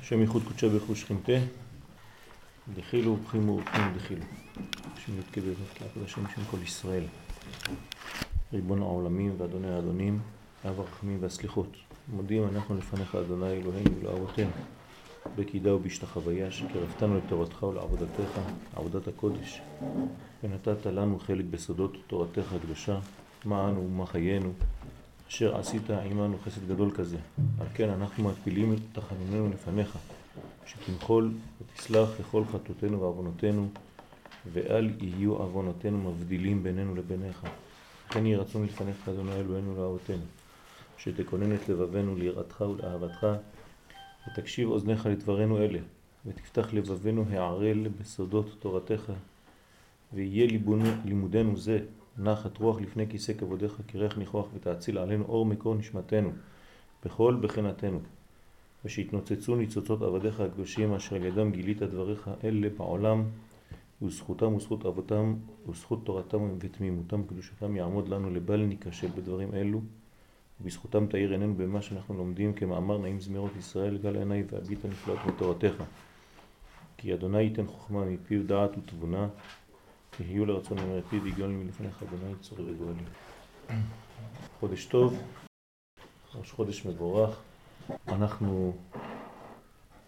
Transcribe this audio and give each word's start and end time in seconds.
השם 0.00 0.20
ייחוד 0.20 0.42
קודשי 0.48 0.68
ברכו 0.68 0.96
שכינתה, 0.96 1.32
דחילו 2.74 3.12
ובחימו 3.12 3.52
ובחימו 3.52 3.96
דחילו. 3.96 4.24
השם 4.96 5.18
י"ק 5.18 5.38
בברכת 5.38 5.80
לעבוד 5.80 6.04
השם 6.04 6.24
בשם 6.24 6.42
כל 6.50 6.56
ישראל. 6.62 7.04
ריבון 8.52 8.82
העולמים 8.82 9.34
ואדוני 9.38 9.70
האדונים, 9.70 10.20
אב 10.68 10.80
הרחמים 10.80 11.18
והסליחות. 11.20 11.76
מודים 12.08 12.48
אנחנו 12.54 12.76
לפניך 12.76 13.14
אדוני 13.14 13.52
אלוהינו 13.52 13.90
ולאבותינו, 14.00 14.50
בקידה 15.36 15.74
ובהשתחוויה, 15.74 16.50
שקרבתנו 16.50 17.16
לתורתך 17.16 17.62
ולעבודתך, 17.62 18.40
עבודת 18.76 19.08
הקודש, 19.08 19.60
ונתת 20.42 20.86
לנו 20.86 21.18
חלק 21.18 21.44
בסודות 21.50 21.96
תורתך 22.06 22.52
הקדושה, 22.52 22.98
אנו 23.46 23.86
ומה 23.86 24.06
חיינו, 24.06 24.52
אשר 25.28 25.56
עשית 25.56 25.90
עמנו 25.90 26.38
חסד 26.44 26.68
גדול 26.68 26.90
כזה. 26.90 27.16
על 27.60 27.66
כן 27.74 27.88
אנחנו 27.88 28.24
מפילים 28.24 28.72
את 28.72 28.78
תחנוננו 28.92 29.48
לפניך, 29.48 29.98
שתמחול 30.66 31.32
ותסלח 31.60 32.08
לכל 32.20 32.42
חטאותינו 32.52 33.00
ועוונותינו, 33.00 33.68
ואל 34.52 34.90
יהיו 35.00 35.34
עוונותינו 35.34 36.10
מבדילים 36.10 36.62
בינינו 36.62 36.94
לביניך. 36.94 37.46
לכן 38.10 38.26
יהי 38.26 38.36
רצון 38.36 38.64
לפניך, 38.64 39.08
אדוני 39.08 39.32
אלוהינו 39.32 39.74
לאבותינו, 39.76 40.22
שתכונן 40.98 41.54
את 41.54 41.68
לבבנו 41.68 42.16
ליראתך 42.16 42.60
ולאהבתך, 42.60 43.26
ותקשיב 44.28 44.68
אוזניך 44.68 45.06
לדברנו 45.06 45.58
אלה, 45.58 45.78
ותפתח 46.26 46.68
לבבנו 46.72 47.24
הערל 47.30 47.88
בסודות 48.00 48.56
תורתך, 48.58 49.12
ויהיה 50.14 50.46
לימודנו 51.04 51.56
זה 51.56 51.80
נחת 52.18 52.58
רוח 52.58 52.80
לפני 52.80 53.08
כיסא 53.08 53.32
כבודיך, 53.32 53.80
קירך 53.86 54.18
ניחוח 54.18 54.46
ותאציל 54.54 54.98
עלינו 54.98 55.24
אור 55.24 55.46
מקור 55.46 55.74
נשמתנו, 55.74 56.30
בכל 57.04 57.36
בחינתנו. 57.40 58.00
ושיתנוצצו 58.84 59.56
ניצוצות 59.56 60.02
עבדיך 60.02 60.40
הקדושים, 60.40 60.94
אשר 60.94 61.16
על 61.16 61.24
ידם 61.24 61.50
גילית 61.52 61.82
דבריך 61.82 62.30
אלה 62.44 62.68
בעולם, 62.76 63.24
וזכותם 64.02 64.54
וזכות 64.54 64.86
אבותם, 64.86 65.34
וזכות 65.68 66.00
תורתם 66.04 66.50
ותמימותם 66.60 67.20
וקדושתם 67.20 67.76
יעמוד 67.76 68.08
לנו 68.08 68.30
לבל 68.30 68.60
ניכשל 68.60 69.08
בדברים 69.16 69.54
אלו, 69.54 69.80
ובזכותם 70.60 71.06
תאיר 71.06 71.30
עינינו 71.30 71.54
במה 71.54 71.82
שאנחנו 71.82 72.14
לומדים, 72.14 72.52
כמאמר 72.52 72.98
נעים 72.98 73.20
זמירות 73.20 73.56
ישראל, 73.58 73.98
גל 73.98 74.16
עיניי 74.16 74.44
ואביט 74.50 74.84
הנפלאות 74.84 75.18
מתורתך. 75.26 75.74
כי 76.96 77.14
אדוני 77.14 77.42
ייתן 77.42 77.66
חוכמה 77.66 78.04
מפיו 78.04 78.46
דעת 78.46 78.70
ותבונה, 78.78 79.28
יהיו 80.20 80.46
לרצון 80.46 80.78
אמרי 80.78 81.02
פיו 81.02 81.22
ויגאל 81.22 81.48
מלפניך 81.48 82.02
אדוני 82.02 82.34
צורי 82.40 82.72
וגואלי. 82.72 83.02
חודש 84.60 84.84
טוב, 84.84 85.22
ראש 86.34 86.52
חודש 86.52 86.86
מבורך. 86.86 87.40
אנחנו 88.08 88.76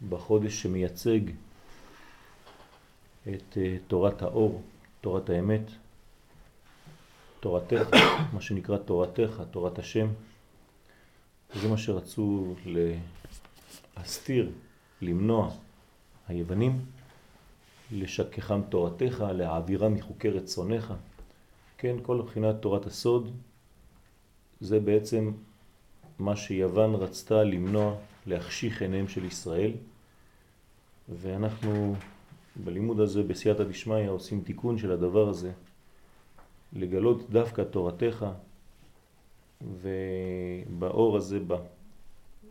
בחודש 0.09 0.63
שמייצג 0.63 1.21
את 3.23 3.57
אה, 3.57 3.77
תורת 3.89 4.23
האור, 4.23 4.63
תורת 5.01 5.31
האמת, 5.31 5.71
תורתך, 7.41 7.89
מה 8.35 8.41
שנקרא 8.41 8.77
תורתך, 8.77 9.43
תורת 9.51 9.79
השם. 9.79 10.07
זה 11.55 11.69
מה 11.69 11.79
שרצו 11.79 12.55
להסתיר, 13.97 14.51
למנוע 15.03 15.51
היוונים, 16.29 16.85
לשכחם 17.93 18.61
תורתך, 18.69 19.25
להעבירם 19.33 19.95
מחוקי 19.95 20.31
רצונך. 20.31 20.95
כן, 21.79 21.97
כל 22.03 22.17
מבחינת 22.17 22.57
תורת 22.61 22.87
הסוד 22.87 23.31
זה 24.61 24.81
בעצם 24.81 25.33
מה 26.19 26.37
שיוון 26.37 26.95
רצתה 26.95 27.45
למנוע, 27.45 27.95
להחשיך 28.27 28.83
עיניהם 28.83 29.09
של 29.09 29.25
ישראל. 29.25 29.73
ואנחנו 31.09 31.95
בלימוד 32.65 33.01
הזה 33.01 33.23
בסייעתא 33.23 33.65
דשמיא 33.65 34.09
עושים 34.09 34.41
תיקון 34.41 34.79
של 34.79 34.93
הדבר 34.93 35.29
הזה, 35.29 35.53
לגלות 36.73 37.31
דווקא 37.31 37.63
תורתך, 37.63 38.27
ובאור 39.63 41.17
הזה, 41.17 41.39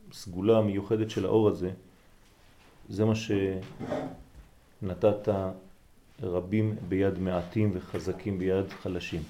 בסגולה 0.09 0.57
המיוחדת 0.57 1.09
של 1.09 1.25
האור 1.25 1.50
הזה, 1.50 1.71
זה 2.89 3.06
מה 3.06 3.13
שנתת 4.79 5.29
רבים 6.22 6.75
ביד 6.90 7.19
מעטים 7.19 7.72
וחזקים 7.73 8.40
ביד 8.40 8.69
חלשים. 8.69 9.23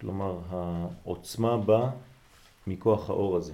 כלומר, 0.00 0.38
העוצמה 0.50 1.56
באה 1.56 1.90
מכוח 2.66 3.10
האור 3.10 3.36
הזה. 3.36 3.52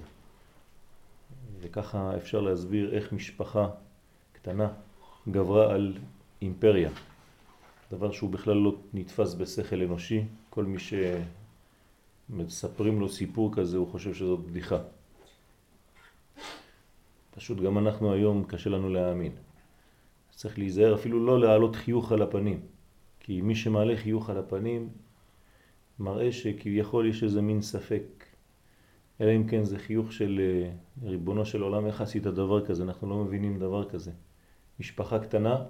וככה 1.59 2.17
אפשר 2.17 2.41
להסביר 2.41 2.95
איך 2.95 3.13
משפחה 3.13 3.69
קטנה 4.33 4.67
גברה 5.29 5.73
על 5.73 5.97
אימפריה. 6.41 6.89
דבר 7.91 8.11
שהוא 8.11 8.29
בכלל 8.29 8.57
לא 8.57 8.75
נתפס 8.93 9.33
בשכל 9.33 9.81
אנושי. 9.81 10.23
כל 10.49 10.63
מי 10.65 10.77
שמספרים 12.29 12.99
לו 12.99 13.09
סיפור 13.09 13.55
כזה, 13.55 13.77
הוא 13.77 13.91
חושב 13.91 14.13
שזאת 14.13 14.39
בדיחה. 14.39 14.77
פשוט 17.35 17.57
גם 17.57 17.77
אנחנו 17.77 18.13
היום 18.13 18.43
קשה 18.43 18.69
לנו 18.69 18.89
להאמין. 18.89 19.31
צריך 20.39 20.57
להיזהר 20.57 20.95
אפילו 20.95 21.25
לא 21.25 21.39
להעלות 21.39 21.75
חיוך 21.75 22.11
על 22.11 22.21
הפנים. 22.21 22.59
כי 23.19 23.41
מי 23.41 23.55
שמעלה 23.55 23.97
חיוך 23.97 24.29
על 24.29 24.37
הפנים 24.37 24.89
מראה 25.99 26.31
שכביכול 26.31 27.09
יש 27.09 27.23
איזה 27.23 27.41
מין 27.41 27.61
ספק. 27.61 28.25
אלא 29.21 29.35
אם 29.35 29.47
כן 29.47 29.63
זה 29.63 29.79
חיוך 29.79 30.13
של 30.13 30.39
אה, 30.39 30.71
ריבונו 31.09 31.45
של 31.45 31.61
עולם, 31.61 31.85
איך 31.85 32.01
עשית 32.01 32.23
דבר 32.23 32.65
כזה? 32.65 32.83
אנחנו 32.83 33.09
לא 33.09 33.15
מבינים 33.15 33.59
דבר 33.59 33.89
כזה. 33.89 34.11
משפחה 34.79 35.19
קטנה 35.19 35.63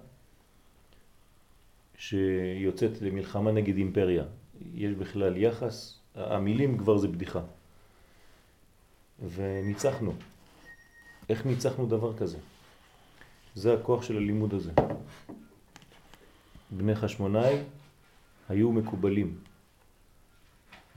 שיוצאת 1.97 3.01
למלחמה 3.01 3.51
נגד 3.51 3.77
אימפריה. 3.77 4.23
יש 4.73 4.93
בכלל 4.93 5.37
יחס, 5.37 5.99
המילים 6.15 6.77
כבר 6.77 6.97
זה 6.97 7.07
בדיחה. 7.07 7.41
וניצחנו. 9.35 10.13
איך 11.29 11.45
ניצחנו 11.45 11.85
דבר 11.85 12.17
כזה? 12.17 12.37
זה 13.59 13.73
הכוח 13.73 14.03
של 14.03 14.17
הלימוד 14.17 14.53
הזה. 14.53 14.71
בני 16.71 16.95
חשמונאי 16.95 17.63
היו 18.49 18.71
מקובלים, 18.71 19.37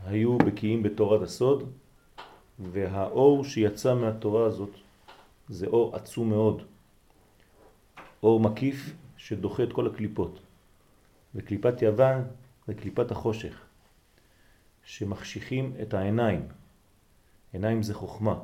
היו 0.05 0.39
בקיאים 0.39 0.83
בתורת 0.83 1.23
הסוד, 1.23 1.73
והאור 2.59 3.45
שיצא 3.45 3.95
מהתורה 3.95 4.47
הזאת 4.47 4.71
זה 5.49 5.67
אור 5.67 5.97
עצום 5.97 6.31
מאוד. 6.31 6.63
אור 8.23 8.41
מקיף 8.41 8.95
שדוחה 9.17 9.63
את 9.63 9.73
כל 9.73 9.87
הקליפות. 9.87 10.41
וקליפת 11.35 11.83
יוון 11.83 12.25
זה 12.67 12.75
קליפת 12.75 13.11
החושך, 13.11 13.61
שמחשיכים 14.85 15.75
את 15.83 15.95
העיניים. 15.95 16.49
עיניים 17.53 17.83
זה 17.83 17.95
חוכמה, 17.95 18.39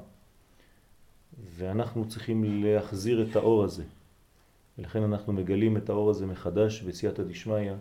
ואנחנו 1.56 2.08
צריכים 2.08 2.64
להחזיר 2.64 3.30
את 3.30 3.36
האור 3.36 3.64
הזה. 3.64 3.84
ולכן 4.78 5.02
אנחנו 5.02 5.32
מגלים 5.32 5.76
את 5.76 5.88
האור 5.88 6.10
הזה 6.10 6.26
מחדש 6.26 6.82
בסייעתא 6.82 7.22
דשמיא, 7.22 7.72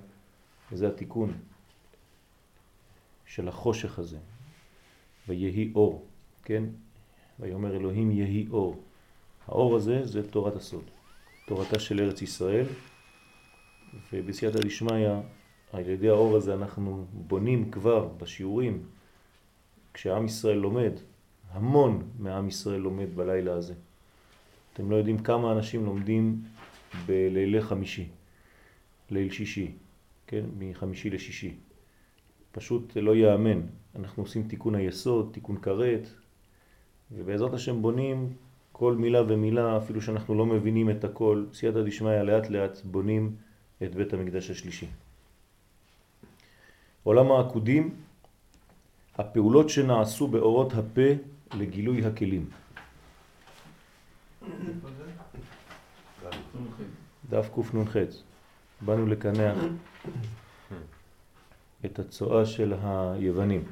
וזה 0.71 0.87
התיקון 0.87 1.33
של 3.25 3.47
החושך 3.47 3.99
הזה. 3.99 4.17
ויהי 5.27 5.71
אור, 5.75 6.05
כן? 6.43 6.63
ויאמר 7.39 7.75
אלוהים 7.75 8.11
יהי 8.11 8.47
אור. 8.51 8.81
האור 9.47 9.75
הזה 9.75 10.05
זה 10.05 10.31
תורת 10.31 10.55
הסוד. 10.55 10.83
תורתה 11.47 11.79
של 11.79 11.99
ארץ 11.99 12.21
ישראל, 12.21 12.65
ובסייעתא 14.13 14.59
דשמיא, 14.59 15.09
על 15.73 15.89
ידי 15.89 16.09
האור 16.09 16.35
הזה 16.35 16.53
אנחנו 16.53 17.05
בונים 17.13 17.71
כבר 17.71 18.07
בשיעורים, 18.07 18.83
כשעם 19.93 20.25
ישראל 20.25 20.57
לומד, 20.57 20.91
המון 21.51 22.09
מעם 22.19 22.47
ישראל 22.47 22.79
לומד 22.79 23.15
בלילה 23.15 23.53
הזה. 23.53 23.73
אתם 24.73 24.91
לא 24.91 24.95
יודעים 24.95 25.17
כמה 25.17 25.51
אנשים 25.51 25.85
לומדים 25.85 26.41
בלילי 27.06 27.62
חמישי, 27.62 28.07
ליל 29.10 29.31
שישי, 29.31 29.72
כן? 30.28 30.45
מחמישי 30.60 31.10
לשישי. 31.10 31.54
פשוט 32.51 32.98
לא 32.98 33.16
יאמן. 33.16 33.62
אנחנו 33.95 34.24
עושים 34.24 34.48
תיקון 34.48 34.75
היסוד, 34.75 35.30
תיקון 35.34 35.57
כרת, 35.57 36.07
ובעזרת 37.12 37.54
השם 37.54 37.81
בונים 37.81 38.34
כל 38.72 38.95
מילה 38.95 39.22
ומילה, 39.28 39.78
אפילו 39.78 40.01
שאנחנו 40.01 40.36
לא 40.36 40.45
מבינים 40.45 40.89
את 40.89 41.04
הכל, 41.04 41.45
סייעתא 41.54 41.81
דשמיא 41.81 42.22
לאט 42.22 42.50
לאט 42.50 42.78
בונים 42.86 43.36
את 43.84 43.95
בית 43.95 44.13
המקדש 44.13 44.50
השלישי. 44.50 44.88
עולם 47.04 47.31
העקודים, 47.31 47.95
הפעולות 49.16 49.69
שנעשו 49.69 50.28
באורות 50.28 50.74
הפה 50.74 51.10
לגילוי 51.54 52.06
הכלים. 52.06 52.45
דף 57.29 57.50
קנ"ח. 57.56 57.97
באנו 58.81 59.06
לקנח 59.06 59.57
את 61.85 62.00
הצואה 62.00 62.45
של 62.45 62.74
היוונים. 62.83 63.63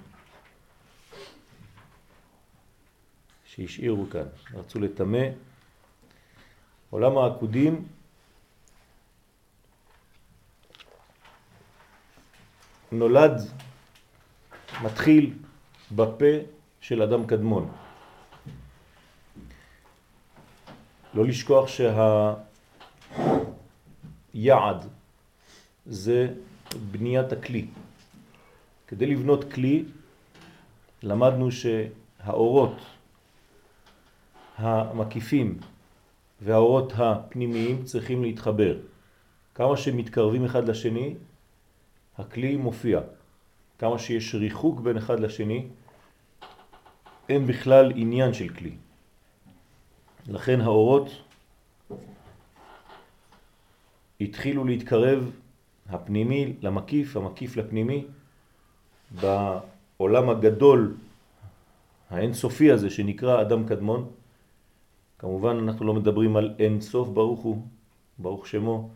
שהשאירו 3.46 4.06
כאן, 4.12 4.28
רצו 4.54 4.80
לטמא 4.80 5.28
עולם 6.90 7.18
העקודים 7.18 7.88
נולד, 12.92 13.42
מתחיל 14.84 15.34
בפה 15.96 16.36
של 16.82 17.02
אדם 17.02 17.28
קדמון. 17.28 17.72
לא 21.14 21.26
לשכוח 21.26 21.68
שהיעד 24.36 24.88
זה 25.86 26.34
בניית 26.92 27.32
הכלי. 27.32 27.66
כדי 28.88 29.06
לבנות 29.06 29.54
כלי 29.54 29.84
למדנו 31.04 31.50
שהאורות 31.52 32.76
המקיפים 34.58 35.60
והאורות 36.42 36.94
הפנימיים 36.96 37.84
צריכים 37.84 38.24
להתחבר. 38.24 38.78
כמה 39.56 39.78
שמתקרבים 39.78 40.46
אחד 40.46 40.68
לשני, 40.70 41.16
הכלי 42.18 42.58
מופיע. 42.58 43.00
כמה 43.80 44.00
שיש 44.00 44.36
ריחוק 44.36 44.80
בין 44.80 44.98
אחד 44.98 45.20
לשני, 45.20 45.68
אין 47.30 47.48
בכלל 47.48 47.92
עניין 47.96 48.34
של 48.34 48.50
כלי. 48.50 48.76
לכן 50.28 50.62
האורות 50.62 51.25
התחילו 54.22 54.64
להתקרב 54.64 55.32
הפנימי 55.90 56.54
למקיף, 56.62 57.18
המקיף 57.18 57.58
לפנימי, 57.58 58.06
בעולם 59.12 60.30
הגדול 60.30 60.94
האינסופי 62.10 62.72
הזה 62.72 62.90
שנקרא 62.90 63.42
אדם 63.42 63.68
קדמון. 63.68 64.10
כמובן 65.20 65.58
אנחנו 65.58 65.86
לא 65.86 65.94
מדברים 65.94 66.36
על 66.36 66.56
אין 66.60 66.82
סוף 66.82 67.10
ברוך 67.10 67.40
הוא, 67.40 67.62
ברוך 68.18 68.48
שמו, 68.48 68.90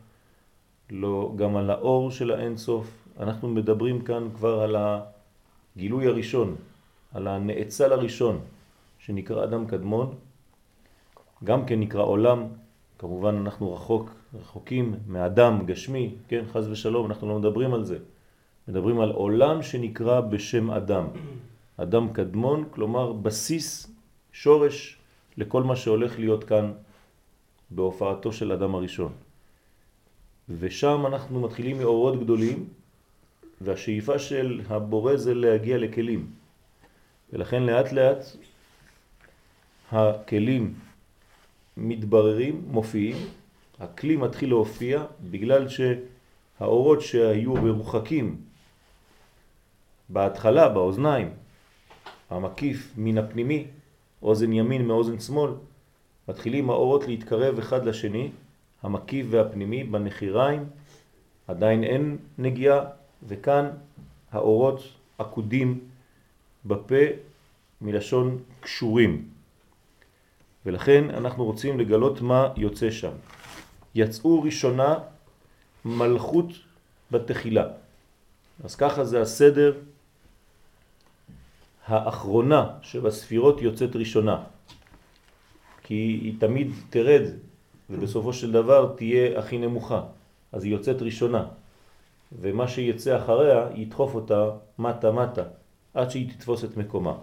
לא 0.89 1.33
גם 1.36 1.56
על 1.56 1.69
האור 1.69 2.12
של 2.12 2.31
האין 2.31 2.57
סוף, 2.57 3.07
אנחנו 3.19 3.48
מדברים 3.48 4.01
כאן 4.01 4.30
כבר 4.36 4.62
על 4.62 4.75
הגילוי 4.75 6.07
הראשון, 6.07 6.56
על 7.13 7.27
הנאצל 7.27 7.94
הראשון 7.94 8.39
שנקרא 9.00 9.44
אדם 9.44 9.68
קדמון, 9.68 10.16
גם 11.44 11.66
כן 11.66 11.80
נקרא 11.80 12.04
עולם, 12.04 12.48
כמובן 13.00 13.36
אנחנו 13.36 13.74
רחוק, 13.74 14.19
רחוקים 14.33 14.95
מאדם 15.07 15.65
גשמי, 15.65 16.15
כן, 16.27 16.43
חז 16.51 16.67
ושלום, 16.69 17.05
אנחנו 17.05 17.29
לא 17.29 17.39
מדברים 17.39 17.73
על 17.73 17.85
זה. 17.85 17.97
מדברים 18.67 18.99
על 18.99 19.11
עולם 19.11 19.61
שנקרא 19.61 20.21
בשם 20.21 20.71
אדם. 20.71 21.07
אדם 21.77 22.13
קדמון, 22.13 22.65
כלומר 22.69 23.13
בסיס, 23.13 23.91
שורש 24.31 24.97
לכל 25.37 25.63
מה 25.63 25.75
שהולך 25.75 26.19
להיות 26.19 26.43
כאן 26.43 26.71
בהופעתו 27.71 28.33
של 28.33 28.51
אדם 28.51 28.75
הראשון. 28.75 29.11
ושם 30.49 31.05
אנחנו 31.05 31.41
מתחילים 31.41 31.77
מאורות 31.77 32.19
גדולים, 32.19 32.67
והשאיפה 33.61 34.19
של 34.19 34.61
הבורא 34.69 35.15
זה 35.15 35.33
להגיע 35.33 35.77
לכלים. 35.77 36.31
ולכן 37.33 37.63
לאט 37.63 37.91
לאט 37.91 38.25
הכלים 39.91 40.73
מתבררים, 41.77 42.63
מופיעים, 42.67 43.17
הכלי 43.79 44.15
מתחיל 44.15 44.49
להופיע 44.49 45.05
בגלל 45.21 45.67
שהאורות 45.69 47.01
שהיו 47.01 47.53
ברוחקים 47.53 48.41
בהתחלה, 50.09 50.69
באוזניים, 50.69 51.29
המקיף 52.29 52.93
מן 52.97 53.17
הפנימי, 53.17 53.67
אוזן 54.21 54.53
ימין 54.53 54.87
מאוזן 54.87 55.19
שמאל, 55.19 55.51
מתחילים 56.27 56.69
האורות 56.69 57.07
להתקרב 57.07 57.59
אחד 57.59 57.85
לשני, 57.85 58.29
המקיף 58.83 59.27
והפנימי 59.29 59.83
בנחיריים, 59.83 60.65
עדיין 61.47 61.83
אין 61.83 62.17
נגיעה, 62.37 62.85
וכאן 63.27 63.69
האורות 64.31 64.79
עקודים 65.17 65.79
בפה 66.65 67.05
מלשון 67.81 68.37
קשורים. 68.59 69.27
ולכן 70.65 71.09
אנחנו 71.09 71.45
רוצים 71.45 71.79
לגלות 71.79 72.21
מה 72.21 72.47
יוצא 72.57 72.91
שם. 72.91 73.11
יצאו 73.95 74.41
ראשונה 74.41 75.00
מלכות 75.86 76.50
בתחילה. 77.12 77.68
אז 78.63 78.75
ככה 78.75 79.03
זה 79.03 79.21
הסדר 79.21 79.74
האחרונה 81.88 82.69
שבספירות 82.81 83.62
יוצאת 83.62 83.95
ראשונה. 83.95 84.44
כי 85.83 85.94
היא 85.94 86.33
תמיד 86.39 86.71
תרד 86.89 87.24
ובסופו 87.89 88.33
של 88.33 88.51
דבר 88.51 88.94
תהיה 88.97 89.39
הכי 89.39 89.57
נמוכה. 89.57 90.01
אז 90.51 90.63
היא 90.63 90.71
יוצאת 90.71 91.01
ראשונה. 91.01 91.45
ומה 92.42 92.68
שיצא 92.68 93.18
אחריה 93.18 93.68
ידחוף 93.75 94.15
אותה 94.15 94.50
מטה 94.80 95.12
מטה 95.12 95.44
עד 95.94 96.09
שהיא 96.09 96.31
תתפוס 96.31 96.63
את 96.63 96.77
מקומה. 96.77 97.13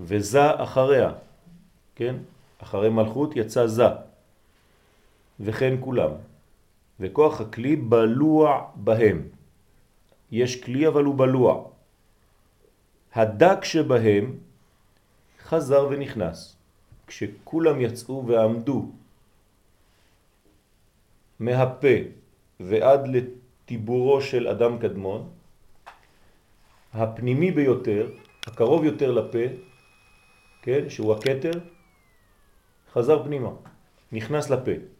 וזה 0.00 0.62
אחריה, 0.62 1.12
כן? 1.94 2.16
אחרי 2.62 2.88
מלכות 2.88 3.36
יצא 3.36 3.66
זה, 3.66 3.84
וכן 5.40 5.74
כולם. 5.80 6.10
וכוח 7.00 7.40
הכלי 7.40 7.76
בלוע 7.76 8.70
בהם. 8.74 9.28
יש 10.30 10.62
כלי 10.62 10.88
אבל 10.88 11.04
הוא 11.04 11.18
בלוע. 11.18 11.64
הדק 13.14 13.64
שבהם 13.64 14.38
חזר 15.42 15.88
ונכנס. 15.90 16.56
כשכולם 17.06 17.80
יצאו 17.80 18.26
ועמדו 18.26 18.90
מהפה 21.40 21.96
ועד 22.60 23.08
לטיבורו 23.08 24.20
של 24.20 24.48
אדם 24.48 24.78
קדמון, 24.78 25.28
הפנימי 26.94 27.50
ביותר, 27.50 28.10
הקרוב 28.46 28.84
יותר 28.84 29.10
לפה, 29.10 29.46
כן, 30.62 30.90
שהוא 30.90 31.14
הקטר, 31.14 31.52
חזר 32.92 33.24
פנימה, 33.24 33.50
נכנס 34.12 34.50
לפה. 34.50 34.99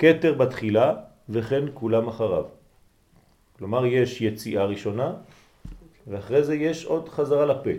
קטר 0.00 0.34
בתחילה 0.34 0.94
וכן 1.28 1.64
כולם 1.74 2.08
אחריו. 2.08 2.44
כלומר 3.58 3.86
יש 3.86 4.20
יציאה 4.20 4.64
ראשונה 4.64 5.12
ואחרי 6.06 6.44
זה 6.44 6.54
יש 6.54 6.84
עוד 6.84 7.08
חזרה 7.08 7.46
לפה. 7.46 7.70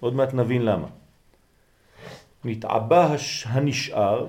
עוד 0.00 0.14
מעט 0.14 0.34
נבין 0.34 0.64
למה. 0.64 0.88
נתעבה 2.44 3.16
הנשאר 3.44 4.26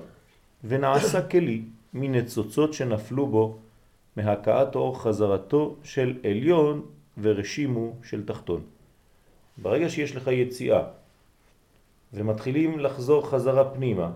ונעשה 0.64 1.22
כלי 1.28 1.62
מנצוצות 1.94 2.74
שנפלו 2.74 3.28
בו 3.28 3.58
מהקעת 4.16 4.76
אור 4.76 5.02
חזרתו 5.02 5.76
של 5.84 6.18
עליון 6.24 6.86
ורשימו 7.18 7.96
של 8.04 8.26
תחתון. 8.26 8.62
ברגע 9.58 9.90
שיש 9.90 10.16
לך 10.16 10.28
יציאה 10.28 10.84
ומתחילים 12.14 12.80
לחזור 12.80 13.30
חזרה 13.30 13.70
פנימה, 13.70 14.12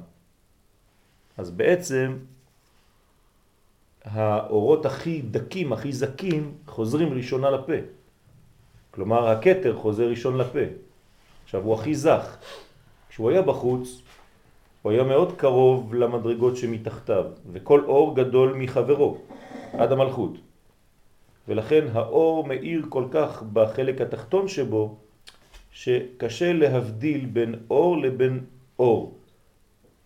אז 1.38 1.52
בעצם 1.52 2.18
האורות 4.04 4.86
הכי 4.86 5.22
דקים, 5.22 5.74
הכי 5.74 5.92
זקים, 5.92 6.54
חוזרים 6.68 7.14
ראשונה 7.14 7.50
לפה. 7.50 7.74
כלומר, 8.92 9.28
הקטר 9.28 9.76
חוזר 9.78 10.10
ראשון 10.10 10.38
לפה. 10.38 10.60
עכשיו, 11.44 11.64
הוא 11.64 11.74
הכי 11.74 11.96
זך. 11.96 12.38
כשהוא 13.10 13.30
היה 13.30 13.42
בחוץ, 13.42 14.02
הוא 14.82 14.92
היה 14.92 15.04
מאוד 15.04 15.38
קרוב 15.38 15.94
למדרגות 15.94 16.58
שמתחתיו, 16.58 17.26
וכל 17.52 17.84
אור 17.86 18.16
גדול 18.16 18.54
מחברו, 18.54 19.18
עד 19.74 19.92
המלכות. 19.92 20.32
ולכן 21.48 21.88
האור 21.94 22.48
מאיר 22.48 22.86
כל 22.90 23.06
כך 23.12 23.44
בחלק 23.54 24.02
התחתון 24.02 24.48
שבו, 24.48 24.96
שקשה 25.72 26.54
להבדיל 26.54 27.26
בין 27.26 27.56
אור 27.70 27.98
לבין 27.98 28.40
אור. 28.80 29.18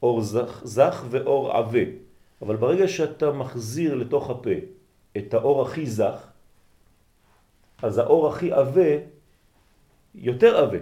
אור 0.03 0.21
זך, 0.21 0.61
זך 0.63 1.05
ואור 1.09 1.51
עבה. 1.51 1.79
אבל 2.41 2.55
ברגע 2.55 2.87
שאתה 2.87 3.31
מחזיר 3.31 3.95
לתוך 3.95 4.29
הפה 4.29 4.57
את 5.17 5.33
האור 5.33 5.61
הכי 5.61 5.85
זך, 5.85 6.27
אז 7.81 7.97
האור 7.97 8.27
הכי 8.27 8.51
עבה 8.51 8.91
יותר 10.15 10.57
עבה. 10.57 10.77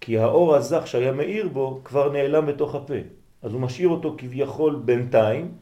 כי 0.00 0.18
האור 0.18 0.56
הזך 0.56 0.82
שהיה 0.86 1.12
מאיר 1.12 1.48
בו 1.48 1.80
כבר 1.84 2.12
נעלם 2.12 2.46
בתוך 2.46 2.74
הפה. 2.74 3.00
אז 3.42 3.52
הוא 3.52 3.60
משאיר 3.60 3.88
אותו 3.88 4.14
כביכול 4.18 4.82
בינתיים 4.84 5.54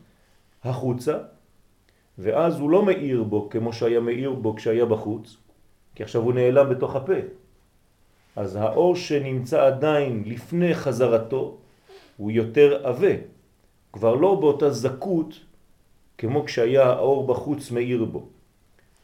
החוצה, 0.65 1.19
ואז 2.19 2.61
הוא 2.61 2.71
לא 2.71 2.85
מאיר 2.85 3.23
בו 3.23 3.49
כמו 3.51 3.73
שהיה 3.73 4.01
מאיר 4.01 4.33
בו 4.33 4.57
כשהיה 4.57 4.87
בחוץ, 4.87 5.37
כי 5.95 6.03
עכשיו 6.03 6.23
הוא 6.23 6.33
נעלם 6.33 6.71
בתוך 6.71 6.97
הפה. 6.97 7.19
אז 8.37 8.57
האור 8.57 8.97
שנמצא 8.97 9.67
עדיין 9.67 10.23
לפני 10.27 10.75
חזרתו 10.75 11.59
הוא 12.19 12.31
יותר 12.31 12.87
עבה, 12.87 13.15
כבר 13.93 14.15
לא 14.15 14.35
באותה 14.35 14.71
זכות 14.71 15.41
כמו 16.19 16.45
כשהיה 16.45 16.87
האור 16.87 17.27
בחוץ 17.27 17.71
מאיר 17.71 18.05
בו. 18.05 18.29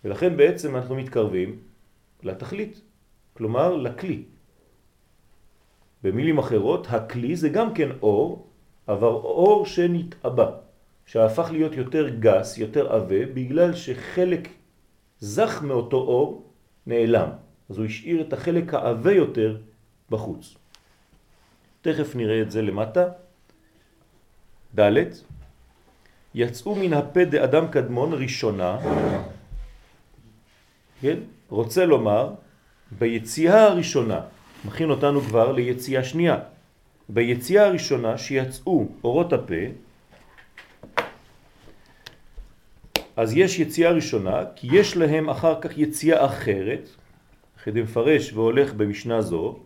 ולכן 0.05 0.37
בעצם 0.37 0.77
אנחנו 0.77 0.95
מתקרבים 0.95 1.59
לתכלית, 2.23 2.81
כלומר 3.35 3.77
לכלי. 3.77 4.23
במילים 6.03 6.39
אחרות, 6.39 6.87
הכלי 6.91 7.37
זה 7.37 7.49
גם 7.49 7.75
כן 7.75 7.89
אור, 8.03 8.47
אבל 8.89 9.09
אור 9.09 9.67
שנתאבא, 9.67 10.51
שהפך 11.07 11.49
להיות 11.53 11.73
יותר 11.73 12.09
גס, 12.09 12.59
יותר 12.59 12.93
עבה, 12.93 13.27
בגלל 13.35 13.75
שחלק 13.75 14.49
זך 15.21 15.63
מאותו 15.63 15.97
אור 15.97 16.51
נעלם. 16.87 17.29
אז 17.69 17.79
הוא 17.79 17.87
השאיר 17.87 18.21
את 18.21 18.33
החלק 18.33 18.75
העבה 18.75 19.13
יותר 19.13 19.57
בחוץ. 20.11 20.64
תכף 21.85 22.17
נראה 22.17 22.43
את 22.43 22.51
זה 22.51 22.63
למטה. 22.63 23.05
ד' 24.79 24.93
יצאו 26.35 26.75
מן 26.75 26.93
הפה 26.93 27.25
דאדם 27.25 27.69
קדמון 27.69 28.13
ראשונה, 28.13 28.79
כן? 31.01 31.19
רוצה 31.49 31.87
לומר, 31.87 32.35
ביציאה 32.99 33.65
הראשונה, 33.65 34.21
מכין 34.65 34.91
אותנו 34.91 35.21
כבר 35.21 35.53
ליציאה 35.53 36.05
שנייה. 36.05 36.39
ביציאה 37.09 37.67
הראשונה 37.67 38.19
שיצאו 38.19 38.89
אורות 39.05 39.33
הפה, 39.33 39.65
אז 43.17 43.37
יש 43.37 43.59
יציאה 43.59 43.91
ראשונה, 43.91 44.43
כי 44.57 44.69
יש 44.73 44.97
להם 44.97 45.31
אחר 45.31 45.61
כך 45.61 45.79
יציאה 45.79 46.27
אחרת, 46.27 46.89
אחרי 47.57 47.83
מפרש 47.83 48.33
והולך 48.33 48.73
במשנה 48.75 49.21
זו, 49.21 49.59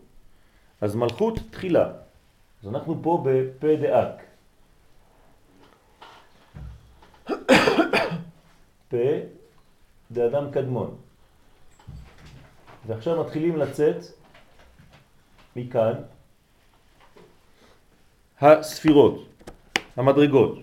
אז 0.81 0.95
מלכות 0.95 1.39
תחילה. 1.51 2.08
אז 2.63 2.67
אנחנו 2.67 2.99
פה 3.03 3.23
בפה 3.25 3.67
דאק. 3.81 4.23
פה 8.89 8.97
דאדם 10.11 10.51
קדמון. 10.51 10.97
ועכשיו 12.87 13.23
מתחילים 13.23 13.57
לצאת 13.57 14.03
מכאן 15.55 15.93
הספירות, 18.41 19.27
המדרגות. 19.95 20.59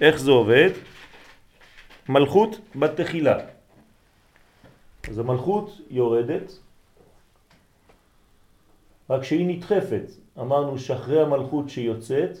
איך 0.00 0.16
זה 0.16 0.30
עובד? 0.30 0.70
מלכות 2.08 2.60
בתחילה. 2.76 3.38
אז 5.08 5.18
המלכות 5.18 5.80
יורדת, 5.90 6.52
רק 9.10 9.22
שהיא 9.22 9.46
נדחפת. 9.56 10.27
אמרנו 10.40 10.78
שאחרי 10.78 11.22
המלכות 11.22 11.68
שיוצאת, 11.68 12.38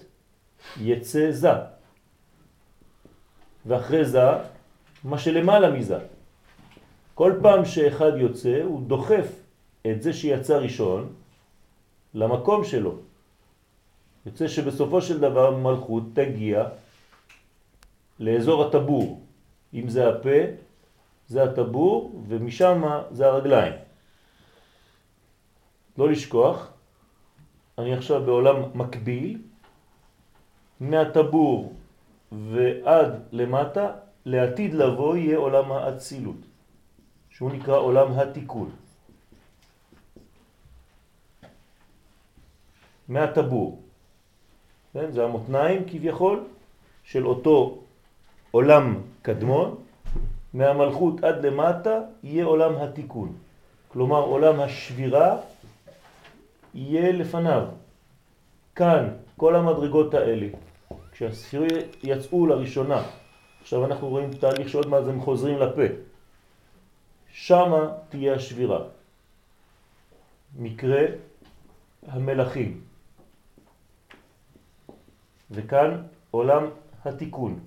יצא 0.80 1.30
זה. 1.30 1.52
ואחרי 3.66 4.04
זה, 4.04 4.20
מה 5.04 5.18
שלמעלה 5.18 5.70
מזה. 5.70 5.98
כל 7.14 7.32
פעם 7.42 7.64
שאחד 7.64 8.12
יוצא, 8.16 8.62
הוא 8.64 8.82
דוחף 8.86 9.26
את 9.86 10.02
זה 10.02 10.12
שיצא 10.12 10.56
ראשון 10.56 11.12
למקום 12.14 12.64
שלו. 12.64 12.94
יוצא 14.26 14.48
שבסופו 14.48 15.02
של 15.02 15.20
דבר 15.20 15.56
מלכות 15.56 16.02
תגיע 16.14 16.64
לאזור 18.20 18.64
הטבור. 18.64 19.22
אם 19.74 19.88
זה 19.88 20.08
הפה, 20.08 20.38
זה 21.28 21.42
הטבור, 21.42 22.22
ומשם 22.28 22.82
זה 23.10 23.26
הרגליים. 23.26 23.72
לא 25.98 26.10
לשכוח, 26.10 26.70
אני 27.78 27.94
עכשיו 27.94 28.22
בעולם 28.22 28.56
מקביל, 28.74 29.38
מהטבור 30.80 31.72
ועד 32.32 33.12
למטה, 33.32 33.90
לעתיד 34.24 34.74
לבוא 34.74 35.16
יהיה 35.16 35.38
עולם 35.38 35.72
האצילות, 35.72 36.36
שהוא 37.30 37.50
נקרא 37.52 37.76
עולם 37.76 38.18
התיקון. 38.18 38.70
מהטבור. 43.08 43.82
כן? 44.92 45.10
זה 45.12 45.24
המותניים 45.24 45.82
כביכול 45.88 46.44
של 47.04 47.26
אותו 47.26 47.78
עולם 48.50 49.00
קדמון, 49.22 49.76
מהמלכות 50.54 51.24
עד 51.24 51.46
למטה 51.46 52.00
יהיה 52.22 52.44
עולם 52.44 52.74
התיקון. 52.76 53.32
כלומר 53.88 54.20
עולם 54.20 54.60
השבירה 54.60 55.36
יהיה 56.74 57.12
לפניו. 57.12 57.68
כאן, 58.74 59.16
כל 59.36 59.56
המדרגות 59.56 60.14
האלה, 60.14 60.48
כשהספירים 61.12 61.88
יצאו 62.02 62.46
לראשונה, 62.46 63.02
עכשיו 63.60 63.84
אנחנו 63.84 64.08
רואים 64.08 64.30
תהליך 64.34 64.68
שעוד 64.68 64.86
מעט 64.86 65.04
הם 65.08 65.20
חוזרים 65.20 65.58
לפה, 65.58 65.82
שמה 67.32 67.88
תהיה 68.08 68.34
השבירה. 68.34 68.84
מקרה 70.56 71.02
המלאכים. 72.06 72.80
וכאן 75.50 76.02
עולם 76.30 76.64
התיקון. 77.04 77.60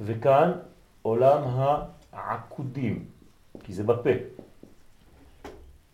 וכאן 0.00 0.52
עולם 1.02 1.42
העקודים, 2.12 3.04
כי 3.64 3.72
זה 3.72 3.84
בפה. 3.84 4.10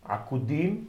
עקודים, 0.05 0.87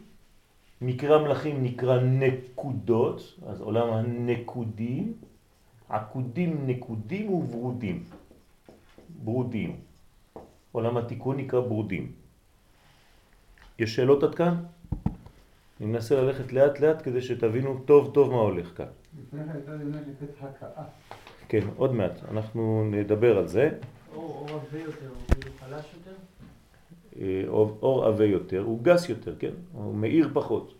מקרא 0.80 1.22
מלכים 1.22 1.62
נקרא 1.62 2.00
נקודות, 2.00 3.38
אז 3.46 3.60
עולם 3.60 3.92
הנקודים, 3.92 5.12
עקודים 5.88 6.66
נקודים 6.66 7.30
וברודים. 7.30 8.04
ברודים. 9.24 9.76
עולם 10.72 10.96
התיקון 10.96 11.36
נקרא 11.36 11.60
ברודים. 11.60 12.12
יש 13.78 13.96
שאלות 13.96 14.22
עד 14.22 14.34
כאן? 14.34 14.54
אני 15.80 15.86
מנסה 15.86 16.14
ללכת 16.14 16.52
לאט 16.52 16.80
לאט 16.80 17.02
כדי 17.04 17.22
שתבינו 17.22 17.78
טוב 17.84 18.14
טוב 18.14 18.30
מה 18.30 18.36
הולך 18.36 18.76
כאן. 18.76 18.86
כן, 21.48 21.66
עוד 21.76 21.94
מעט, 21.94 22.12
אנחנו 22.30 22.88
נדבר 22.90 23.38
על 23.38 23.48
זה. 23.48 23.70
אור 24.14 24.46
עבה 24.50 24.78
יותר, 24.78 25.08
הוא 25.08 25.34
כאילו 25.40 25.56
חלש 25.60 25.84
יותר? 25.94 26.16
אה, 27.20 27.42
אור 27.48 28.04
עבה 28.04 28.24
יותר, 28.24 28.62
הוא 28.62 28.82
גס 28.82 29.08
יותר, 29.08 29.34
כן? 29.38 29.52
הוא 29.72 29.94
מאיר 29.94 30.30
פחות. 30.32 30.74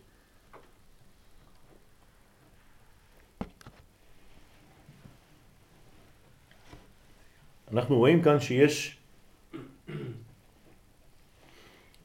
אנחנו 7.71 7.97
רואים 7.97 8.21
כאן 8.21 8.39
שיש 8.39 8.97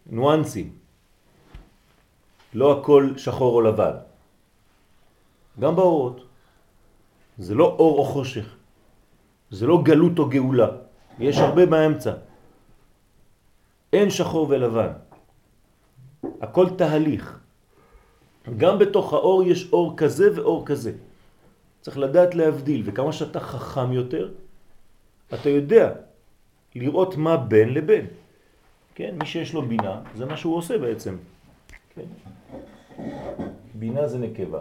ניואנסים. 0.07 0.73
לא 2.55 2.81
הכל 2.81 3.13
שחור 3.17 3.55
או 3.55 3.61
לבן. 3.61 3.97
גם 5.61 5.77
באורות. 5.77 6.27
זה 7.39 7.55
לא 7.55 7.65
אור 7.65 7.99
או 7.99 8.05
חושך. 8.05 8.57
זה 9.51 9.67
לא 9.67 9.83
גלות 9.83 10.19
או 10.19 10.29
גאולה. 10.29 10.69
יש 11.19 11.37
הרבה 11.39 11.67
באמצע. 11.67 12.13
אין 13.93 14.11
שחור 14.11 14.47
ולבן. 14.51 14.93
הכל 16.41 16.67
תהליך. 16.77 17.39
גם 18.57 18.79
בתוך 18.79 19.13
האור 19.13 19.43
יש 19.43 19.73
אור 19.73 19.95
כזה 19.97 20.31
ואור 20.35 20.67
כזה. 20.67 20.93
צריך 21.81 21.99
לדעת 21.99 22.35
להבדיל, 22.35 22.83
וכמה 22.85 23.13
שאתה 23.13 23.41
חכם 23.41 23.93
יותר, 23.93 24.31
אתה 25.35 25.49
יודע 25.49 25.93
לראות 26.75 27.17
מה 27.17 27.37
בין 27.37 27.75
לבין. 27.75 28.07
כן, 28.95 29.15
מי 29.19 29.27
שיש 29.27 29.55
לו 29.55 29.63
בינה, 29.63 30.03
זה 30.17 30.27
מה 30.27 30.37
שהוא 30.37 30.57
עושה 30.57 30.79
בעצם. 30.79 31.17
כן. 31.95 32.07
בינה 33.75 34.09
זה 34.09 34.19
נקבה. 34.19 34.61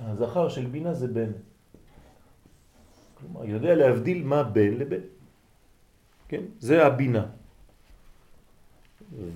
הזכר 0.00 0.48
של 0.48 0.66
בינה 0.66 0.94
זה 0.94 1.08
בן. 1.08 1.30
כלומר, 3.14 3.44
יודע 3.44 3.74
להבדיל 3.74 4.24
מה 4.24 4.42
בין 4.42 4.78
לבין. 4.78 5.00
כן? 6.28 6.42
זה 6.58 6.86
הבינה. 6.86 7.26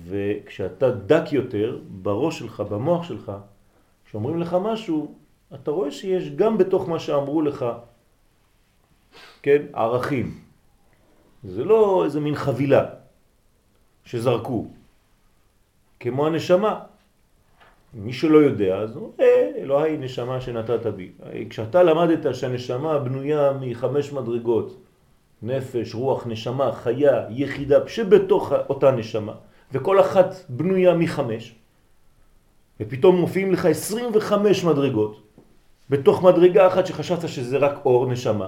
וכשאתה 0.07 0.91
דק 0.91 1.23
יותר 1.31 1.79
בראש 2.01 2.39
שלך, 2.39 2.59
במוח 2.59 3.03
שלך, 3.03 3.31
כשאומרים 4.05 4.39
לך 4.39 4.57
משהו, 4.61 5.15
אתה 5.53 5.71
רואה 5.71 5.91
שיש 5.91 6.29
גם 6.29 6.57
בתוך 6.57 6.89
מה 6.89 6.99
שאמרו 6.99 7.41
לך, 7.41 7.65
כן, 9.41 9.61
ערכים. 9.73 10.39
זה 11.43 11.63
לא 11.63 12.05
איזה 12.05 12.19
מין 12.19 12.35
חבילה 12.35 12.85
שזרקו. 14.05 14.65
כמו 15.99 16.27
הנשמה, 16.27 16.79
מי 17.93 18.13
שלא 18.13 18.37
יודע, 18.37 18.77
אז 18.77 18.95
הוא 18.95 19.11
אה, 19.19 19.51
אלוהי 19.57 19.97
נשמה 19.97 20.41
שנתת 20.41 20.85
בי. 20.85 21.11
כשאתה 21.49 21.83
למדת 21.83 22.35
שהנשמה 22.35 22.99
בנויה 22.99 23.53
מחמש 23.61 24.13
מדרגות, 24.13 24.77
נפש, 25.41 25.95
רוח, 25.95 26.27
נשמה, 26.27 26.71
חיה, 26.71 27.25
יחידה, 27.29 27.87
שבתוך 27.87 28.51
אותה 28.69 28.91
נשמה, 28.91 29.33
וכל 29.71 29.99
אחת 29.99 30.35
בנויה 30.49 30.93
מחמש, 30.93 31.55
ופתאום 32.79 33.15
מופיעים 33.15 33.51
לך 33.51 33.65
25 33.65 34.63
מדרגות, 34.63 35.21
בתוך 35.89 36.23
מדרגה 36.23 36.67
אחת 36.67 36.85
שחשבת 36.85 37.27
שזה 37.27 37.57
רק 37.57 37.85
אור 37.85 38.05
נשמה, 38.05 38.47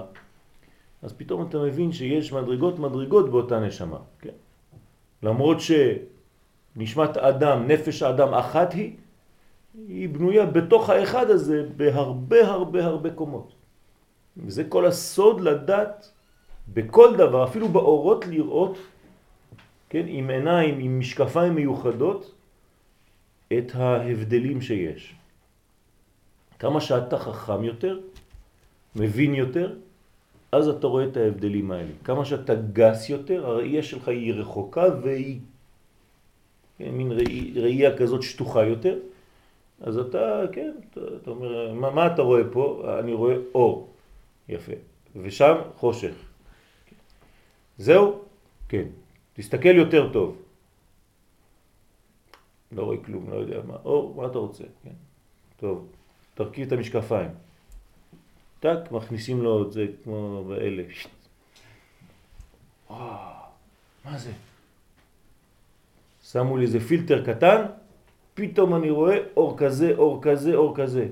אז 1.02 1.12
פתאום 1.12 1.46
אתה 1.48 1.58
מבין 1.58 1.92
שיש 1.92 2.32
מדרגות 2.32 2.78
מדרגות 2.78 3.30
באותה 3.30 3.60
נשמה, 3.60 3.98
כן? 4.18 4.36
למרות 5.22 5.58
נשמת 6.76 7.16
אדם, 7.16 7.66
נפש 7.66 8.02
האדם 8.02 8.34
אחת 8.34 8.72
היא, 8.72 8.92
היא 9.88 10.08
בנויה 10.08 10.46
בתוך 10.46 10.90
האחד 10.90 11.30
הזה 11.30 11.66
בהרבה 11.76 12.46
הרבה 12.46 12.84
הרבה 12.84 13.10
קומות. 13.10 13.52
וזה 14.36 14.64
כל 14.64 14.86
הסוד 14.86 15.40
לדעת 15.40 16.12
בכל 16.68 17.16
דבר, 17.16 17.44
אפילו 17.44 17.68
באורות 17.68 18.26
לראות, 18.26 18.78
כן, 19.90 20.04
עם 20.06 20.30
עיניים, 20.30 20.78
עם 20.78 20.98
משקפיים 20.98 21.54
מיוחדות, 21.54 22.34
את 23.58 23.74
ההבדלים 23.74 24.60
שיש. 24.60 25.14
כמה 26.58 26.80
שאתה 26.80 27.18
חכם 27.18 27.64
יותר, 27.64 28.00
מבין 28.96 29.34
יותר, 29.34 29.76
אז 30.52 30.68
אתה 30.68 30.86
רואה 30.86 31.04
את 31.04 31.16
ההבדלים 31.16 31.70
האלה. 31.70 31.92
כמה 32.04 32.24
שאתה 32.24 32.54
גס 32.54 33.08
יותר, 33.08 33.46
הראייה 33.46 33.82
שלך 33.82 34.08
היא 34.08 34.34
רחוקה 34.34 34.84
והיא 35.02 35.40
כן, 36.78 36.90
מין 36.90 37.12
ראייה 37.54 37.96
כזאת 37.96 38.22
שטוחה 38.22 38.64
יותר, 38.64 38.98
אז 39.80 39.98
אתה, 39.98 40.42
כן, 40.52 40.72
אתה, 40.90 41.00
אתה 41.22 41.30
אומר, 41.30 41.74
מה, 41.74 41.90
מה 41.90 42.06
אתה 42.06 42.22
רואה 42.22 42.42
פה? 42.52 42.84
אני 42.98 43.12
רואה 43.12 43.36
אור. 43.54 43.88
יפה. 44.48 44.72
ושם 45.16 45.54
חושך. 45.76 46.14
זהו? 47.78 48.20
כן. 48.68 48.86
תסתכל 49.40 49.76
יותר 49.76 50.12
טוב. 50.12 50.36
לא 52.72 52.82
רואה 52.82 52.96
כלום, 53.04 53.30
לא 53.30 53.36
יודע 53.36 53.60
מה. 53.66 53.76
אור, 53.84 54.14
מה 54.16 54.26
אתה 54.26 54.38
רוצה? 54.38 54.64
כן. 54.84 54.90
טוב, 55.56 55.86
תרכיב 56.34 56.66
את 56.66 56.72
המשקפיים. 56.72 57.30
טק, 58.60 58.78
מכניסים 58.90 59.42
לו 59.42 59.62
את 59.62 59.72
זה 59.72 59.86
כמו 60.04 60.44
באלה. 60.48 60.82
וואו, 62.90 63.32
מה 64.04 64.18
זה? 64.18 64.32
שמו 66.22 66.56
לי 66.56 66.64
איזה 66.64 66.80
פילטר 66.80 67.24
קטן, 67.24 67.66
פתאום 68.34 68.74
אני 68.74 68.90
רואה 68.90 69.16
אור 69.36 69.58
כזה, 69.58 69.94
אור 69.98 70.22
כזה, 70.22 70.54
אור 70.54 70.76
כזה. 70.76 71.08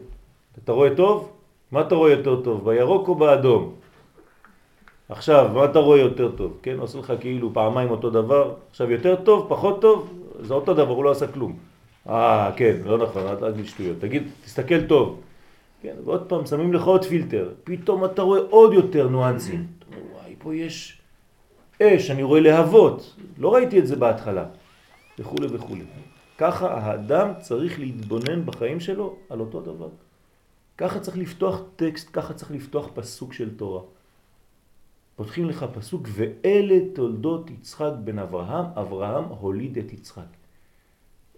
אתה 0.64 0.72
רואה 0.72 0.96
טוב? 0.96 1.32
מה 1.72 1.80
אתה 1.80 1.94
רואה 1.94 2.10
יותר 2.10 2.42
טוב, 2.42 2.70
בירוק 2.70 3.08
או 3.08 3.14
באדום? 3.14 3.77
עכשיו, 5.08 5.50
מה 5.54 5.64
אתה 5.64 5.78
רואה 5.78 5.98
יותר 5.98 6.30
טוב? 6.30 6.58
כן, 6.62 6.78
עושה 6.78 6.98
לך 6.98 7.12
כאילו 7.20 7.54
פעמיים 7.54 7.90
אותו 7.90 8.10
דבר, 8.10 8.54
עכשיו 8.70 8.90
יותר 8.90 9.16
טוב, 9.16 9.46
פחות 9.48 9.80
טוב, 9.80 10.12
זה 10.40 10.54
אותו 10.54 10.74
דבר, 10.74 10.92
הוא 10.92 11.04
לא 11.04 11.10
עשה 11.10 11.26
כלום. 11.26 11.56
אה, 12.08 12.50
כן, 12.56 12.76
לא 12.84 12.98
נכון, 12.98 13.22
אל 13.26 13.52
תגיד 13.52 13.66
שטויות. 13.66 13.96
תגיד, 14.00 14.22
תסתכל 14.44 14.86
טוב. 14.86 15.20
כן, 15.82 15.94
ועוד 16.04 16.22
פעם, 16.28 16.46
שמים 16.46 16.72
לך 16.72 16.84
עוד 16.84 17.04
פילטר, 17.04 17.50
פתאום 17.64 18.04
אתה 18.04 18.22
רואה 18.22 18.40
עוד 18.50 18.72
יותר 18.72 19.08
אומר, 19.86 20.00
וואי, 20.12 20.34
פה 20.38 20.54
יש 20.54 20.98
אש, 21.82 22.10
אני 22.10 22.22
רואה 22.22 22.40
להבות. 22.40 23.14
לא 23.38 23.54
ראיתי 23.54 23.78
את 23.78 23.86
זה 23.86 23.96
בהתחלה. 23.96 24.44
וכו' 25.18 25.36
וכו'. 25.52 25.76
ככה 26.38 26.74
האדם 26.74 27.28
צריך 27.40 27.78
להתבונן 27.78 28.46
בחיים 28.46 28.80
שלו 28.80 29.16
על 29.30 29.40
אותו 29.40 29.60
דבר. 29.60 29.88
ככה 30.78 31.00
צריך 31.00 31.16
לפתוח 31.16 31.60
טקסט, 31.76 32.08
ככה 32.12 32.34
צריך 32.34 32.50
לפתוח 32.50 32.88
פסוק 32.94 33.32
של 33.32 33.56
תורה. 33.56 33.80
פותחים 35.18 35.48
לך 35.48 35.66
פסוק, 35.74 36.08
ואלה 36.12 36.74
תולדות 36.94 37.50
יצחק 37.50 37.92
בן 38.04 38.18
אברהם, 38.18 38.64
אברהם 38.64 39.24
הוליד 39.24 39.78
את 39.78 39.92
יצחק. 39.92 40.30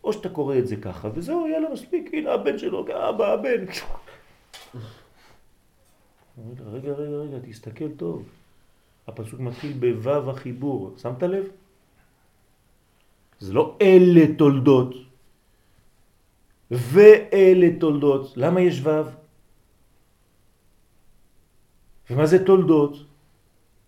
או 0.05 0.13
שאתה 0.13 0.29
קורא 0.29 0.59
את 0.59 0.67
זה 0.67 0.77
ככה, 0.77 1.09
וזהו, 1.15 1.49
יאללה 1.49 1.69
מספיק, 1.73 2.11
הנה 2.13 2.33
הבן 2.33 2.59
שלו, 2.59 2.81
אבא, 3.09 3.33
הבן. 3.33 3.65
רגע, 6.73 6.93
רגע, 6.93 6.93
רגע, 6.93 7.37
תסתכל 7.43 7.89
טוב. 7.97 8.29
הפסוק 9.07 9.41
מתחיל 9.41 9.73
בוו 9.73 10.31
החיבור, 10.31 10.95
שמת 10.99 11.23
לב? 11.23 11.45
זה 13.39 13.53
לא 13.53 13.77
אלה 13.83 14.37
תולדות, 14.39 14.95
ואלה 16.71 17.67
תולדות. 17.81 18.33
למה 18.37 18.61
יש 18.61 18.81
וו? 18.81 19.05
ומה 22.11 22.27
זה 22.27 22.45
תולדות? 22.45 23.10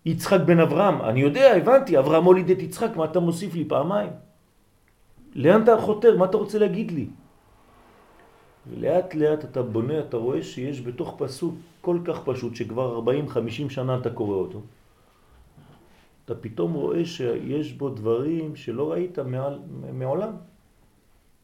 יצחק 0.05 0.39
בן 0.45 0.59
אברהם. 0.59 1.01
אני 1.01 1.19
יודע, 1.19 1.55
הבנתי, 1.55 1.99
אברהם 1.99 2.23
הוליד 2.23 2.49
את 2.49 2.61
יצחק, 2.61 2.95
מה 2.95 3.05
אתה 3.05 3.19
מוסיף 3.19 3.55
לי 3.55 3.65
פעמיים? 3.65 4.09
לאן 5.35 5.63
אתה 5.63 5.77
חותר? 5.81 6.17
מה 6.17 6.25
אתה 6.25 6.37
רוצה 6.37 6.59
להגיד 6.59 6.91
לי? 6.91 7.07
ולאט 8.67 9.15
לאט 9.15 9.45
אתה 9.45 9.61
בונה, 9.61 9.99
אתה 9.99 10.17
רואה 10.17 10.43
שיש 10.43 10.81
בתוך 10.81 11.15
פסוק 11.17 11.55
כל 11.81 11.99
כך 12.05 12.19
פשוט, 12.25 12.55
שכבר 12.55 13.01
40-50 13.69 13.69
שנה 13.69 13.97
אתה 13.97 14.09
קורא 14.09 14.35
אותו. 14.35 14.61
אתה 16.25 16.35
פתאום 16.35 16.73
רואה 16.73 17.05
שיש 17.05 17.73
בו 17.73 17.89
דברים 17.89 18.55
שלא 18.55 18.91
ראית 18.91 19.19
מעל, 19.19 19.59
מעולם. 19.93 20.33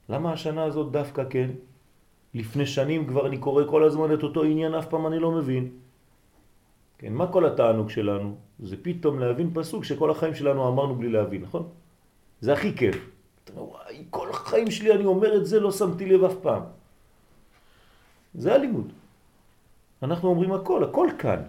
למה 0.10 0.34
השנה 0.34 0.64
הזאת 0.64 0.92
דווקא 0.92 1.24
כן? 1.30 1.50
לפני 2.34 2.66
שנים 2.66 3.08
כבר 3.08 3.28
אני 3.28 3.38
קורא 3.38 3.64
כל 3.68 3.84
הזמן 3.84 4.14
את 4.14 4.24
אותו 4.24 4.44
עניין, 4.44 4.74
אף 4.74 4.88
פעם 4.90 5.08
אני 5.08 5.20
לא 5.20 5.32
מבין. 5.32 5.70
כן, 7.00 7.14
מה 7.14 7.32
כל 7.32 7.46
התענוג 7.46 7.90
שלנו? 7.90 8.36
זה 8.60 8.76
פתאום 8.82 9.20
להבין 9.20 9.50
פסוק 9.54 9.84
שכל 9.84 10.12
החיים 10.12 10.36
שלנו 10.36 10.68
אמרנו 10.68 10.96
בלי 10.96 11.10
להבין, 11.10 11.42
נכון? 11.42 11.70
זה 12.42 12.54
הכי 12.54 12.76
כיף. 12.76 12.96
וואי, 13.56 14.04
כל 14.10 14.30
החיים 14.30 14.72
שלי 14.72 14.94
אני 14.94 15.06
אומר 15.06 15.38
את 15.38 15.46
זה, 15.46 15.60
לא 15.60 15.72
שמתי 15.72 16.06
לב 16.06 16.24
אף 16.24 16.36
פעם. 16.42 16.64
זה 18.36 18.56
הלימוד. 18.56 18.92
אנחנו 20.04 20.30
אומרים 20.30 20.52
הכל, 20.54 20.84
הכל 20.84 21.08
כאן. 21.18 21.42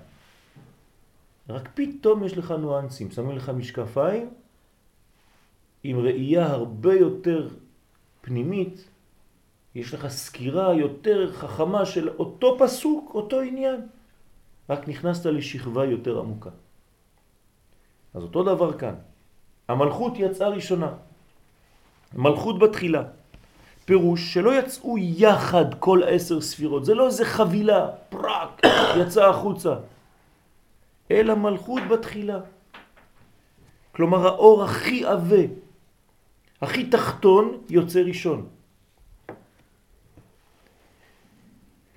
רק 1.48 1.68
פתאום 1.74 2.24
יש 2.24 2.38
לך 2.38 2.50
נואנסים, 2.50 3.10
שמים 3.10 3.36
לך 3.36 3.48
משקפיים 3.50 4.30
עם 5.82 5.98
ראייה 5.98 6.46
הרבה 6.46 6.94
יותר 6.94 7.48
פנימית, 8.20 8.88
יש 9.74 9.94
לך 9.94 10.08
סקירה 10.08 10.74
יותר 10.74 11.32
חכמה 11.32 11.86
של 11.86 12.08
אותו 12.08 12.58
פסוק, 12.58 13.14
אותו 13.14 13.40
עניין. 13.40 13.80
רק 14.70 14.88
נכנסת 14.88 15.26
לשכבה 15.26 15.85
יותר 15.85 16.18
עמוקה. 16.18 16.50
אז 18.14 18.22
אותו 18.22 18.42
דבר 18.42 18.78
כאן. 18.78 18.94
המלכות 19.68 20.12
יצאה 20.16 20.48
ראשונה. 20.48 20.92
מלכות 22.14 22.59
בתחילה. 22.59 23.02
פירוש 23.85 24.35
שלא 24.35 24.59
יצאו 24.59 24.98
יחד 24.98 25.74
כל 25.78 26.00
עשר 26.06 26.40
ספירות, 26.40 26.85
זה 26.85 26.94
לא 26.94 27.06
איזה 27.06 27.24
חבילה, 27.24 27.88
פרק, 28.09 28.62
יצא 29.00 29.28
החוצה. 29.28 29.74
אלא 31.11 31.35
מלכות 31.35 31.83
בתחילה. 31.90 32.40
כלומר 33.92 34.26
האור 34.26 34.64
הכי 34.64 35.04
עבה, 35.04 35.44
הכי 36.62 36.87
תחתון 36.87 37.66
יוצא 37.68 38.00
ראשון. 38.00 38.46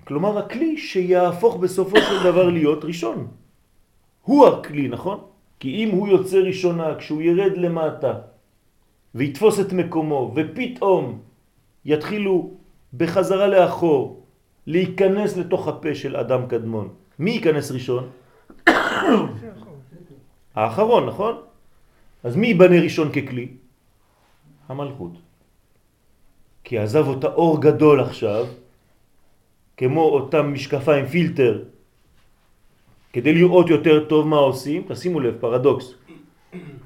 כלומר 0.04 0.38
הכלי 0.38 0.78
שיהפוך 0.78 1.56
בסופו 1.56 1.96
של 1.96 2.24
דבר 2.24 2.50
להיות 2.50 2.84
ראשון. 2.84 3.26
הוא 4.22 4.46
הכלי, 4.46 4.88
נכון? 4.88 5.20
כי 5.60 5.84
אם 5.84 5.90
הוא 5.90 6.08
יוצא 6.08 6.36
ראשונה, 6.36 6.94
כשהוא 6.94 7.22
ירד 7.22 7.56
למטה 7.56 8.12
ויתפוס 9.14 9.60
את 9.60 9.72
מקומו 9.72 10.32
ופתאום 10.36 11.18
יתחילו 11.84 12.50
בחזרה 12.94 13.46
לאחור 13.46 14.22
להיכנס 14.66 15.36
לתוך 15.36 15.68
הפה 15.68 15.94
של 15.94 16.16
אדם 16.16 16.46
קדמון, 16.46 16.88
מי 17.18 17.30
ייכנס 17.30 17.70
ראשון? 17.70 18.08
האחרון, 20.54 21.06
נכון? 21.06 21.34
אז 22.24 22.36
מי 22.36 22.46
יבנה 22.46 22.80
ראשון 22.80 23.12
ככלי? 23.12 23.48
המלכות. 24.68 25.12
כי 26.64 26.78
עזב 26.78 27.08
אותה 27.08 27.26
אור 27.26 27.60
גדול 27.60 28.00
עכשיו, 28.00 28.46
כמו 29.76 30.00
אותם 30.00 30.52
משקפיים 30.52 31.06
פילטר, 31.06 31.64
כדי 33.12 33.34
לראות 33.34 33.70
יותר 33.70 34.08
טוב 34.08 34.26
מה 34.26 34.36
עושים, 34.36 34.84
תשימו 34.88 35.20
לב, 35.20 35.34
פרדוקס, 35.40 35.94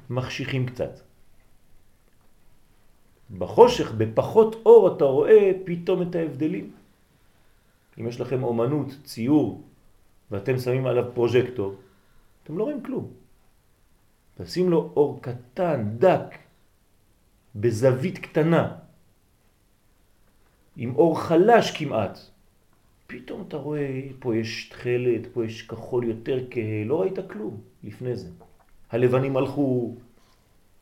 מחשיכים 0.09 0.65
קצת. 0.65 0.99
בחושך, 3.37 3.91
בפחות 3.93 4.55
אור, 4.65 4.95
אתה 4.95 5.05
רואה 5.05 5.51
פתאום 5.65 6.01
את 6.01 6.15
ההבדלים. 6.15 6.71
אם 7.99 8.07
יש 8.07 8.21
לכם 8.21 8.43
אומנות, 8.43 8.87
ציור, 9.03 9.61
ואתם 10.31 10.57
שמים 10.57 10.85
עליו 10.85 11.13
פרוז'קטור, 11.13 11.75
אתם 12.43 12.57
לא 12.57 12.63
רואים 12.63 12.83
כלום. 12.83 13.07
תשים 14.37 14.69
לו 14.69 14.91
אור 14.95 15.19
קטן, 15.21 15.97
דק, 15.97 16.35
בזווית 17.55 18.17
קטנה, 18.17 18.75
עם 20.77 20.95
אור 20.95 21.21
חלש 21.21 21.71
כמעט. 21.71 22.19
פתאום 23.09 23.43
אתה 23.47 23.57
רואה, 23.57 24.01
פה 24.19 24.35
יש 24.35 24.69
תכלת, 24.69 25.33
פה 25.33 25.45
יש 25.45 25.61
כחול 25.61 26.03
יותר 26.03 26.39
כהה, 26.51 26.83
לא 26.85 27.01
ראית 27.01 27.19
כלום 27.29 27.57
לפני 27.83 28.15
זה. 28.15 28.29
הלבנים 28.91 29.37
הלכו, 29.37 29.95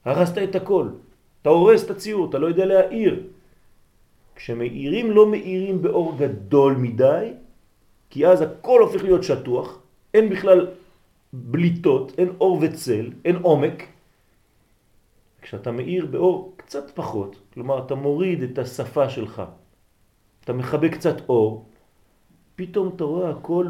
הרסת 0.05 0.37
את 0.37 0.55
הכל. 0.55 0.89
אתה 1.41 1.49
הורס 1.49 1.85
את 1.85 1.89
הציור, 1.89 2.29
אתה 2.29 2.39
לא 2.39 2.47
יודע 2.47 2.65
להעיר. 2.65 3.23
כשמאירים 4.35 5.11
לא 5.11 5.31
מאירים 5.31 5.81
באור 5.81 6.17
גדול 6.17 6.75
מדי, 6.75 7.33
כי 8.09 8.27
אז 8.27 8.41
הכל 8.41 8.81
הופך 8.81 9.03
להיות 9.03 9.23
שטוח, 9.23 9.79
אין 10.13 10.29
בכלל 10.29 10.67
בליטות, 11.33 12.11
אין 12.17 12.29
אור 12.39 12.59
וצל, 12.61 13.11
אין 13.25 13.35
עומק. 13.35 13.83
כשאתה 15.41 15.71
מאיר 15.71 16.05
באור 16.05 16.53
קצת 16.55 16.91
פחות, 16.91 17.35
כלומר 17.53 17.85
אתה 17.85 17.95
מוריד 17.95 18.43
את 18.43 18.57
השפה 18.57 19.09
שלך, 19.09 19.41
אתה 20.43 20.53
מחבק 20.53 20.91
קצת 20.93 21.29
אור, 21.29 21.65
פתאום 22.57 22.91
אתה 22.95 23.03
רואה 23.03 23.29
הכל 23.29 23.67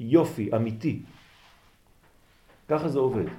ביופי, 0.00 0.50
אמיתי. 0.56 1.02
ככה 2.68 2.88
זה 2.88 2.98
עובד. 2.98 3.30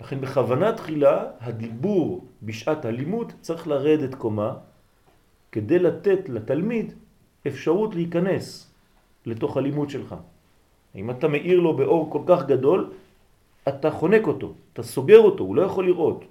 לכן 0.00 0.20
בכוונה 0.20 0.72
תחילה 0.72 1.24
הדיבור 1.40 2.26
בשעת 2.42 2.84
הלימוד 2.84 3.32
צריך 3.40 3.68
לרדת 3.68 4.14
קומה 4.14 4.54
כדי 5.52 5.78
לתת 5.78 6.28
לתלמיד 6.28 6.92
אפשרות 7.46 7.94
להיכנס 7.94 8.70
לתוך 9.26 9.56
הלימוד 9.56 9.90
שלך. 9.90 10.14
אם 10.94 11.10
אתה 11.10 11.28
מאיר 11.28 11.60
לו 11.60 11.76
באור 11.76 12.10
כל 12.12 12.22
כך 12.28 12.46
גדול, 12.46 12.92
אתה 13.68 13.90
חונק 13.90 14.26
אותו, 14.26 14.54
אתה 14.72 14.82
סוגר 14.82 15.18
אותו, 15.18 15.44
הוא 15.44 15.56
לא 15.56 15.62
יכול 15.62 15.86
לראות. 15.86 16.24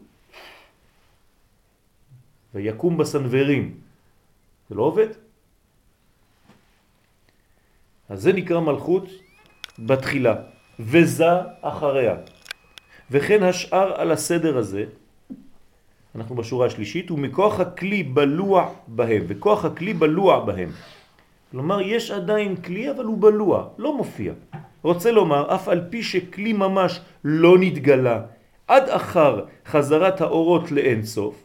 ויקום 2.53 2.97
בסנברים. 2.97 3.77
זה 4.69 4.75
לא 4.75 4.83
עובד? 4.83 5.30
אז 8.11 8.21
זה 8.21 8.33
נקרא 8.33 8.59
מלכות 8.59 9.07
בתחילה, 9.79 10.35
וזה 10.79 11.31
אחריה. 11.61 12.15
וכן 13.11 13.43
השאר 13.43 14.01
על 14.01 14.11
הסדר 14.11 14.57
הזה, 14.57 14.85
אנחנו 16.15 16.35
בשורה 16.35 16.67
השלישית, 16.67 17.11
ומכוח 17.11 17.59
הכלי 17.59 18.03
בלוע 18.03 18.69
בהם, 18.87 19.23
וכוח 19.27 19.65
הכלי 19.65 19.93
בלוע 19.93 20.45
בהם. 20.45 20.69
כלומר, 21.51 21.81
יש 21.81 22.11
עדיין 22.11 22.55
כלי, 22.55 22.91
אבל 22.91 23.05
הוא 23.05 23.21
בלוע, 23.21 23.67
לא 23.77 23.97
מופיע. 23.97 24.33
רוצה 24.83 25.11
לומר, 25.11 25.55
אף 25.55 25.67
על 25.67 25.87
פי 25.89 26.03
שכלי 26.03 26.53
ממש 26.53 26.99
לא 27.23 27.57
נתגלה 27.59 28.21
עד 28.67 28.89
אחר 28.89 29.45
חזרת 29.65 30.21
האורות 30.21 30.71
לאין 30.71 31.03
סוף, 31.03 31.35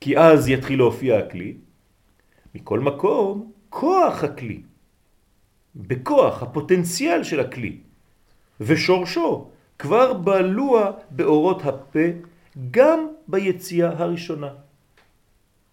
כי 0.00 0.18
אז 0.18 0.48
יתחיל 0.48 0.78
להופיע 0.78 1.18
הכלי, 1.18 1.54
מכל 2.54 2.80
מקום, 2.80 3.57
כוח 3.68 4.24
הכלי, 4.24 4.62
בכוח, 5.76 6.42
הפוטנציאל 6.42 7.22
של 7.22 7.40
הכלי, 7.40 7.76
ושורשו 8.60 9.48
כבר 9.78 10.12
בלוע 10.12 10.90
באורות 11.10 11.62
הפה 11.64 12.08
גם 12.70 13.08
ביציאה 13.28 13.90
הראשונה. 13.98 14.50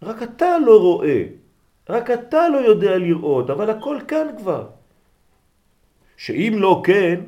רק 0.01 0.23
אתה 0.23 0.59
לא 0.59 0.79
רואה, 0.81 1.23
רק 1.89 2.11
אתה 2.11 2.49
לא 2.49 2.57
יודע 2.57 2.97
לראות, 2.97 3.49
אבל 3.49 3.69
הכל 3.69 3.97
כאן 4.07 4.27
כבר. 4.37 4.67
שאם 6.17 6.53
לא 6.57 6.81
כן, 6.85 7.21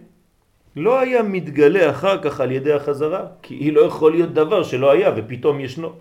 לא 0.76 1.00
היה 1.00 1.24
מתגלה 1.24 1.90
אחר 1.90 2.22
כך 2.22 2.42
על 2.42 2.52
ידי 2.52 2.74
החזרה, 2.74 3.26
כי 3.42 3.56
היא 3.56 3.74
לא 3.74 3.82
יכול 3.82 4.12
להיות 4.12 4.34
דבר 4.34 4.64
שלא 4.64 4.92
היה 4.92 5.10
ופתאום 5.16 5.60
ישנו. 5.60 5.92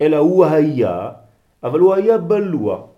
אלא 0.00 0.16
הוא 0.16 0.44
היה, 0.44 1.10
אבל 1.62 1.78
הוא 1.78 1.94
היה 1.94 2.18
בלוע, 2.18 2.89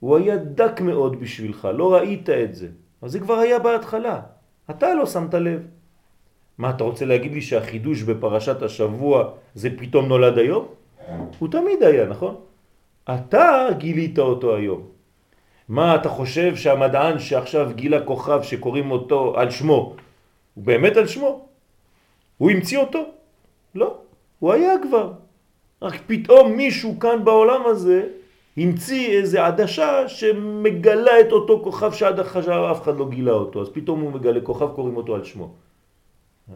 הוא 0.00 0.16
היה 0.16 0.36
דק 0.36 0.80
מאוד 0.80 1.20
בשבילך, 1.20 1.68
לא 1.74 1.94
ראית 1.94 2.30
את 2.30 2.54
זה. 2.54 2.68
אז 3.02 3.12
זה 3.12 3.20
כבר 3.20 3.34
היה 3.34 3.58
בהתחלה, 3.58 4.20
אתה 4.70 4.94
לא 4.94 5.06
שמת 5.06 5.34
לב. 5.34 5.66
מה, 6.58 6.70
אתה 6.70 6.84
רוצה 6.84 7.04
להגיד 7.04 7.32
לי 7.32 7.40
שהחידוש 7.40 8.02
בפרשת 8.02 8.62
השבוע 8.62 9.30
זה 9.54 9.68
פתאום 9.78 10.06
נולד 10.06 10.38
היום? 10.38 10.66
הוא 11.38 11.48
תמיד 11.48 11.82
היה, 11.82 12.06
נכון? 12.06 12.34
אתה 13.10 13.68
גילית 13.78 14.18
אותו 14.18 14.56
היום. 14.56 14.82
מה 15.68 15.94
אתה 15.94 16.08
חושב 16.08 16.56
שהמדען 16.56 17.18
שעכשיו 17.18 17.70
גילה 17.74 18.00
כוכב 18.00 18.42
שקוראים 18.42 18.90
אותו 18.90 19.34
על 19.36 19.50
שמו, 19.50 19.96
הוא 20.54 20.64
באמת 20.64 20.96
על 20.96 21.06
שמו? 21.06 21.46
הוא 22.38 22.50
המציא 22.50 22.78
אותו? 22.78 23.04
לא, 23.74 23.98
הוא 24.38 24.52
היה 24.52 24.72
כבר. 24.82 25.12
רק 25.82 25.94
פתאום 26.06 26.52
מישהו 26.52 26.98
כאן 27.00 27.24
בעולם 27.24 27.62
הזה 27.66 28.06
המציא 28.58 29.18
איזה 29.18 29.46
עדשה 29.46 30.08
שמגלה 30.08 31.20
את 31.20 31.32
אותו 31.32 31.60
כוכב 31.64 31.92
שעד 31.92 32.20
עכשיו 32.20 32.72
אף 32.72 32.82
אחד 32.82 32.96
לא 32.96 33.08
גילה 33.08 33.32
אותו, 33.32 33.62
אז 33.62 33.68
פתאום 33.68 34.00
הוא 34.00 34.12
מגלה 34.12 34.40
כוכב, 34.40 34.68
קוראים 34.74 34.96
אותו 34.96 35.14
על 35.14 35.24
שמו. 35.24 35.54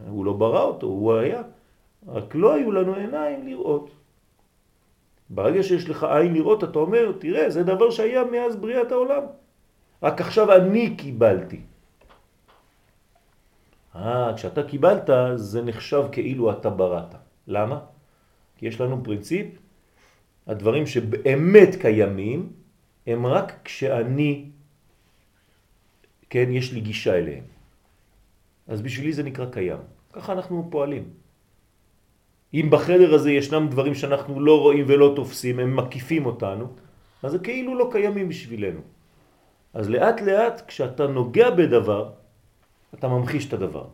הוא 0.07 0.25
לא 0.25 0.33
ברא 0.33 0.61
אותו, 0.61 0.87
הוא 0.87 1.13
היה. 1.13 1.41
רק 2.07 2.35
לא 2.35 2.53
היו 2.53 2.71
לנו 2.71 2.95
עיניים 2.95 3.47
לראות. 3.47 3.89
ברגע 5.29 5.63
שיש 5.63 5.89
לך 5.89 6.03
עין 6.03 6.33
לראות, 6.33 6.63
אתה 6.63 6.79
אומר, 6.79 7.11
תראה, 7.19 7.49
זה 7.49 7.63
דבר 7.63 7.89
שהיה 7.89 8.23
מאז 8.23 8.55
בריאת 8.55 8.91
העולם. 8.91 9.23
רק 10.03 10.21
עכשיו 10.21 10.51
אני 10.55 10.95
קיבלתי. 10.95 11.61
אה, 13.95 14.33
כשאתה 14.35 14.63
קיבלת, 14.63 15.09
זה 15.35 15.61
נחשב 15.61 16.03
כאילו 16.11 16.51
אתה 16.51 16.69
בראת. 16.69 17.15
למה? 17.47 17.79
כי 18.57 18.67
יש 18.67 18.81
לנו 18.81 19.03
פרינציפ, 19.03 19.47
הדברים 20.47 20.87
שבאמת 20.87 21.75
קיימים, 21.75 22.51
הם 23.07 23.25
רק 23.25 23.53
כשאני, 23.63 24.49
כן, 26.29 26.47
יש 26.51 26.73
לי 26.73 26.81
גישה 26.81 27.17
אליהם. 27.17 27.43
אז 28.67 28.81
בשבילי 28.81 29.13
זה 29.13 29.23
נקרא 29.23 29.45
קיים. 29.45 29.79
ככה 30.13 30.33
אנחנו 30.33 30.67
פועלים. 30.71 31.03
אם 32.53 32.67
בחדר 32.69 33.13
הזה 33.13 33.31
ישנם 33.31 33.67
דברים 33.71 33.95
שאנחנו 33.95 34.39
לא 34.39 34.61
רואים 34.61 34.85
ולא 34.87 35.13
תופסים, 35.15 35.59
הם 35.59 35.75
מקיפים 35.75 36.25
אותנו, 36.25 36.67
אז 37.23 37.31
זה 37.31 37.39
כאילו 37.39 37.77
לא 37.77 37.89
קיימים 37.91 38.29
בשבילנו. 38.29 38.81
אז 39.73 39.89
לאט 39.89 40.21
לאט 40.21 40.61
כשאתה 40.67 41.07
נוגע 41.07 41.49
בדבר, 41.49 42.11
אתה 42.93 43.07
ממחיש 43.07 43.47
את 43.47 43.53
הדבר. 43.53 43.85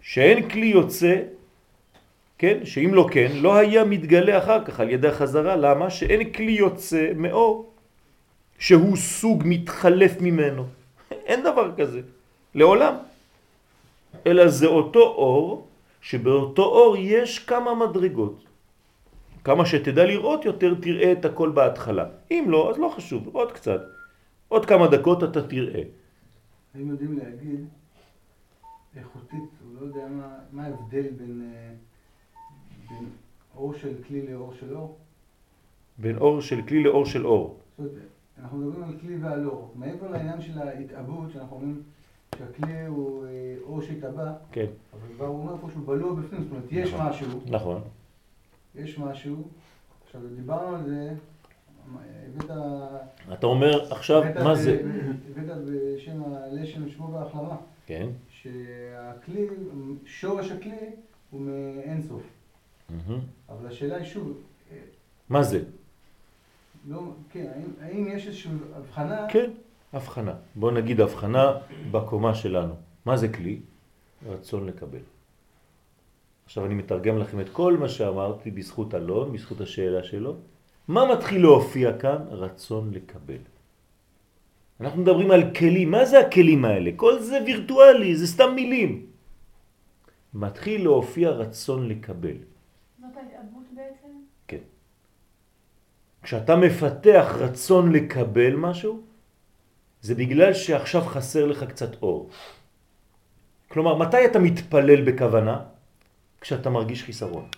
שאין 0.00 0.48
כלי 0.48 0.66
יוצא, 0.66 1.39
כן, 2.40 2.64
שאם 2.64 2.94
לא 2.94 3.06
כן, 3.12 3.30
לא 3.34 3.56
היה 3.56 3.84
מתגלה 3.84 4.38
אחר 4.38 4.64
כך 4.64 4.80
על 4.80 4.90
ידי 4.90 5.08
החזרה, 5.08 5.56
למה? 5.56 5.90
שאין 5.90 6.32
כלי 6.32 6.52
יוצא 6.52 7.12
מאור, 7.16 7.72
שהוא 8.58 8.96
סוג 8.96 9.42
מתחלף 9.46 10.20
ממנו. 10.20 10.64
אין 11.28 11.40
דבר 11.44 11.76
כזה, 11.76 12.00
לעולם. 12.54 12.94
אלא 14.26 14.48
זה 14.48 14.66
אותו 14.66 15.00
אור 15.00 15.68
שבאותו 16.00 16.64
אור 16.64 16.96
יש 16.96 17.38
כמה 17.38 17.74
מדרגות. 17.74 18.44
כמה 19.44 19.66
שתדע 19.66 20.04
לראות 20.04 20.44
יותר 20.44 20.74
תראה 20.80 21.12
את 21.12 21.24
הכל 21.24 21.50
בהתחלה. 21.50 22.06
אם 22.30 22.44
לא, 22.48 22.70
אז 22.70 22.78
לא 22.78 22.88
חשוב, 22.96 23.28
עוד 23.36 23.52
קצת. 23.52 23.80
עוד 24.48 24.66
כמה 24.66 24.88
דקות 24.88 25.24
אתה 25.24 25.42
תראה. 25.44 25.82
האם 26.74 26.88
יודעים 26.88 27.18
להגיד 27.18 27.68
איכותית, 28.96 29.50
הוא 29.60 29.74
לא 29.80 29.86
יודע 29.86 30.06
מה, 30.08 30.28
מה 30.52 30.64
ההבדל 30.64 31.06
בין, 31.16 31.52
אה, 31.52 31.89
בין 32.90 33.08
אור 33.56 33.74
של 33.74 33.94
כלי 34.08 34.26
לאור 34.26 34.54
של 34.54 34.76
אור? 34.76 34.96
בין 35.98 36.16
אור 36.16 36.40
של 36.40 36.62
כלי 36.62 36.82
לאור 36.82 37.06
של 37.06 37.26
אור. 37.26 37.58
אנחנו 38.38 38.58
מדברים 38.58 38.82
על 38.82 38.98
כלי 39.00 39.16
ועל 39.16 39.46
אור. 39.46 39.72
מעבר 39.74 40.10
לעניין 40.10 40.40
של 40.40 40.58
ההתאבות, 40.58 41.30
שאנחנו 41.32 41.56
אומרים 41.56 41.82
שהכלי 42.38 42.86
הוא 42.86 43.26
אה, 43.26 43.54
אור 43.62 43.82
שהתאבא, 43.82 44.32
כן. 44.52 44.66
אבל 44.92 45.14
כבר 45.14 45.26
הוא 45.26 45.38
אומר 45.38 45.56
פה 45.60 45.68
שהוא 45.72 45.86
בלוע 45.86 46.14
בפנים, 46.14 46.42
זאת 46.42 46.50
אומרת, 46.50 46.64
יש 46.70 46.94
נכון. 46.94 47.06
משהו, 47.06 47.28
נכון. 47.46 47.80
יש 48.74 48.98
משהו. 48.98 49.48
עכשיו, 50.06 50.20
דיברנו 50.36 50.76
על 50.76 50.88
זה, 50.88 51.14
הבאת... 52.26 52.50
אתה 53.32 53.46
אומר 53.46 53.92
עכשיו, 53.92 54.22
מה 54.44 54.54
זה? 54.54 54.82
הבאת 55.36 55.56
בשם 55.66 56.22
הלשם 56.34 56.88
שמו 56.88 57.12
והחלמה, 57.12 57.56
כן. 57.86 58.08
שהכלי, 58.28 59.46
שורש 60.04 60.50
הכלי 60.50 60.90
הוא 61.30 61.40
מאין 61.40 62.02
סוף. 62.02 62.10
מהמם. 62.10 62.39
אבל 63.48 63.66
השאלה 63.66 63.96
היא 63.96 64.04
שוב, 64.04 64.40
אה, 64.72 64.76
מה 65.28 65.42
זה? 65.42 65.62
לא, 66.88 67.02
כן, 67.30 67.46
האם, 67.54 67.70
האם 67.80 68.08
יש 68.08 68.26
איזושהי 68.26 68.52
הבחנה, 68.74 69.26
כן, 69.30 69.50
הבחנה. 69.92 70.34
בוא 70.54 70.72
נגיד 70.72 71.00
הבחנה 71.00 71.52
בקומה 71.90 72.34
שלנו. 72.34 72.74
מה 73.04 73.16
זה 73.16 73.28
כלי? 73.28 73.60
רצון 74.26 74.66
לקבל. 74.66 75.04
עכשיו 76.44 76.66
אני 76.66 76.74
מתרגם 76.74 77.18
לכם 77.18 77.40
את 77.40 77.48
כל 77.48 77.76
מה 77.76 77.88
שאמרתי 77.88 78.50
בזכות 78.50 78.94
אלון, 78.94 79.32
בזכות 79.32 79.60
השאלה 79.60 80.02
שלו. 80.02 80.36
מה 80.88 81.14
מתחיל 81.14 81.42
להופיע 81.42 81.98
כאן? 81.98 82.18
רצון 82.30 82.90
לקבל. 82.94 83.42
אנחנו 84.80 85.02
מדברים 85.02 85.30
על 85.30 85.54
כלים, 85.54 85.90
מה 85.90 86.04
זה 86.04 86.20
הכלים 86.20 86.64
האלה? 86.64 86.90
כל 86.96 87.20
זה 87.22 87.38
וירטואלי, 87.46 88.16
זה 88.16 88.26
סתם 88.26 88.52
מילים. 88.54 89.06
מתחיל 90.34 90.82
להופיע 90.82 91.30
רצון 91.30 91.88
לקבל. 91.88 92.36
זאת 93.00 93.16
ההתאבות 93.16 93.66
בעצם? 93.74 94.08
כן. 94.48 94.64
כשאתה 96.30 96.56
מפתח 96.56 97.26
רצון 97.38 97.92
לקבל 97.92 98.54
משהו, 98.54 99.02
זה 100.00 100.14
בגלל 100.14 100.54
שעכשיו 100.54 101.02
חסר 101.02 101.46
לך 101.46 101.64
קצת 101.64 102.02
אור. 102.02 102.30
כלומר, 103.68 103.94
מתי 103.98 104.24
אתה 104.26 104.38
מתפלל 104.38 105.02
בכוונה? 105.10 105.58
כשאתה 106.40 106.70
מרגיש 106.70 107.02
חיסרון. 107.02 107.48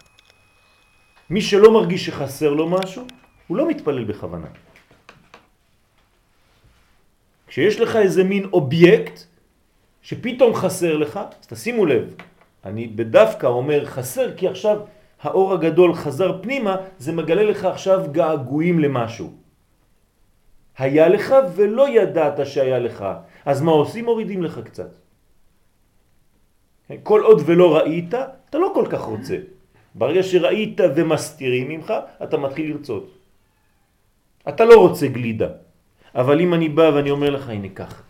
מי 1.30 1.40
שלא 1.40 1.72
מרגיש 1.72 2.06
שחסר 2.06 2.52
לו 2.52 2.68
משהו, 2.68 3.04
הוא 3.46 3.56
לא 3.56 3.68
מתפלל 3.68 4.04
בכוונה. 4.04 4.48
כשיש 7.46 7.80
לך 7.80 7.96
איזה 7.96 8.24
מין 8.24 8.44
אובייקט 8.56 9.20
שפתאום 10.02 10.54
חסר 10.54 10.96
לך, 10.96 11.20
אז 11.40 11.46
תשימו 11.46 11.86
לב, 11.86 12.14
אני 12.64 12.88
בדווקא 12.88 13.46
אומר 13.46 13.84
חסר 13.84 14.36
כי 14.36 14.48
עכשיו 14.48 14.80
האור 15.22 15.52
הגדול 15.52 15.94
חזר 15.94 16.42
פנימה, 16.42 16.76
זה 16.98 17.12
מגלה 17.12 17.42
לך 17.42 17.64
עכשיו 17.64 18.00
געגועים 18.12 18.78
למשהו. 18.78 19.30
היה 20.78 21.08
לך 21.08 21.34
ולא 21.54 21.88
ידעת 21.88 22.46
שהיה 22.46 22.78
לך. 22.78 22.98
אז 23.44 23.62
מה 23.62 23.72
עושים? 23.72 24.04
מורידים 24.04 24.42
לך 24.42 24.60
קצת. 24.64 24.90
כל 27.02 27.20
עוד 27.22 27.38
ולא 27.46 27.76
ראית, 27.76 28.14
אתה 28.14 28.58
לא 28.58 28.72
כל 28.74 28.86
כך 28.90 29.00
רוצה. 29.00 29.36
ברגע 29.94 30.22
שראית 30.22 30.80
ומסתירים 30.96 31.68
ממך, 31.68 31.88
אתה 32.22 32.36
מתחיל 32.36 32.66
לרצות. 32.70 33.06
אתה 34.48 34.64
לא 34.64 34.76
רוצה 34.80 35.06
גלידה. 35.06 35.48
אבל 36.14 36.40
אם 36.40 36.50
אני 36.54 36.68
בא 36.68 36.90
ואני 36.94 37.10
אומר 37.10 37.30
לך, 37.30 37.48
הנה 37.48 37.68
כך. 37.68 38.02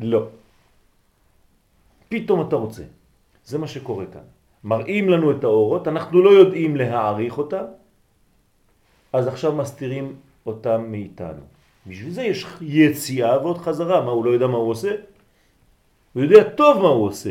לא. 0.00 0.28
פתאום 2.08 2.38
אתה 2.48 2.56
רוצה. 2.56 2.84
זה 3.44 3.58
מה 3.58 3.68
שקורה 3.68 4.06
כאן. 4.12 4.39
מראים 4.64 5.08
לנו 5.08 5.30
את 5.30 5.44
האורות, 5.44 5.88
אנחנו 5.88 6.22
לא 6.22 6.30
יודעים 6.30 6.76
להעריך 6.76 7.38
אותם, 7.38 7.64
אז 9.12 9.26
עכשיו 9.26 9.52
מסתירים 9.52 10.16
אותם 10.46 10.84
מאיתנו. 10.88 11.42
בשביל 11.86 12.10
זה 12.10 12.22
יש 12.22 12.46
יציאה 12.60 13.42
ועוד 13.42 13.58
חזרה. 13.58 14.04
מה, 14.04 14.10
הוא 14.10 14.24
לא 14.24 14.30
יודע 14.30 14.46
מה 14.46 14.58
הוא 14.58 14.70
עושה? 14.70 14.92
הוא 16.12 16.22
יודע 16.22 16.42
טוב 16.50 16.82
מה 16.82 16.88
הוא 16.88 17.06
עושה. 17.06 17.30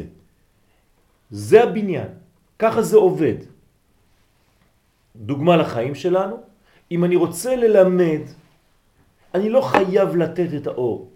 זה 1.31 1.63
הבניין. 1.63 2.07
ככה 2.59 2.81
זה 2.81 2.97
עובד. 2.97 3.35
דוגמה 5.15 5.57
לחיים 5.57 5.95
שלנו, 5.95 6.35
אם 6.91 7.03
אני 7.03 7.15
רוצה 7.15 7.55
ללמד, 7.55 8.21
אני 9.35 9.49
לא 9.49 9.61
חייב 9.61 10.15
לתת 10.15 10.49
את 10.57 10.67
האור. 10.67 11.09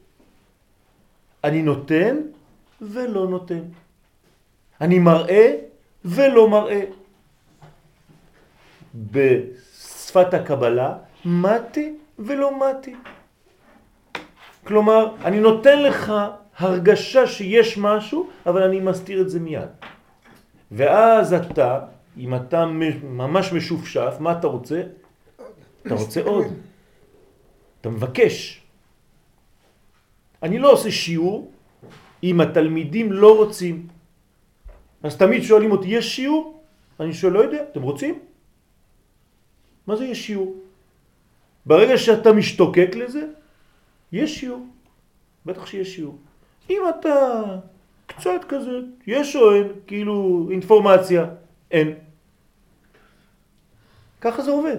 אני 1.43 1.61
נותן 1.61 2.17
ולא 2.81 3.27
נותן. 3.27 3.63
אני 4.81 4.99
מראה 4.99 5.72
ולא 6.05 6.49
מראה. 6.49 6.81
בשפת 8.95 10.33
הקבלה, 10.33 10.95
מתי 11.25 11.93
ולא 12.19 12.51
מתי. 12.59 12.95
כלומר, 14.63 15.15
אני 15.25 15.39
נותן 15.39 15.83
לך 15.83 16.13
הרגשה 16.57 17.27
שיש 17.27 17.77
משהו, 17.77 18.29
אבל 18.45 18.63
אני 18.63 18.79
מסתיר 18.79 19.21
את 19.21 19.29
זה 19.29 19.39
מיד. 19.39 19.69
ואז 20.71 21.33
אתה, 21.33 21.79
אם 22.17 22.35
אתה 22.35 22.65
ממש 23.03 23.53
משופשף, 23.53 24.13
מה 24.19 24.31
אתה 24.31 24.47
רוצה? 24.47 24.81
אתה 25.87 25.95
רוצה 25.95 26.21
עוד. 26.21 26.45
אתה 27.81 27.89
מבקש. 27.89 28.61
אני 30.43 30.59
לא 30.59 30.71
עושה 30.71 30.91
שיעור 30.91 31.51
אם 32.23 32.41
התלמידים 32.41 33.11
לא 33.11 33.37
רוצים. 33.37 33.87
אז 35.03 35.17
תמיד 35.17 35.43
שואלים 35.43 35.71
אותי, 35.71 35.87
יש 35.87 36.15
שיעור? 36.15 36.63
אני 36.99 37.13
שואל, 37.13 37.33
לא 37.33 37.39
יודע, 37.39 37.63
אתם 37.71 37.81
רוצים? 37.81 38.19
מה 39.87 39.95
זה 39.95 40.05
יש 40.05 40.27
שיעור? 40.27 40.55
ברגע 41.65 41.97
שאתה 41.97 42.33
משתוקק 42.33 42.95
לזה, 42.95 43.27
יש 44.11 44.39
שיעור. 44.39 44.67
בטח 45.45 45.65
שיש 45.65 45.95
שיעור. 45.95 46.17
אם 46.69 46.81
אתה 46.89 47.43
קצת 48.07 48.41
כזה, 48.47 48.79
יש 49.07 49.35
או 49.35 49.53
אין, 49.53 49.67
כאילו 49.87 50.47
אינפורמציה, 50.51 51.25
אין. 51.71 51.93
ככה 54.21 54.41
זה 54.41 54.51
עובד. 54.51 54.77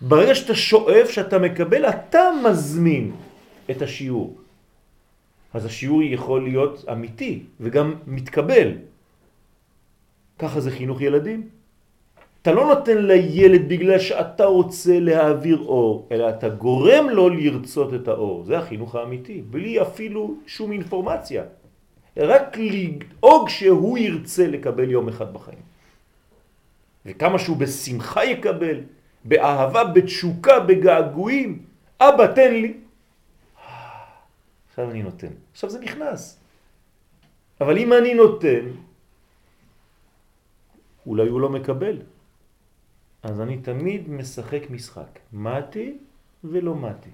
ברגע 0.00 0.34
שאתה 0.34 0.54
שואף, 0.54 1.10
שאתה 1.10 1.38
מקבל, 1.38 1.84
אתה 1.84 2.30
מזמין 2.44 3.16
את 3.70 3.82
השיעור. 3.82 4.45
אז 5.56 5.64
השיעור 5.64 6.02
יכול 6.02 6.44
להיות 6.44 6.84
אמיתי 6.92 7.42
וגם 7.60 7.94
מתקבל. 8.06 8.68
ככה 10.38 10.60
זה 10.60 10.70
חינוך 10.70 11.00
ילדים. 11.00 11.48
אתה 12.42 12.52
לא 12.52 12.66
נותן 12.66 12.98
לילד 12.98 13.68
בגלל 13.68 13.98
שאתה 13.98 14.44
רוצה 14.44 15.00
להעביר 15.00 15.58
אור, 15.58 16.08
אלא 16.12 16.28
אתה 16.28 16.48
גורם 16.48 17.08
לו 17.10 17.28
לרצות 17.28 17.94
את 17.94 18.08
האור. 18.08 18.44
זה 18.44 18.58
החינוך 18.58 18.94
האמיתי, 18.94 19.42
בלי 19.50 19.82
אפילו 19.82 20.34
שום 20.46 20.72
אינפורמציה. 20.72 21.42
רק 22.16 22.56
לדאוג 22.60 23.48
שהוא 23.48 23.98
ירצה 23.98 24.46
לקבל 24.46 24.90
יום 24.90 25.08
אחד 25.08 25.32
בחיים. 25.32 25.64
וכמה 27.06 27.38
שהוא 27.38 27.56
בשמחה 27.56 28.24
יקבל, 28.24 28.80
באהבה, 29.24 29.84
בתשוקה, 29.84 30.60
בגעגועים. 30.60 31.58
אבא, 32.00 32.26
תן 32.26 32.52
לי. 32.52 32.85
עכשיו 34.76 34.90
אני 34.90 35.02
נותן. 35.02 35.32
עכשיו 35.52 35.70
זה 35.70 35.78
נכנס. 35.80 36.40
אבל 37.60 37.78
אם 37.78 37.92
אני 37.92 38.14
נותן, 38.14 38.64
אולי 41.06 41.28
הוא 41.28 41.40
לא 41.40 41.48
מקבל. 41.48 41.96
אז 43.22 43.40
אני 43.40 43.64
תמיד 43.64 44.08
משחק 44.08 44.62
משחק. 44.70 45.18
מתי 45.32 45.98
ולא 46.44 46.74
מתי. 46.74 47.10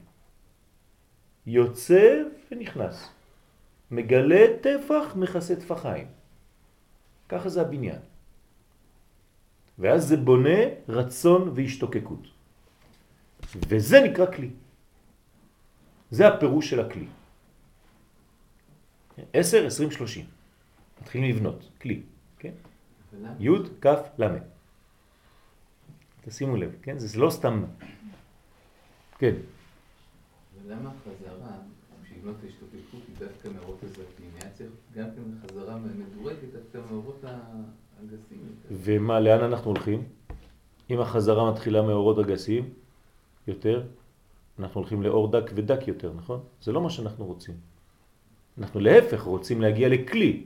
יוצא 1.47 2.23
ונכנס. 2.51 3.09
מגלה 3.91 4.59
טפח, 4.59 5.15
מכסה 5.15 5.57
טפחיים. 5.57 6.07
ככה 7.29 7.49
זה 7.49 7.63
הבניין. 7.63 8.03
ואז 9.79 10.09
זה 10.09 10.17
בונה 10.17 10.83
רצון 10.89 11.53
והשתוקקות. 11.55 12.27
וזה 13.55 14.01
נקרא 14.11 14.27
כלי. 14.35 14.51
זה 16.11 16.29
הפירוש 16.29 16.71
של 16.71 16.81
הכלי. 16.83 17.22
10, 19.33 19.67
20, 19.67 19.91
30. 19.91 20.25
מתחילים 21.03 21.37
לבנות, 21.37 21.69
כלי, 21.81 22.03
כן? 22.39 22.53
י' 23.41 23.49
כ' 23.81 23.87
ל'. 24.19 24.25
תשימו 26.25 26.57
לב, 26.57 26.77
כן? 26.83 26.99
זה 26.99 27.19
לא 27.19 27.31
סתם... 27.31 27.65
כן. 29.19 29.35
ולמה 30.67 30.91
החזרה, 30.91 31.57
כשבנות 32.05 32.37
ההשתוקקות 32.45 33.01
היא 33.09 33.17
דווקא 33.19 33.49
מאורות 33.49 33.83
הזרקים? 33.83 34.31
היה 34.41 34.51
צריך 34.51 34.71
גם 34.95 35.09
כן 35.17 35.47
חזרה 35.49 35.77
מדורגת 35.77 36.53
דווקא 36.53 36.79
מאורות 36.91 37.25
הגסים. 37.25 38.39
ומה, 38.71 39.21
לאן 39.21 39.45
אנחנו 39.45 39.71
הולכים? 39.71 40.05
אם 40.91 41.01
החזרה 41.01 41.53
מתחילה 41.53 41.83
מאורות 41.83 42.19
הגסים 42.19 42.71
יותר, 43.47 43.87
אנחנו 44.59 44.81
הולכים 44.81 45.03
לאור 45.03 45.31
דק 45.31 45.51
ודק 45.55 45.89
יותר, 45.89 46.13
נכון? 46.13 46.41
זה 46.63 46.73
לא 46.73 46.81
מה 46.81 46.91
שאנחנו 46.91 47.25
רוצים. 47.25 47.55
אנחנו 48.59 48.81
להפך 48.81 49.23
רוצים 49.23 49.61
להגיע 49.61 49.89
לכלי. 49.89 50.43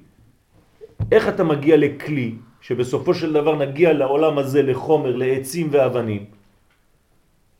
איך 1.13 1.29
אתה 1.29 1.45
מגיע 1.45 1.77
לכלי 1.77 2.35
שבסופו 2.61 3.15
של 3.15 3.33
דבר 3.33 3.57
נגיע 3.57 3.93
לעולם 3.93 4.39
הזה 4.39 4.63
לחומר, 4.63 5.17
לעצים 5.17 5.69
ואבנים? 5.71 6.25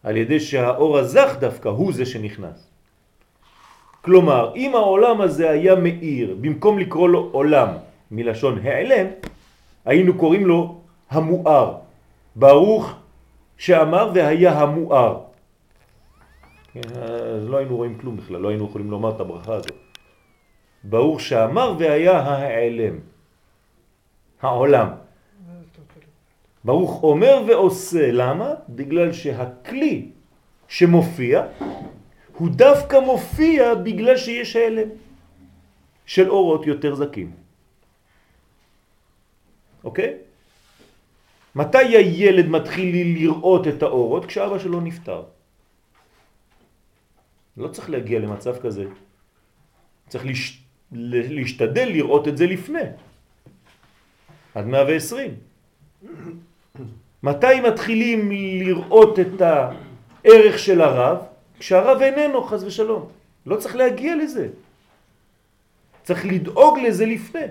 על 0.03 0.17
ידי 0.17 0.41
שהאור 0.41 0.99
הזך 0.99 1.37
דווקא 1.41 1.69
הוא 1.69 1.93
זה 1.93 2.07
שנכנס. 2.07 2.71
כלומר, 4.03 4.53
אם 4.57 4.75
העולם 4.75 5.21
הזה 5.21 5.51
היה 5.51 5.75
מאיר, 5.75 6.37
במקום 6.41 6.79
לקרוא 6.79 7.09
לו 7.09 7.29
עולם 7.33 7.69
מלשון 8.11 8.59
העלם, 8.63 9.07
היינו 9.85 10.15
קוראים 10.15 10.47
לו 10.47 10.81
המואר. 11.11 11.75
ברוך 12.37 12.95
שאמר 13.59 14.11
והיה 14.15 14.53
המואר. 14.61 15.21
כן, 16.73 16.89
אז 17.35 17.49
לא 17.49 17.57
היינו 17.57 17.77
רואים 17.77 17.99
כלום 17.99 18.17
בכלל, 18.17 18.41
לא 18.41 18.49
היינו 18.49 18.65
יכולים 18.65 18.91
לומר 18.91 19.11
את 19.11 19.21
הברכה 19.21 19.55
הזאת. 19.55 19.86
ברוך 20.85 21.21
שאמר 21.21 21.75
והיה 21.79 22.19
העלם, 22.19 22.99
העולם. 24.43 24.89
ברוך 26.65 27.03
אומר 27.03 27.43
ועושה, 27.49 28.13
למה? 28.13 28.55
בגלל 28.69 29.13
שהכלי 29.13 30.11
שמופיע 30.69 31.47
הוא 32.37 32.49
דווקא 32.51 32.97
מופיע 33.01 33.75
בגלל 33.75 34.17
שיש 34.17 34.57
העלם 34.57 34.89
של 36.07 36.31
אורות 36.31 36.67
יותר 36.67 36.95
זקים. 36.95 37.31
אוקיי? 39.85 40.15
מתי 41.55 41.97
הילד 41.97 42.47
מתחיל 42.47 42.91
לראות 43.19 43.69
את 43.69 43.83
האורות? 43.83 44.25
כשאבא 44.25 44.59
שלו 44.59 44.81
נפטר. 44.81 45.23
לא 47.57 47.69
צריך 47.69 47.91
להגיע 47.91 48.19
למצב 48.19 48.59
כזה. 48.61 48.85
צריך 50.09 50.27
לש... 50.27 50.66
להשתדל 50.93 51.89
לראות 51.89 52.29
את 52.29 52.37
זה 52.37 52.47
לפני. 52.47 52.87
עד 54.55 54.67
120. 54.67 55.31
מתי 57.23 57.61
מתחילים 57.61 58.31
לראות 58.61 59.21
את 59.21 59.41
הערך 59.41 60.59
של 60.59 60.81
הרב? 60.81 61.19
כשהרב 61.59 62.03
איננו, 62.03 62.43
חז 62.43 62.65
ושלום. 62.65 63.09
לא 63.47 63.57
צריך 63.57 63.77
להגיע 63.77 64.17
לזה. 64.17 64.49
צריך 66.03 66.27
לדאוג 66.27 66.79
לזה 66.79 67.07
לפני. 67.07 67.47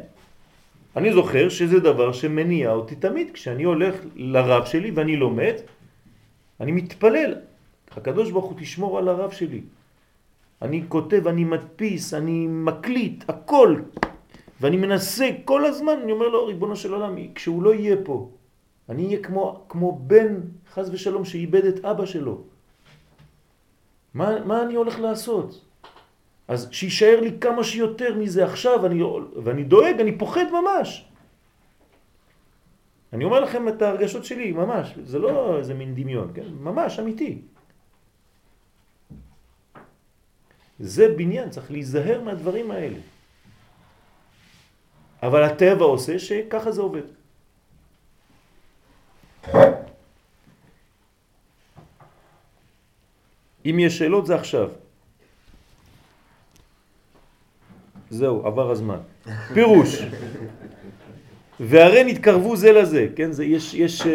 אני 0.95 1.13
זוכר 1.13 1.49
שזה 1.49 1.79
דבר 1.79 2.13
שמניע 2.13 2.71
אותי 2.71 2.95
תמיד. 2.95 3.31
כשאני 3.33 3.63
הולך 3.63 3.95
לרב 4.15 4.65
שלי 4.65 4.91
ואני 4.91 5.15
לומד, 5.15 5.55
אני 6.59 6.71
מתפלל. 6.71 7.35
הקדוש 7.91 8.31
ברוך 8.31 8.45
הוא 8.45 8.59
תשמור 8.59 8.97
על 8.97 9.07
הרב 9.07 9.31
שלי. 9.31 9.61
אני 10.61 10.83
כותב, 10.87 11.27
אני 11.27 11.43
מדפיס, 11.43 12.13
אני 12.13 12.47
מקליט, 12.47 13.29
הכל. 13.29 13.75
ואני 14.61 14.77
מנסה 14.77 15.29
כל 15.45 15.65
הזמן, 15.65 15.93
אני 16.03 16.11
אומר 16.11 16.27
לו, 16.27 16.45
ריבונו 16.45 16.75
של 16.75 16.93
עולם, 16.93 17.15
כשהוא 17.35 17.63
לא 17.63 17.73
יהיה 17.73 17.95
פה, 18.03 18.29
אני 18.89 19.05
אהיה 19.05 19.19
כמו, 19.19 19.65
כמו 19.69 19.99
בן, 20.07 20.35
חז 20.73 20.89
ושלום, 20.93 21.25
שאיבד 21.25 21.65
את 21.65 21.85
אבא 21.85 22.05
שלו. 22.05 22.41
מה, 24.13 24.45
מה 24.45 24.63
אני 24.63 24.75
הולך 24.75 24.99
לעשות? 24.99 25.61
אז 26.47 26.67
שישאר 26.71 27.19
לי 27.21 27.31
כמה 27.41 27.63
שיותר 27.63 28.15
מזה 28.15 28.45
עכשיו, 28.45 28.85
אני, 28.85 29.03
ואני 29.43 29.63
דואג, 29.63 29.99
אני 29.99 30.17
פוחד 30.17 30.45
ממש. 30.51 31.05
אני 33.13 33.23
אומר 33.23 33.39
לכם 33.39 33.67
את 33.67 33.81
ההרגשות 33.81 34.25
שלי, 34.25 34.51
ממש, 34.51 34.93
זה 35.03 35.19
לא 35.19 35.57
איזה 35.57 35.73
מין 35.73 35.95
דמיון, 35.95 36.31
כן? 36.33 36.47
ממש, 36.59 36.99
אמיתי. 36.99 37.41
זה 40.79 41.07
בניין, 41.17 41.49
צריך 41.49 41.71
להיזהר 41.71 42.21
מהדברים 42.21 42.71
האלה. 42.71 42.99
אבל 45.23 45.43
הטבע 45.43 45.85
עושה 45.85 46.19
שככה 46.19 46.71
זה 46.71 46.81
עובד. 46.81 47.07
אם 53.65 53.79
יש 53.79 53.97
שאלות 53.97 54.25
זה 54.25 54.35
עכשיו. 54.35 54.69
זהו, 58.09 58.47
עבר 58.47 58.71
הזמן. 58.71 58.99
פירוש. 59.53 60.01
והרי 61.59 62.03
נתקרבו 62.03 62.55
זה 62.55 62.71
לזה, 62.71 63.07
כן? 63.15 63.31
זה, 63.31 63.45
יש, 63.45 63.73
יש 63.73 64.01
uh, 64.01 64.05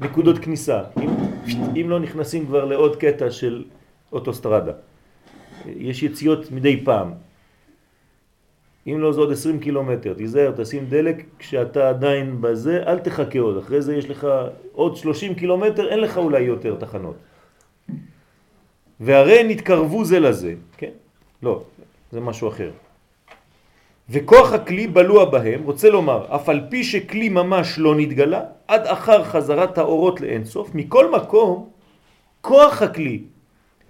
נקודות 0.00 0.38
כניסה. 0.38 0.82
אם, 1.02 1.10
אם 1.80 1.86
לא 1.90 2.00
נכנסים 2.00 2.46
כבר 2.46 2.64
לעוד 2.64 2.96
קטע 2.96 3.30
של 3.30 3.64
אוטוסטרדה. 4.12 4.72
יש 5.66 6.02
יציאות 6.02 6.52
מדי 6.52 6.84
פעם. 6.84 7.12
אם 8.86 9.00
לא 9.00 9.12
זה 9.12 9.20
עוד 9.20 9.32
20 9.32 9.60
קילומטר, 9.60 10.14
תיזהר, 10.14 10.52
תשים 10.56 10.86
דלק 10.88 11.24
כשאתה 11.38 11.88
עדיין 11.88 12.40
בזה, 12.40 12.82
אל 12.86 12.98
תחכה 12.98 13.38
עוד, 13.38 13.58
אחרי 13.58 13.82
זה 13.82 13.96
יש 13.96 14.10
לך 14.10 14.26
עוד 14.72 14.96
30 14.96 15.34
קילומטר, 15.34 15.88
אין 15.88 16.00
לך 16.00 16.18
אולי 16.18 16.40
יותר 16.40 16.76
תחנות. 16.76 17.16
והרי 19.00 19.42
נתקרבו 19.44 20.04
זה 20.04 20.20
לזה, 20.20 20.54
כן? 20.76 20.90
לא, 21.42 21.62
זה 22.12 22.20
משהו 22.20 22.48
אחר. 22.48 22.70
וכוח 24.10 24.52
הכלי 24.52 24.86
בלוע 24.86 25.24
בהם, 25.24 25.62
רוצה 25.62 25.90
לומר, 25.90 26.34
אף 26.34 26.48
על 26.48 26.60
פי 26.70 26.84
שכלי 26.84 27.28
ממש 27.28 27.78
לא 27.78 27.94
נתגלה, 27.94 28.42
עד 28.68 28.86
אחר 28.86 29.24
חזרת 29.24 29.78
האורות 29.78 30.20
לאינסוף, 30.20 30.74
מכל 30.74 31.10
מקום, 31.10 31.68
כוח 32.40 32.82
הכלי 32.82 33.22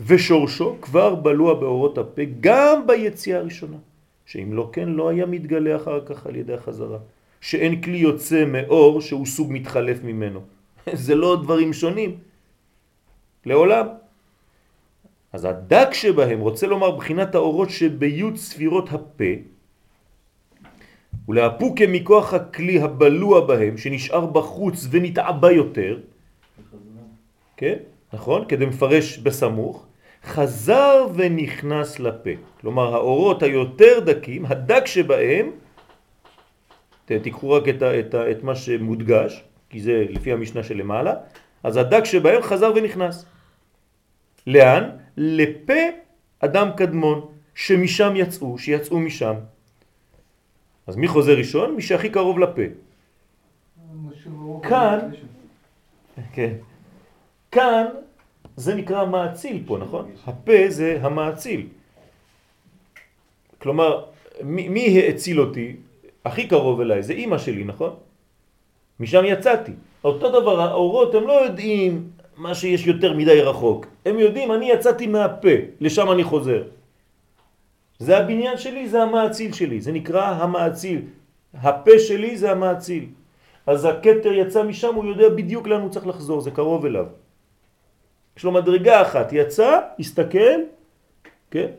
ושורשו 0.06 0.76
כבר 0.80 1.14
בלוע 1.14 1.54
באורות 1.54 1.98
הפה, 1.98 2.22
גם 2.40 2.86
ביציאה 2.86 3.38
הראשונה. 3.38 3.76
שאם 4.26 4.52
לא 4.52 4.70
כן, 4.72 4.88
לא 4.88 5.08
היה 5.08 5.26
מתגלה 5.26 5.76
אחר 5.76 6.04
כך 6.06 6.26
על 6.26 6.36
ידי 6.36 6.54
החזרה. 6.54 6.98
שאין 7.40 7.82
כלי 7.82 7.98
יוצא 7.98 8.44
מאור 8.44 9.00
שהוא 9.00 9.26
סוג 9.26 9.52
מתחלף 9.52 10.04
ממנו. 10.04 10.40
זה 11.04 11.14
לא 11.14 11.40
דברים 11.42 11.72
שונים. 11.72 12.18
לעולם. 13.46 13.86
אז 15.32 15.44
הדק 15.44 15.88
שבהם 15.92 16.40
רוצה 16.40 16.66
לומר 16.66 16.90
בחינת 16.96 17.34
האורות 17.34 17.70
שביוד 17.70 18.36
ספירות 18.36 18.88
הפה, 18.92 19.32
ולהפוקה 21.28 21.84
מכוח 21.88 22.34
הכלי 22.34 22.80
הבלוע 22.82 23.46
בהם, 23.46 23.78
שנשאר 23.78 24.26
בחוץ 24.26 24.86
ונתעבה 24.90 25.52
יותר, 25.52 25.98
כן, 27.56 27.76
נכון? 28.12 28.44
כדי 28.48 28.66
מפרש 28.66 29.18
בסמוך, 29.18 29.86
חזר 30.24 31.06
ונכנס 31.14 31.98
לפה. 32.00 32.30
כלומר, 32.60 32.94
האורות 32.94 33.42
היותר 33.42 34.00
דקים, 34.00 34.46
הדק 34.46 34.86
שבהם, 34.86 35.50
תיקחו 37.04 37.50
רק 37.50 37.68
את, 37.68 37.82
את, 37.82 38.14
את 38.14 38.42
מה 38.42 38.54
שמודגש, 38.54 39.44
כי 39.70 39.80
זה 39.80 40.04
לפי 40.08 40.32
המשנה 40.32 40.62
שלמעלה, 40.62 41.14
אז 41.62 41.76
הדק 41.76 42.04
שבהם 42.04 42.42
חזר 42.42 42.72
ונכנס. 42.76 43.24
לאן? 44.46 44.90
לפה 45.16 45.82
אדם 46.40 46.68
קדמון, 46.76 47.26
שמשם 47.54 48.12
יצאו, 48.16 48.58
שיצאו 48.58 49.00
משם. 49.00 49.34
אז 50.86 50.96
מי 50.96 51.08
חוזר 51.08 51.36
ראשון? 51.38 51.74
מי 51.76 51.82
שהכי 51.82 52.08
קרוב 52.08 52.38
לפה. 52.38 52.62
כאן, 54.62 54.98
כן, 56.32 56.54
כאן 57.52 57.86
זה 58.56 58.74
נקרא 58.74 59.06
מעציל 59.06 59.62
פה, 59.66 59.78
נכון? 59.78 60.10
הפה 60.26 60.68
זה 60.68 60.98
המעציל. 61.02 61.66
כלומר, 63.58 64.04
מי, 64.42 64.68
מי 64.68 65.00
האציל 65.00 65.40
אותי? 65.40 65.76
הכי 66.24 66.46
קרוב 66.46 66.80
אליי, 66.80 67.02
זה 67.02 67.12
אימא 67.12 67.38
שלי, 67.38 67.64
נכון? 67.64 67.94
משם 69.00 69.22
יצאתי. 69.24 69.72
אותו 70.04 70.40
דבר, 70.40 70.60
האורות 70.60 71.14
הם 71.14 71.26
לא 71.26 71.32
יודעים 71.32 72.10
מה 72.36 72.54
שיש 72.54 72.86
יותר 72.86 73.12
מדי 73.12 73.40
רחוק. 73.40 73.86
הם 74.06 74.18
יודעים, 74.18 74.52
אני 74.52 74.70
יצאתי 74.70 75.06
מהפה, 75.06 75.56
לשם 75.80 76.10
אני 76.10 76.24
חוזר. 76.24 76.62
זה 77.98 78.18
הבניין 78.18 78.58
שלי, 78.58 78.88
זה 78.88 79.02
המעציל 79.02 79.52
שלי, 79.52 79.80
זה 79.80 79.92
נקרא 79.92 80.24
המעציל. 80.24 81.00
הפה 81.54 81.98
שלי 81.98 82.36
זה 82.36 82.50
המעציל. 82.50 83.04
אז 83.66 83.84
הקטר 83.84 84.32
יצא 84.32 84.62
משם, 84.62 84.94
הוא 84.94 85.04
יודע 85.04 85.28
בדיוק 85.28 85.66
לאן 85.66 85.80
הוא 85.80 85.90
צריך 85.90 86.06
לחזור, 86.06 86.40
זה 86.40 86.50
קרוב 86.50 86.86
אליו. 86.86 87.06
יש 88.36 88.44
לו 88.44 88.52
מדרגה 88.52 89.02
אחת, 89.02 89.32
יצא, 89.32 89.80
הסתכל, 89.98 90.60
כן? 91.50 91.70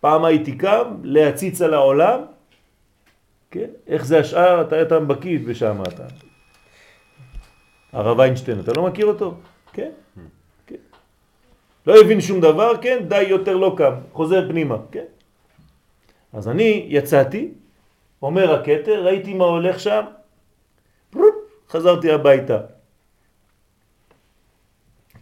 פעם 0.00 0.24
הייתי 0.24 0.58
קם, 0.58 0.96
להציץ 1.02 1.62
על 1.62 1.74
העולם, 1.74 2.20
כן? 3.50 3.70
איך 3.86 4.04
זה 4.04 4.18
השאר, 4.18 4.60
אתה, 4.60 4.82
אתה 4.82 5.00
בקיא 5.00 5.38
בשם 5.46 5.82
אתה. 5.82 6.04
הרב 7.92 8.20
איינשטיין, 8.20 8.60
אתה 8.60 8.72
לא 8.76 8.86
מכיר 8.86 9.06
אותו? 9.06 9.34
כן? 9.72 9.90
כן. 10.66 10.76
לא 11.86 12.00
הבין 12.00 12.20
שום 12.20 12.40
דבר, 12.40 12.72
כן? 12.82 13.04
די 13.08 13.22
יותר 13.22 13.56
לא 13.56 13.74
קם, 13.78 13.92
חוזר 14.12 14.48
פנימה, 14.48 14.76
כן? 14.92 15.04
אז 16.32 16.48
אני 16.48 16.86
יצאתי, 16.88 17.50
אומר 18.22 18.54
הקטר, 18.54 19.04
ראיתי 19.04 19.34
מה 19.34 19.44
הולך 19.44 19.80
שם, 19.80 20.04
חזרתי 21.68 22.10
הביתה. 22.10 22.58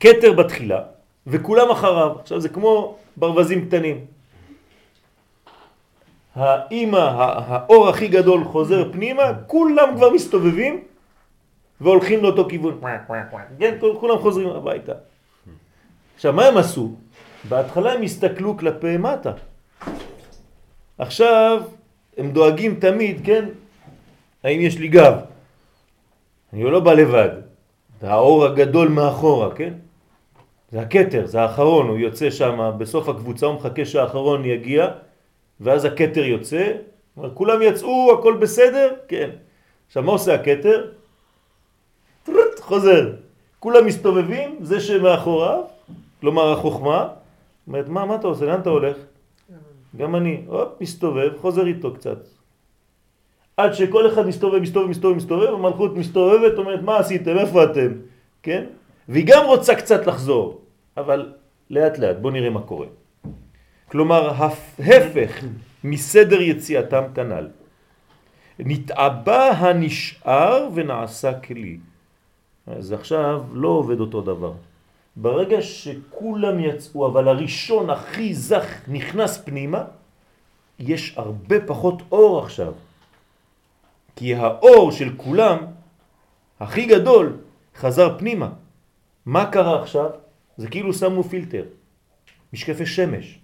קטר 0.00 0.32
בתחילה, 0.32 0.80
וכולם 1.26 1.70
אחריו. 1.70 2.12
עכשיו 2.20 2.40
זה 2.40 2.48
כמו 2.48 2.96
ברווזים 3.16 3.68
קטנים. 3.68 4.04
האימא, 6.34 6.96
האור 6.96 7.88
הכי 7.88 8.08
גדול 8.08 8.44
חוזר 8.44 8.92
פנימה, 8.92 9.22
כולם 9.46 9.88
כבר 9.96 10.10
מסתובבים 10.10 10.82
והולכים 11.80 12.22
לאותו 12.22 12.48
כיוון. 12.48 12.78
כן, 13.58 13.78
כולם 14.00 14.18
חוזרים 14.18 14.48
הביתה. 14.48 14.92
עכשיו, 16.16 16.32
מה 16.32 16.44
הם 16.44 16.56
עשו? 16.56 16.94
בהתחלה 17.48 17.92
הם 17.92 18.02
הסתכלו 18.02 18.56
כלפי 18.56 18.96
מטה. 18.96 19.32
עכשיו 20.98 21.62
הם 22.16 22.30
דואגים 22.30 22.74
תמיד, 22.80 23.20
כן? 23.24 23.44
האם 24.44 24.60
יש 24.60 24.78
לי 24.78 24.88
גב? 24.88 25.14
אני 26.52 26.64
לא 26.64 26.80
בא 26.80 26.92
לבד. 26.92 27.28
האור 28.02 28.44
הגדול 28.44 28.88
מאחורה, 28.88 29.54
כן? 29.54 29.72
זה 30.72 30.80
הקטר, 30.80 31.26
זה 31.26 31.40
האחרון, 31.40 31.88
הוא 31.88 31.98
יוצא 31.98 32.30
שם 32.30 32.70
בסוף 32.78 33.08
הקבוצה, 33.08 33.46
הוא 33.46 33.54
מחכה 33.54 33.84
שהאחרון 33.84 34.44
יגיע, 34.44 34.88
ואז 35.60 35.84
הקטר 35.84 36.24
יוצא, 36.24 36.72
כולם 37.34 37.62
יצאו, 37.62 38.18
הכל 38.18 38.36
בסדר? 38.40 38.94
כן. 39.08 39.30
עכשיו 39.86 40.02
מה 40.02 40.12
עושה 40.12 40.34
הקטר? 40.34 40.86
חוזר. 42.60 43.12
כולם 43.58 43.86
מסתובבים, 43.86 44.58
זה 44.62 44.80
שמאחוריו, 44.80 45.62
כלומר 46.20 46.52
החוכמה, 46.52 47.08
אומרת, 47.66 47.88
מה, 47.88 48.04
מה 48.06 48.14
אתה 48.14 48.26
עושה? 48.26 48.44
לאן 48.44 48.60
אתה 48.60 48.70
הולך? 48.70 48.96
גם 49.96 50.16
אני, 50.16 50.42
הופ, 50.46 50.68
מסתובב, 50.80 51.30
חוזר 51.40 51.66
איתו 51.66 51.94
קצת. 51.94 52.18
עד 53.56 53.72
שכל 53.72 54.06
אחד 54.06 54.26
מסתובב, 54.26 54.58
מסתובב, 54.58 54.88
מסתובב, 54.88 55.16
מסתובב, 55.16 55.54
המלכות 55.54 55.96
מסתובבת, 55.96 56.58
אומרת, 56.58 56.82
מה 56.82 56.98
עשיתם? 56.98 57.38
איפה 57.38 57.64
אתם? 57.64 57.92
כן? 58.42 58.64
והיא 59.08 59.24
גם 59.26 59.46
רוצה 59.46 59.74
קצת 59.74 60.06
לחזור, 60.06 60.59
אבל 60.96 61.32
לאט 61.70 61.98
לאט, 61.98 62.16
בוא 62.16 62.30
נראה 62.30 62.50
מה 62.50 62.62
קורה. 62.62 62.86
כלומר, 63.88 64.30
ההפך 64.30 65.44
מסדר 65.84 66.40
יציאתם 66.40 67.02
כנ"ל. 67.14 67.48
נתעבה 68.58 69.50
הנשאר 69.50 70.68
ונעשה 70.74 71.40
כלי. 71.40 71.78
אז 72.66 72.92
עכשיו 72.92 73.44
לא 73.52 73.68
עובד 73.68 74.00
אותו 74.00 74.20
דבר. 74.20 74.52
ברגע 75.16 75.62
שכולם 75.62 76.60
יצאו, 76.60 77.06
אבל 77.06 77.28
הראשון 77.28 77.90
הכי 77.90 78.34
זך 78.34 78.66
נכנס 78.88 79.38
פנימה, 79.44 79.84
יש 80.78 81.14
הרבה 81.16 81.56
פחות 81.66 82.02
אור 82.12 82.38
עכשיו. 82.38 82.72
כי 84.16 84.34
האור 84.34 84.92
של 84.92 85.16
כולם, 85.16 85.58
הכי 86.60 86.86
גדול, 86.86 87.36
חזר 87.76 88.18
פנימה. 88.18 88.48
מה 89.26 89.50
קרה 89.50 89.82
עכשיו? 89.82 90.10
זה 90.60 90.68
כאילו 90.68 90.92
שמו 90.94 91.22
פילטר, 91.22 91.64
משקפי 92.52 92.86
שמש. 92.86 93.38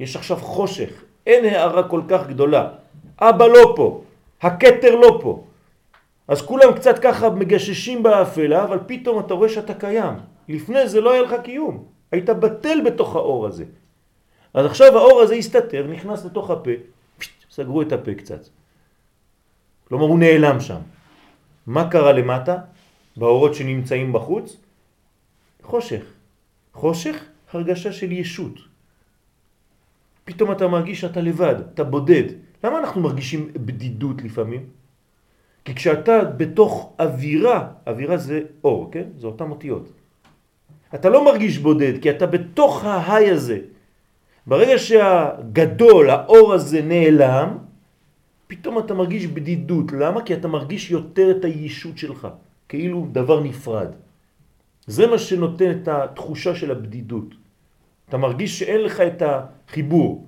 יש 0.00 0.16
עכשיו 0.16 0.36
חושך, 0.36 0.90
אין 1.26 1.44
הערה 1.44 1.88
כל 1.88 2.02
כך 2.08 2.26
גדולה. 2.26 2.68
אבא 3.18 3.46
לא 3.46 3.72
פה, 3.76 4.02
הקטר 4.42 4.94
לא 4.94 5.18
פה. 5.22 5.44
אז 6.28 6.42
כולם 6.42 6.74
קצת 6.74 6.98
ככה 6.98 7.30
מגששים 7.30 8.02
באפלה, 8.02 8.64
אבל 8.64 8.78
פתאום 8.86 9.20
אתה 9.20 9.34
רואה 9.34 9.48
שאתה 9.48 9.74
קיים. 9.74 10.14
לפני 10.48 10.88
זה 10.88 11.00
לא 11.00 11.12
היה 11.12 11.22
לך 11.22 11.34
קיום, 11.44 11.84
היית 12.12 12.30
בטל 12.30 12.78
בתוך 12.86 13.16
האור 13.16 13.46
הזה. 13.46 13.64
אז 14.54 14.66
עכשיו 14.66 14.98
האור 14.98 15.20
הזה 15.20 15.34
הסתתר, 15.34 15.86
נכנס 15.86 16.24
לתוך 16.24 16.50
הפה, 16.50 16.70
פשט, 17.18 17.32
סגרו 17.50 17.82
את 17.82 17.92
הפה 17.92 18.14
קצת. 18.14 18.40
כלומר 19.88 20.04
הוא 20.04 20.18
נעלם 20.18 20.60
שם. 20.60 20.80
מה 21.66 21.90
קרה 21.90 22.12
למטה? 22.12 22.56
באורות 23.16 23.54
שנמצאים 23.54 24.12
בחוץ? 24.12 24.56
חושך. 25.62 26.17
חושך, 26.78 27.16
הרגשה 27.52 27.92
של 27.92 28.12
ישות. 28.12 28.56
פתאום 30.24 30.52
אתה 30.52 30.68
מרגיש 30.68 31.00
שאתה 31.00 31.20
לבד, 31.20 31.54
אתה 31.74 31.84
בודד. 31.84 32.24
למה 32.64 32.78
אנחנו 32.78 33.00
מרגישים 33.00 33.50
בדידות 33.54 34.22
לפעמים? 34.22 34.62
כי 35.64 35.74
כשאתה 35.74 36.24
בתוך 36.24 36.92
אווירה, 37.00 37.68
אווירה 37.86 38.16
זה 38.16 38.62
אור, 38.64 38.88
כן? 38.92 39.04
זה 39.18 39.26
אותם 39.26 39.50
אותיות. 39.50 39.92
אתה 40.94 41.08
לא 41.08 41.24
מרגיש 41.24 41.58
בודד, 41.58 42.02
כי 42.02 42.10
אתה 42.10 42.26
בתוך 42.26 42.84
ההיי 42.84 43.30
הזה. 43.30 43.58
ברגע 44.46 44.78
שהגדול, 44.78 46.10
האור 46.10 46.54
הזה 46.54 46.82
נעלם, 46.82 47.58
פתאום 48.46 48.78
אתה 48.78 48.94
מרגיש 48.94 49.26
בדידות. 49.26 49.92
למה? 49.92 50.22
כי 50.22 50.34
אתה 50.34 50.48
מרגיש 50.48 50.90
יותר 50.90 51.30
את 51.30 51.44
הישות 51.44 51.98
שלך, 51.98 52.28
כאילו 52.68 53.06
דבר 53.12 53.40
נפרד. 53.40 54.07
זה 54.88 55.06
מה 55.06 55.18
שנותן 55.18 55.70
את 55.70 55.88
התחושה 55.88 56.54
של 56.54 56.70
הבדידות. 56.70 57.34
אתה 58.08 58.16
מרגיש 58.16 58.58
שאין 58.58 58.80
לך 58.80 59.00
את 59.00 59.22
החיבור. 59.22 60.26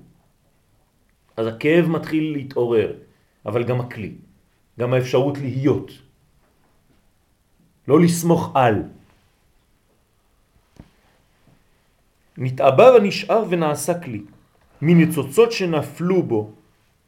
אז 1.37 1.47
הכאב 1.47 1.89
מתחיל 1.89 2.33
להתעורר, 2.33 2.93
אבל 3.47 3.65
גם 3.65 3.81
הכלי, 3.81 4.13
גם 4.79 4.93
האפשרות 4.93 5.39
להיות. 5.39 5.91
לא 7.89 8.01
לסמוך 8.01 8.53
על. 8.55 8.83
נתעבה 12.39 12.95
ונשאר 12.95 13.45
ונעשה 13.49 14.01
כלי, 14.01 14.23
מניצוצות 14.83 15.53
שנפלו 15.53 16.23
בו, 16.23 16.51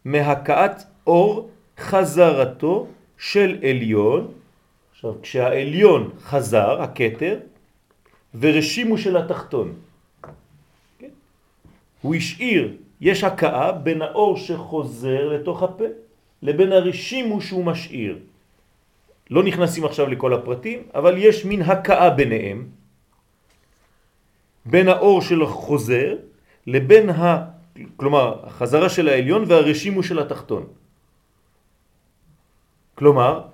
מהכאת 0.04 0.82
אור 1.06 1.50
חזרתו 1.78 2.86
של 3.18 3.60
עליון, 3.60 4.32
עכשיו 5.02 5.22
כשהעליון 5.22 6.10
חזר, 6.30 6.82
הקטר, 6.82 7.38
ורשימו 8.38 8.98
של 8.98 9.16
התחתון. 9.16 9.74
כן? 10.98 11.10
הוא 12.02 12.14
השאיר, 12.14 12.76
יש 13.00 13.24
הכאה 13.24 13.72
בין 13.82 14.02
האור 14.02 14.36
שחוזר 14.36 15.28
לתוך 15.28 15.62
הפה 15.62 15.84
לבין 16.42 16.72
הרשימו 16.72 17.40
שהוא 17.40 17.64
משאיר. 17.64 18.18
לא 19.30 19.42
נכנסים 19.42 19.84
עכשיו 19.84 20.06
לכל 20.06 20.34
הפרטים, 20.34 20.94
אבל 20.94 21.18
יש 21.18 21.44
מין 21.44 21.62
הכאה 21.62 22.10
ביניהם, 22.10 22.66
בין 24.66 24.88
האור 24.88 25.18
של 25.22 25.42
החוזר 25.42 26.16
לבין 26.66 27.10
ה... 27.10 27.50
כלומר, 27.96 28.46
החזרה 28.46 28.88
של 28.88 29.08
העליון 29.08 29.44
והרשימו 29.50 30.02
של 30.02 30.18
התחתון. 30.22 30.66
כלומר, 32.94 33.51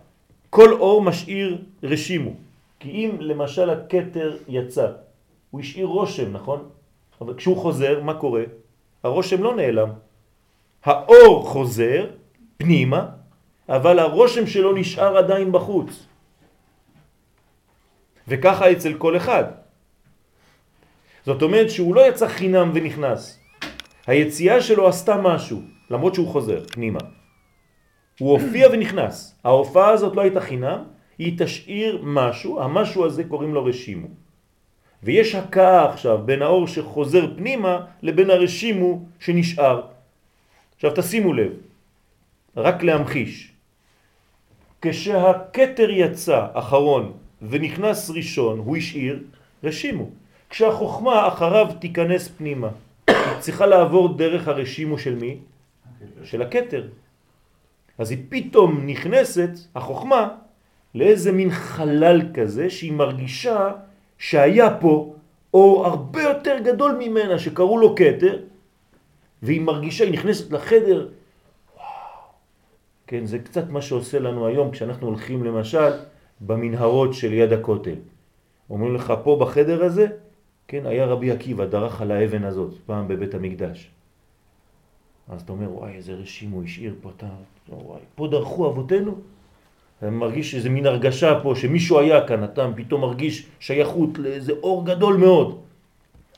כל 0.50 0.72
אור 0.72 1.02
משאיר 1.02 1.62
רשימו. 1.82 2.30
כי 2.80 2.90
אם 2.90 3.10
למשל 3.20 3.70
הקטר 3.70 4.36
יצא, 4.48 4.88
הוא 5.50 5.60
השאיר 5.60 5.86
רושם, 5.86 6.32
נכון? 6.32 6.68
אבל 7.20 7.34
כשהוא 7.34 7.56
חוזר, 7.56 8.02
מה 8.02 8.14
קורה? 8.14 8.42
הרושם 9.02 9.42
לא 9.42 9.56
נעלם. 9.56 9.90
האור 10.84 11.46
חוזר 11.46 12.06
פנימה, 12.56 13.06
אבל 13.68 13.98
הרושם 13.98 14.46
שלו 14.46 14.72
נשאר 14.72 15.16
עדיין 15.16 15.52
בחוץ. 15.52 16.06
וככה 18.28 18.72
אצל 18.72 18.94
כל 18.94 19.16
אחד. 19.16 19.44
זאת 21.26 21.42
אומרת 21.42 21.70
שהוא 21.70 21.94
לא 21.94 22.08
יצא 22.08 22.28
חינם 22.28 22.70
ונכנס. 22.74 23.38
היציאה 24.06 24.60
שלו 24.60 24.88
עשתה 24.88 25.16
משהו, 25.16 25.60
למרות 25.90 26.14
שהוא 26.14 26.28
חוזר 26.28 26.64
פנימה. 26.72 27.17
הוא 28.18 28.32
הופיע 28.32 28.68
ונכנס. 28.72 29.34
ההופעה 29.44 29.90
הזאת 29.90 30.16
לא 30.16 30.20
הייתה 30.20 30.40
חינם, 30.40 30.82
היא 31.18 31.34
תשאיר 31.38 32.00
משהו, 32.02 32.60
המשהו 32.62 33.06
הזה 33.06 33.24
קוראים 33.24 33.54
לו 33.54 33.64
רשימו. 33.64 34.08
ויש 35.02 35.34
הכאה 35.34 35.92
עכשיו 35.92 36.18
בין 36.24 36.42
האור 36.42 36.66
שחוזר 36.66 37.36
פנימה 37.36 37.80
לבין 38.02 38.30
הרשימו 38.30 39.04
שנשאר. 39.20 39.82
עכשיו 40.74 40.92
תשימו 40.94 41.32
לב, 41.32 41.52
רק 42.56 42.82
להמחיש. 42.82 43.52
כשהקטר 44.82 45.90
יצא 45.90 46.46
אחרון 46.52 47.12
ונכנס 47.42 48.10
ראשון, 48.10 48.58
הוא 48.58 48.76
השאיר 48.76 49.22
רשימו. 49.64 50.10
כשהחוכמה 50.50 51.28
אחריו 51.28 51.66
תיכנס 51.78 52.28
פנימה, 52.28 52.68
היא 53.08 53.38
צריכה 53.40 53.66
לעבור 53.66 54.16
דרך 54.16 54.48
הרשימו 54.48 54.98
של 54.98 55.14
מי? 55.14 55.36
של 56.24 56.42
הקטר. 56.42 56.88
אז 57.98 58.10
היא 58.10 58.18
פתאום 58.28 58.86
נכנסת, 58.86 59.50
החוכמה, 59.74 60.28
לאיזה 60.94 61.32
מין 61.32 61.50
חלל 61.50 62.22
כזה 62.34 62.70
שהיא 62.70 62.92
מרגישה 62.92 63.70
שהיה 64.18 64.76
פה 64.80 65.14
אור 65.54 65.86
הרבה 65.86 66.22
יותר 66.22 66.56
גדול 66.64 66.96
ממנה 66.98 67.38
שקראו 67.38 67.78
לו 67.78 67.94
קטר, 67.94 68.38
והיא 69.42 69.60
מרגישה, 69.60 70.04
היא 70.04 70.12
נכנסת 70.12 70.52
לחדר, 70.52 71.08
כן, 73.06 73.26
זה 73.26 73.38
קצת 73.38 73.70
מה 73.70 73.82
שעושה 73.82 74.18
לנו 74.18 74.46
היום 74.46 74.70
כשאנחנו 74.70 75.06
הולכים 75.06 75.44
למשל 75.44 75.92
במנהרות 76.40 77.14
של 77.14 77.32
יד 77.32 77.52
הכותל. 77.52 77.94
אומרים 78.70 78.94
לך 78.94 79.12
פה 79.22 79.36
בחדר 79.40 79.84
הזה, 79.84 80.06
כן, 80.68 80.86
היה 80.86 81.06
רבי 81.06 81.30
עקיבא, 81.30 81.64
דרך 81.64 82.00
על 82.00 82.10
האבן 82.10 82.44
הזאת, 82.44 82.74
פעם 82.86 83.08
בבית 83.08 83.34
המקדש. 83.34 83.90
אז 85.28 85.40
אתה 85.40 85.52
אומר, 85.52 85.72
וואי, 85.72 85.92
איזה 85.92 86.12
רשים 86.12 86.50
הוא 86.50 86.64
השאיר 86.64 86.94
פה, 87.00 87.10
אתה, 87.16 87.26
וואי, 87.68 88.00
פה 88.14 88.28
דרכו 88.28 88.70
אבותינו? 88.70 89.18
אני 90.02 90.10
מרגיש 90.10 90.54
איזה 90.54 90.70
מין 90.70 90.86
הרגשה 90.86 91.40
פה 91.42 91.54
שמישהו 91.56 91.98
היה 91.98 92.26
כאן, 92.26 92.44
אתה 92.44 92.66
פתאום 92.76 93.00
מרגיש 93.00 93.46
שייכות 93.60 94.18
לאיזה 94.18 94.52
אור 94.52 94.86
גדול 94.86 95.16
מאוד. 95.16 95.60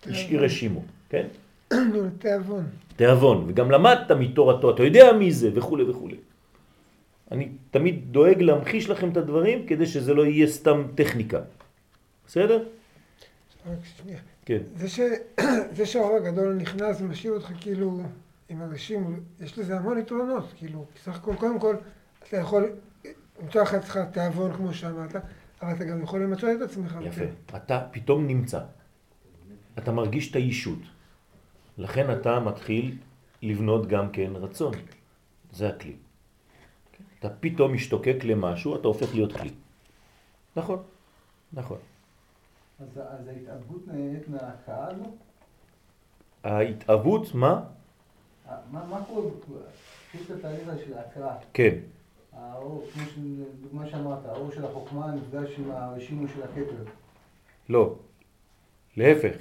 השאיר 0.06 0.44
רשימו, 0.44 0.82
כן? 1.08 1.26
תיאבון. 2.18 2.64
תיאבון, 2.96 3.44
וגם 3.48 3.70
למדת 3.70 4.10
מתורתו, 4.10 4.70
אתה 4.70 4.82
יודע 4.82 5.12
מי 5.12 5.32
זה 5.32 5.50
וכו' 5.54 5.78
וכו'. 5.88 6.08
אני 7.30 7.48
תמיד 7.70 8.00
דואג 8.10 8.42
להמחיש 8.42 8.90
לכם 8.90 9.08
את 9.08 9.16
הדברים 9.16 9.66
כדי 9.66 9.86
שזה 9.86 10.14
לא 10.14 10.26
יהיה 10.26 10.46
סתם 10.46 10.82
טכניקה. 10.94 11.40
בסדר? 12.26 12.64
רק 13.66 13.78
שנייה. 13.96 14.18
כן. 14.44 14.58
זה, 15.72 15.86
שהאור 15.92 16.16
הגדול 16.16 16.54
נכנס 16.54 17.00
ומשאיר 17.00 17.32
אותך 17.32 17.52
כאילו 17.60 18.00
עם 18.50 18.62
אנשים, 18.62 19.24
יש 19.40 19.58
לזה 19.58 19.76
המון 19.76 19.98
יתרונות, 19.98 20.52
כאילו, 20.56 20.86
בסך 20.94 21.16
הכל, 21.16 21.34
קודם 21.38 21.60
כל, 21.60 21.76
אתה 22.28 22.36
יכול 22.36 22.72
למצוא 23.42 23.62
לך 23.62 23.74
אצלך 23.74 23.98
תיאבון 24.12 24.56
כמו 24.56 24.74
שאמרת, 24.74 25.16
אבל 25.62 25.74
אתה 25.74 25.84
גם 25.84 26.02
יכול 26.02 26.22
למצוא 26.22 26.48
את 26.52 26.62
עצמך. 26.62 26.96
יפה. 27.02 27.24
אתה 27.56 27.86
פתאום 27.90 28.26
נמצא. 28.26 28.60
אתה 29.78 29.92
מרגיש 29.92 30.30
את 30.30 30.36
האישות. 30.36 30.78
לכן 31.78 32.20
אתה 32.20 32.40
מתחיל 32.40 32.98
לבנות 33.42 33.86
גם 33.86 34.10
כן 34.12 34.30
רצון. 34.34 34.74
זה 35.52 35.68
הכלי. 35.68 35.96
אתה 37.18 37.28
פתאום 37.40 37.72
משתוקק 37.72 38.16
למשהו, 38.24 38.76
אתה 38.76 38.88
הופך 38.88 39.14
להיות 39.14 39.32
כלי. 39.32 39.50
נכון, 40.56 40.82
נכון. 41.52 41.78
אז, 42.80 42.88
אז 42.96 43.28
ההתאבקות 43.28 43.86
נהנית 43.86 44.28
מההכאה 44.28 44.88
הזו? 44.88 45.04
ההתאבות, 46.44 47.34
מה? 47.34 47.62
מה, 48.70 48.84
מה 48.86 49.04
קורה, 49.04 49.22
יש 50.14 50.20
את 50.26 50.30
התהליך 50.30 50.68
הזה 50.68 50.84
של 50.84 50.98
ההכרה. 50.98 51.36
כן. 51.52 51.74
האור, 52.32 52.84
כמו 52.92 53.02
שדוגמה 53.06 53.86
שאמרת, 53.86 54.26
האור 54.26 54.50
של 54.50 54.64
החוכמה 54.64 55.14
נפגש 55.14 55.58
עם 55.58 55.70
הרשימו 55.70 56.28
של 56.28 56.42
הכתר. 56.42 56.84
לא. 57.68 57.94
להפך. 58.96 59.36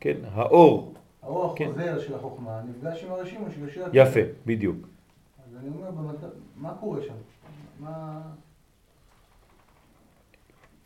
כן, 0.00 0.16
האור. 0.24 0.94
האור 1.22 1.56
כן. 1.56 1.64
החוזר 1.70 2.00
של 2.00 2.14
החוכמה 2.14 2.62
נפגש 2.62 3.04
עם 3.04 3.12
הרשימו 3.12 3.50
של 3.50 3.68
השיר 3.68 3.84
הכתר. 3.84 3.98
יפה, 3.98 4.20
בדיוק. 4.46 4.76
אז 5.46 5.56
אני 5.56 5.68
אומר. 5.68 6.16
מה 6.56 6.74
קורה 6.80 7.02
שם? 7.02 7.14
מה... 7.80 8.22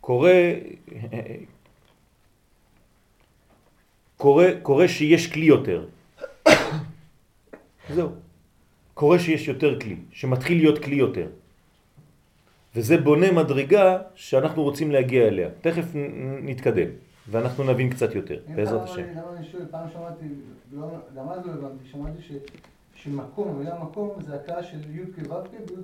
קורה, 0.01 0.53
קורה, 4.17 4.47
קורה 4.61 4.87
שיש 4.87 5.31
כלי 5.31 5.45
יותר. 5.45 5.87
זהו. 7.93 8.09
קורה 8.93 9.19
שיש 9.19 9.47
יותר 9.47 9.79
כלי, 9.79 9.95
שמתחיל 10.11 10.57
להיות 10.57 10.83
כלי 10.83 10.95
יותר. 10.95 11.27
וזה 12.75 12.97
בונה 12.97 13.31
מדרגה 13.31 13.97
שאנחנו 14.15 14.63
רוצים 14.63 14.91
להגיע 14.91 15.27
אליה. 15.27 15.49
תכף 15.61 15.85
נתקדם. 16.41 16.87
ואנחנו 17.29 17.63
נבין 17.63 17.89
קצת 17.89 18.15
יותר, 18.15 18.39
אין 18.47 18.55
בעזרת 18.55 18.81
השם. 18.83 19.01
למה 19.01 19.21
אני 19.37 19.45
שואל, 19.45 19.63
פעם 19.71 19.87
שמעתי, 19.93 20.25
לא, 20.73 20.87
גם 21.15 21.29
אז 21.29 21.45
לא 21.45 21.51
הבנתי, 21.51 21.85
שמעתי 21.91 22.21
ש, 22.21 22.31
שמקום, 22.95 23.47
המילה 23.47 23.83
מקום 23.83 24.09
זה 24.19 24.35
הכאה 24.35 24.63
של 24.63 24.77
י' 24.91 25.27
כו' 25.27 25.35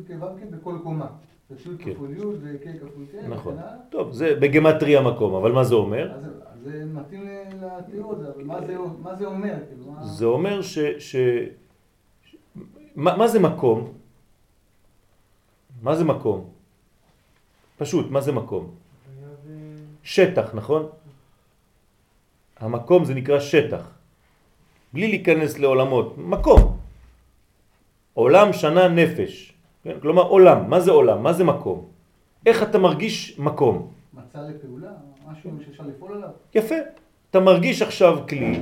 וי' 0.10 0.20
כו' 0.20 0.28
בכל 0.52 0.76
קומה. 0.84 1.08
זה 1.50 1.56
י' 1.56 1.78
כן. 1.78 1.94
כפול 1.94 2.10
י' 2.18 2.22
וק 2.22 2.36
כפול 2.64 3.06
ק, 3.12 3.16
נכון. 3.30 3.58
טוב, 3.90 4.12
זה 4.12 4.36
בגמטריה 4.36 5.02
מקום, 5.02 5.34
אבל 5.36 5.52
מה 5.52 5.64
זה 5.64 5.76
אומר? 5.76 6.12
זה 6.64 6.86
מתאים 6.94 7.26
לתיאור 7.62 8.14
אבל 8.36 8.44
מה 8.44 8.62
זה, 9.16 9.18
זה 9.18 9.26
אומר? 9.26 9.54
כאילו. 9.68 9.94
זה 10.02 10.26
אומר 10.26 10.62
ש... 10.62 10.80
מה, 12.98 13.18
מה 13.18 13.28
זה 13.28 13.40
מקום? 13.40 13.94
מה 15.82 15.96
זה 15.96 16.04
מקום? 16.04 16.50
פשוט, 17.78 18.10
מה 18.10 18.22
זה 18.22 18.32
מקום? 18.32 18.74
שטח, 20.04 20.54
נכון? 20.54 20.90
המקום 22.60 23.06
זה 23.06 23.14
נקרא 23.14 23.40
שטח. 23.40 23.84
בלי 24.94 25.08
להיכנס 25.08 25.60
לעולמות. 25.60 26.18
מקום. 26.18 26.78
עולם, 28.14 28.54
שנה, 28.54 28.88
נפש. 28.88 29.54
כן? 29.84 30.00
כלומר 30.02 30.24
עולם. 30.24 30.70
מה 30.70 30.80
זה 30.80 30.92
עולם? 30.92 31.24
מה 31.24 31.34
זה 31.34 31.44
מקום? 31.44 31.86
איך 32.46 32.64
אתה 32.64 32.78
מרגיש 32.78 33.40
מקום? 33.40 33.94
מצע 34.14 34.42
לפעולה, 34.42 34.92
משהו 35.30 35.52
שאפשר 35.66 35.84
לפעול 35.84 36.14
עליו. 36.18 36.30
יפה. 36.56 36.76
אתה 37.30 37.40
מרגיש 37.40 37.82
עכשיו 37.82 38.26
כלי 38.30 38.62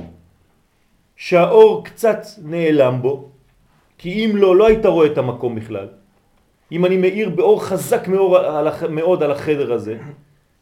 שהאור 1.16 1.84
קצת 1.84 2.20
נעלם 2.42 3.02
בו, 3.02 3.30
כי 3.98 4.24
אם 4.24 4.36
לא, 4.36 4.56
לא 4.56 4.66
היית 4.66 4.86
רואה 4.86 5.06
את 5.06 5.18
המקום 5.18 5.54
בכלל. 5.54 5.88
אם 6.72 6.84
אני 6.84 6.96
מאיר 6.96 7.28
באור 7.28 7.64
חזק 7.64 8.08
מאוד 8.90 9.22
על, 9.22 9.30
החדר 9.30 9.72
הזה, 9.72 9.98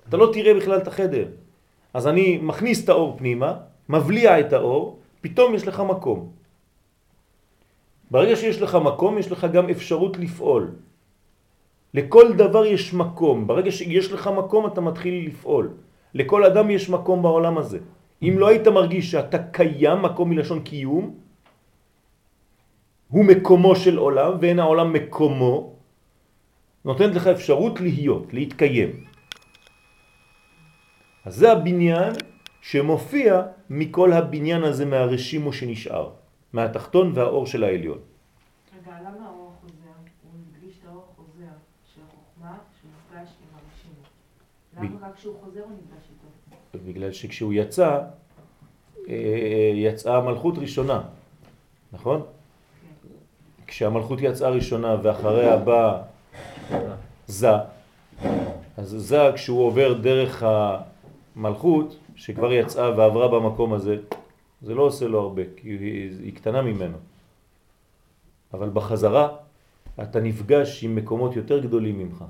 אתה 0.08 0.16
לא 0.16 0.30
תראה 0.32 0.54
בכלל 0.54 0.78
את 0.78 0.88
החדר. 0.88 1.26
אז 1.94 2.06
אני 2.06 2.38
מכניס 2.42 2.84
את 2.84 2.88
האור 2.88 3.14
פנימה, 3.18 3.54
מבליע 3.88 4.40
את 4.40 4.52
האור, 4.52 4.98
פתאום 5.20 5.54
יש 5.54 5.68
לך 5.68 5.80
מקום. 5.80 6.30
ברגע 8.10 8.36
שיש 8.36 8.62
לך 8.62 8.74
מקום, 8.74 9.18
יש 9.18 9.32
לך 9.32 9.46
גם 9.52 9.70
אפשרות 9.70 10.18
לפעול. 10.18 10.70
לכל 11.94 12.32
דבר 12.32 12.66
יש 12.66 12.94
מקום. 12.94 13.46
ברגע 13.46 13.70
שיש 13.70 14.12
לך 14.12 14.30
מקום, 14.36 14.66
אתה 14.66 14.80
מתחיל 14.80 15.26
לפעול. 15.26 15.70
לכל 16.14 16.44
אדם 16.44 16.70
יש 16.70 16.90
מקום 16.90 17.22
בעולם 17.22 17.58
הזה. 17.58 17.78
אם 18.22 18.34
לא 18.38 18.48
היית 18.48 18.68
מרגיש 18.68 19.10
שאתה 19.10 19.38
קיים, 19.38 20.02
מקום 20.02 20.30
מלשון 20.30 20.60
קיום, 20.60 21.23
הוא 23.14 23.24
מקומו 23.24 23.76
של 23.76 23.96
עולם, 23.96 24.32
ואין 24.40 24.58
העולם 24.58 24.92
מקומו, 24.92 25.76
נותנת 26.84 27.14
לך 27.14 27.26
אפשרות 27.26 27.80
להיות, 27.80 28.34
להתקיים. 28.34 29.04
אז 31.24 31.34
זה 31.34 31.52
הבניין 31.52 32.12
שמופיע 32.60 33.42
מכל 33.70 34.12
הבניין 34.12 34.62
הזה 34.64 34.84
מהרשימו 34.86 35.52
שנשאר, 35.52 36.10
מהתחתון 36.52 37.12
והאור 37.14 37.46
של 37.46 37.64
העליון. 37.64 37.98
רגע, 38.82 38.98
למה 39.00 39.26
האור 39.26 39.52
החוזר? 39.54 39.94
הוא 40.22 40.32
מדגיש 40.34 40.74
את 40.82 40.86
האור 40.90 41.06
החוזר 41.14 41.54
של 41.94 42.00
החוכמה 42.02 42.58
שנפגש 42.82 43.30
עם 43.38 43.50
הרשימו. 43.54 44.02
למה 44.74 45.06
רק 45.06 45.14
כשהוא 45.14 45.34
חוזר 45.40 45.60
הוא 45.60 45.72
נפגש 45.72 46.04
איתו? 46.10 46.84
בגלל 46.86 47.12
שכשהוא 47.12 47.52
יצא, 47.52 48.00
אה, 49.08 49.70
יצאה 49.74 50.16
המלכות 50.16 50.58
ראשונה, 50.58 51.02
נכון? 51.92 52.33
כשהמלכות 53.74 54.18
יצאה 54.22 54.48
ראשונה 54.48 54.96
ואחריה 55.02 55.56
בא 55.56 56.02
זה, 57.26 57.50
אז 58.76 58.88
זה 58.98 59.18
כשהוא 59.34 59.66
עובר 59.66 59.92
דרך 59.92 60.42
המלכות 60.46 61.96
שכבר 62.16 62.52
יצאה 62.52 62.98
ועברה 62.98 63.28
במקום 63.28 63.72
הזה, 63.72 63.96
זה 64.62 64.74
לא 64.74 64.82
עושה 64.82 65.06
לו 65.06 65.20
הרבה, 65.20 65.42
כי 65.56 65.68
היא, 65.68 66.10
היא 66.22 66.34
קטנה 66.34 66.62
ממנו. 66.62 66.96
אבל 68.54 68.70
בחזרה 68.70 69.28
אתה 70.02 70.20
נפגש 70.20 70.84
עם 70.84 70.94
מקומות 70.94 71.36
יותר 71.36 71.58
גדולים 71.58 71.98
ממך. 71.98 72.24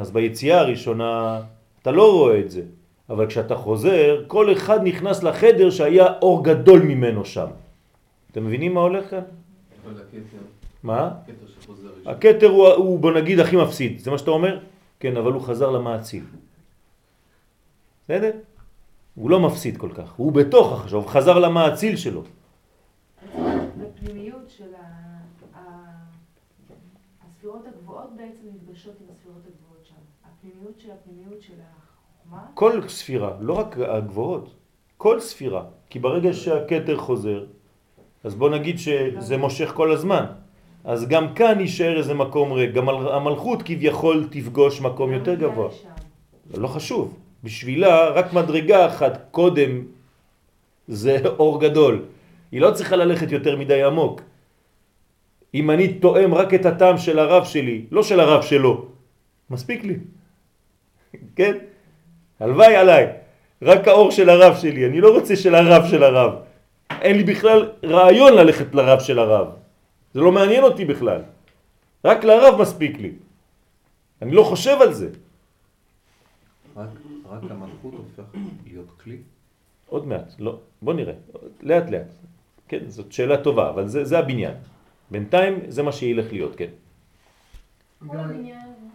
אז 0.00 0.10
ביציאה 0.10 0.60
הראשונה 0.60 1.40
אתה 1.82 1.90
לא 1.90 2.12
רואה 2.12 2.38
את 2.40 2.50
זה, 2.50 2.62
אבל 3.10 3.26
כשאתה 3.26 3.56
חוזר, 3.56 4.24
כל 4.26 4.52
אחד 4.52 4.82
נכנס 4.82 5.22
לחדר 5.22 5.70
שהיה 5.70 6.06
אור 6.22 6.44
גדול 6.44 6.82
ממנו 6.82 7.24
שם. 7.24 7.46
אתם 8.30 8.46
מבינים 8.46 8.74
מה 8.74 8.80
הולך 8.80 9.10
כאן? 9.10 9.41
מה? 10.82 11.10
הכתר 12.06 12.46
הוא, 12.46 12.68
הוא 12.68 12.98
בוא 12.98 13.12
נגיד 13.12 13.40
הכי 13.40 13.56
מפסיד, 13.56 13.98
זה 13.98 14.10
מה 14.10 14.18
שאתה 14.18 14.30
אומר? 14.30 14.58
כן, 15.00 15.16
אבל 15.16 15.32
הוא 15.32 15.42
חזר 15.42 15.70
למעציל. 15.70 16.24
בסדר? 18.04 18.30
הוא 19.14 19.30
לא 19.30 19.40
מפסיד 19.40 19.76
כל 19.76 19.90
כך, 19.94 20.12
הוא 20.12 20.32
בתוך 20.32 20.92
הוא 20.92 21.02
חזר 21.06 21.38
למעציל 21.38 21.96
שלו. 21.96 22.22
בפנימיות 23.78 24.50
של 24.50 24.72
הספירות 27.42 27.66
הגבוהות 27.66 28.10
בעצם 28.16 28.42
נפגשות 28.54 28.94
עם 29.00 29.06
הספירות 29.10 29.42
הגבוהות 29.46 29.86
שם. 29.86 29.94
הפנימיות 30.24 30.80
של 30.80 30.90
הפנימיות 30.90 31.42
של 31.42 31.54
החוכמה, 31.60 32.46
כל 32.54 32.88
ספירה, 32.88 33.36
לא 33.40 33.52
רק 33.52 33.78
הגבוהות, 33.78 34.54
כל 34.96 35.20
ספירה. 35.20 35.64
כי 35.90 35.98
ברגע 35.98 36.32
שהכתר 36.32 36.96
חוזר, 36.98 37.44
אז 38.24 38.34
בוא 38.34 38.50
נגיד 38.50 38.78
שזה 38.78 39.36
מושך 39.36 39.72
כל 39.74 39.92
הזמן. 39.92 40.24
אז 40.84 41.08
גם 41.08 41.34
כאן 41.34 41.60
יישאר 41.60 41.98
איזה 41.98 42.14
מקום 42.14 42.52
ריק. 42.52 42.72
גם 42.72 42.88
המלכות 42.88 43.62
כביכול 43.62 44.28
תפגוש 44.30 44.80
מקום 44.80 45.12
יותר 45.12 45.34
גבוה. 45.34 45.68
לשם. 45.68 46.62
לא 46.62 46.68
חשוב. 46.68 47.14
בשבילה 47.44 48.08
רק 48.08 48.32
מדרגה 48.32 48.86
אחת 48.86 49.18
קודם 49.30 49.84
זה 50.88 51.18
אור 51.38 51.60
גדול. 51.60 52.02
היא 52.52 52.60
לא 52.60 52.70
צריכה 52.70 52.96
ללכת 52.96 53.32
יותר 53.32 53.56
מדי 53.56 53.82
עמוק. 53.82 54.20
אם 55.54 55.70
אני 55.70 55.88
תואם 55.94 56.34
רק 56.34 56.54
את 56.54 56.66
הטעם 56.66 56.98
של 56.98 57.18
הרב 57.18 57.44
שלי, 57.44 57.84
לא 57.90 58.02
של 58.02 58.20
הרב 58.20 58.42
שלו, 58.42 58.86
מספיק 59.50 59.84
לי. 59.84 59.96
כן? 61.36 61.54
הלוואי 62.40 62.76
עליי. 62.76 63.06
רק 63.62 63.88
האור 63.88 64.10
של 64.10 64.30
הרב 64.30 64.56
שלי, 64.56 64.86
אני 64.86 65.00
לא 65.00 65.14
רוצה 65.18 65.36
של 65.36 65.54
הרב 65.54 65.86
של 65.86 66.02
הרב. 66.02 66.32
אין 67.00 67.16
לי 67.16 67.24
בכלל 67.24 67.70
רעיון 67.84 68.32
ללכת 68.32 68.74
לרב 68.74 69.00
של 69.00 69.18
הרב. 69.18 69.48
זה 70.14 70.20
לא 70.20 70.32
מעניין 70.32 70.62
אותי 70.64 70.84
בכלל. 70.84 71.22
רק 72.04 72.24
לרב 72.24 72.60
מספיק 72.60 72.98
לי. 72.98 73.12
אני 74.22 74.32
לא 74.32 74.42
חושב 74.42 74.76
על 74.80 74.92
זה. 74.92 75.08
רק, 76.76 76.88
רק 77.28 77.42
המלכות 77.50 77.94
הופך 77.94 78.30
להיות 78.66 78.90
כלי? 79.04 79.16
עוד 79.86 80.06
מעט, 80.06 80.32
לא. 80.38 80.58
בוא 80.82 80.94
נראה. 80.94 81.14
לאט 81.62 81.90
לאט. 81.90 82.06
כן, 82.68 82.88
זאת 82.88 83.12
שאלה 83.12 83.42
טובה, 83.42 83.70
אבל 83.70 83.88
זה, 83.88 84.04
זה 84.04 84.18
הבניין. 84.18 84.54
בינתיים 85.10 85.58
זה 85.68 85.82
מה 85.82 85.92
שילך 85.92 86.32
להיות, 86.32 86.56
כן. 86.56 86.70
כל 88.08 88.16
הבניין 88.16 88.58
הזה, 88.60 88.86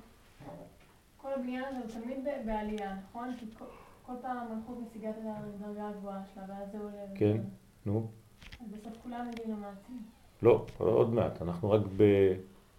כל 1.17 1.27
הבניין 1.35 1.63
הזה 1.69 1.77
הוא 1.77 2.03
תמיד 2.03 2.17
בעלייה, 2.45 2.91
נכון? 3.09 3.33
כי 3.39 3.45
כל- 3.59 3.65
כל 4.05 4.13
פעם 4.21 4.37
המלכות 4.37 4.77
משיגה 4.89 5.09
את 5.09 5.15
הדרגה 5.23 5.87
הגבוהה 5.89 6.19
שלה, 6.33 6.43
ואז 6.49 6.71
זה 6.71 6.77
עולה. 6.77 7.05
כן. 7.15 7.37
נו. 7.87 8.07
בסוף 8.71 8.93
כולם 9.03 9.27
מגיעים 9.31 9.51
למעטים. 9.51 10.01
לא, 10.41 10.65
עוד 10.77 11.13
מעט. 11.13 11.41
אנחנו 11.41 11.71
רק 11.71 11.81
ב, 11.97 12.03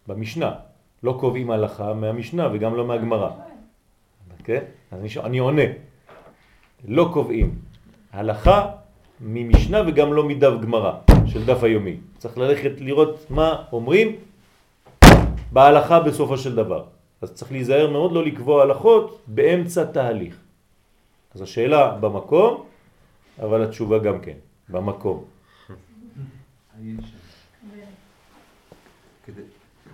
במשנה. 0.06 0.54
לא 1.02 1.16
קובעים 1.20 1.50
הלכה 1.50 1.94
מהמשנה 1.94 2.48
וגם 2.52 2.74
לא 2.76 2.86
מהגמרא. 2.86 3.30
כן? 4.44 4.64
אז 4.90 5.00
אני, 5.00 5.08
אני 5.24 5.38
עונה. 5.38 5.62
לא 6.88 7.10
קובעים 7.12 7.58
הלכה 8.12 8.70
ממשנה 9.20 9.82
וגם 9.88 10.12
לא 10.12 10.24
מדף 10.24 10.52
גמרא 10.62 10.92
של 11.26 11.44
דף 11.44 11.62
היומי. 11.62 11.96
צריך 12.18 12.38
ללכת 12.38 12.80
לראות 12.80 13.30
מה 13.30 13.64
אומרים 13.72 14.16
בהלכה 15.52 16.00
בסופו 16.00 16.36
של 16.36 16.54
דבר. 16.54 16.84
אז 17.20 17.32
צריך 17.32 17.52
להיזהר 17.52 17.90
מאוד 17.90 18.12
לא 18.12 18.24
לקבוע 18.24 18.62
הלכות 18.62 19.20
באמצע 19.26 19.84
תהליך. 19.84 20.36
אז 21.34 21.40
השאלה 21.42 21.96
במקום, 22.00 22.64
אבל 23.42 23.62
התשובה 23.62 23.98
גם 23.98 24.20
כן, 24.20 24.36
במקום. 24.70 25.24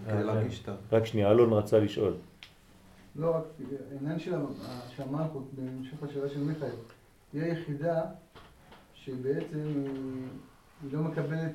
אה, 0.09 0.21
ה... 0.69 0.75
רק 0.93 1.07
שנייה, 1.07 1.31
אלון 1.31 1.53
רצה 1.53 1.79
לשאול. 1.79 2.15
לא, 3.17 3.37
רק 3.37 3.43
העניין 3.93 4.19
של 4.19 4.35
המ- 4.35 4.55
של 4.97 5.03
המלכות, 5.03 5.49
בהמשך 5.53 6.03
לשאלה 6.03 6.29
של 6.29 6.41
מיכאל, 6.41 6.69
היא 7.33 7.43
היחידה 7.43 8.01
שבעצם 8.95 9.73
היא 10.83 10.93
לא 10.93 11.01
מקבלת, 11.01 11.53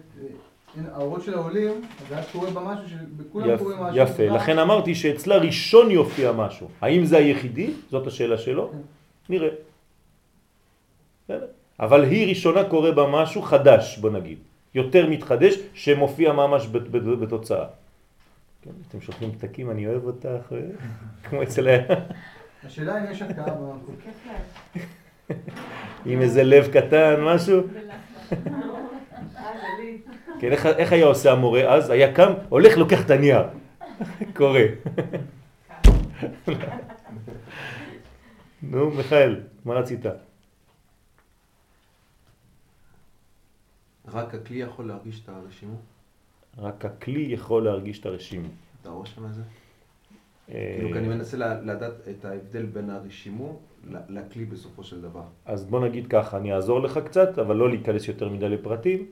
האורות 0.92 1.24
של 1.24 1.34
העולים, 1.34 1.72
אז 2.06 2.12
היה 2.12 2.24
קורה 2.32 2.52
בה 2.52 2.62
משהו, 2.62 2.90
שבכולם 2.90 3.50
יפ, 3.50 3.60
קורה 3.60 3.90
משהו. 3.92 4.04
יפה, 4.04 4.24
לכן 4.24 4.60
אמרתי 4.60 4.96
שאצלה 4.96 5.38
ראשון 5.38 5.92
יופיע 5.92 6.32
משהו. 6.32 6.68
האם 6.82 7.06
זה 7.06 7.18
היחידי? 7.18 7.74
זאת 7.90 8.08
השאלה 8.08 8.38
שלו? 8.38 8.72
כן. 8.72 8.78
נראה. 9.30 9.50
אבל 11.80 12.04
היא 12.04 12.30
ראשונה 12.30 12.64
קורה 12.64 12.92
בה 12.92 13.08
משהו 13.12 13.42
חדש, 13.42 13.98
בוא 13.98 14.10
נגיד. 14.10 14.38
יותר 14.76 15.10
מתחדש, 15.10 15.56
שמופיע 15.74 16.34
ממש 16.34 16.68
בת- 16.68 16.88
בת- 16.88 17.20
בתוצאה. 17.20 17.66
כן, 18.62 18.72
אתם 18.90 19.02
שולחים 19.02 19.32
פתקים, 19.32 19.72
אני 19.72 19.88
אוהב 19.88 20.04
אותך, 20.06 20.26
אה? 20.52 20.58
כמו 21.30 21.44
אצל 21.44 21.68
ה... 21.68 21.72
השאלה 22.68 22.98
אם 23.00 23.12
יש 23.12 23.22
הכאה. 23.22 23.54
עם 26.06 26.22
איזה 26.22 26.44
לב 26.44 26.68
קטן, 26.74 27.16
משהו. 27.22 27.62
כן, 30.40 30.52
איך, 30.52 30.66
איך 30.66 30.94
היה 30.94 31.06
עושה 31.06 31.32
המורה 31.32 31.74
אז? 31.76 31.90
היה 31.90 32.14
קם, 32.14 32.32
הולך, 32.50 32.78
לוקח 32.78 33.06
את 33.06 33.12
הנייר. 33.12 33.42
קורא. 34.36 34.60
נו, 38.64 38.90
מיכאל, 38.92 39.36
מה 39.66 39.74
רצית? 39.74 40.06
רק 44.14 44.36
הכלי 44.36 44.58
יכול 44.58 44.88
להרגיש 44.88 45.24
את 45.24 45.30
הרשימות? 45.30 45.80
רק 46.58 46.86
הכלי 46.86 47.22
יכול 47.22 47.64
להרגיש 47.64 48.00
את 48.00 48.06
הרשימו. 48.06 48.48
אתה 48.82 48.90
את 49.30 49.34
זה? 49.34 49.42
אה, 50.50 50.76
כאילו, 50.78 50.92
כי 50.92 50.98
אני 50.98 51.08
מנסה 51.08 51.38
לדעת 51.38 51.94
את 52.10 52.26
ההבדל 52.26 52.66
בין 52.66 52.90
הרשימו 52.90 53.60
לכלי 54.10 54.46
בסופו 54.46 54.84
של 54.84 55.02
דבר. 55.02 55.24
אז 55.46 55.66
בוא 55.66 55.80
נגיד 55.80 56.08
ככה, 56.08 56.38
אני 56.38 56.54
אעזור 56.54 56.80
לך 56.80 57.00
קצת, 57.06 57.40
אבל 57.40 57.56
לא 57.56 57.70
להיכנס 57.70 58.08
יותר 58.08 58.30
מדי 58.30 58.50
לפרטים. 58.50 59.06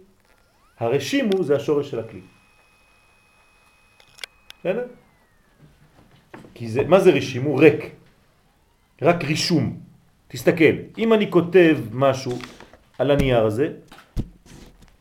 הרשימו 0.80 1.43
זה 1.43 1.56
השורש 1.56 1.91
של 1.91 2.00
הכלי. 2.00 2.22
בסדר? 4.60 4.86
כי 6.54 6.70
זה, 6.70 6.84
מה 6.88 7.00
זה 7.00 7.12
רשימו? 7.12 7.56
ריק. 7.56 7.95
רק 9.02 9.24
רישום. 9.24 9.80
תסתכל, 10.28 10.74
אם 10.98 11.14
אני 11.14 11.32
כותב 11.32 11.78
משהו 11.91 12.32
על 13.00 13.12
הנייר 13.12 13.45
הזה, 13.45 13.74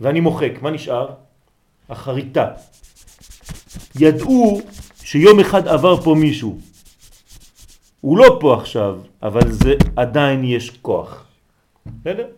ואני 0.01 0.21
מוחק, 0.21 0.53
מה 0.63 0.71
נשאר? 0.71 1.15
החריטה. 1.89 2.53
ידעו 4.01 4.61
שיום 5.03 5.41
אחד 5.41 5.69
עבר 5.69 6.03
פה 6.03 6.15
מישהו. 6.21 6.59
הוא 8.01 8.19
לא 8.19 8.39
פה 8.41 8.57
עכשיו, 8.61 9.01
אבל 9.23 9.53
זה 9.53 9.75
עדיין 9.97 10.45
יש 10.45 10.71
כוח. 10.71 11.27
בסדר? 11.87 12.29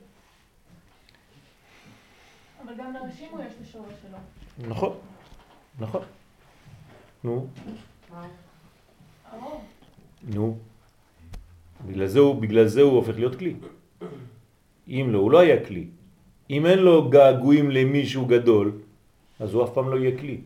אבל 2.65 2.73
גם 2.79 2.93
לרשימו 2.95 3.41
יש 3.41 3.53
את 3.53 3.67
השורש 3.69 3.93
שלו. 4.03 4.19
נכון, 4.69 4.93
נכון. 5.79 6.03
נו, 7.25 7.47
מה? 8.11 8.27
הרוב. 9.31 9.61
נו. 10.23 10.59
בגלל 11.87 12.07
זה, 12.07 12.19
הוא, 12.19 12.43
בגלל 12.43 12.67
זה 12.67 12.83
הוא 12.83 12.93
הופך 12.93 13.15
להיות 13.15 13.39
כלי. 13.39 13.55
אם 14.89 15.07
לא, 15.11 15.19
הוא 15.19 15.31
לא 15.31 15.39
היה 15.39 15.67
כלי. 15.67 15.87
אם 16.51 16.67
אין 16.67 16.79
לו 16.79 17.09
געגועים 17.09 17.71
למישהו 17.71 18.27
גדול, 18.27 18.73
אז 19.41 19.55
הוא 19.55 19.65
אף 19.65 19.71
פעם 19.75 19.89
לא 19.91 19.97
יהיה 19.97 20.19
כלי. 20.19 20.39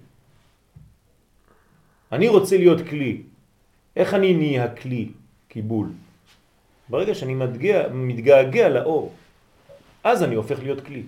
אני 2.12 2.28
רוצה 2.28 2.56
להיות 2.56 2.80
כלי. 2.88 3.22
איך 3.96 4.14
אני 4.14 4.34
נהיה 4.34 4.74
כלי? 4.74 5.08
קיבול. 5.48 5.88
ברגע 6.88 7.14
שאני 7.14 7.34
מתגע, 7.34 7.88
מתגעגע 7.92 8.68
לאור, 8.68 9.12
אז 10.04 10.22
אני 10.22 10.34
הופך 10.34 10.58
להיות 10.58 10.80
כלי. 10.80 11.02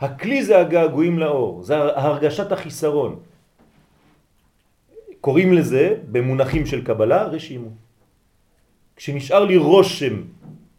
הכלי 0.00 0.44
זה 0.44 0.58
הגעגועים 0.58 1.18
לאור, 1.18 1.62
זה 1.62 1.76
הרגשת 1.76 2.52
החיסרון. 2.52 3.20
קוראים 5.20 5.52
לזה, 5.52 5.94
במונחים 6.10 6.66
של 6.66 6.84
קבלה, 6.84 7.24
רשימו. 7.24 7.70
כשנשאר 8.96 9.44
לי 9.44 9.56
רושם 9.56 10.22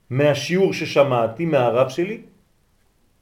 מהשיעור 0.09 0.73
ששמעתי 0.73 1.45
מהרב 1.45 1.89
שלי, 1.89 2.21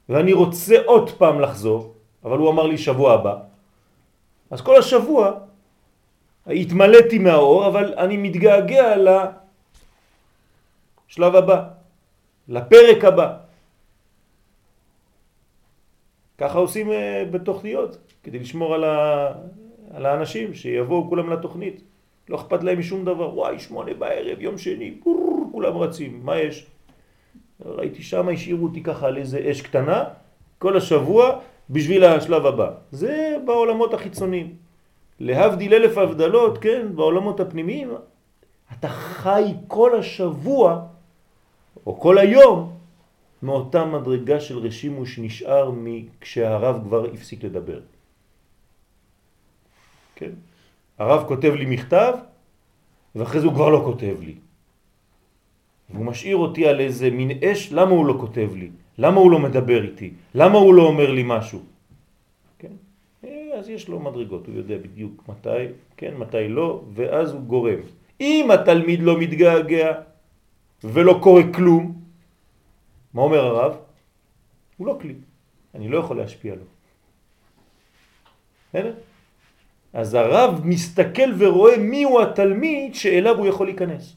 ואני 0.08 0.32
רוצה 0.32 0.76
עוד 0.86 1.10
פעם 1.10 1.40
לחזור, 1.40 1.94
אבל 2.24 2.38
הוא 2.38 2.50
אמר 2.50 2.66
לי 2.66 2.78
שבוע 2.78 3.12
הבא, 3.12 3.36
אז 4.50 4.60
כל 4.60 4.76
השבוע 4.78 5.32
התמלאתי 6.46 7.18
מהאור, 7.18 7.66
אבל 7.66 7.94
אני 7.98 8.16
מתגעגע 8.16 8.96
לשלב 11.08 11.34
הבא, 11.36 11.68
לפרק 12.48 13.04
הבא. 13.04 13.36
ככה 16.38 16.58
עושים 16.58 16.92
אה, 16.92 17.24
בתוכניות, 17.30 17.96
כדי 18.22 18.38
לשמור 18.38 18.74
על, 18.74 18.84
ה... 18.84 19.32
על 19.94 20.06
האנשים 20.06 20.54
שיבואו 20.54 21.08
כולם 21.08 21.30
לתוכנית. 21.30 21.82
לא 22.28 22.36
אכפת 22.36 22.62
להם 22.62 22.78
משום 22.78 23.04
דבר, 23.04 23.34
וואי, 23.34 23.58
שמונה 23.58 23.94
בערב, 23.94 24.40
יום 24.40 24.58
שני, 24.58 24.94
כולם 25.52 25.76
רצים, 25.76 26.20
מה 26.22 26.38
יש? 26.38 26.66
ראיתי 27.64 28.02
שם, 28.02 28.28
השאירו 28.28 28.66
אותי 28.66 28.82
ככה 28.82 29.06
על 29.06 29.16
איזה 29.16 29.50
אש 29.50 29.60
קטנה, 29.60 30.04
כל 30.58 30.76
השבוע, 30.76 31.38
בשביל 31.70 32.04
השלב 32.04 32.46
הבא. 32.46 32.70
זה 32.90 33.36
בעולמות 33.44 33.94
החיצוניים. 33.94 34.54
להבדיל 35.20 35.74
אלף 35.74 35.98
הבדלות, 35.98 36.58
כן, 36.58 36.86
בעולמות 36.94 37.40
הפנימיים, 37.40 37.90
אתה 38.72 38.88
חי 38.88 39.44
כל 39.68 39.98
השבוע, 39.98 40.86
או 41.86 42.00
כל 42.00 42.18
היום, 42.18 42.76
מאותה 43.42 43.84
מדרגה 43.84 44.40
של 44.40 44.58
רשימו 44.58 45.06
שנשאר 45.06 45.70
כשהרב 46.20 46.82
כבר 46.84 47.04
הפסיק 47.14 47.44
לדבר. 47.44 47.80
כן? 50.14 50.30
הרב 50.98 51.28
כותב 51.28 51.52
לי 51.54 51.66
מכתב, 51.66 52.14
ואחרי 53.14 53.40
זה 53.40 53.46
הוא 53.46 53.54
כבר 53.54 53.68
לא 53.68 53.82
כותב 53.84 54.16
לי. 54.20 54.34
והוא 55.92 56.06
משאיר 56.06 56.36
אותי 56.36 56.68
על 56.68 56.80
איזה 56.80 57.10
מין 57.10 57.30
אש, 57.44 57.72
למה 57.72 57.90
הוא 57.90 58.06
לא 58.06 58.14
כותב 58.20 58.50
לי? 58.54 58.70
למה 58.98 59.20
הוא 59.20 59.30
לא 59.30 59.38
מדבר 59.38 59.82
איתי? 59.82 60.10
למה 60.34 60.58
הוא 60.58 60.74
לא 60.74 60.82
אומר 60.82 61.10
לי 61.10 61.22
משהו? 61.26 61.60
כן? 62.58 62.72
אה, 63.24 63.50
אז 63.58 63.68
יש 63.68 63.88
לו 63.88 64.00
מדרגות, 64.00 64.46
הוא 64.46 64.54
יודע 64.56 64.76
בדיוק 64.78 65.28
מתי, 65.28 65.76
כן, 65.96 66.14
מתי 66.16 66.48
לא, 66.48 66.82
ואז 66.94 67.32
הוא 67.32 67.40
גורם. 67.40 67.80
אם 68.20 68.50
התלמיד 68.54 69.00
לא 69.02 69.18
מתגעגע 69.18 69.92
ולא 70.84 71.18
קורה 71.22 71.42
כלום, 71.54 72.00
מה 73.14 73.22
אומר 73.22 73.40
הרב? 73.44 73.76
הוא 74.76 74.86
לא 74.86 74.98
כלי, 75.00 75.14
אני 75.74 75.88
לא 75.88 75.98
יכול 75.98 76.16
להשפיע 76.16 76.54
לו. 76.54 76.64
בסדר? 78.68 78.94
אז 79.92 80.14
הרב 80.14 80.60
מסתכל 80.64 81.30
ורואה 81.38 81.76
מי 81.78 82.02
הוא 82.02 82.22
התלמיד 82.22 82.94
שאליו 82.94 83.38
הוא 83.38 83.46
יכול 83.46 83.66
להיכנס. 83.66 84.16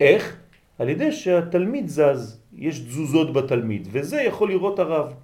איך? 0.00 0.36
על 0.78 0.88
ידי 0.88 1.12
שהתלמיד 1.12 1.88
זז, 1.88 2.40
יש 2.52 2.80
תזוזות 2.80 3.32
בתלמיד, 3.32 3.88
וזה 3.90 4.22
יכול 4.22 4.48
לראות 4.48 4.78
הרב. 4.78 5.14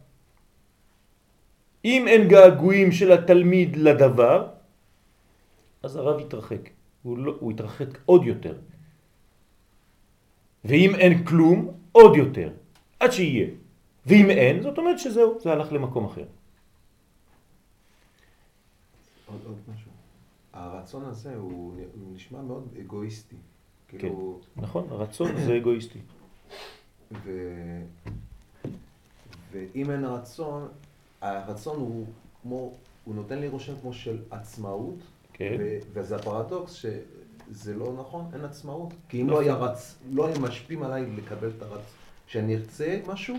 אם 1.84 2.08
אין 2.08 2.28
געגועים 2.28 2.92
של 2.92 3.12
התלמיד 3.12 3.76
לדבר, 3.76 4.48
אז 5.82 5.96
הרב 5.96 6.20
יתרחק, 6.20 6.70
הוא, 7.02 7.18
לא, 7.18 7.36
הוא 7.40 7.52
יתרחק 7.52 7.98
עוד 8.06 8.24
יותר. 8.24 8.56
ואם 10.64 10.94
אין 10.94 11.24
כלום, 11.26 11.58
עוד 11.92 12.16
יותר, 12.16 12.50
עד 13.00 13.10
שיהיה. 13.10 13.48
ואם 14.06 14.30
אין, 14.30 14.62
זאת 14.62 14.78
אומרת 14.78 14.98
שזהו, 14.98 15.38
זה 15.40 15.52
הלך 15.52 15.72
למקום 15.72 16.04
אחר. 16.04 16.24
עוד, 19.26 19.40
עוד 19.46 19.58
משהו. 19.74 19.90
הרצון 20.52 21.04
הזה 21.04 21.34
הוא 21.36 21.74
הוא 21.94 22.14
נשמע 22.14 22.42
מאוד 22.42 22.68
אגואיסטי. 22.80 23.36
כאילו, 23.98 24.40
נכון, 24.56 24.86
הרצון 24.90 25.36
זה 25.36 25.56
אגואיסטי. 25.60 25.98
ו... 27.24 27.30
ואם 29.52 29.90
אין 29.90 30.04
רצון, 30.04 30.68
הרצון 31.20 31.76
הוא 31.76 32.06
כמו, 32.42 32.72
הוא 33.04 33.14
נותן 33.14 33.38
לי 33.38 33.48
רושם 33.48 33.72
כמו 33.80 33.92
של 33.92 34.18
עצמאות, 34.30 34.98
כן. 35.32 35.56
ו... 35.58 35.78
וזה 35.92 36.16
הפרדוקס 36.16 36.72
שזה 36.72 37.74
לא 37.74 37.92
נכון, 38.00 38.30
אין 38.34 38.44
עצמאות. 38.44 38.94
כי 39.08 39.20
אם 39.20 39.26
נכון. 39.26 39.38
לא 39.38 39.42
היה 39.44 39.54
רצ... 39.54 39.98
לא 40.12 40.26
היה 40.26 40.38
משפיעים 40.38 40.82
עליי 40.82 41.06
לקבל 41.16 41.50
את 41.56 41.62
הרצ... 41.62 41.82
שאני 42.26 42.56
ארצה 42.56 43.00
משהו, 43.06 43.36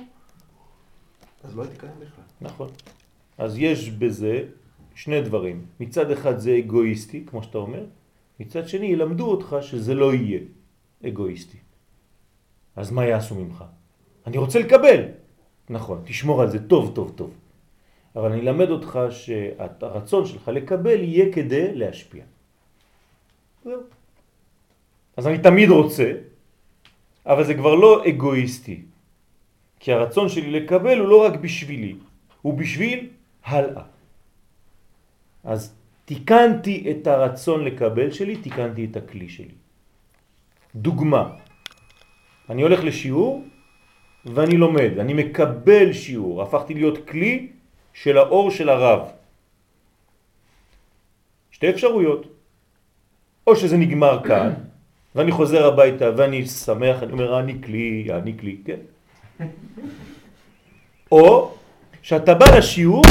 אז 1.43 1.56
לא 1.56 1.62
הייתי 1.62 1.78
קיים 1.78 1.93
בכלל. 1.95 2.24
נכון. 2.41 2.70
אז 3.38 3.58
יש 3.58 3.89
בזה 3.89 4.45
שני 4.95 5.22
דברים. 5.22 5.66
מצד 5.80 6.12
אחד 6.12 6.38
זה 6.38 6.60
אגואיסטי, 6.66 7.24
כמו 7.26 7.43
שאתה 7.43 7.58
אומר, 7.58 7.86
מצד 8.44 8.68
שני 8.68 8.86
ילמדו 8.86 9.32
אותך 9.32 9.56
שזה 9.62 9.94
לא 9.96 10.14
יהיה 10.14 10.39
אגואיסטי. 11.08 11.58
אז 12.76 12.91
מה 12.91 13.06
יעשו 13.06 13.36
ממך? 13.36 13.64
אני 14.28 14.38
רוצה 14.38 14.60
לקבל. 14.60 15.02
נכון, 15.70 16.02
תשמור 16.04 16.41
על 16.41 16.50
זה 16.50 16.68
טוב 16.68 16.91
טוב 16.96 17.12
טוב. 17.16 17.32
אבל 18.16 18.32
אני 18.32 18.41
אלמד 18.41 18.70
אותך 18.70 19.00
שהרצון 19.10 20.26
שלך 20.26 20.48
לקבל 20.48 21.00
יהיה 21.00 21.34
כדי 21.34 21.76
להשפיע. 21.76 22.24
זהו. 23.64 23.82
אז 25.18 25.28
אני 25.28 25.39
תמיד 25.39 25.70
רוצה, 25.70 26.12
אבל 27.26 27.44
זה 27.44 27.54
כבר 27.54 27.76
לא 27.76 28.04
אגואיסטי. 28.10 28.82
כי 29.80 29.94
הרצון 29.94 30.30
שלי 30.30 30.52
לקבל 30.52 31.00
הוא 31.00 31.08
לא 31.08 31.24
רק 31.26 31.39
בשבילי, 31.39 31.96
הוא 32.41 32.54
בשביל 32.54 33.10
הלאה. 33.44 33.84
אז 35.44 35.76
תיקנתי 36.06 36.91
את 36.91 37.08
הרצון 37.08 37.66
לקבל 37.66 38.12
שלי, 38.12 38.38
תיקנתי 38.38 38.88
את 38.91 38.95
הכלי 38.97 39.30
שלי. 39.30 39.56
דוגמה, 40.76 41.30
אני 42.49 42.62
הולך 42.62 42.84
לשיעור 42.84 43.43
ואני 44.26 44.58
לומד, 44.58 44.91
אני 44.99 45.14
מקבל 45.14 45.93
שיעור, 45.93 46.41
הפכתי 46.41 46.74
להיות 46.74 47.08
כלי 47.10 47.47
של 47.93 48.18
האור 48.18 48.51
של 48.51 48.70
הרב. 48.70 49.01
שתי 51.51 51.70
אפשרויות, 51.70 52.28
או 53.47 53.56
שזה 53.56 53.78
נגמר 53.78 54.24
כאן, 54.24 54.54
ואני 55.16 55.32
חוזר 55.32 55.68
הביתה 55.68 56.06
ואני 56.18 56.45
שמח, 56.45 57.04
אני 57.04 57.12
אומר, 57.12 57.34
העניק 57.34 57.68
לי, 57.68 58.04
יעניק 58.08 58.43
לי, 58.43 58.58
כן. 58.66 58.80
או 61.12 61.54
שאתה 62.01 62.34
בא 62.34 62.45
לשיעור 62.58 63.04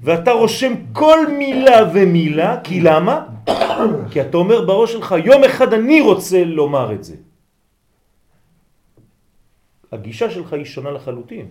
ואתה 0.00 0.30
רושם 0.30 0.72
כל 0.92 1.18
מילה 1.38 1.90
ומילה, 1.94 2.60
כי 2.64 2.80
למה? 2.80 3.26
כי 4.10 4.20
אתה 4.20 4.36
אומר 4.36 4.64
בראש 4.64 4.92
שלך, 4.92 5.14
יום 5.24 5.44
אחד 5.44 5.72
אני 5.72 6.00
רוצה 6.00 6.44
לומר 6.44 6.92
את 6.92 7.04
זה. 7.04 7.16
הגישה 9.92 10.30
שלך 10.30 10.52
היא 10.52 10.64
שונה 10.64 10.90
לחלוטין. 10.90 11.46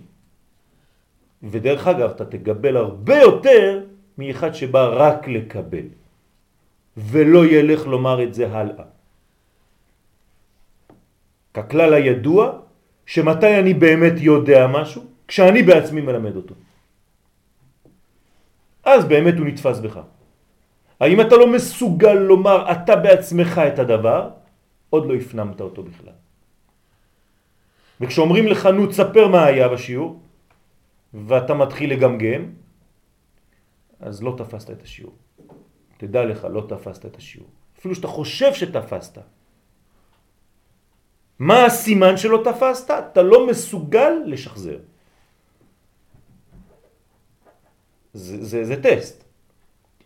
ודרך 1.43 1.87
אגב, 1.87 2.09
אתה 2.09 2.25
תקבל 2.25 2.77
הרבה 2.77 3.17
יותר 3.17 3.83
מאחד 4.17 4.53
שבא 4.53 4.89
רק 4.93 5.27
לקבל, 5.27 5.87
ולא 6.97 7.45
ילך 7.45 7.87
לומר 7.87 8.23
את 8.23 8.33
זה 8.33 8.51
הלאה. 8.51 8.85
ככלל 11.53 11.93
הידוע, 11.93 12.51
שמתי 13.05 13.59
אני 13.59 13.73
באמת 13.73 14.13
יודע 14.17 14.67
משהו? 14.67 15.03
כשאני 15.27 15.63
בעצמי 15.63 16.01
מלמד 16.01 16.35
אותו. 16.35 16.55
אז 18.87 19.05
באמת 19.05 19.35
הוא 19.37 19.47
נתפס 19.47 19.79
בך. 19.79 19.99
האם 20.99 21.21
אתה 21.21 21.35
לא 21.35 21.47
מסוגל 21.47 22.13
לומר 22.13 22.71
אתה 22.71 22.95
בעצמך 22.95 23.61
את 23.67 23.79
הדבר, 23.79 24.29
עוד 24.89 25.05
לא 25.05 25.13
הפנמת 25.13 25.61
אותו 25.61 25.83
בכלל. 25.83 26.13
וכשאומרים 28.01 28.47
לך 28.47 28.65
נו 28.65 28.87
תספר 28.87 29.27
מה 29.27 29.45
היה 29.45 29.67
בשיעור, 29.67 30.19
ואתה 31.13 31.53
מתחיל 31.53 31.91
לגמגם, 31.91 32.41
אז 33.99 34.23
לא 34.23 34.35
תפסת 34.37 34.69
את 34.71 34.81
השיעור. 34.81 35.15
תדע 35.97 36.25
לך, 36.25 36.47
לא 36.49 36.65
תפסת 36.69 37.05
את 37.05 37.15
השיעור. 37.17 37.49
אפילו 37.79 37.95
שאתה 37.95 38.07
חושב 38.07 38.53
שתפסת. 38.53 39.17
מה 41.39 41.65
הסימן 41.65 42.17
שלא 42.17 42.41
תפסת? 42.43 42.91
אתה 42.91 43.21
לא 43.21 43.47
מסוגל 43.47 44.13
לשחזר. 44.25 44.77
זה, 48.17 48.45
זה, 48.45 48.65
זה 48.65 48.75
טסט. 48.81 49.23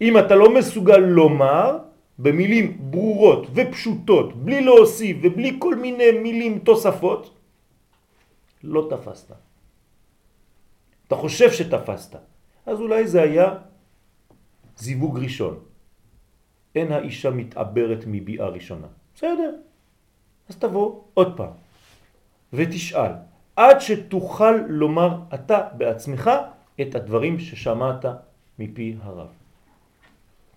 אם 0.01 0.17
אתה 0.17 0.35
לא 0.35 0.53
מסוגל 0.53 0.97
לומר 0.97 1.77
במילים 2.19 2.91
ברורות 2.91 3.47
ופשוטות, 3.53 4.35
בלי 4.35 4.61
להוסיף 4.61 5.17
ובלי 5.23 5.55
כל 5.59 5.75
מיני 5.75 6.11
מילים 6.11 6.59
תוספות, 6.59 7.37
לא 8.63 8.87
תפסת. 8.89 9.31
אתה 11.07 11.15
חושב 11.15 11.51
שתפסת. 11.51 12.15
אז 12.65 12.79
אולי 12.79 13.07
זה 13.07 13.21
היה 13.21 13.47
זיווג 14.77 15.19
ראשון. 15.19 15.59
אין 16.75 16.91
האישה 16.91 17.29
מתעברת 17.29 18.03
מביאה 18.07 18.47
ראשונה. 18.47 18.87
בסדר. 19.15 19.51
אז 20.49 20.55
תבוא 20.55 21.01
עוד 21.13 21.37
פעם 21.37 21.53
ותשאל, 22.53 23.11
עד 23.55 23.81
שתוכל 23.81 24.55
לומר 24.67 25.19
אתה 25.33 25.59
בעצמך 25.77 26.29
את 26.81 26.95
הדברים 26.95 27.39
ששמעת 27.39 28.05
מפי 28.59 28.95
הרב. 29.01 29.31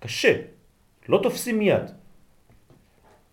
קשה, 0.01 0.35
לא 1.09 1.21
תופסים 1.23 1.59
מיד. 1.59 1.91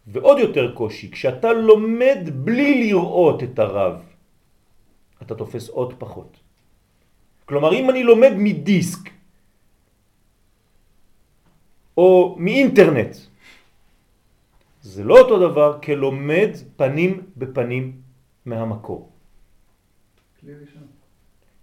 ועוד 0.08 0.40
יותר 0.40 0.76
קושי, 0.76 1.12
כשאתה 1.12 1.54
לומד 1.54 2.30
בלי 2.34 2.88
לראות 2.88 3.44
את 3.44 3.60
הרב, 3.60 4.02
אתה 5.22 5.36
תופס 5.36 5.70
עוד 5.70 5.94
פחות. 5.98 6.38
כלומר, 7.46 7.74
אם 7.74 7.90
אני 7.90 8.04
לומד 8.04 8.32
מדיסק 8.38 9.10
או 11.98 12.36
מאינטרנט, 12.40 13.16
זה 14.82 15.04
לא 15.04 15.20
אותו 15.20 15.40
דבר 15.40 15.80
כלומד 15.82 16.50
פנים 16.76 17.22
בפנים 17.38 18.02
מהמקור. 18.46 19.10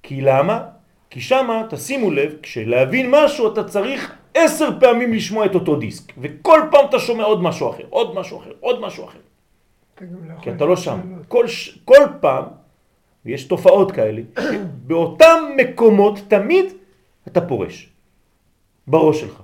כי 0.03 0.21
למה? 0.21 0.78
כי 1.11 1.21
שמה, 1.21 1.63
תשימו 1.71 2.11
לב, 2.11 2.35
כשלהבין 2.43 3.11
משהו 3.11 3.53
אתה 3.53 3.65
צריך 3.65 4.15
עשר 4.35 4.69
פעמים 4.81 5.13
לשמוע 5.13 5.47
את 5.47 5.55
אותו 5.55 5.77
דיסק, 5.77 6.13
וכל 6.19 6.61
פעם 6.71 6.87
אתה 6.89 6.99
שומע 6.99 7.25
עוד 7.25 7.43
משהו 7.43 7.71
אחר, 7.71 7.85
עוד 7.91 8.15
משהו 8.15 8.39
אחר, 8.39 8.53
עוד 8.61 8.81
משהו 8.81 9.05
אחר. 9.05 9.19
לא 10.01 10.35
כי 10.43 10.51
אתה 10.51 10.65
לא 10.65 10.77
שם. 10.77 11.01
כל, 11.29 11.47
כל 11.85 12.07
פעם, 12.21 12.45
ויש 13.25 13.45
תופעות 13.45 13.93
כאלה, 13.93 14.23
באותם 14.87 15.39
מקומות 15.57 16.19
תמיד 16.29 16.67
אתה 17.29 17.41
פורש, 17.41 17.89
בראש 18.87 19.21
שלך. 19.21 19.43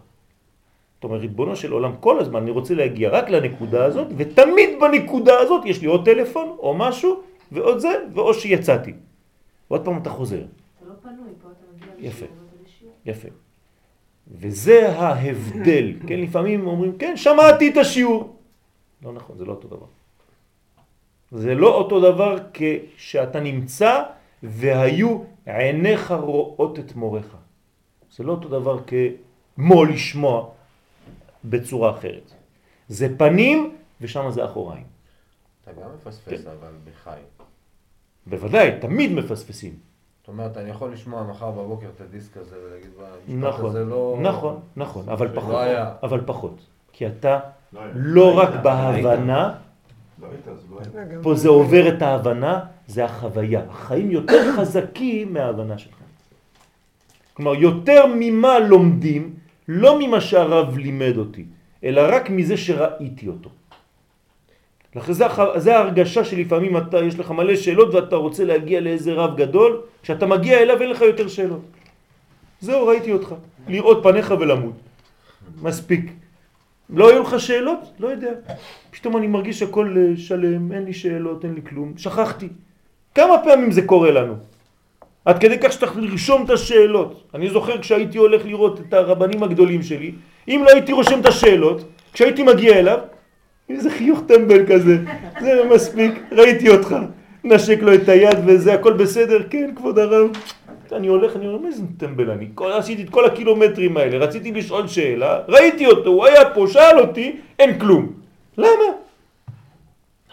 זאת 0.95 1.05
אומרת, 1.05 1.21
ריבונו 1.21 1.57
של 1.57 1.73
עולם, 1.73 1.93
כל 2.01 2.21
הזמן 2.21 2.43
אני 2.43 2.51
רוצה 2.51 2.75
להגיע 2.75 3.11
רק 3.11 3.31
לנקודה 3.31 3.85
הזאת, 3.85 4.07
ותמיד 4.17 4.71
בנקודה 4.81 5.39
הזאת 5.39 5.63
יש 5.65 5.81
לי 5.81 5.87
עוד 5.87 6.05
טלפון, 6.05 6.57
או 6.59 6.75
משהו, 6.75 7.21
ועוד 7.53 7.79
זה, 7.79 7.93
ואו 8.15 8.35
שיצאתי. 8.35 8.93
ועוד 9.71 9.85
פעם 9.85 9.99
אתה 9.99 10.11
חוזר. 10.11 10.43
פנוי, 11.05 11.33
פה 11.43 11.49
אתה 11.49 11.87
מגיע 11.97 12.09
יפה. 12.09 12.27
יפה. 13.05 13.29
וזה 14.29 14.89
ההבדל, 14.89 15.93
כן? 16.09 16.21
לפעמים 16.21 16.67
אומרים, 16.67 16.99
כן, 16.99 17.17
שמעתי 17.17 17.71
את 17.71 17.77
השיעור. 17.77 18.37
לא 19.03 19.13
נכון, 19.13 19.39
זה 19.39 19.45
לא 19.45 19.53
אותו 19.53 19.69
דבר. 19.69 19.87
זה 21.31 21.55
לא 21.55 21.75
אותו 21.75 22.01
דבר 22.01 22.39
כשאתה 22.53 23.41
נמצא 23.41 24.03
והיו 24.43 25.19
עיניך 25.47 26.11
רואות 26.11 26.79
את 26.79 26.95
מורך. 26.95 27.37
זה 28.17 28.25
לא 28.25 28.33
אותו 28.33 28.49
דבר 28.49 28.83
כמו 29.57 29.85
לשמוע 29.85 30.51
בצורה 31.45 31.99
אחרת. 31.99 32.33
זה 32.89 33.19
פנים 33.19 33.77
ושם 34.01 34.31
זה 34.31 34.45
אחוריים. 34.45 34.87
אתה 35.63 35.73
גם 35.73 35.91
מפספס 35.95 36.45
כן. 36.45 36.51
אבל 36.51 36.73
בחי. 36.85 37.21
בוודאי, 38.27 38.71
תמיד 38.81 39.13
מפספסים. 39.13 39.94
זאת 40.25 40.29
אומרת, 40.29 40.57
אני 40.57 40.71
יכול 40.71 40.93
לשמוע 40.93 41.23
מחר 41.23 41.51
בבוקר 41.51 41.87
את 41.97 42.01
הדיסק 42.01 42.37
הזה 42.37 42.57
ולהגיד, 42.67 42.91
"וואי, 42.97 43.09
המשפט 43.29 43.49
נכון, 43.55 43.67
הזה 43.71 43.85
לא... 43.85 44.19
נכון, 44.23 44.61
נכון, 44.77 45.09
אבל 45.09 45.29
שלא 45.29 45.41
פחות, 45.41 45.55
היה. 45.55 45.93
אבל 46.03 46.21
פחות. 46.27 46.57
כי 46.93 47.07
אתה 47.07 47.41
לא 47.73 47.81
היה. 47.81 47.91
לא 47.95 48.39
רק 48.39 48.49
היית, 48.49 48.63
בהבנה, 48.63 49.55
לא 50.23 50.29
לא 51.11 51.23
פה 51.23 51.35
זה 51.35 51.49
עובר 51.49 51.89
את 51.89 52.03
ההבנה, 52.03 52.61
זה 52.87 53.05
החוויה. 53.05 53.63
החיים 53.71 54.11
יותר 54.11 54.43
חזקים 54.57 55.33
מההבנה 55.33 55.79
שלך. 55.79 55.97
כלומר, 57.35 57.55
יותר 57.55 58.05
ממה 58.17 58.59
לומדים, 58.59 59.35
לא 59.69 59.99
ממה 60.01 60.21
שהרב 60.21 60.79
לימד 60.79 61.17
אותי, 61.17 61.45
אלא 61.85 62.03
רק 62.17 62.31
מזה 62.31 62.57
שראיתי 62.57 63.29
אותו. 63.29 63.51
לכן 64.97 65.13
זה, 65.13 65.25
זה 65.57 65.77
ההרגשה 65.77 66.25
שלפעמים 66.25 66.77
אתה, 66.77 66.99
יש 66.99 67.19
לך 67.19 67.31
מלא 67.31 67.57
שאלות 67.57 67.95
ואתה 67.95 68.17
רוצה 68.17 68.45
להגיע 68.45 68.81
לאיזה 68.81 69.13
רב 69.13 69.37
גדול, 69.37 69.81
כשאתה 70.03 70.27
מגיע 70.27 70.59
אליו 70.59 70.81
אין 70.81 70.91
לך 70.91 71.01
יותר 71.01 71.29
שאלות. 71.29 71.63
זהו, 72.61 72.87
ראיתי 72.87 73.13
אותך. 73.13 73.35
לראות 73.69 74.03
פניך 74.03 74.35
ולמות. 74.41 74.75
מספיק. 75.63 76.13
לא 76.91 77.11
היו 77.11 77.23
לך 77.23 77.41
שאלות? 77.41 77.79
לא 77.99 78.09
יודע. 78.09 78.33
פתאום 78.91 79.17
אני 79.17 79.27
מרגיש 79.27 79.63
הכל 79.63 79.95
אה, 79.97 80.17
שלם, 80.17 80.73
אין 80.73 80.85
לי 80.85 80.93
שאלות, 80.93 81.45
אין 81.45 81.55
לי 81.55 81.61
כלום. 81.69 81.93
שכחתי. 81.97 82.49
כמה 83.15 83.35
פעמים 83.45 83.73
זה 83.73 83.83
קורה 83.83 84.11
לנו? 84.11 84.35
עד 85.25 85.39
כדי 85.39 85.59
כך 85.59 85.73
שצריך 85.73 85.97
לרשום 85.97 86.45
את 86.45 86.51
השאלות. 86.51 87.25
אני 87.35 87.51
זוכר 87.51 87.81
כשהייתי 87.81 88.19
הולך 88.19 88.45
לראות 88.45 88.81
את 88.81 88.93
הרבנים 88.93 89.43
הגדולים 89.43 89.83
שלי, 89.83 90.13
אם 90.49 90.63
לא 90.65 90.71
הייתי 90.71 90.93
רושם 90.93 91.21
את 91.21 91.27
השאלות, 91.27 91.85
כשהייתי 92.13 92.43
מגיע 92.43 92.79
אליו, 92.79 92.99
איזה 93.69 93.91
חיוך 93.91 94.21
טמבל 94.27 94.67
כזה, 94.67 94.97
זה 95.41 95.63
מספיק, 95.75 96.13
ראיתי 96.33 96.69
אותך, 96.69 96.97
נשק 97.45 97.79
לו 97.83 97.95
את 97.95 98.09
היד 98.09 98.39
וזה, 98.47 98.75
הכל 98.75 98.93
בסדר, 98.93 99.43
כן, 99.51 99.71
כבוד 99.77 99.99
הרב. 99.99 100.31
אני 100.93 101.07
הולך, 101.07 101.37
אני 101.37 101.47
אומר, 101.47 101.59
מה 101.59 101.69
איזה 101.69 101.83
טמבל 101.97 102.31
אני? 102.31 102.49
עשיתי 102.75 103.03
את 103.03 103.11
כל 103.11 103.25
הקילומטרים 103.25 103.97
האלה, 103.97 104.19
רציתי 104.19 104.53
לשאול 104.53 104.87
שאלה, 104.87 105.41
ראיתי 105.49 105.87
אותו, 105.87 106.11
הוא 106.11 106.27
היה 106.27 106.51
פה, 106.55 106.67
שאל 106.69 107.01
אותי, 107.01 107.37
אין 107.59 107.79
כלום. 107.79 108.13
למה? 108.59 108.85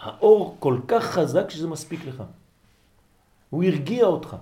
האור 0.02 0.56
כל 0.58 0.76
כך 0.88 1.04
חזק 1.04 1.50
שזה 1.50 1.68
מספיק 1.68 2.00
לך. 2.08 2.22
הוא 3.50 3.64
הרגיע 3.64 4.04
אותך. 4.04 4.36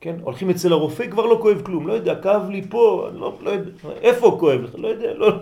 כן, 0.00 0.16
הולכים 0.22 0.50
אצל 0.50 0.72
הרופא, 0.72 1.10
כבר 1.10 1.26
לא 1.26 1.38
כואב 1.42 1.62
כלום, 1.62 1.88
לא 1.88 1.92
יודע, 1.92 2.14
כאב 2.14 2.50
לי 2.50 2.62
פה, 2.68 3.08
לא, 3.14 3.38
לא 3.40 3.50
יודע, 3.50 3.70
איפה 4.00 4.36
כואב 4.40 4.60
לך, 4.60 4.70
לא 4.78 4.88
יודע, 4.88 5.14
לא, 5.14 5.32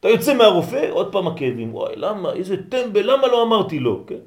אתה 0.00 0.08
יוצא 0.08 0.34
מהרופא, 0.34 0.90
עוד 0.90 1.12
פעם 1.12 1.26
הכאבים, 1.26 1.74
וואי, 1.74 1.96
למה, 1.96 2.32
איזה 2.32 2.56
טמבל, 2.68 3.12
למה 3.12 3.26
לא 3.26 3.42
אמרתי 3.42 3.78
לו, 3.78 4.04
כן? 4.06 4.22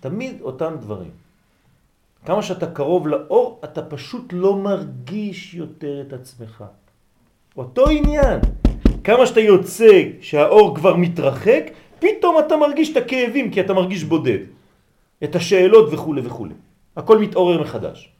תמיד 0.00 0.40
אותם 0.40 0.76
דברים. 0.80 1.10
כמה 2.26 2.42
שאתה 2.42 2.66
קרוב 2.66 3.08
לאור, 3.08 3.60
אתה 3.64 3.82
פשוט 3.82 4.32
לא 4.32 4.56
מרגיש 4.56 5.54
יותר 5.54 6.00
את 6.00 6.12
עצמך. 6.12 6.64
אותו 7.56 7.88
עניין. 7.88 8.40
כמה 9.04 9.26
שאתה 9.26 9.40
יוצא, 9.40 10.02
שהאור 10.20 10.76
כבר 10.76 10.96
מתרחק, 10.96 11.64
פתאום 11.98 12.38
אתה 12.38 12.56
מרגיש 12.56 12.92
את 12.92 12.96
הכאבים, 12.96 13.50
כי 13.50 13.60
אתה 13.60 13.74
מרגיש 13.74 14.04
בודד. 14.04 14.38
את 15.24 15.34
השאלות 15.34 15.92
וכו' 15.92 16.14
וכו'. 16.24 16.46
הכל 16.96 17.18
מתעורר 17.18 17.62
מחדש. 17.62 18.12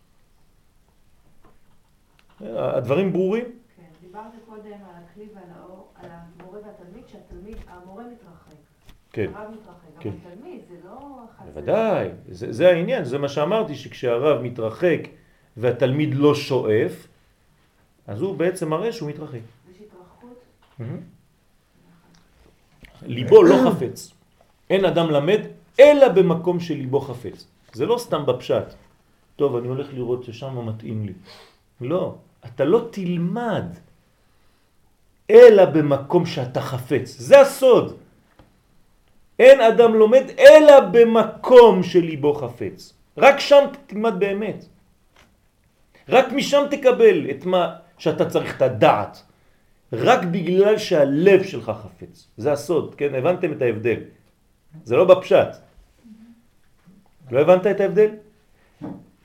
הדברים 2.41 3.13
ברורים? 3.13 3.45
כן, 3.45 3.83
דיברת 4.01 4.33
קודם 4.47 4.73
על 4.73 5.03
הכלי 5.05 5.29
ועל 5.35 5.51
האור, 5.59 5.89
על 5.95 6.09
המורה 7.97 8.15
מתרחק 8.15 8.37
הרב 9.17 9.51
מתרחק, 9.53 10.01
כן. 10.01 10.11
אבל 10.11 10.35
תלמיד, 10.35 10.61
זה 10.69 10.77
לא. 10.85 11.19
בוודאי, 11.45 12.09
זה, 12.29 12.53
זה 12.53 12.69
העניין, 12.69 13.05
זה 13.05 13.19
מה 13.19 13.29
שאמרתי, 13.29 13.75
שכשהרב 13.75 14.43
מתרחק 14.43 15.01
והתלמיד 15.57 16.15
לא 16.15 16.35
שואף, 16.35 17.07
אז 18.07 18.21
הוא 18.21 18.37
בעצם 18.37 18.69
מראה 18.69 18.93
שהוא 18.93 19.09
מתרחק. 19.09 19.39
יש 19.71 19.77
התרחקות. 19.81 20.45
ליבו 23.07 23.43
לא 23.43 23.57
חפץ. 23.71 24.13
אין 24.71 24.85
אדם 24.85 25.11
למד 25.11 25.41
אלא 25.81 26.09
במקום 26.09 26.61
שליבו 26.61 27.01
חפץ. 27.01 27.47
זה 27.73 27.87
לא 27.87 27.99
סתם 27.99 28.27
בפשט. 28.27 28.75
טוב, 29.37 29.57
אני 29.57 29.69
הולך 29.69 29.95
לראות 29.95 30.25
ששם 30.25 30.69
מתאים 30.69 31.07
לי. 31.07 31.13
לא, 31.81 32.15
אתה 32.45 32.65
לא 32.65 32.89
תלמד 32.91 33.65
אלא 35.31 35.65
במקום 35.65 36.27
שאתה 36.27 36.61
חפץ. 36.61 37.17
זה 37.19 37.41
הסוד. 37.41 37.97
אין 39.39 39.61
אדם 39.61 39.95
לומד 39.95 40.25
אלא 40.39 40.81
במקום 40.81 41.83
שליבו 41.83 42.35
חפץ. 42.35 42.93
רק 43.19 43.41
שם 43.41 43.65
תלמד 43.87 44.15
באמת. 44.19 44.65
רק 46.09 46.33
משם 46.33 46.63
תקבל 46.71 47.31
את 47.31 47.47
מה 47.47 47.75
שאתה 47.99 48.31
צריך 48.31 48.57
את 48.57 48.63
הדעת. 48.63 49.23
רק 49.93 50.25
בגלל 50.25 50.79
שהלב 50.79 51.43
שלך 51.43 51.73
חפץ. 51.83 52.27
זה 52.37 52.53
הסוד, 52.53 52.95
כן? 52.95 53.15
הבנתם 53.15 53.53
את 53.53 53.63
ההבדל. 53.63 54.01
זה 54.85 54.97
לא 54.97 55.05
בפשט. 55.05 55.49
לא 57.31 57.41
הבנת 57.41 57.67
את 57.67 57.81
ההבדל? 57.81 58.11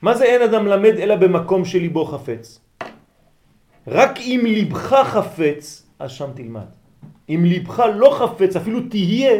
מה 0.02 0.14
זה 0.14 0.24
אין 0.24 0.42
אדם 0.42 0.66
למד 0.66 0.94
אלא 0.98 1.16
במקום 1.16 1.64
שליבו 1.64 2.04
חפץ? 2.04 2.60
רק 3.86 4.18
אם 4.18 4.40
ליבך 4.44 4.94
חפץ, 5.04 5.81
אז 6.02 6.10
שם 6.10 6.30
תלמד. 6.34 6.66
אם 7.28 7.40
ליבך 7.44 7.78
לא 7.94 8.10
חפץ, 8.18 8.56
אפילו 8.56 8.80
תהיה, 8.90 9.32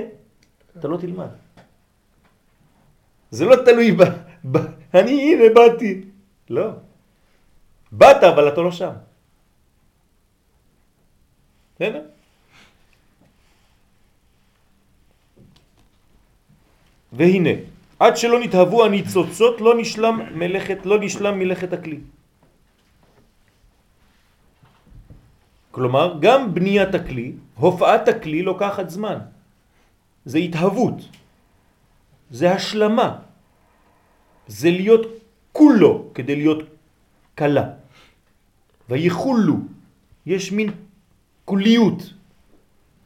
אתה 0.78 0.88
לא 0.88 0.96
תלמד. 0.96 1.28
זה 3.30 3.44
לא 3.44 3.56
תלוי 3.66 3.92
ב... 3.92 4.02
ב 4.44 4.56
אני 4.94 5.34
הנה 5.34 5.54
באתי. 5.54 6.04
לא. 6.50 6.66
באת 7.92 8.22
אבל 8.22 8.48
אתה 8.48 8.60
לא 8.60 8.72
שם. 8.72 8.94
בסדר? 11.74 12.02
והנה, 17.12 17.54
עד 17.98 18.16
שלא 18.16 18.40
נתהוו 18.40 18.84
הניצוצות 18.84 19.60
לא 19.60 19.72
נשלם 19.78 20.38
מלאכת, 20.38 20.86
לא 20.86 20.96
נשלם 21.00 21.38
מלאכת 21.38 21.72
הכלי. 21.72 22.00
כלומר, 25.72 26.16
גם 26.20 26.54
בניית 26.54 26.94
הכלי, 26.94 27.32
הופעת 27.56 28.08
הכלי 28.08 28.42
לוקחת 28.42 28.90
זמן. 28.90 29.18
זה 30.24 30.38
התהוות, 30.38 31.00
זה 32.30 32.52
השלמה, 32.52 33.16
זה 34.46 34.70
להיות 34.70 35.06
כולו 35.52 36.12
כדי 36.14 36.36
להיות 36.36 36.62
קלה. 37.34 37.66
ויחולו, 38.88 39.56
יש 40.26 40.52
מין 40.52 40.70
כוליות. 41.44 42.02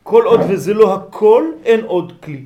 כל 0.03 0.23
עוד 0.27 0.41
וזה 0.51 0.75
לא 0.75 0.95
הכל, 0.95 1.45
אין 1.65 1.85
עוד 1.85 2.13
כלי. 2.23 2.45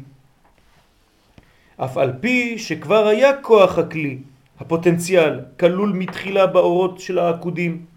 אף 1.76 1.96
על 1.96 2.12
פי 2.20 2.58
שכבר 2.58 3.06
היה 3.06 3.42
כוח 3.42 3.78
הכלי, 3.78 4.18
הפוטנציאל, 4.60 5.40
כלול 5.60 5.92
מתחילה 5.92 6.46
באורות 6.46 7.00
של 7.00 7.18
העקודים. 7.18 7.89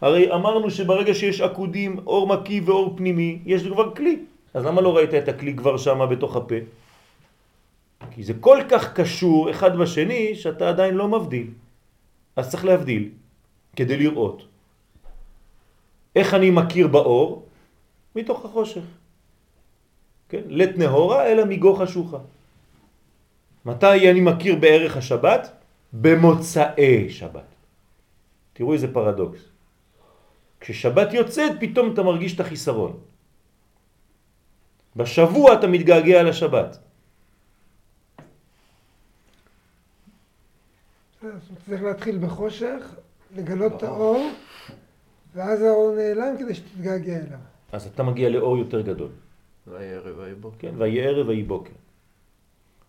הרי 0.00 0.32
אמרנו 0.34 0.70
שברגע 0.70 1.14
שיש 1.14 1.40
עקודים, 1.40 1.98
אור 2.06 2.26
מקי 2.26 2.60
ואור 2.60 2.96
פנימי, 2.96 3.38
יש 3.46 3.66
כבר 3.66 3.94
כלי. 3.94 4.18
אז 4.54 4.64
למה 4.64 4.80
לא 4.80 4.96
ראית 4.96 5.14
את 5.14 5.28
הכלי 5.28 5.56
כבר 5.56 5.76
שמה 5.76 6.06
בתוך 6.06 6.36
הפה? 6.36 6.54
כי 8.10 8.22
זה 8.24 8.34
כל 8.40 8.58
כך 8.70 8.92
קשור 8.92 9.50
אחד 9.50 9.76
בשני 9.76 10.34
שאתה 10.34 10.68
עדיין 10.68 10.94
לא 10.94 11.08
מבדיל. 11.08 11.46
אז 12.36 12.50
צריך 12.50 12.64
להבדיל 12.64 13.08
כדי 13.76 13.96
לראות. 13.96 14.42
איך 16.16 16.34
אני 16.34 16.50
מכיר 16.50 16.86
באור? 16.88 17.46
מתוך 18.16 18.44
החושך. 18.44 18.84
כן? 20.28 20.42
לת 20.48 20.78
נהורה 20.78 21.26
אלא 21.26 21.44
מגו 21.44 21.74
חשוכה. 21.74 22.18
מתי 23.64 24.10
אני 24.10 24.20
מכיר 24.20 24.56
בערך 24.56 24.96
השבת? 24.96 25.52
במוצאי 25.92 27.10
שבת. 27.10 27.48
תראו 28.52 28.72
איזה 28.72 28.94
פרדוקס. 28.94 29.49
כששבת 30.60 31.12
יוצאת 31.12 31.52
פתאום 31.60 31.92
אתה 31.94 32.02
מרגיש 32.02 32.34
את 32.34 32.40
החיסרון. 32.40 33.00
בשבוע 34.96 35.54
אתה 35.54 35.66
מתגעגע 35.66 36.22
לשבת. 36.22 36.78
צריך 41.66 41.82
להתחיל 41.82 42.18
בחושך, 42.18 42.94
לגלות 43.36 43.72
את 43.76 43.82
האור, 43.82 44.30
ואז 45.34 45.62
האור 45.62 45.94
נעלם 45.96 46.38
כדי 46.38 46.54
שתתגעגע 46.54 47.16
אליו. 47.16 47.38
אז 47.72 47.86
אתה 47.86 48.02
מגיע 48.02 48.28
לאור 48.28 48.58
יותר 48.58 48.80
גדול. 48.80 49.10
ויהי 49.66 49.94
ערב 49.94 50.18
ויהי 50.18 50.34
בוקר. 50.34 50.56
כן, 50.58 50.74
ויהי 50.78 51.00
ערב 51.00 51.28
ויהי 51.28 51.42
בוקר. 51.42 51.72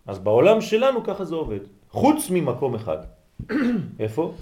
אז 0.06 0.18
בעולם 0.18 0.60
שלנו 0.60 1.04
ככה 1.04 1.24
זה 1.24 1.34
עובד. 1.34 1.60
חוץ 1.90 2.30
ממקום 2.30 2.74
אחד. 2.74 2.98
איפה? 4.04 4.34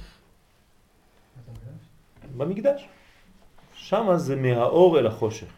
במקדש. 2.36 2.88
שם 3.90 4.06
זה 4.16 4.36
מהאור 4.36 4.98
אל 4.98 5.06
החושך. 5.06 5.50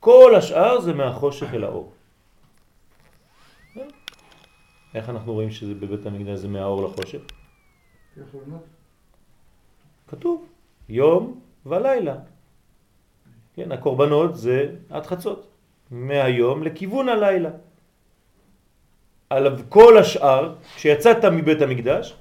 כל 0.00 0.34
השאר 0.38 0.80
זה 0.80 0.92
מהחושך 0.92 1.54
אל 1.54 1.64
האור. 1.64 1.92
איך 4.94 5.08
אנחנו 5.08 5.32
רואים 5.32 5.50
שזה 5.50 5.74
בבית 5.74 6.06
המקדש 6.06 6.38
זה 6.38 6.48
מהאור 6.48 6.82
לחושך? 6.86 7.18
כתוב, 10.08 10.46
יום 10.88 11.40
ולילה. 11.66 12.16
כן, 13.54 13.72
הקורבנות 13.72 14.36
זה 14.36 14.74
עד 14.90 15.06
חצות, 15.06 15.46
מהיום 15.90 16.62
לכיוון 16.62 17.08
הלילה. 17.08 17.50
על 19.30 19.62
כל 19.68 19.98
השאר, 19.98 20.54
כשיצאת 20.76 21.24
מבית 21.24 21.62
המקדש, 21.62 22.14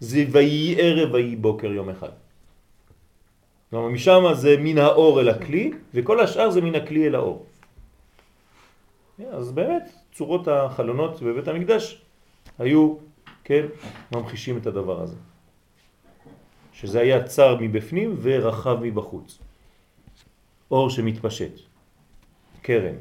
זה 0.00 0.24
ויהי 0.32 0.76
ערב 0.78 1.14
ויהי 1.14 1.36
בוקר 1.36 1.72
יום 1.72 1.88
אחד. 1.88 2.25
כלומר, 3.70 3.88
משם 3.88 4.22
זה 4.32 4.56
מן 4.58 4.78
האור 4.78 5.20
אל 5.20 5.28
הכלי, 5.28 5.72
וכל 5.94 6.20
השאר 6.20 6.50
זה 6.50 6.60
מן 6.60 6.74
הכלי 6.74 7.06
אל 7.06 7.14
האור. 7.14 7.46
אז 9.30 9.52
באמת, 9.52 9.82
צורות 10.12 10.48
החלונות 10.48 11.22
בבית 11.22 11.48
המקדש 11.48 12.02
היו, 12.58 12.96
כן, 13.44 13.66
ממחישים 14.12 14.58
את 14.58 14.66
הדבר 14.66 15.02
הזה. 15.02 15.16
שזה 16.72 17.00
היה 17.00 17.24
צר 17.24 17.56
מבפנים 17.60 18.16
ורחב 18.22 18.78
מבחוץ. 18.82 19.38
אור 20.70 20.90
שמתפשט. 20.90 21.52
קרן. 22.62 22.96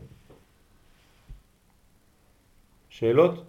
שאלות? 2.90 3.44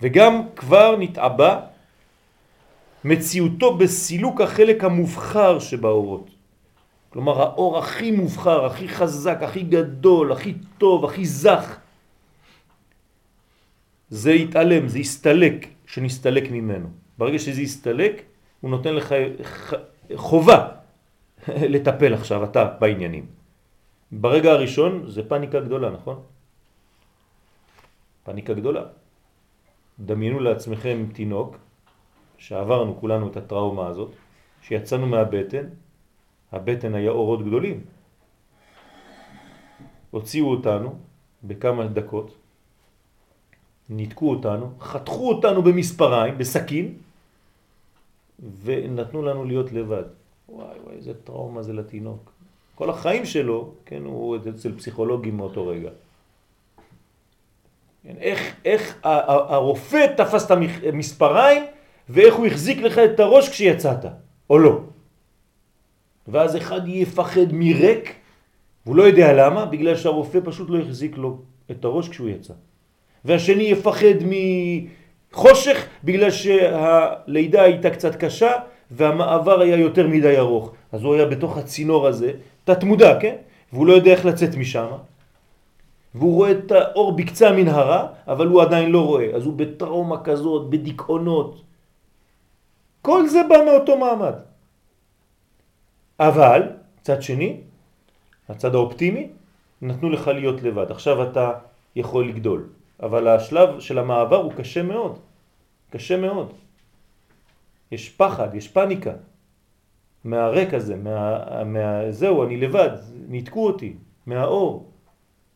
וגם 0.00 0.42
כבר 0.56 0.96
נתעבה 0.98 1.71
מציאותו 3.04 3.76
בסילוק 3.76 4.40
החלק 4.40 4.84
המובחר 4.84 5.58
שבאורות. 5.58 6.30
כלומר 7.10 7.42
האור 7.42 7.78
הכי 7.78 8.10
מובחר, 8.10 8.64
הכי 8.66 8.88
חזק, 8.88 9.38
הכי 9.42 9.62
גדול, 9.62 10.32
הכי 10.32 10.54
טוב, 10.78 11.04
הכי 11.04 11.24
זך. 11.26 11.78
זה 14.08 14.32
יתעלם, 14.32 14.88
זה 14.88 14.98
יסתלק, 14.98 15.66
שנסתלק 15.86 16.50
ממנו. 16.50 16.88
ברגע 17.18 17.38
שזה 17.38 17.62
יסתלק, 17.62 18.22
הוא 18.60 18.70
נותן 18.70 18.94
לך 18.94 19.14
חובה 20.16 20.68
לטפל 21.72 22.14
עכשיו, 22.14 22.44
אתה, 22.44 22.64
בעניינים. 22.80 23.26
ברגע 24.12 24.50
הראשון 24.52 25.10
זה 25.10 25.28
פניקה 25.28 25.60
גדולה, 25.60 25.90
נכון? 25.90 26.20
פניקה 28.24 28.54
גדולה. 28.54 28.82
דמיינו 29.98 30.40
לעצמכם 30.40 31.06
תינוק, 31.12 31.56
שעברנו 32.42 33.00
כולנו 33.00 33.28
את 33.28 33.36
הטראומה 33.36 33.86
הזאת, 33.86 34.10
שיצאנו 34.62 35.06
מהבטן, 35.06 35.66
הבטן 36.52 36.94
היה 36.94 37.10
אורות 37.10 37.46
גדולים. 37.46 37.80
הוציאו 40.10 40.50
אותנו 40.50 40.94
בכמה 41.44 41.86
דקות, 41.86 42.34
ניתקו 43.88 44.30
אותנו, 44.30 44.72
חתכו 44.80 45.28
אותנו 45.28 45.62
במספריים, 45.62 46.38
בסכין, 46.38 46.94
ונתנו 48.62 49.22
לנו 49.22 49.44
להיות 49.44 49.72
לבד. 49.72 50.04
וואי 50.48 50.78
וואי, 50.84 50.96
איזה 50.96 51.14
טראומה 51.14 51.62
זה 51.62 51.72
לתינוק. 51.72 52.32
כל 52.74 52.90
החיים 52.90 53.24
שלו, 53.24 53.72
כן, 53.86 54.02
הוא 54.04 54.36
אצל 54.36 54.78
פסיכולוגים 54.78 55.36
מאותו 55.36 55.66
רגע. 55.66 55.90
כן, 58.02 58.14
איך, 58.18 58.56
איך 58.64 58.98
הרופא 59.02 60.06
תפס 60.16 60.46
את 60.46 60.50
המספריים 60.86 61.64
ואיך 62.08 62.34
הוא 62.34 62.46
החזיק 62.46 62.78
לך 62.78 62.98
את 62.98 63.20
הראש 63.20 63.48
כשיצאת, 63.48 64.04
או 64.50 64.58
לא. 64.58 64.80
ואז 66.28 66.56
אחד 66.56 66.88
יפחד 66.88 67.52
מריק 67.52 68.14
והוא 68.86 68.96
לא 68.96 69.02
יודע 69.02 69.32
למה, 69.32 69.64
בגלל 69.64 69.96
שהרופא 69.96 70.38
פשוט 70.44 70.70
לא 70.70 70.78
החזיק 70.78 71.18
לו 71.18 71.38
את 71.70 71.84
הראש 71.84 72.08
כשהוא 72.08 72.28
יצא. 72.28 72.54
והשני 73.24 73.62
יפחד 73.62 74.18
מחושך 75.32 75.86
בגלל 76.04 76.30
שהלידה 76.30 77.62
הייתה 77.62 77.90
קצת 77.90 78.16
קשה 78.16 78.52
והמעבר 78.90 79.60
היה 79.60 79.76
יותר 79.76 80.06
מדי 80.06 80.38
ארוך. 80.38 80.72
אז 80.92 81.02
הוא 81.02 81.14
היה 81.14 81.26
בתוך 81.26 81.58
הצינור 81.58 82.06
הזה, 82.06 82.32
תת 82.64 82.84
מודע, 82.84 83.20
כן? 83.20 83.36
והוא 83.72 83.86
לא 83.86 83.92
יודע 83.92 84.10
איך 84.10 84.26
לצאת 84.26 84.54
משם. 84.54 84.86
והוא 86.14 86.34
רואה 86.34 86.50
את 86.50 86.72
האור 86.72 87.16
בקצה 87.16 87.48
המנהרה, 87.48 88.06
אבל 88.28 88.46
הוא 88.46 88.62
עדיין 88.62 88.90
לא 88.90 89.06
רואה. 89.06 89.26
אז 89.34 89.44
הוא 89.44 89.54
בטראומה 89.56 90.22
כזאת, 90.24 90.70
בדיכאונות. 90.70 91.62
כל 93.02 93.28
זה 93.28 93.42
בא 93.48 93.56
מאותו 93.66 93.98
מעמד. 93.98 94.34
אבל, 96.20 96.62
צד 97.02 97.22
שני, 97.22 97.60
הצד 98.48 98.74
האופטימי, 98.74 99.28
נתנו 99.82 100.10
לך 100.10 100.28
להיות 100.28 100.62
לבד. 100.62 100.90
עכשיו 100.90 101.30
אתה 101.30 101.52
יכול 101.96 102.28
לגדול. 102.28 102.68
אבל 103.02 103.28
השלב 103.28 103.80
של 103.80 103.98
המעבר 103.98 104.36
הוא 104.36 104.52
קשה 104.52 104.82
מאוד. 104.82 105.18
קשה 105.90 106.16
מאוד. 106.16 106.52
יש 107.92 108.08
פחד, 108.08 108.54
יש 108.54 108.68
פניקה. 108.68 109.12
מהרק 110.24 110.74
הזה, 110.74 110.96
מה, 110.96 111.64
מה... 111.64 112.10
זהו, 112.10 112.44
אני 112.44 112.56
לבד, 112.56 112.90
ניתקו 113.28 113.66
אותי, 113.66 113.96
מהאור. 114.26 114.90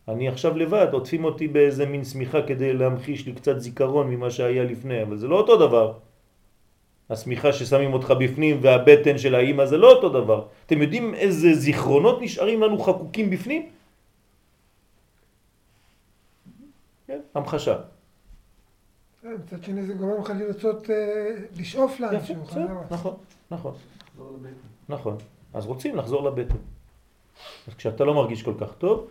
אני 0.09 0.29
עכשיו 0.29 0.57
לבד, 0.57 0.87
עוטפים 0.93 1.25
אותי 1.25 1.49
באיזה 1.49 1.87
מין 1.87 2.05
סמיכה 2.05 2.43
כדי 2.43 2.73
להמחיש 2.73 3.27
לי 3.27 3.33
קצת 3.33 3.59
זיכרון 3.59 4.11
ממה 4.11 4.31
שהיה 4.31 4.65
לפני, 4.65 5.03
אבל 5.03 5.17
זה 5.17 5.29
לא 5.29 5.37
אותו 5.37 5.57
דבר. 5.57 5.93
הסמיכה 7.11 7.53
ששמים 7.53 7.93
אותך 7.93 8.11
בפנים 8.21 8.59
והבטן 8.63 9.19
של 9.19 9.35
האימא 9.35 9.67
זה 9.67 9.77
לא 9.77 9.93
אותו 9.93 10.09
דבר. 10.09 10.47
אתם 10.67 10.83
יודעים 10.83 11.15
איזה 11.15 11.55
זיכרונות 11.55 12.23
נשארים 12.23 12.63
לנו 12.63 12.79
חקוקים 12.79 13.31
בפנים? 13.31 13.71
כן, 17.07 17.21
המחשה. 17.35 17.77
כן, 19.23 19.35
מצד 19.45 19.65
שני 19.65 19.87
זה 19.87 19.95
גורם 19.95 20.21
לך 20.21 20.33
לרצות 20.39 20.91
אה, 20.91 20.97
לשאוף 21.57 22.01
לאנשהו. 22.01 22.37
נכון, 22.91 23.15
נכון. 23.51 23.75
נכון. 24.89 25.17
אז 25.55 25.67
רוצים 25.67 25.97
לחזור 25.97 26.23
לבטן. 26.23 26.57
אז 27.69 27.75
כשאתה 27.75 28.05
לא 28.05 28.15
מרגיש 28.15 28.43
כל 28.43 28.55
כך 28.61 28.75
טוב, 28.79 29.07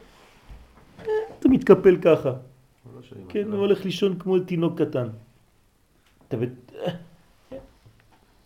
אה, 0.99 1.05
אתה 1.39 1.49
מתקפל 1.49 1.97
ככה. 2.01 2.29
לא 2.95 3.01
כן, 3.29 3.51
הוא 3.51 3.59
הולך 3.59 3.85
לישון 3.85 4.19
כמו 4.19 4.39
תינוק 4.39 4.81
קטן. 4.81 5.07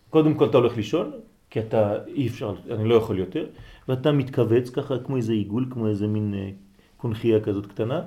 קודם 0.10 0.34
כל 0.34 0.46
אתה 0.46 0.58
הולך 0.58 0.78
לישון, 0.78 1.12
כי 1.50 1.60
אתה 1.60 1.98
אי 2.08 2.28
אפשר, 2.28 2.54
אני 2.72 2.90
לא 2.90 2.96
יכול 2.96 3.20
יותר, 3.20 3.46
ואתה 3.88 4.12
מתכווץ 4.12 4.70
ככה 4.70 5.00
כמו 5.00 5.18
איזה 5.18 5.34
עיגול, 5.34 5.66
כמו 5.70 5.88
איזה 5.88 6.08
מין 6.08 6.34
אה, 6.34 6.50
קונחייה 6.98 7.40
כזאת 7.40 7.66
קטנה, 7.66 8.02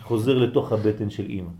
חוזר 0.00 0.38
לתוך 0.38 0.72
הבטן 0.72 1.10
של 1.10 1.24
אימא. 1.28 1.50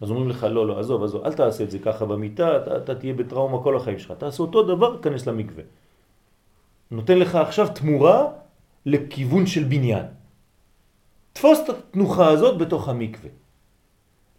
אז 0.00 0.10
אומרים 0.10 0.28
לך, 0.28 0.46
לא, 0.50 0.66
לא, 0.66 0.78
עזוב, 0.78 1.04
עזוב, 1.04 1.24
אל 1.24 1.32
תעשה 1.32 1.64
את 1.64 1.70
זה 1.70 1.78
ככה 1.78 2.04
במיטה, 2.04 2.56
אתה, 2.56 2.76
אתה 2.76 2.94
תהיה 2.94 3.14
בטראומה 3.14 3.62
כל 3.62 3.76
החיים 3.76 3.98
שלך. 3.98 4.12
תעשה 4.18 4.42
אותו 4.42 4.62
דבר, 4.62 5.02
כנס 5.02 5.26
למקווה. 5.26 5.62
נותן 6.90 7.18
לך 7.18 7.34
עכשיו 7.34 7.68
תמורה 7.74 8.26
לכיוון 8.86 9.46
של 9.46 9.64
בניין. 9.64 10.06
תפוס 11.32 11.58
את 11.64 11.68
התנוחה 11.68 12.28
הזאת 12.28 12.58
בתוך 12.58 12.88
המקווה. 12.88 13.30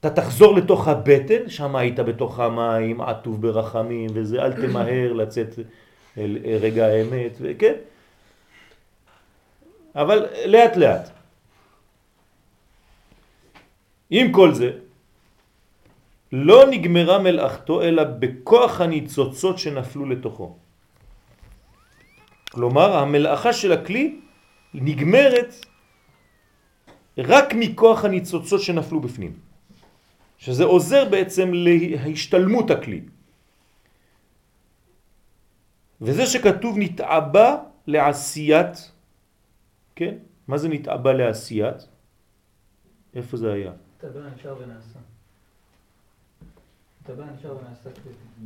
אתה 0.05 0.21
תחזור 0.21 0.55
לתוך 0.55 0.87
הבטן, 0.87 1.49
שם 1.49 1.75
היית 1.75 1.99
בתוך 1.99 2.39
המים, 2.39 3.01
עטוב 3.01 3.41
ברחמים 3.41 4.09
וזה, 4.13 4.41
אל 4.41 4.53
תמהר 4.53 5.13
לצאת 5.13 5.59
אל 6.17 6.37
רגע 6.61 6.85
האמת, 6.85 7.37
וכן. 7.41 7.73
אבל 9.95 10.25
לאט 10.45 10.77
לאט. 10.77 11.09
עם 14.09 14.31
כל 14.31 14.53
זה, 14.53 14.71
לא 16.31 16.65
נגמרה 16.69 17.19
מלאכתו 17.19 17.81
אלא 17.81 18.03
בכוח 18.03 18.81
הניצוצות 18.81 19.57
שנפלו 19.57 20.05
לתוכו. 20.05 20.57
כלומר, 22.51 22.97
המלאכה 22.97 23.53
של 23.53 23.71
הכלי 23.71 24.19
נגמרת 24.73 25.65
רק 27.17 27.53
מכוח 27.53 28.05
הניצוצות 28.05 28.61
שנפלו 28.61 28.99
בפנים. 29.01 29.54
שזה 30.37 30.63
עוזר 30.63 31.09
בעצם 31.09 31.51
להשתלמות 31.53 32.71
הכלי. 32.71 33.01
וזה 36.01 36.25
שכתוב 36.25 36.77
נתעבה 36.77 37.57
לעשיית, 37.87 38.91
כן? 39.95 40.15
מה 40.47 40.57
זה 40.57 40.69
נתעבה 40.69 41.13
לעשיית? 41.13 41.87
איפה 43.15 43.37
זה 43.37 43.53
היה? 43.53 43.71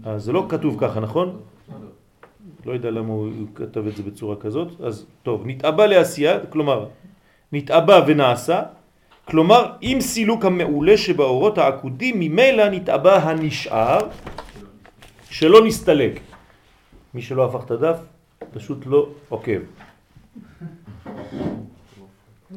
אז 0.06 0.24
זה 0.24 0.32
לא 0.32 0.46
כתוב 0.50 0.78
ככה, 0.80 1.00
נכון? 1.00 1.42
לא 2.66 2.72
יודע 2.74 2.90
למה 2.92 3.14
הוא 3.14 3.48
כתב 3.56 3.88
את 3.88 3.96
זה 3.96 4.04
בצורה 4.04 4.36
כזאת. 4.36 4.82
אז 4.82 5.06
טוב, 5.24 5.44
נתעבה 5.46 5.88
לעשייה, 5.88 6.46
כלומר, 6.50 6.90
נתעבה 7.52 8.06
ונעשה, 8.08 8.64
כלומר, 9.30 9.72
עם 9.82 10.02
סילוק 10.02 10.46
המעולה 10.46 10.98
שבאורות 10.98 11.58
העקודים, 11.58 12.20
ממילא 12.20 12.70
נתעבה 12.70 13.18
הנשאר, 13.18 14.00
שלא 15.30 15.66
נסתלק. 15.66 16.20
מי 17.14 17.22
שלא 17.22 17.46
הפך 17.46 17.66
את 17.66 17.72
הדף, 17.72 17.98
פשוט 18.54 18.86
לא 18.86 19.10
עוקב. 19.30 19.60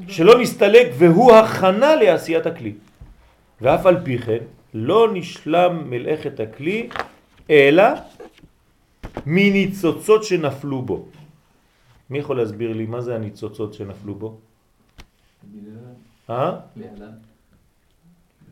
שלא 0.08 0.40
נסתלק 0.40 0.86
והוא 0.98 1.32
הכנה 1.32 1.96
לעשיית 1.96 2.46
הכלי. 2.46 2.72
ואף 3.60 3.86
על 3.86 4.04
פי 4.04 4.18
כן 4.18 4.42
לא 4.74 5.08
נשלם 5.12 5.90
מלאכת 5.90 6.40
הכלי 6.40 6.88
אלא 7.50 7.84
מניצוצות 9.26 10.24
שנפלו 10.24 10.82
בו. 10.82 11.06
מי 12.10 12.18
יכול 12.18 12.36
להסביר 12.36 12.72
לי 12.72 12.86
מה 12.86 13.00
זה 13.00 13.14
הניצוצות 13.14 13.74
שנפלו 13.74 14.14
בו? 14.14 14.38
אה? 16.32 16.58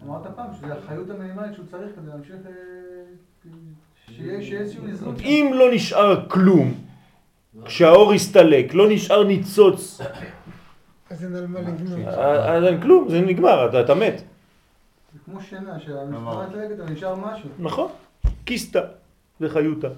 אמרת 0.05 0.23
פעם 0.37 0.47
שזה 0.55 0.75
החיות 0.75 1.11
המינימלית 1.11 1.55
שהוא 1.55 1.67
צריך 1.71 1.97
כדי 1.97 2.07
להמשיך, 2.09 2.35
אה, 2.47 3.51
שיהיה 4.09 4.61
איזשהו 4.61 4.87
איזון. 4.87 5.15
אם 5.21 5.51
לא 5.55 5.65
נשאר 5.75 6.29
כלום, 6.29 6.75
כשהאור 7.65 8.15
יסתלק, 8.15 8.75
לא 8.75 8.85
נשאר 8.89 9.25
ניצוץ, 9.25 10.01
אז 11.11 11.25
אין 11.25 11.35
על 11.37 11.47
מה 11.47 11.61
לבנות. 11.61 12.09
אז 12.09 12.65
אין 12.65 12.81
כלום, 12.81 13.09
זה 13.11 13.21
נגמר, 13.21 13.81
אתה 13.81 13.95
מת. 13.95 14.23
זה 15.13 15.19
כמו 15.25 15.41
שינה, 15.41 15.81
שהמשפחה 15.81 16.47
צועקת, 16.53 16.81
אבל 16.81 16.93
נשאר 16.93 17.15
משהו. 17.15 17.49
נכון, 17.59 17.91
קיסטה 18.45 18.81
וחיותה. 19.41 19.89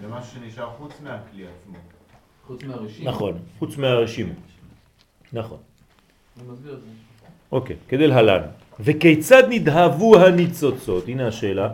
זה 0.00 0.08
משהו 0.08 0.40
שנשאר 0.40 0.70
חוץ 0.70 0.92
מהכלי 1.02 1.46
עצמו. 1.46 1.78
חוץ 2.46 2.62
מהרשימה. 2.62 3.10
נכון, 3.10 3.38
חוץ 3.58 3.76
מהרשימה. 3.76 4.34
נכון. 5.32 5.58
אני 6.36 6.48
מסביר 6.48 6.74
את 6.74 6.80
זה. 6.80 6.86
אוקיי, 7.52 7.76
כדי 7.88 8.06
להלן. 8.06 8.42
וכיצד 8.80 9.42
נדהבו 9.48 10.18
הניצוצות? 10.18 11.08
הנה 11.08 11.26
השאלה. 11.28 11.68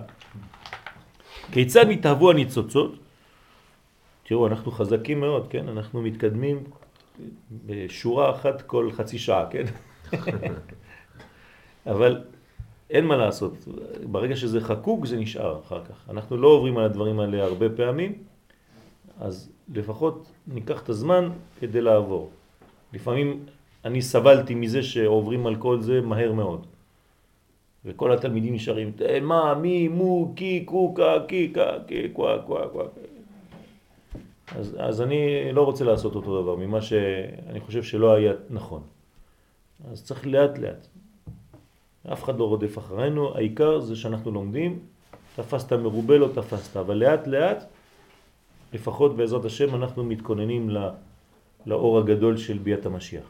כיצד 1.53 1.87
נתהוו 1.89 2.31
הניצוצות? 2.31 2.95
תראו, 4.25 4.47
אנחנו 4.47 4.70
חזקים 4.73 5.20
מאוד, 5.20 5.47
כן? 5.51 5.68
אנחנו 5.68 6.03
מתקדמים 6.03 6.64
בשורה 7.66 8.31
אחת 8.31 8.62
כל 8.62 8.93
חצי 8.93 9.18
שעה, 9.18 9.47
כן? 9.51 9.64
אבל 11.93 12.25
אין 12.91 13.05
מה 13.05 13.16
לעשות, 13.16 13.68
ברגע 14.11 14.37
שזה 14.37 14.61
חקוק 14.61 15.07
זה 15.07 15.16
נשאר 15.16 15.61
אחר 15.66 15.85
כך. 15.85 16.11
אנחנו 16.11 16.37
לא 16.37 16.49
עוברים 16.49 16.79
על 16.79 16.85
הדברים 16.85 17.20
האלה 17.20 17.45
הרבה 17.45 17.68
פעמים, 17.68 18.12
אז 19.20 19.51
לפחות 19.75 20.33
ניקח 20.47 20.83
את 20.83 20.89
הזמן 20.89 21.29
כדי 21.61 21.81
לעבור. 21.81 22.31
לפעמים 22.93 23.45
אני 23.85 24.03
סבלתי 24.03 24.55
מזה 24.55 24.83
שעוברים 24.83 25.47
על 25.47 25.57
כל 25.57 25.80
זה 25.80 26.01
מהר 26.01 26.33
מאוד. 26.33 26.66
וכל 27.85 28.12
התלמידים 28.12 28.55
נשארים, 28.55 28.93
מה, 29.22 29.55
מי, 29.55 29.89
מו, 29.89 30.33
קי, 30.37 30.64
קוקה, 30.64 31.14
קי, 31.28 31.49
קה, 31.49 31.70
קי, 31.87 32.09
קווה, 32.09 32.43
קווה, 32.47 32.68
קווה. 32.68 32.85
אז, 34.57 34.76
אז 34.78 35.03
אני 35.03 35.53
לא 35.53 35.64
רוצה 35.64 35.85
לעשות 35.85 36.14
אותו 36.14 36.43
דבר, 36.43 36.57
ממה 36.57 36.83
שאני 36.83 37.61
חושב 37.61 37.83
שלא 37.83 38.14
היה 38.14 38.33
נכון. 38.51 38.83
אז 39.91 40.05
צריך 40.05 40.26
לאט 40.26 40.59
לאט. 40.59 40.87
אף 42.12 42.24
אחד 42.24 42.39
לא 42.39 42.45
רודף 42.45 42.78
אחרינו, 42.78 43.35
העיקר 43.35 43.80
זה 43.80 43.97
שאנחנו 43.97 44.30
לומדים, 44.30 44.78
תפסת 45.37 45.72
מרובה 45.72 46.18
לא 46.18 46.28
תפסת, 46.35 46.76
אבל 46.76 46.97
לאט 46.97 47.26
לאט, 47.26 47.64
לפחות 48.72 49.16
בעזרת 49.16 49.45
השם, 49.45 49.74
אנחנו 49.74 50.05
מתכוננים 50.05 50.70
לאור 51.66 51.99
הגדול 51.99 52.37
של 52.37 52.59
ביאת 52.59 52.87
המשיח, 52.87 53.24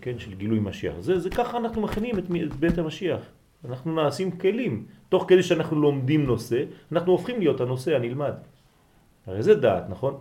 כן, 0.00 0.18
של 0.18 0.34
גילוי 0.34 0.58
משיח. 0.58 0.94
זה, 1.00 1.18
זה 1.18 1.30
ככה 1.30 1.56
אנחנו 1.58 1.82
מכינים 1.82 2.18
את, 2.18 2.24
את 2.24 2.56
בית 2.56 2.78
המשיח. 2.78 3.20
אנחנו 3.64 3.94
נעשים 3.94 4.30
כלים. 4.30 4.86
תוך 5.08 5.24
כדי 5.28 5.42
שאנחנו 5.42 5.80
לומדים 5.80 6.26
נושא, 6.26 6.64
אנחנו 6.92 7.12
הופכים 7.12 7.38
להיות 7.38 7.60
הנושא 7.60 7.96
הנלמד. 7.96 8.34
הרי 9.26 9.42
זה 9.42 9.54
דעת, 9.54 9.84
נכון? 9.88 10.20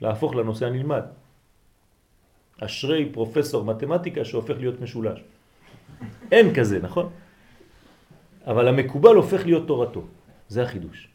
להפוך 0.00 0.34
לנושא 0.34 0.66
הנלמד. 0.66 1.02
אשרי 2.60 3.08
פרופסור 3.12 3.64
מתמטיקה 3.64 4.24
שהופך 4.24 4.54
להיות 4.58 4.80
משולש. 4.80 5.20
אין 6.32 6.54
כזה, 6.54 6.78
נכון? 6.82 7.10
אבל 8.46 8.68
המקובל 8.68 9.14
הופך 9.14 9.46
להיות 9.46 9.66
תורתו. 9.66 10.02
זה 10.48 10.62
החידוש. 10.62 11.08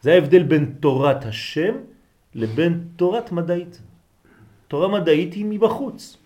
זה 0.00 0.12
ההבדל 0.12 0.42
בין 0.42 0.74
תורת 0.80 1.24
השם 1.24 1.74
לבין 2.34 2.88
תורת 2.96 3.32
מדעית. 3.32 3.80
תורה 4.68 4.88
מדעית 4.88 5.34
היא 5.34 5.46
מבחוץ. 5.48 6.21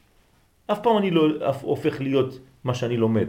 אף 0.67 0.81
פעם 0.83 0.99
אני 0.99 1.11
לא 1.11 1.23
הופך 1.63 2.01
להיות 2.01 2.39
מה 2.65 2.75
שאני 2.75 2.97
לומד. 2.97 3.29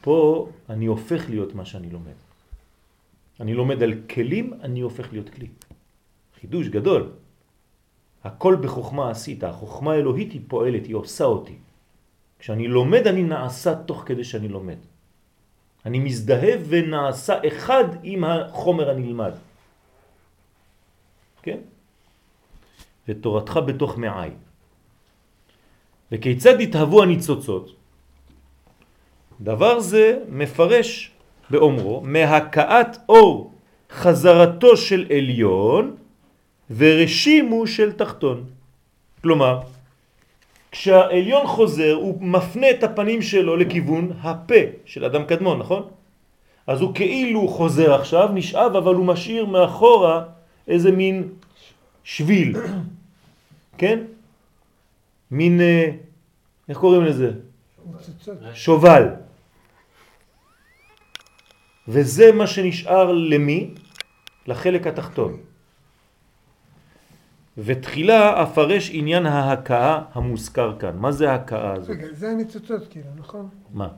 פה 0.00 0.48
אני 0.68 0.86
הופך 0.86 1.30
להיות 1.30 1.54
מה 1.54 1.64
שאני 1.64 1.90
לומד. 1.90 2.18
אני 3.40 3.54
לומד 3.54 3.82
על 3.82 3.94
כלים, 4.10 4.52
אני 4.62 4.80
הופך 4.80 5.12
להיות 5.12 5.28
כלי. 5.30 5.48
חידוש 6.40 6.68
גדול. 6.68 7.12
הכל 8.24 8.56
בחוכמה 8.60 9.10
עשית, 9.10 9.44
החוכמה 9.44 9.92
האלוהית 9.92 10.32
היא 10.32 10.40
פועלת, 10.48 10.86
היא 10.86 10.94
עושה 10.94 11.24
אותי. 11.24 11.56
כשאני 12.38 12.68
לומד 12.68 13.06
אני 13.06 13.22
נעשה 13.22 13.74
תוך 13.74 14.02
כדי 14.06 14.24
שאני 14.24 14.48
לומד. 14.48 14.78
אני 15.86 15.98
מזדהה 15.98 16.54
ונעשה 16.68 17.34
אחד 17.48 17.84
עם 18.02 18.24
החומר 18.24 18.90
הנלמד. 18.90 19.32
כן? 21.42 21.58
ותורתך 23.08 23.60
בתוך 23.66 23.98
מעי. 23.98 24.30
וכיצד 26.12 26.60
התהוו 26.60 27.02
הניצוצות? 27.02 27.72
דבר 29.40 29.80
זה 29.80 30.18
מפרש 30.28 31.10
באומרו 31.50 32.00
מהכאת 32.04 32.96
אור 33.08 33.52
חזרתו 33.90 34.76
של 34.76 35.06
עליון 35.16 35.96
ורשימו 36.70 37.66
של 37.66 37.92
תחתון. 37.92 38.44
כלומר, 39.22 39.60
כשהעליון 40.72 41.46
חוזר 41.46 41.94
הוא 41.94 42.22
מפנה 42.22 42.70
את 42.70 42.82
הפנים 42.84 43.22
שלו 43.22 43.56
לכיוון 43.56 44.12
הפה 44.22 44.62
של 44.84 45.04
אדם 45.04 45.24
קדמון, 45.24 45.58
נכון? 45.58 45.82
אז 46.66 46.80
הוא 46.80 46.94
כאילו 46.94 47.48
חוזר 47.48 47.94
עכשיו, 47.94 48.28
נשאב, 48.34 48.76
אבל 48.76 48.94
הוא 48.94 49.06
משאיר 49.06 49.46
מאחורה 49.46 50.22
איזה 50.68 50.90
מין 50.92 51.28
שביל, 52.04 52.56
כן? 53.78 53.98
מין, 55.30 55.60
אה, 55.60 55.90
איך 56.68 56.78
קוראים 56.78 57.04
לזה? 57.04 57.30
שובל. 58.54 59.08
וזה 61.88 62.32
מה 62.32 62.46
שנשאר 62.46 63.12
למי? 63.12 63.74
לחלק 64.46 64.86
התחתון. 64.86 65.36
ותחילה 67.58 68.42
אפרש 68.42 68.90
עניין 68.92 69.26
ההכאה 69.26 70.02
המוזכר 70.12 70.78
כאן. 70.78 70.96
מה 70.96 71.12
זה 71.12 71.30
ההכאה 71.30 71.72
הזאת? 71.72 71.90
רגע, 71.90 72.06
זה 72.12 72.30
הניצוצות 72.30 72.88
כאילו, 72.90 73.06
נכון? 73.16 73.48
מה? 73.70 73.88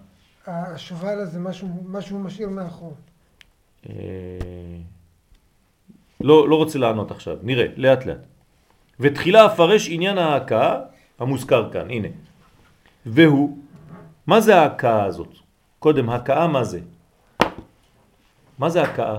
השובל 0.47 1.19
הזה, 1.19 1.39
משהו, 1.39 1.69
משהו 1.87 2.19
משאיר 2.19 2.49
מאחור. 2.49 2.95
אה, 3.89 3.95
לא, 6.21 6.49
לא 6.49 6.57
רוצה 6.57 6.79
לענות 6.79 7.11
עכשיו, 7.11 7.37
נראה, 7.43 7.67
לאט 7.77 8.07
לאט. 8.07 8.27
ותחילה 9.01 9.47
אפרש 9.47 9.89
עניין 9.91 10.19
ההכאה 10.19 10.81
המוזכר 11.21 11.73
כאן, 11.73 11.91
הנה. 11.91 12.09
והוא, 13.07 13.59
מה 14.27 14.41
זה 14.41 14.61
ההכאה 14.61 15.05
הזאת? 15.05 15.35
קודם, 15.79 16.11
הכאה 16.11 16.47
מה 16.49 16.65
זה? 16.65 16.81
מה 18.59 18.71
זה 18.71 18.83
הכאה? 18.83 19.19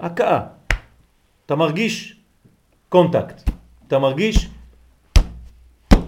הכאה. 0.00 0.46
אתה 1.46 1.56
מרגיש 1.56 2.20
קונטקט, 2.88 3.50
אתה 3.86 3.98
מרגיש 3.98 4.48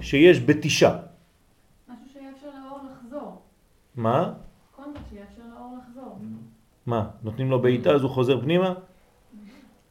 שיש 0.00 0.40
בתישה. 0.40 0.98
משהו 1.88 2.04
שיאפשר 2.12 2.46
לאור 2.46 2.80
לחזור. 2.92 3.42
מה? 3.96 4.32
קונטקט 4.76 5.02
שיאפשר 5.10 5.42
לאור 5.54 5.78
לחזור. 5.78 6.18
מה? 6.86 7.08
נותנים 7.22 7.50
לו 7.50 7.62
בעיטה 7.62 7.90
אז 7.90 8.02
הוא 8.02 8.10
חוזר 8.10 8.40
פנימה? 8.40 8.74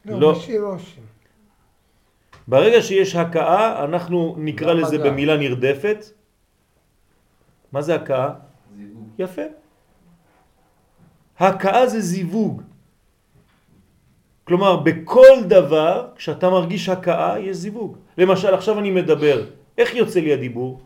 לא, 0.04 0.20
לא. 0.20 0.32
משאיר 0.32 0.62
רושם. 0.64 1.02
ברגע 2.50 2.82
שיש 2.82 3.16
הכאה, 3.16 3.84
אנחנו 3.84 4.34
נקרא 4.38 4.74
גם 4.74 4.78
לזה 4.78 4.98
מגע. 4.98 5.10
במילה 5.10 5.36
נרדפת. 5.36 6.00
מה 7.72 7.82
זה 7.82 7.94
הכאה? 7.94 8.30
זיווג. 8.76 9.08
יפה. 9.18 9.46
הכאה 11.38 11.86
זה 11.86 12.00
זיווג. 12.00 12.62
כלומר, 14.44 14.82
בכל 14.82 15.46
דבר, 15.46 16.10
כשאתה 16.18 16.50
מרגיש 16.50 16.88
הכאה, 16.88 17.38
יש 17.38 17.56
זיווג. 17.70 18.18
למשל, 18.18 18.50
עכשיו 18.54 18.74
אני 18.82 18.90
מדבר, 18.90 19.46
איך 19.78 19.94
יוצא 19.94 20.18
לי 20.20 20.34
הדיבור? 20.34 20.82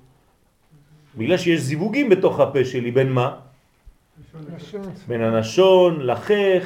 בגלל 1.16 1.38
שיש 1.40 1.60
זיווגים 1.60 2.12
בתוך 2.12 2.40
הפה 2.40 2.64
שלי, 2.64 2.90
בין 2.92 3.08
מה? 3.08 3.40
לשון. 4.52 4.92
בין 5.08 5.20
הנשון, 5.24 6.04
לחך, 6.04 6.64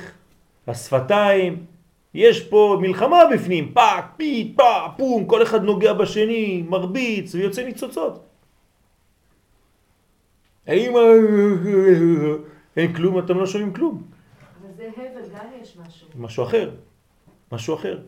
השפתיים. 0.66 1.67
יש 2.14 2.48
פה 2.48 2.78
מלחמה 2.80 3.22
בפנים, 3.34 3.72
פק, 3.74 4.04
פית, 4.16 4.56
פק, 4.56 4.96
פום, 4.96 5.26
כל 5.26 5.42
אחד 5.42 5.62
נוגע 5.62 5.92
בשני, 5.92 6.62
מרביץ 6.68 7.34
ויוצא 7.34 7.64
ניצוצות. 7.64 8.24
האם... 10.66 10.92
אין 12.76 12.94
כלום, 12.94 13.18
אתם 13.18 13.38
לא 13.38 13.46
שומעים 13.46 13.72
כלום. 13.72 14.02
אבל 14.60 14.72
זה 14.76 14.90
הבל, 14.96 15.28
גם 15.34 15.46
יש 15.62 15.76
משהו. 15.86 16.08
משהו 16.16 16.44
אחר, 16.44 16.70
משהו 17.52 17.74
אחר. 17.74 17.98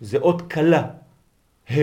זה 0.00 0.18
אות 0.18 0.42
קלה, 0.42 0.90
ה. 1.70 1.74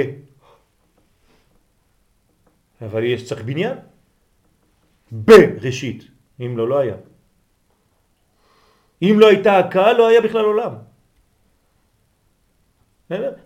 אבל 2.81 3.03
יש 3.03 3.27
צריך 3.27 3.41
בניין. 3.43 3.77
בראשית, 5.11 6.03
אם 6.39 6.57
לא, 6.57 6.67
לא 6.67 6.79
היה. 6.79 6.95
אם 9.01 9.15
לא 9.19 9.27
הייתה 9.27 9.57
הקהל, 9.59 9.97
לא 9.97 10.07
היה 10.07 10.21
בכלל 10.21 10.45
עולם. 10.45 10.73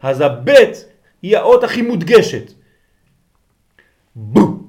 אז 0.01 0.21
הבית 0.21 0.85
היא 1.21 1.37
האות 1.37 1.63
הכי 1.63 1.81
מודגשת. 1.81 2.51
בו. 4.15 4.59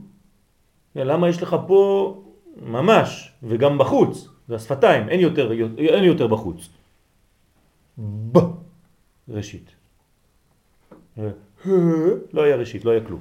למה 0.94 1.28
יש 1.28 1.42
לך 1.42 1.56
פה 1.66 1.80
ממש, 2.62 3.32
וגם 3.42 3.78
בחוץ, 3.78 4.28
זה 4.48 4.54
השפתיים, 4.54 5.08
אין 5.08 5.20
יותר, 5.20 5.52
אין 5.78 6.04
יותר 6.04 6.26
בחוץ. 6.26 6.68
ב. 8.32 8.38
ראשית. 9.28 9.70
לא 12.32 12.42
היה 12.42 12.56
ראשית, 12.56 12.84
לא 12.84 12.90
היה 12.90 13.00
כלום. 13.06 13.20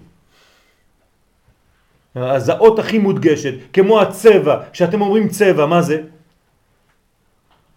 אז 2.16 2.50
האות 2.50 2.79
הכי 2.79 2.97
מודגשת, 2.97 3.54
כמו 3.74 4.01
הצבע, 4.01 4.63
כשאתם 4.71 5.01
אומרים 5.01 5.29
צבע, 5.29 5.66
מה 5.66 5.82
זה? 5.82 6.14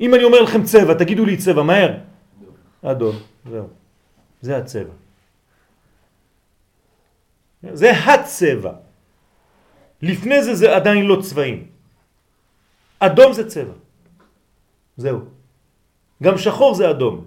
אם 0.01 0.15
אני 0.15 0.25
אומר 0.25 0.41
לכם 0.43 0.65
צבע, 0.65 0.95
תגידו 0.95 1.25
לי 1.25 1.37
צבע, 1.37 1.63
מהר. 1.63 1.95
אדום, 2.83 3.17
זהו. 3.51 3.69
זה 4.41 4.57
הצבע. 4.57 4.93
זה 7.73 7.91
הצבע. 7.91 8.73
לפני 10.03 10.43
זה 10.43 10.55
זה 10.55 10.77
עדיין 10.77 11.07
לא 11.07 11.23
צבעים. 11.23 11.67
אדום 12.99 13.33
זה 13.33 13.49
צבע. 13.49 13.75
זהו. 14.97 15.21
גם 16.23 16.39
שחור 16.39 16.75
זה 16.75 16.91
אדום 16.91 17.25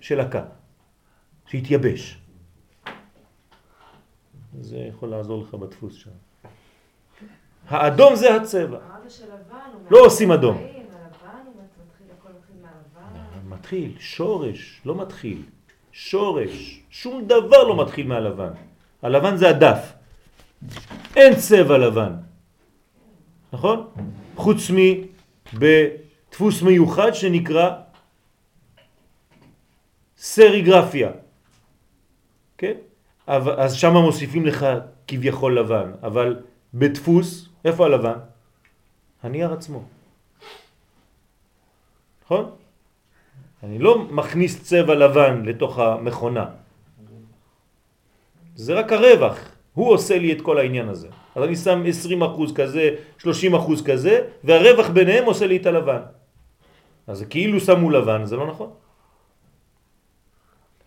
של 0.00 0.20
הקה, 0.20 0.44
שהתייבש. 1.46 2.18
זה 4.60 4.76
יכול 4.76 5.08
לעזור 5.08 5.42
לך 5.42 5.54
בדפוס 5.54 5.94
שם. 5.94 6.10
האדום 7.68 8.16
זה 8.16 8.36
הצבע. 8.36 8.78
לא 9.90 9.98
עושים 10.06 10.32
אדום. 10.32 10.56
מהצבעים, 10.56 10.86
הלבן 10.92 11.46
הוא 11.46 11.54
מתחיל, 11.64 12.06
הכל 12.18 12.28
מתחיל 12.38 12.56
מהלבן. 12.62 13.48
מתחיל, 13.68 13.92
שורש, 14.00 14.80
לא 14.84 14.94
מתחיל. 14.94 15.42
שורש, 15.92 16.80
שום 16.90 17.24
דבר 17.24 17.64
לא 17.68 17.84
מתחיל 17.84 18.06
מהלבן. 18.06 18.52
הלבן 19.02 19.36
זה 19.36 19.48
הדף. 19.48 19.92
אין 21.16 21.36
צבע 21.36 21.78
לבן. 21.78 22.12
נכון? 23.52 23.88
חוץ 24.36 24.70
מבדפוס 25.52 26.62
מיוחד 26.62 27.12
שנקרא 27.12 27.70
סריגרפיה. 30.16 31.10
כן? 32.58 32.76
אז 33.26 33.74
שם 33.74 33.92
מוסיפים 33.92 34.46
לך 34.46 34.66
כביכול 35.08 35.58
לבן, 35.60 35.92
אבל 36.02 36.40
בדפוס, 36.74 37.48
איפה 37.64 37.86
הלבן? 37.86 38.18
הנייר 39.22 39.52
עצמו. 39.52 39.84
נכון? 42.24 42.50
אני 43.62 43.78
לא 43.78 43.98
מכניס 44.10 44.62
צבע 44.62 44.94
לבן 44.94 45.42
לתוך 45.44 45.78
המכונה. 45.78 46.46
זה 48.56 48.74
רק 48.74 48.92
הרווח. 48.92 49.38
הוא 49.74 49.94
עושה 49.94 50.18
לי 50.18 50.32
את 50.32 50.40
כל 50.42 50.58
העניין 50.58 50.88
הזה. 50.88 51.08
אז 51.34 51.42
אני 51.42 51.56
שם 51.56 51.82
20% 52.50 52.54
כזה, 52.54 52.84
30% 53.18 53.26
כזה, 53.86 54.14
והרווח 54.44 54.88
ביניהם 54.90 55.24
עושה 55.24 55.46
לי 55.46 55.56
את 55.56 55.66
הלבן. 55.66 56.02
אז 57.06 57.24
כאילו 57.30 57.60
שמו 57.60 57.90
לבן, 57.90 58.24
זה 58.24 58.36
לא 58.36 58.46
נכון. 58.46 58.70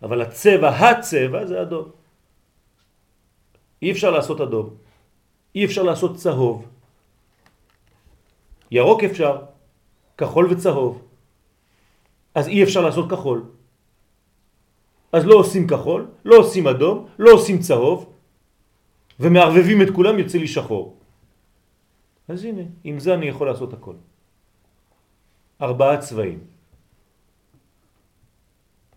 אבל 0.02 0.22
הצבע, 0.22 0.68
הצבע 0.68 1.46
זה 1.46 1.62
אדום. 1.62 1.88
אי 3.82 3.92
אפשר 3.92 4.10
לעשות 4.10 4.40
אדום, 4.40 4.68
אי 5.54 5.64
אפשר 5.64 5.82
לעשות 5.82 6.16
צהוב. 6.16 6.68
ירוק 8.70 9.04
אפשר, 9.04 9.34
כחול 10.18 10.46
וצהוב. 10.50 11.11
אז 12.34 12.48
אי 12.48 12.62
אפשר 12.62 12.80
לעשות 12.80 13.10
כחול. 13.10 13.44
אז 15.12 15.26
לא 15.26 15.34
עושים 15.34 15.66
כחול, 15.68 16.10
לא 16.24 16.36
עושים 16.36 16.68
אדום, 16.68 17.06
לא 17.18 17.30
עושים 17.32 17.58
צהוב, 17.58 18.12
ומערבבים 19.20 19.82
את 19.82 19.90
כולם 19.94 20.18
יוצא 20.18 20.38
לי 20.38 20.48
שחור. 20.48 20.96
אז 22.28 22.44
הנה, 22.44 22.62
עם 22.84 22.98
זה 22.98 23.14
אני 23.14 23.26
יכול 23.26 23.46
לעשות 23.46 23.72
הכל. 23.72 23.94
ארבעה 25.62 25.98
צבעים. 25.98 26.40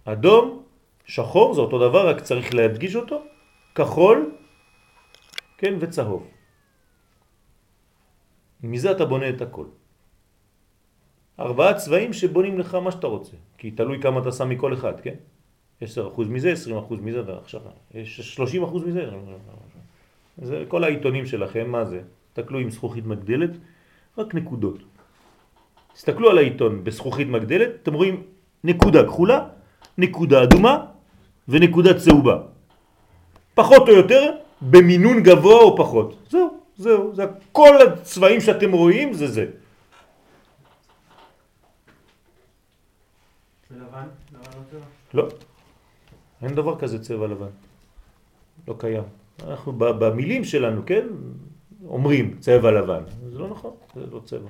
אדום, 0.05 0.63
שחור, 1.05 1.53
זה 1.53 1.61
אותו 1.61 1.89
דבר, 1.89 2.09
רק 2.09 2.21
צריך 2.21 2.53
להדגיש 2.53 2.95
אותו, 2.95 3.23
כחול, 3.75 4.31
כן, 5.57 5.73
וצהוב. 5.79 6.27
מזה 8.63 8.91
אתה 8.91 9.05
בונה 9.05 9.29
את 9.29 9.41
הכל. 9.41 9.65
ארבעה 11.39 11.73
צבעים 11.73 12.13
שבונים 12.13 12.59
לך 12.59 12.75
מה 12.75 12.91
שאתה 12.91 13.07
רוצה, 13.07 13.37
כי 13.57 13.71
תלוי 13.71 14.01
כמה 14.01 14.19
אתה 14.19 14.31
שם 14.31 14.49
מכל 14.49 14.73
אחד, 14.73 14.99
כן? 14.99 15.15
10% 15.83 15.85
מזה, 16.29 16.53
20% 16.89 16.93
מזה, 17.01 17.21
ועכשיו 17.25 17.61
יש 17.93 18.39
30% 18.39 18.77
מזה. 18.87 19.09
זה 20.41 20.63
כל 20.67 20.83
העיתונים 20.83 21.25
שלכם, 21.25 21.69
מה 21.69 21.85
זה? 21.85 22.01
תסתכלו 22.33 22.59
עם 22.59 22.69
זכוכית 22.69 23.05
מגדלת, 23.05 23.49
רק 24.17 24.35
נקודות. 24.35 24.79
תסתכלו 25.93 26.29
על 26.29 26.37
העיתון 26.37 26.83
בזכוכית 26.83 27.27
מגדלת, 27.27 27.69
אתם 27.83 27.93
רואים 27.93 28.23
נקודה 28.63 29.03
כחולה, 29.03 29.47
נקודה 29.97 30.43
אדומה 30.43 30.85
ונקודה 31.47 31.93
צהובה. 31.99 32.37
פחות 33.53 33.89
או 33.89 33.93
יותר 33.93 34.31
במינון 34.61 35.23
גבוה 35.23 35.59
או 35.59 35.77
פחות. 35.77 36.15
זהו, 36.29 36.57
זהו, 36.77 37.15
זה 37.15 37.23
כל 37.51 37.75
הצבעים 37.87 38.41
שאתם 38.41 38.71
רואים 38.71 39.13
זה 39.13 39.27
זה 39.27 39.45
לבן? 43.71 44.07
לבן 44.33 44.85
לא 45.15 45.27
אין 46.41 46.55
דבר 46.55 46.79
כזה 46.79 47.03
צבע 47.03 47.27
לבן. 47.27 47.53
לא 48.67 48.75
קיים. 48.77 49.03
אנחנו 49.43 49.73
במילים 49.73 50.43
שלנו, 50.43 50.81
כן, 50.85 51.07
אומרים 51.87 52.37
צבע 52.39 52.71
לבן. 52.71 53.03
זה 53.31 53.39
לא 53.39 53.47
נכון, 53.47 53.73
זה 53.95 54.05
לא 54.11 54.19
צבע. 54.25 54.49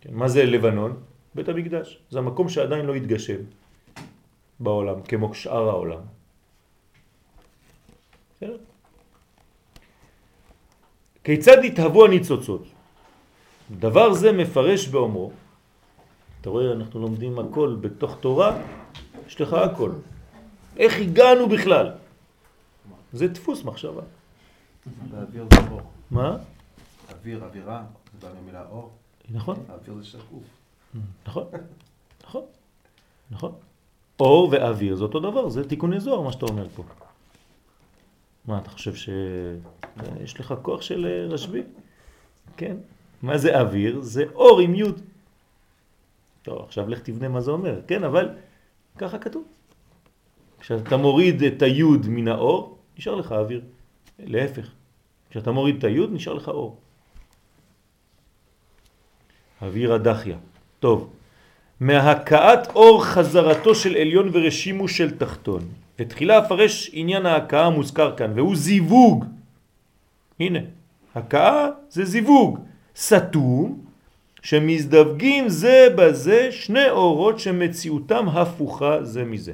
כן, 0.00 0.14
מה 0.14 0.28
זה 0.28 0.44
לבנון? 0.44 0.96
בית 1.34 1.48
המקדש. 1.48 2.00
זה 2.10 2.18
המקום 2.18 2.48
שעדיין 2.48 2.86
לא 2.86 2.94
התגשם 2.94 3.40
בעולם, 4.60 5.02
כמו 5.02 5.34
שאר 5.34 5.68
העולם. 5.68 6.00
בסדר? 8.36 8.56
כיצד 11.24 11.64
התהוו 11.64 12.04
הניצוצות? 12.04 12.64
דבר 13.70 14.12
זה 14.12 14.32
מפרש 14.32 14.88
באומרו, 14.88 15.30
אתה 16.40 16.50
רואה, 16.50 16.72
אנחנו 16.72 17.00
לומדים 17.00 17.38
הכל 17.38 17.76
בתוך 17.80 18.16
תורה, 18.20 18.58
יש 19.26 19.40
לך 19.40 19.52
הכל. 19.52 19.90
איך 20.76 21.00
הגענו 21.00 21.48
בכלל? 21.48 21.92
זה 23.12 23.28
דפוס 23.28 23.64
מחשבה. 23.64 24.02
באוויר 25.10 25.46
זה 25.52 25.70
אור. 25.70 25.80
מה? 26.10 26.36
אוויר, 27.10 27.44
אווירה, 27.44 27.84
זה 28.12 28.26
בא 28.26 28.34
מהמילה 28.34 28.64
אור. 28.70 28.90
נכון, 29.30 29.56
האוויר 29.68 29.94
זה 29.98 30.04
שקוף. 30.04 30.42
נכון, 31.26 31.44
נכון, 32.24 32.44
נכון. 33.30 33.52
אור 34.20 34.48
ואוויר 34.52 34.96
זה 34.96 35.02
אותו 35.02 35.20
דבר, 35.20 35.48
זה 35.48 35.68
תיקוני 35.68 36.00
זוהר 36.00 36.20
מה 36.20 36.32
שאתה 36.32 36.46
אומר 36.46 36.68
פה. 36.68 36.82
מה, 38.44 38.58
אתה 38.58 38.70
חושב 38.70 38.94
שיש 38.94 40.40
לך 40.40 40.54
כוח 40.62 40.82
של 40.82 41.06
אה, 41.06 41.34
רשב"י? 41.34 41.62
כן. 42.56 42.76
מה 43.22 43.38
זה 43.38 43.60
אוויר? 43.60 44.00
זה 44.00 44.24
אור 44.34 44.60
עם 44.60 44.74
יוד. 44.74 45.00
טוב, 46.42 46.62
עכשיו 46.62 46.88
לך 46.88 46.98
תבנה 46.98 47.28
מה 47.28 47.40
זה 47.40 47.50
אומר, 47.50 47.80
כן, 47.86 48.04
אבל 48.04 48.28
ככה 48.98 49.18
כתוב. 49.18 49.44
כשאתה 50.60 50.96
מוריד 50.96 51.42
את 51.42 51.62
היוד 51.62 52.06
מן 52.08 52.28
האור, 52.28 52.78
נשאר 52.98 53.14
לך 53.14 53.32
אוויר. 53.32 53.60
להפך, 54.18 54.70
כשאתה 55.30 55.52
מוריד 55.52 55.76
את 55.76 55.84
היוד, 55.84 56.10
נשאר 56.12 56.34
לך 56.34 56.48
אור. 56.48 56.76
אוויר 59.62 59.92
הדחיה. 59.92 60.36
טוב, 60.80 61.10
מהכאת 61.80 62.66
אור 62.74 63.04
חזרתו 63.04 63.74
של 63.74 63.96
עליון 63.96 64.30
ורשימו 64.32 64.88
של 64.88 65.18
תחתון. 65.18 65.60
ותחילה 65.98 66.38
אפרש 66.38 66.90
עניין 66.92 67.26
ההכאה 67.26 67.66
המוזכר 67.66 68.16
כאן, 68.16 68.32
והוא 68.34 68.56
זיווג. 68.56 69.24
הנה, 70.40 70.58
הכאה 71.14 71.68
זה 71.88 72.04
זיווג. 72.04 72.58
סתום, 72.96 73.85
שמזדווגים 74.46 75.48
זה 75.48 75.88
בזה 75.98 76.52
שני 76.52 76.90
אורות 76.90 77.38
שמציאותם 77.38 78.28
הפוכה 78.28 79.02
זה 79.02 79.24
מזה. 79.24 79.52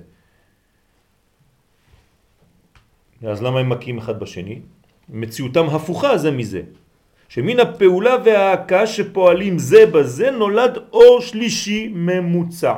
אז 3.25 3.43
למה 3.43 3.61
הם 3.61 3.69
מכים 3.69 3.99
אחד 3.99 4.21
בשני? 4.21 4.61
מציאותם 5.09 5.67
הפוכה 5.73 6.19
זה 6.19 6.31
מזה. 6.31 6.63
שמן 7.29 7.61
הפעולה 7.61 8.17
וההקה 8.25 8.87
שפועלים 8.87 9.59
זה 9.59 9.87
בזה 9.87 10.31
נולד 10.31 10.79
אור 10.93 11.21
שלישי 11.21 11.89
ממוצע. 11.89 12.75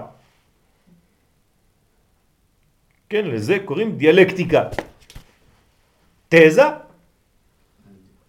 כן, 3.08 3.24
לזה 3.26 3.58
קוראים 3.64 3.98
דיאלקטיקה. 3.98 4.62
תזה, 6.28 6.68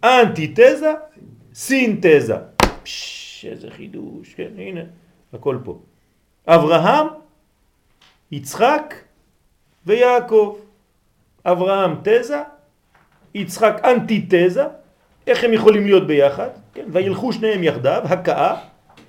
אנטיתזה, 0.03 0.94
סינתזה. 1.53 2.36
פש, 2.84 3.14
איזה 3.45 3.72
חידוש, 3.72 4.34
כן, 4.34 4.51
הנה, 4.57 4.81
הכל 5.34 5.57
פה. 5.63 5.80
אברהם, 6.47 7.07
יצחק 8.31 8.93
ויעקב. 9.85 10.57
אברהם 11.45 11.95
תזה, 12.03 12.41
יצחק 13.34 13.81
אנטיתזה, 13.84 14.65
איך 15.27 15.43
הם 15.43 15.53
יכולים 15.53 15.85
להיות 15.85 16.07
ביחד? 16.07 16.49
כן, 16.73 16.85
וילכו 16.91 17.34
שניהם 17.34 17.63
יחדיו, 17.63 18.01
הכאה, 18.05 18.61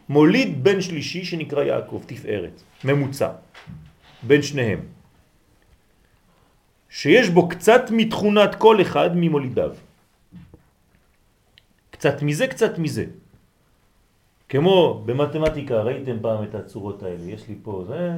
מוליד 0.08 0.64
בן 0.64 0.80
שלישי 0.80 1.24
שנקרא 1.24 1.62
יעקב, 1.62 2.02
תפארת, 2.06 2.62
ממוצע, 2.84 3.30
בין 4.22 4.42
שניהם. 4.42 4.80
שיש 6.90 7.28
בו 7.28 7.48
קצת 7.48 7.82
מתכונת 7.90 8.54
כל 8.54 8.80
אחד 8.80 9.10
ממולידיו. 9.14 9.72
קצת 11.90 12.22
מזה, 12.22 12.46
קצת 12.46 12.78
מזה. 12.78 13.04
כמו 14.48 15.02
במתמטיקה, 15.06 15.82
ראיתם 15.82 16.16
פעם 16.22 16.44
את 16.44 16.54
הצורות 16.54 17.02
האלה, 17.02 17.24
יש 17.24 17.48
לי 17.48 17.54
פה 17.62 17.84
זה, 17.88 18.10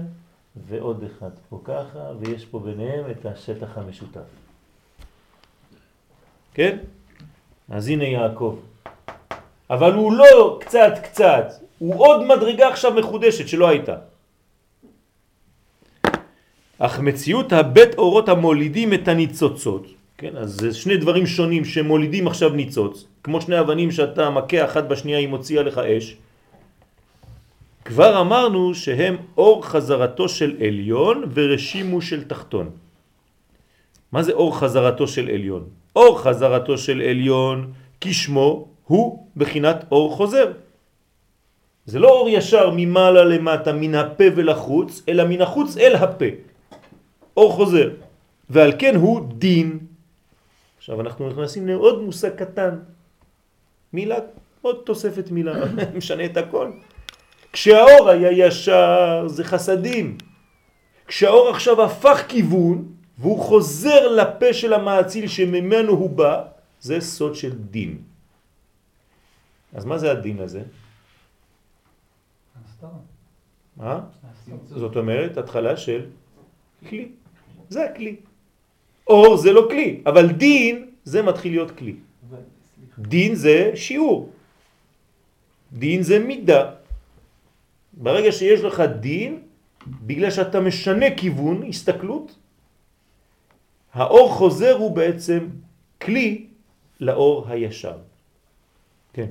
ועוד 0.69 1.05
אחד 1.05 1.31
פה 1.49 1.61
ככה, 1.65 2.13
ויש 2.21 2.45
פה 2.45 2.59
ביניהם 2.59 3.11
את 3.11 3.27
השטח 3.27 3.79
המשותף. 3.79 4.29
כן? 6.55 6.79
אז 7.71 7.89
הנה 7.89 8.05
יעקב. 8.05 8.59
אבל 9.71 9.93
הוא 9.93 10.13
לא 10.13 10.59
קצת 10.61 10.93
קצת, 11.03 11.47
הוא 11.79 11.95
עוד 12.07 12.27
מדרגה 12.27 12.69
עכשיו 12.69 12.93
מחודשת 12.93 13.49
שלא 13.49 13.69
הייתה. 13.69 13.97
אך 16.79 17.01
מציאות 17.01 17.53
הבית 17.53 17.99
אורות 17.99 18.29
המולידים 18.29 18.95
את 18.95 19.09
הניצוצות, 19.09 19.87
כן, 20.19 20.37
אז 20.37 20.57
זה 20.61 20.75
שני 20.75 20.97
דברים 20.97 21.27
שונים 21.27 21.65
שמולידים 21.65 22.27
עכשיו 22.27 22.51
ניצוץ, 22.51 23.05
כמו 23.23 23.41
שני 23.41 23.61
אבנים 23.61 23.91
שאתה 23.91 24.31
מכה 24.31 24.65
אחת 24.65 24.85
בשנייה 24.85 25.19
היא 25.19 25.29
מוציאה 25.29 25.63
לך 25.63 25.79
אש, 25.79 26.17
כבר 27.85 28.21
אמרנו 28.21 28.75
שהם 28.75 29.17
אור 29.37 29.65
חזרתו 29.65 30.29
של 30.29 30.57
עליון 30.59 31.25
ורשימו 31.35 32.03
של 32.03 32.25
תחתון. 32.25 32.71
מה 34.13 34.23
זה 34.23 34.33
אור 34.33 34.59
חזרתו 34.59 35.07
של 35.09 35.31
עליון? 35.31 35.65
אור 35.97 36.21
חזרתו 36.21 36.79
של 36.79 36.99
עליון 36.99 37.73
כשמו 38.01 38.69
הוא 38.85 39.27
בחינת 39.37 39.85
אור 39.91 40.17
חוזר. 40.17 40.53
זה 41.87 41.99
לא 41.99 42.11
אור 42.11 42.29
ישר 42.29 42.71
ממעלה 42.75 43.25
למטה 43.25 43.73
מן 43.73 43.95
הפה 43.95 44.25
ולחוץ, 44.37 45.03
אלא 45.09 45.25
מן 45.25 45.41
החוץ 45.41 45.77
אל 45.77 45.95
הפה. 45.95 46.31
אור 47.37 47.53
חוזר. 47.53 47.89
ועל 48.51 48.73
כן 48.79 48.97
הוא 48.97 49.21
דין. 49.39 49.88
עכשיו 50.89 51.01
אנחנו 51.01 51.29
נכנסים 51.29 51.69
לעוד 51.69 52.03
מושג 52.03 52.35
קטן. 52.35 52.79
מילה, 53.93 54.17
עוד 54.63 54.83
תוספת 54.87 55.31
מילה, 55.31 55.53
משנה 55.99 56.25
את 56.25 56.37
הכל. 56.37 56.73
כשהאור 57.53 58.09
היה 58.09 58.47
ישר 58.47 59.29
זה 59.29 59.45
חסדים. 59.45 60.19
כשהאור 61.07 61.49
עכשיו 61.49 61.83
הפך 61.83 62.25
כיוון 62.29 62.93
והוא 63.19 63.41
חוזר 63.41 64.09
לפה 64.09 64.53
של 64.53 64.73
המעציל 64.73 65.29
שממנו 65.29 65.93
הוא 65.93 66.11
בא, 66.11 66.45
זה 66.81 67.01
סוד 67.01 67.35
של 67.35 67.53
דין. 67.53 68.03
אז 69.75 69.85
מה 69.85 69.99
זה 69.99 70.13
הדין 70.13 70.41
הזה? 70.41 70.63
זאת 74.69 74.97
אומרת, 74.97 75.37
התחלה 75.37 75.77
של 75.77 76.07
כלי. 76.89 77.13
זה 77.69 77.85
הכלי. 77.85 78.17
אור 79.09 79.37
זה 79.37 79.53
לא 79.53 79.67
כלי, 79.71 80.01
אבל 80.07 80.33
דין 80.33 80.91
זה 81.05 81.23
מתחיל 81.23 81.53
להיות 81.53 81.71
כלי. 81.71 81.95
דין 82.99 83.35
זה 83.35 83.73
שיעור. 83.75 84.31
דין 85.73 86.03
זה 86.03 86.19
מידה. 86.19 86.71
ברגע 87.93 88.33
שיש 88.33 88.61
לך 88.61 88.83
דין, 89.01 89.43
בגלל 89.87 90.31
שאתה 90.31 90.61
משנה 90.61 91.07
כיוון, 91.17 91.63
הסתכלות, 91.69 92.37
האור 93.93 94.33
חוזר 94.33 94.77
הוא 94.77 94.97
בעצם 94.97 95.49
כלי 96.03 96.47
לאור 97.01 97.49
הישר. 97.49 97.97
כן. 99.13 99.27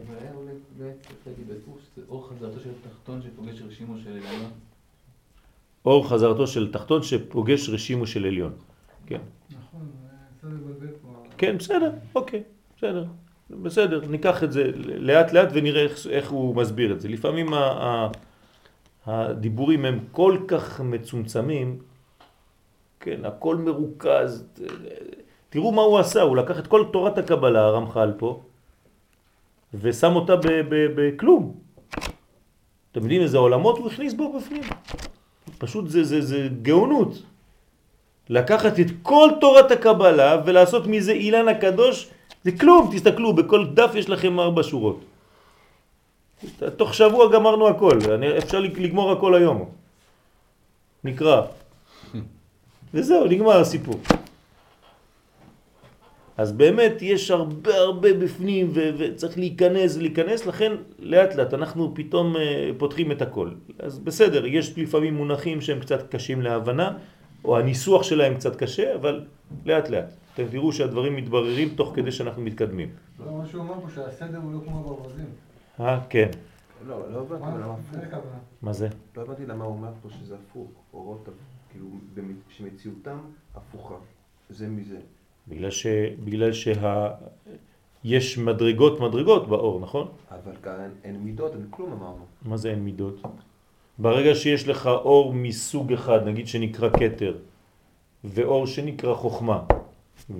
אור 2.09 2.29
חזרתו 2.29 2.59
של 2.59 2.69
התחתון 2.69 3.21
שפוגש 3.21 3.61
רשימו 3.61 3.97
של 3.97 4.09
עליון. 4.09 4.51
אור 5.85 6.09
חזרתו 6.09 6.47
של 6.47 6.71
תחתון 6.71 7.03
שפוגש 7.03 7.69
רשימו 7.69 8.07
של 8.07 8.25
עליון. 8.25 8.53
כן. 9.05 9.19
נכון, 9.49 9.81
קצת 9.81 9.91
לבלבל 9.91 10.36
פה. 10.36 10.36
כן, 11.37 11.57
בסדר, 11.57 11.91
אוקיי, 12.15 12.43
בסדר. 12.77 13.05
בסדר, 13.49 14.01
ניקח 14.07 14.43
את 14.43 14.51
זה 14.51 14.71
לאט 14.75 15.33
לאט 15.33 15.49
ונראה 15.53 15.81
איך, 15.81 16.07
איך 16.07 16.29
הוא 16.29 16.55
מסביר 16.55 16.91
את 16.91 17.01
זה. 17.01 17.07
לפעמים 17.07 17.53
ה, 17.53 17.57
ה, 17.57 18.09
הדיבורים 19.05 19.85
הם 19.85 19.99
כל 20.11 20.37
כך 20.47 20.81
מצומצמים, 20.81 21.79
כן, 22.99 23.25
הכל 23.25 23.55
מרוכז. 23.55 24.45
תראו 25.49 25.71
מה 25.71 25.81
הוא 25.81 25.99
עשה, 25.99 26.21
הוא 26.21 26.37
לקח 26.37 26.59
את 26.59 26.67
כל 26.67 26.85
תורת 26.91 27.17
הקבלה, 27.17 27.61
הרמח"ל 27.65 28.13
פה, 28.17 28.41
ושם 29.73 30.15
אותה 30.15 30.33
בכלום. 30.69 31.59
אתם 32.91 33.01
יודעים 33.01 33.21
איזה 33.21 33.37
עולמות 33.37 33.77
הוא 33.77 33.87
הכניס 33.87 34.13
בו 34.13 34.37
בפנים? 34.37 34.63
פשוט 35.57 35.89
זה, 35.89 36.03
זה, 36.03 36.21
זה 36.21 36.49
גאונות. 36.61 37.23
לקחת 38.29 38.79
את 38.79 38.87
כל 39.01 39.29
תורת 39.41 39.71
הקבלה 39.71 40.41
ולעשות 40.45 40.87
מזה 40.87 41.11
אילן 41.11 41.47
הקדוש, 41.47 42.07
זה 42.43 42.51
כלום, 42.51 42.89
תסתכלו, 42.93 43.33
בכל 43.33 43.65
דף 43.73 43.91
יש 43.95 44.09
לכם 44.09 44.39
ארבע 44.39 44.63
שורות. 44.63 44.99
תוך 46.77 46.93
שבוע 46.93 47.31
גמרנו 47.33 47.67
הכל, 47.67 47.97
אני- 48.13 48.37
אפשר 48.37 48.59
לגמור 48.59 49.11
הכל 49.11 49.35
היום. 49.35 49.69
נקרא. 51.03 51.41
וזהו, 52.93 53.25
נגמר 53.25 53.59
הסיפור. 53.59 53.99
אז 56.37 56.51
באמת 56.51 57.01
יש 57.01 57.31
הרבה 57.31 57.75
הרבה 57.75 58.13
בפנים 58.13 58.71
וצריך 58.73 59.37
להיכנס, 59.37 59.97
להיכנס, 59.97 60.45
לכן 60.45 60.71
לאט 60.99 61.35
לאט 61.35 61.53
אנחנו 61.53 61.91
פתאום 61.95 62.37
אה, 62.37 62.69
פותחים 62.77 63.11
את 63.11 63.21
הכל. 63.21 63.49
אז 63.79 63.99
בסדר, 63.99 64.45
יש 64.45 64.77
לפעמים 64.77 65.13
מונחים 65.15 65.61
שהם 65.61 65.79
קצת 65.79 66.11
קשים 66.15 66.41
להבנה, 66.41 66.91
או 67.45 67.57
הניסוח 67.57 68.03
שלהם 68.03 68.35
קצת 68.35 68.55
קשה, 68.55 68.95
אבל 68.95 69.25
לאט 69.65 69.89
לאט. 69.89 70.13
אתם 70.33 70.43
תראו 70.51 70.73
שהדברים 70.73 71.15
מתבררים 71.15 71.69
תוך 71.75 71.91
כדי 71.95 72.11
שאנחנו 72.11 72.41
מתקדמים. 72.41 72.89
לא, 73.25 73.37
מה 73.37 73.45
שהוא 73.45 73.61
אומר 73.61 73.81
פה 73.81 73.89
שהסדר 73.95 74.37
הוא 74.37 74.53
לא 74.53 74.59
כמו 74.65 74.83
ברווזים. 74.83 75.25
אה, 75.79 75.99
כן. 76.09 76.29
לא, 76.87 77.11
לא 77.11 77.19
הבנתי 77.19 77.43
מה? 77.43 77.57
למה 77.57 77.75
זה 77.91 77.99
הפוך. 77.99 78.23
מה 78.61 78.73
זה? 78.73 78.87
לא 79.17 79.21
הבנתי 79.21 79.45
למה 79.45 79.65
הוא 79.65 79.73
אומר 79.73 79.91
פה 80.01 80.09
שזה 80.09 80.35
הפוך. 80.35 80.69
אורות, 80.93 81.29
כאילו, 81.71 81.87
שמציאותם 82.49 83.17
הפוכה. 83.55 83.95
זה 84.49 84.67
מזה. 84.67 84.97
בגלל 85.47 85.71
ש... 85.71 85.87
בגלל 86.23 86.53
שה... 86.53 87.09
יש 88.03 88.37
מדרגות 88.37 88.99
מדרגות 88.99 89.47
באור, 89.47 89.79
נכון? 89.79 90.07
אבל 90.31 90.51
כאן 90.63 90.89
אין 91.03 91.15
מידות, 91.23 91.53
אין 91.53 91.67
כלום 91.69 91.91
אמרנו. 91.91 92.25
מה 92.45 92.57
זה 92.57 92.69
אין 92.69 92.79
מידות? 92.79 93.21
ברגע 93.99 94.35
שיש 94.35 94.67
לך 94.67 94.87
אור 94.87 95.33
מסוג 95.33 95.93
אחד, 95.93 96.27
נגיד 96.27 96.47
שנקרא 96.47 96.89
כתר, 96.89 97.37
ואור 98.23 98.67
שנקרא 98.67 99.13
חוכמה, 99.13 99.59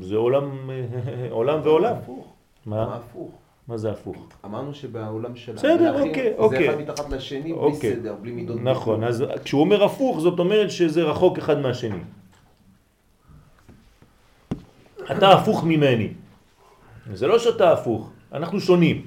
זה 0.02 0.16
עולם, 0.16 0.70
עולם 1.30 1.60
ועולם. 1.64 1.96
הפוך. 1.96 2.34
מה? 2.66 2.96
הפוך? 2.96 3.32
מה 3.68 3.78
זה 3.78 3.92
הפוך? 3.92 4.18
אמרנו 4.46 4.74
שבעולם 4.74 5.36
של 5.36 5.54
בסדר, 5.54 5.90
המלאכים, 5.90 6.10
אוקיי, 6.10 6.34
זה 6.34 6.38
אוקיי. 6.38 6.70
אחד 6.70 6.80
מתחת 6.82 7.10
לשני, 7.10 7.42
בלי 7.42 7.52
אוקיי. 7.52 7.96
סדר, 7.96 8.16
בלי 8.22 8.32
מידות. 8.32 8.58
נכון, 8.62 9.04
אז 9.04 9.24
כשהוא 9.44 9.62
אומר 9.62 9.84
הפוך, 9.84 10.20
זאת 10.20 10.40
אומרת 10.40 10.72
שזה 10.72 11.04
רחוק 11.04 11.38
אחד 11.38 11.60
מהשני. 11.60 12.00
אתה 15.12 15.32
הפוך 15.32 15.64
ממני. 15.64 16.10
זה 17.14 17.28
לא 17.28 17.40
שאתה 17.40 17.72
הפוך, 17.72 18.10
אנחנו 18.32 18.60
שונים. 18.60 19.06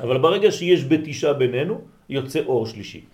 אבל 0.00 0.18
ברגע 0.18 0.50
שיש 0.50 0.84
בתישה 0.84 1.32
בינינו, 1.32 1.80
יוצא 2.08 2.40
אור 2.46 2.66
שלישי. 2.66 3.04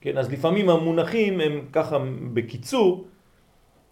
כן, 0.00 0.18
אז 0.18 0.32
לפעמים 0.32 0.68
המונחים 0.70 1.40
הם 1.40 1.66
ככה 1.72 1.98
בקיצור, 2.34 3.04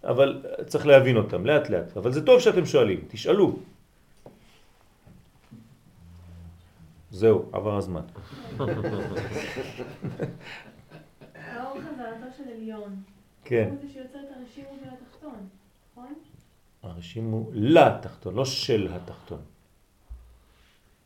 אבל 0.05 0.43
צריך 0.67 0.87
להבין 0.87 1.17
אותם 1.17 1.47
לאט 1.47 1.71
לאט. 1.71 1.97
אבל 1.97 2.13
זה 2.13 2.27
טוב 2.27 2.41
שאתם 2.41 2.67
שואלים, 2.67 3.01
תשאלו. 3.09 3.57
זהו, 7.11 7.49
עבר 7.53 7.77
הזמן. 7.77 8.01
האור 11.35 11.79
חזרתו 11.81 12.27
של 12.37 12.43
עליון. 12.57 13.03
כן. 13.45 13.69
הוא 13.71 13.79
זה 13.83 13.93
שיוצר 13.93 14.19
את 14.19 14.37
הרשימו 14.41 14.69
התחתון, 14.93 15.49
נכון? 15.93 16.15
הרשים 16.83 17.31
הוא 17.31 17.51
לתחתון, 17.55 18.35
לא 18.35 18.45
של 18.45 18.89
התחתון. 18.93 19.41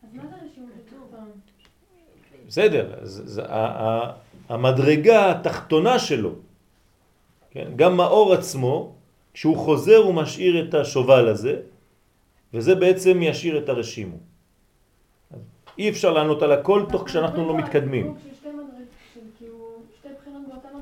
אז 0.03 0.15
מה 0.15 0.23
זה 0.27 0.35
הרשימו 0.43 0.67
התחתון? 0.85 1.31
בסדר, 2.47 2.95
אז, 3.03 3.23
אז, 3.27 3.39
ה- 3.39 3.43
ה- 3.55 4.13
המדרגה 4.49 5.31
התחתונה 5.31 5.99
שלו, 5.99 6.33
כן? 7.51 7.69
גם 7.77 8.01
האור 8.01 8.35
עצמו, 8.35 8.95
כשהוא 9.35 9.57
חוזר 9.57 9.97
הוא 9.97 10.15
משאיר 10.15 10.69
את 10.69 10.75
השובל 10.75 11.29
הזה, 11.29 11.61
וזה 12.55 12.75
בעצם 12.75 13.23
ישאיר 13.23 13.59
את 13.59 13.69
הרשימו. 13.69 14.17
אי 15.79 15.89
אפשר 15.89 16.11
לענות 16.13 16.43
על 16.43 16.53
הכל 16.53 16.85
תוך 16.91 17.03
כשאנחנו 17.07 17.49
לא 17.49 17.57
מתקדמים. 17.57 18.15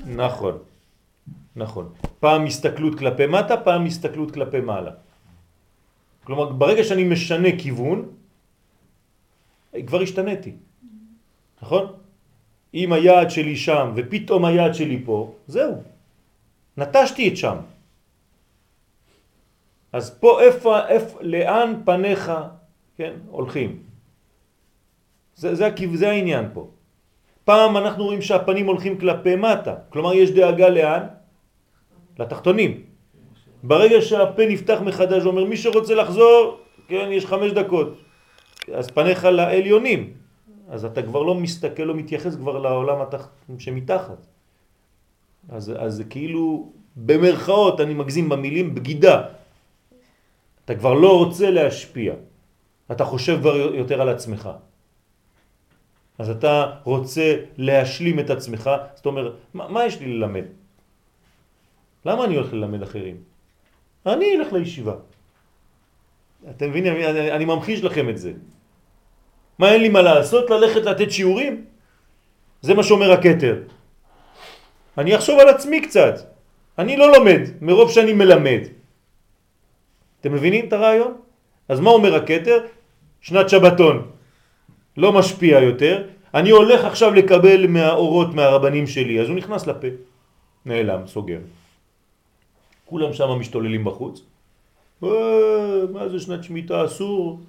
נכון, 0.06 0.58
נכון. 1.56 1.86
פעם 2.20 2.46
הסתכלות 2.46 2.98
כלפי 2.98 3.26
מטה, 3.26 3.56
פעם 3.56 3.86
הסתכלות 3.86 4.30
כלפי 4.30 4.60
מעלה. 4.60 4.92
כלומר, 6.24 6.52
ברגע 6.52 6.84
שאני 6.84 7.04
משנה 7.04 7.48
כיוון, 7.58 8.08
כבר 9.86 10.00
השתניתי. 10.00 10.52
נכון? 11.62 12.05
אם 12.74 12.92
היעד 12.92 13.30
שלי 13.30 13.56
שם 13.56 13.92
ופתאום 13.96 14.44
היעד 14.44 14.74
שלי 14.74 15.02
פה, 15.04 15.34
זהו. 15.46 15.82
נטשתי 16.76 17.28
את 17.28 17.36
שם. 17.36 17.56
אז 19.92 20.18
פה 20.20 20.40
איפה, 20.40 20.86
איפה, 20.86 21.18
לאן 21.20 21.74
פניך, 21.84 22.32
כן, 22.96 23.12
הולכים. 23.30 23.82
זה, 25.34 25.54
זה, 25.54 25.68
זה 25.94 26.10
העניין 26.10 26.48
פה. 26.52 26.68
פעם 27.44 27.76
אנחנו 27.76 28.04
רואים 28.04 28.22
שהפנים 28.22 28.66
הולכים 28.66 28.98
כלפי 28.98 29.36
מטה, 29.36 29.74
כלומר 29.88 30.14
יש 30.14 30.30
דאגה 30.30 30.68
לאן? 30.68 31.02
לתחתונים. 32.18 32.82
ברגע 33.62 34.00
שהפה 34.00 34.42
נפתח 34.48 34.78
מחדש 34.84 35.22
ואומר 35.24 35.44
מי 35.44 35.56
שרוצה 35.56 35.94
לחזור, 35.94 36.60
כן, 36.88 37.08
יש 37.12 37.26
חמש 37.26 37.52
דקות. 37.52 37.98
אז 38.74 38.90
פניך 38.90 39.24
לעליונים. 39.24 40.25
אז 40.68 40.84
אתה 40.84 41.02
כבר 41.02 41.22
לא 41.22 41.34
מסתכל, 41.34 41.82
לא 41.82 41.94
מתייחס 41.94 42.36
כבר 42.36 42.58
לעולם 42.58 43.00
התח... 43.00 43.28
שמתחת. 43.58 44.26
אז, 45.48 45.72
אז 45.78 46.02
כאילו, 46.10 46.72
במרכאות, 46.96 47.80
אני 47.80 47.94
מגזים 47.94 48.28
במילים, 48.28 48.74
בגידה. 48.74 49.16
אתה 50.64 50.74
כבר 50.74 50.94
לא 50.94 51.18
רוצה 51.18 51.50
להשפיע. 51.50 52.14
אתה 52.92 53.04
חושב 53.04 53.38
כבר 53.40 53.56
יותר 53.56 54.00
על 54.02 54.08
עצמך. 54.08 54.50
אז 56.18 56.30
אתה 56.30 56.80
רוצה 56.84 57.36
להשלים 57.56 58.20
את 58.20 58.30
עצמך, 58.30 58.70
זאת 58.94 59.06
אומרת, 59.06 59.32
מה, 59.54 59.68
מה 59.68 59.84
יש 59.84 60.00
לי 60.00 60.06
ללמד? 60.06 60.44
למה 62.04 62.24
אני 62.24 62.34
הולך 62.36 62.52
ללמד 62.52 62.82
אחרים? 62.82 63.16
אני 64.06 64.26
אלך 64.36 64.52
לישיבה. 64.52 64.94
אתם 66.50 66.70
מבינים? 66.70 66.92
אני, 66.92 67.06
אני, 67.06 67.32
אני 67.32 67.44
ממחיש 67.44 67.84
לכם 67.84 68.08
את 68.08 68.18
זה. 68.18 68.32
מה 69.58 69.72
אין 69.72 69.80
לי 69.82 69.88
מה 69.88 70.02
לעשות? 70.02 70.50
ללכת 70.50 70.82
לתת 70.84 71.10
שיעורים? 71.10 71.64
זה 72.62 72.74
מה 72.74 72.82
שאומר 72.82 73.12
הכתר. 73.12 73.56
אני 74.98 75.16
אחשוב 75.16 75.38
על 75.40 75.48
עצמי 75.48 75.80
קצת. 75.80 76.14
אני 76.78 76.96
לא 76.96 77.12
לומד, 77.12 77.40
מרוב 77.60 77.90
שאני 77.90 78.12
מלמד. 78.12 78.60
אתם 80.20 80.32
מבינים 80.32 80.68
את 80.68 80.72
הרעיון? 80.72 81.12
אז 81.68 81.80
מה 81.80 81.90
אומר 81.90 82.14
הכתר? 82.14 82.58
שנת 83.20 83.48
שבתון. 83.48 84.10
לא 84.96 85.12
משפיע 85.12 85.60
יותר. 85.60 86.02
אני 86.34 86.50
הולך 86.50 86.84
עכשיו 86.84 87.14
לקבל 87.14 87.66
מהאורות 87.66 88.34
מהרבנים 88.34 88.86
שלי, 88.86 89.20
אז 89.20 89.28
הוא 89.28 89.36
נכנס 89.36 89.66
לפה. 89.66 89.88
נעלם, 90.66 91.06
סוגר. 91.06 91.38
כולם 92.86 93.12
שם 93.12 93.28
משתוללים 93.28 93.84
בחוץ. 93.84 94.22
"אה, 95.04 95.08
מה 95.92 96.08
זה 96.08 96.20
שנת 96.20 96.44
שמיטה 96.44 96.84
אסור? 96.84 97.40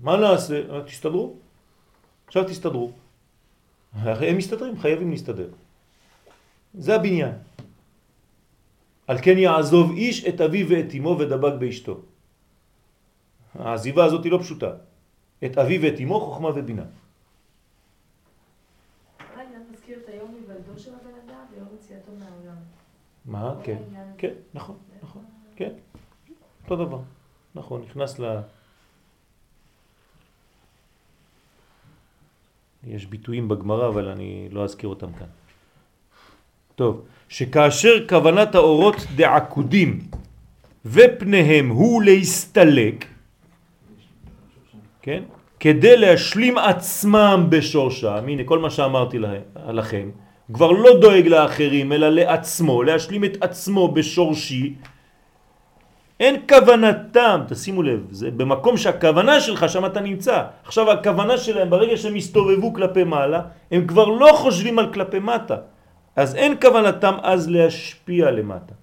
מה 0.00 0.16
נעשה? 0.16 0.62
"אה, 0.70 0.82
תסתדרו. 0.84 1.34
עכשיו 2.26 2.44
תסתדרו. 2.44 2.90
הם 3.94 4.36
מסתדרים, 4.36 4.78
חייבים 4.78 5.10
להסתדר. 5.10 5.48
זה 6.74 6.94
הבניין. 6.94 7.32
על 9.06 9.18
כן 9.22 9.38
יעזוב 9.38 9.90
איש 9.96 10.24
את 10.24 10.40
אביו 10.40 10.66
ואת 10.68 10.94
אמו 10.98 11.16
ודבק 11.18 11.52
באשתו. 11.58 12.00
העזיבה 13.54 14.04
הזאת 14.04 14.24
היא 14.24 14.32
לא 14.32 14.38
פשוטה. 14.38 14.70
את 15.44 15.58
אבי 15.58 15.78
ואת 15.78 16.00
אמו 16.00 16.20
חוכמה 16.20 16.48
ובינה. 16.54 16.84
מהעולם. 22.18 22.56
מה? 23.24 23.54
כן. 23.64 23.78
כן, 24.18 24.32
נכון, 24.54 24.76
נכון, 25.02 25.24
כן. 25.56 25.72
אותו 26.64 26.76
דבר. 26.84 27.00
נכון, 27.54 27.82
נכנס 27.82 28.18
ל... 28.18 28.40
יש 32.86 33.06
ביטויים 33.06 33.48
בגמרא, 33.48 33.88
אבל 33.88 34.08
אני 34.08 34.48
לא 34.52 34.64
אזכיר 34.64 34.88
אותם 34.88 35.12
כאן. 35.18 35.26
טוב, 36.74 37.00
שכאשר 37.28 38.06
כוונת 38.08 38.54
האורות 38.54 38.96
דעקודים 39.16 40.00
ופניהם 40.86 41.68
הוא 41.68 42.02
להסתלק, 42.02 43.04
כן? 45.02 45.22
כדי 45.60 45.96
להשלים 45.96 46.58
עצמם 46.58 47.46
בשורשם, 47.48 48.24
הנה 48.28 48.44
כל 48.44 48.58
מה 48.58 48.70
שאמרתי 48.70 49.18
לה- 49.18 49.32
לכם, 49.72 50.10
כבר 50.52 50.70
לא 50.70 51.00
דואג 51.00 51.26
לאחרים 51.26 51.92
אלא 51.92 52.08
לעצמו, 52.08 52.82
להשלים 52.82 53.24
את 53.24 53.42
עצמו 53.42 53.88
בשורשי, 53.88 54.74
אין 56.20 56.34
כוונתם, 56.48 57.40
תשימו 57.48 57.82
לב, 57.82 58.06
זה 58.10 58.30
במקום 58.30 58.76
שהכוונה 58.76 59.40
שלך 59.40 59.68
שם 59.68 59.86
אתה 59.86 60.00
נמצא. 60.00 60.44
עכשיו 60.64 60.90
הכוונה 60.90 61.38
שלהם 61.38 61.70
ברגע 61.70 61.96
שהם 61.96 62.14
הסתובבו 62.14 62.74
כלפי 62.74 63.04
מעלה, 63.04 63.42
הם 63.70 63.86
כבר 63.86 64.04
לא 64.08 64.30
חושבים 64.34 64.78
על 64.78 64.92
כלפי 64.92 65.18
מטה. 65.18 65.56
אז 66.16 66.34
אין 66.34 66.60
כוונתם 66.60 67.14
אז 67.22 67.48
להשפיע 67.48 68.30
למטה. 68.30 68.74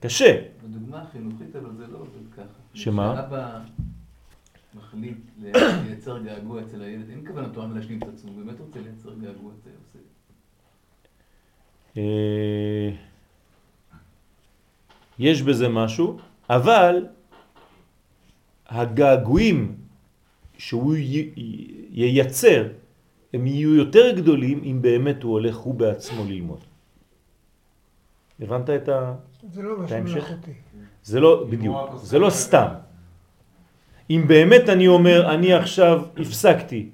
קשה. 0.00 0.36
בדוגמה 0.64 1.02
החינוכית, 1.02 1.56
אבל 1.56 1.70
זה 1.76 1.84
לא 1.92 1.98
עובד 1.98 2.32
ככה. 2.36 2.62
שמה? 2.74 3.14
כשאבא 3.14 3.58
מחליט 4.74 5.18
לייצר 5.86 6.18
געגוע 6.18 6.60
אצל 6.62 6.82
הילד, 6.82 7.10
אין 7.10 7.26
כוונתו 7.26 7.66
להשלים 7.74 7.98
את 7.98 8.08
עצמו, 8.14 8.32
באמת 8.32 8.60
רוצה 8.60 8.80
לייצר 8.80 9.10
געגוע 9.20 9.52
אצל 9.60 9.70
הילד. 11.94 13.11
יש 15.18 15.42
בזה 15.42 15.68
משהו, 15.68 16.18
אבל 16.50 17.06
הגעגועים 18.68 19.76
שהוא 20.58 20.94
ייצר, 21.90 22.68
הם 23.34 23.46
יהיו 23.46 23.74
יותר 23.74 24.16
גדולים 24.16 24.60
אם 24.64 24.82
באמת 24.82 25.22
הוא 25.22 25.32
הולך 25.32 25.56
הוא 25.56 25.74
בעצמו 25.74 26.24
ללמוד. 26.24 26.60
הבנת 28.40 28.70
את 28.70 28.88
ה... 28.88 29.14
זה 29.52 29.62
לא 29.62 29.78
משהו 29.78 29.96
ההמשך? 29.96 30.16
מלאכותי. 30.16 30.52
זה 31.02 31.20
לא, 31.20 31.46
בדיוק, 31.50 31.76
זה 31.96 32.18
לא 32.18 32.30
סתם. 32.30 32.68
אם 34.10 34.24
באמת 34.28 34.68
אני 34.68 34.88
אומר, 34.88 35.34
אני 35.34 35.52
עכשיו 35.52 36.02
הפסקתי, 36.16 36.90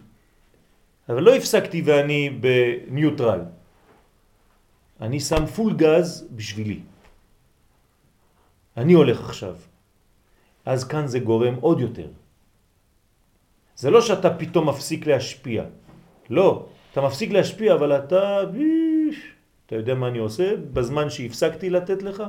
אבל 1.09 1.23
לא 1.23 1.35
הפסקתי 1.35 1.83
ואני 1.85 2.31
בניוטרל. 2.31 3.41
אני 5.01 5.21
שם 5.21 5.47
פול 5.47 5.75
גז 5.77 6.29
בשבילי. 6.37 6.81
אני 8.79 8.93
הולך 8.93 9.21
עכשיו. 9.21 9.57
אז 10.65 10.85
כאן 10.85 11.07
זה 11.07 11.19
גורם 11.19 11.55
עוד 11.55 11.81
יותר. 11.81 12.09
זה 13.77 13.91
לא 13.91 14.01
שאתה 14.01 14.31
פתאום 14.39 14.69
מפסיק 14.69 15.07
להשפיע. 15.07 15.65
לא, 16.31 16.67
אתה 16.93 17.01
מפסיק 17.01 17.31
להשפיע, 17.31 17.75
אבל 17.75 17.93
אתה... 17.93 18.41
אתה 19.67 19.75
יודע 19.75 19.95
מה 19.95 20.09
אני 20.09 20.19
עושה? 20.19 20.57
בזמן 20.73 21.11
שהפסקתי 21.11 21.71
לתת 21.71 22.03
לך, 22.03 22.23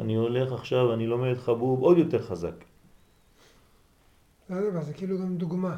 אני 0.00 0.14
הולך 0.14 0.52
עכשיו, 0.52 0.92
אני 0.94 1.06
לומד 1.06 1.36
חבוב 1.38 1.82
עוד 1.82 1.98
יותר 1.98 2.22
חזק. 2.22 2.56
לא 4.50 4.80
זה 4.80 4.92
כאילו 4.92 5.18
גם 5.18 5.36
דוגמה. 5.36 5.76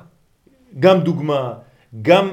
גם 0.80 1.00
דוגמה, 1.00 1.54
גם 2.02 2.28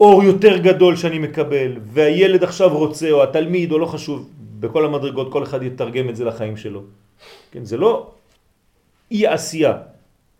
אור 0.00 0.22
יותר 0.22 0.56
גדול 0.56 0.96
שאני 0.96 1.18
מקבל, 1.18 1.80
והילד 1.82 2.42
עכשיו 2.44 2.68
רוצה, 2.78 3.10
או 3.10 3.22
התלמיד, 3.22 3.72
או 3.72 3.78
לא 3.78 3.86
חשוב, 3.86 4.30
בכל 4.62 4.82
המדרגות, 4.86 5.32
כל 5.32 5.42
אחד 5.42 5.62
יתרגם 5.62 6.08
את 6.08 6.16
זה 6.16 6.24
לחיים 6.24 6.56
שלו. 6.56 6.82
כן, 7.50 7.64
זה 7.66 7.76
לא 7.76 8.14
אי 9.10 9.26
עשייה, 9.26 9.74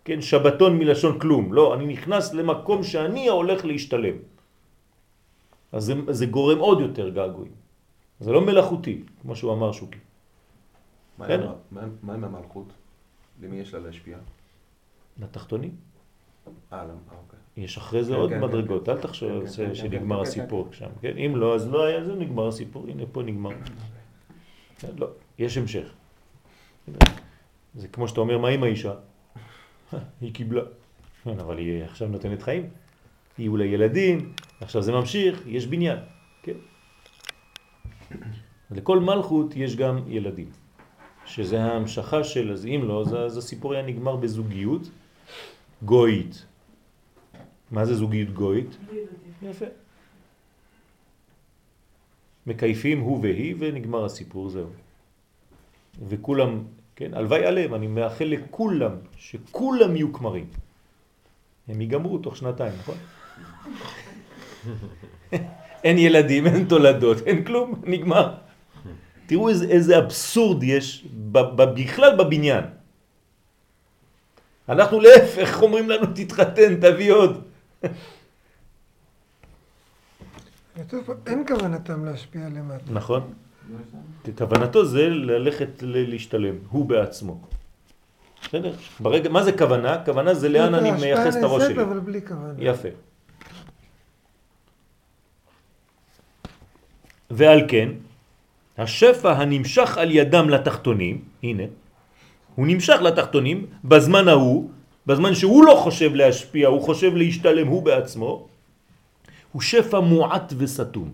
כן, 0.07 0.21
שבתון 0.21 0.79
מלשון 0.79 1.19
כלום, 1.19 1.53
לא, 1.53 1.75
אני 1.75 1.85
נכנס 1.85 2.33
למקום 2.33 2.83
שאני 2.83 3.27
הולך 3.27 3.65
להשתלם. 3.65 4.15
אז 5.71 5.81
זה, 5.83 5.93
זה 6.09 6.25
גורם 6.25 6.59
עוד 6.59 6.79
יותר 6.79 7.09
געגועים. 7.09 7.51
זה 8.19 8.31
לא 8.31 8.41
מלאכותי, 8.41 9.03
כמו 9.21 9.35
שהוא 9.35 9.53
אמר 9.53 9.71
שוקי. 9.71 9.99
מה 11.17 11.27
כן. 11.27 11.41
מה 11.71 11.81
מה 12.03 12.13
עם 12.13 12.23
המלכות? 12.23 12.67
למי 13.41 13.55
יש 13.55 13.73
לה 13.73 13.79
להשפיע? 13.79 14.17
לתחתונים. 15.19 15.71
אה? 16.71 16.79
אה, 16.79 16.85
אוקיי. 17.11 17.39
יש 17.57 17.77
אחרי 17.77 18.03
זה 18.03 18.13
כן, 18.13 18.19
עוד 18.19 18.29
כן, 18.29 18.41
מדרגות, 18.41 18.85
כן. 18.85 18.91
אל 18.91 18.99
תחשוב 19.01 19.29
כן, 19.29 19.51
כן, 19.51 19.67
כן, 19.67 19.75
שנגמר 19.75 20.15
כן, 20.17 20.23
כן, 20.23 20.29
הסיפור 20.29 20.67
שם, 20.71 20.89
כן? 21.01 21.17
אם 21.17 21.35
לא, 21.35 21.55
אז 21.55 21.67
לא 21.67 21.85
היה 21.85 22.03
זה 22.03 22.15
נגמר 22.15 22.47
הסיפור, 22.47 22.85
הנה 22.87 23.03
פה 23.11 23.23
נגמר. 23.23 23.51
כן, 24.79 24.87
לא, 24.97 25.07
יש 25.39 25.57
המשך. 25.57 25.87
זה 27.75 27.87
כמו 27.87 28.07
שאתה 28.07 28.21
אומר, 28.21 28.37
מה 28.37 28.47
עם 28.47 28.63
האישה? 28.63 28.93
היא 30.21 30.33
קיבלה. 30.33 30.61
כן, 31.23 31.39
אבל 31.39 31.57
היא 31.57 31.83
עכשיו 31.83 32.07
נותנת 32.07 32.41
חיים. 32.41 32.69
יהיו 33.37 33.57
לה 33.57 33.65
ילדים, 33.65 34.33
עכשיו 34.61 34.81
זה 34.81 34.91
ממשיך, 34.91 35.41
יש 35.47 35.67
בניין, 35.67 35.97
כן? 36.43 36.53
לכל 38.71 38.99
מלכות 38.99 39.55
יש 39.55 39.75
גם 39.75 39.99
ילדים, 40.07 40.49
שזה 41.25 41.63
ההמשכה 41.63 42.23
של, 42.23 42.51
אז 42.51 42.65
אם 42.65 42.81
לא, 42.83 43.01
אז, 43.01 43.15
אז 43.15 43.37
הסיפור 43.37 43.73
היה 43.73 43.85
נגמר 43.85 44.15
בזוגיות 44.15 44.89
גויית. 45.85 46.45
מה 47.71 47.85
זה 47.85 47.95
זוגיות 47.95 48.29
גויית? 48.29 48.77
יפה. 49.41 49.65
מקייפים 52.47 52.99
הוא 52.99 53.19
והיא 53.21 53.55
ונגמר 53.59 54.05
הסיפור, 54.05 54.49
זהו. 54.49 54.67
וכולם, 56.07 56.63
כן, 56.95 57.13
הלוואי 57.13 57.45
עליהם, 57.45 57.73
אני 57.75 57.87
מאחל 57.87 58.25
לכולם, 58.25 58.91
שכולם 59.17 59.95
יהיו 59.95 60.13
כמרים. 60.13 60.45
הם 61.67 61.81
ייגמרו 61.81 62.17
תוך 62.17 62.37
שנתיים, 62.37 62.73
נכון? 62.79 62.95
אין 65.83 65.97
ילדים, 65.97 66.47
אין 66.47 66.65
תולדות, 66.65 67.17
אין 67.27 67.43
כלום, 67.43 67.81
נגמר. 67.83 68.33
תראו 69.25 69.49
איזה, 69.49 69.65
איזה 69.65 69.97
אבסורד 69.97 70.63
יש 70.63 71.05
בכלל 71.31 72.15
בבניין. 72.17 72.63
אנחנו 74.69 74.99
להפך 74.99 75.61
אומרים 75.61 75.89
לנו 75.89 76.05
תתחתן, 76.15 76.75
תביא 76.75 77.11
עוד. 77.11 77.41
כתוב 80.75 81.03
פה, 81.05 81.13
אין 81.27 81.43
כוונתם 81.47 82.05
להשפיע 82.05 82.41
למטה. 82.49 82.91
נכון? 82.91 83.33
כוונתו 84.37 84.85
זה 84.85 85.09
ללכת 85.09 85.69
להשתלם, 85.81 86.55
הוא 86.69 86.85
בעצמו. 86.85 87.41
בסדר? 88.41 88.73
ברגע, 88.99 89.29
מה 89.29 89.43
זה 89.43 89.51
כוונה? 89.57 90.05
כוונה 90.05 90.33
זה 90.33 90.49
לאן 90.49 90.75
אני 90.75 90.91
מייחס 90.91 91.37
את 91.37 91.43
הראש 91.43 91.63
שלי. 91.63 91.81
אבל 91.81 91.99
בלי 91.99 92.21
כוונה. 92.27 92.53
יפה. 92.57 92.89
ועל 97.31 97.61
כן, 97.67 97.89
השפע 98.77 99.31
הנמשך 99.31 99.97
על 99.97 100.11
ידם 100.11 100.49
לתחתונים, 100.49 101.21
הנה, 101.43 101.63
הוא 102.55 102.67
נמשך 102.67 102.97
לתחתונים 103.01 103.65
בזמן 103.83 104.27
ההוא, 104.27 104.69
בזמן 105.07 105.35
שהוא 105.35 105.65
לא 105.65 105.75
חושב 105.83 106.15
להשפיע, 106.15 106.67
הוא 106.67 106.81
חושב 106.81 107.15
להשתלם 107.15 107.67
הוא 107.67 107.83
בעצמו, 107.83 108.47
הוא 109.53 109.61
שפע 109.61 109.99
מועט 109.99 110.53
וסתום. 110.57 111.09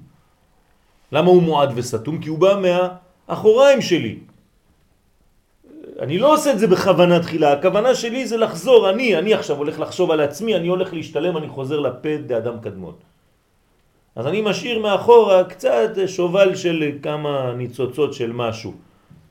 למה 1.12 1.30
הוא 1.30 1.44
מועט 1.44 1.70
וסתום? 1.76 2.22
כי 2.22 2.30
הוא 2.30 2.40
בא 2.40 2.62
מהאחוריים 2.64 3.82
שלי. 3.82 4.20
אני 6.00 6.18
לא 6.18 6.34
עושה 6.34 6.52
את 6.52 6.60
זה 6.60 6.68
בכוונה 6.68 7.20
תחילה, 7.20 7.54
הכוונה 7.54 7.96
שלי 7.96 8.28
זה 8.28 8.38
לחזור, 8.38 8.90
אני, 8.90 9.18
אני 9.18 9.34
עכשיו 9.34 9.58
הולך 9.58 9.80
לחשוב 9.80 10.12
על 10.12 10.20
עצמי, 10.20 10.56
אני 10.56 10.68
הולך 10.68 10.94
להשתלם, 10.94 11.38
אני 11.38 11.48
חוזר 11.50 11.80
לפה 11.80 12.18
דאדם 12.28 12.60
קדמון. 12.60 12.96
אז 14.16 14.28
אני 14.28 14.42
משאיר 14.42 14.80
מאחורה 14.80 15.44
קצת 15.44 15.92
שובל 16.08 16.56
של 16.56 16.92
כמה 17.04 17.54
ניצוצות 17.58 18.14
של 18.14 18.32
משהו 18.32 18.74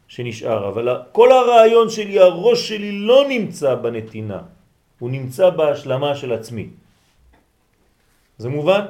שנשאר, 0.08 0.68
אבל 0.68 0.88
כל 1.12 1.32
הרעיון 1.32 1.88
שלי, 1.90 2.18
הראש 2.18 2.68
שלי 2.68 2.92
לא 2.92 3.24
נמצא 3.28 3.74
בנתינה, 3.74 4.40
הוא 4.98 5.10
נמצא 5.10 5.50
בהשלמה 5.50 6.14
של 6.14 6.32
עצמי. 6.32 6.68
זה 8.38 8.48
מובן? 8.48 8.84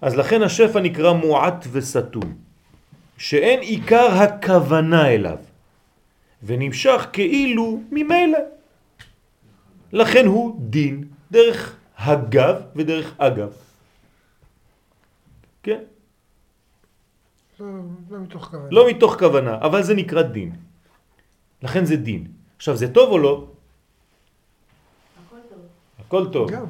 אז 0.00 0.16
לכן 0.16 0.42
השפע 0.42 0.80
נקרא 0.80 1.12
מועט 1.12 1.66
וסתום, 1.72 2.36
שאין 3.18 3.60
עיקר 3.60 4.06
הכוונה 4.12 5.08
אליו, 5.08 5.38
ונמשך 6.42 7.06
כאילו 7.12 7.82
ממילא. 7.90 8.38
לכן 9.92 10.26
הוא 10.26 10.56
דין 10.60 11.04
דרך 11.30 11.76
הגב 11.98 12.56
ודרך 12.76 13.14
אגב. 13.18 13.52
כן? 15.62 15.80
לא, 17.60 17.66
לא 18.10 18.18
מתוך 18.18 18.44
כוונה. 18.44 18.68
לא 18.70 18.90
מתוך 18.90 19.16
כוונה, 19.18 19.58
אבל 19.58 19.82
זה 19.82 19.94
נקרא 19.94 20.22
דין. 20.22 20.52
לכן 21.62 21.84
זה 21.84 21.96
דין. 21.96 22.26
עכשיו, 22.56 22.76
זה 22.76 22.92
טוב 22.92 23.10
או 23.10 23.18
לא? 23.18 23.34
הכל 26.06 26.26
טוב. 26.32 26.50
כן. 26.50 26.60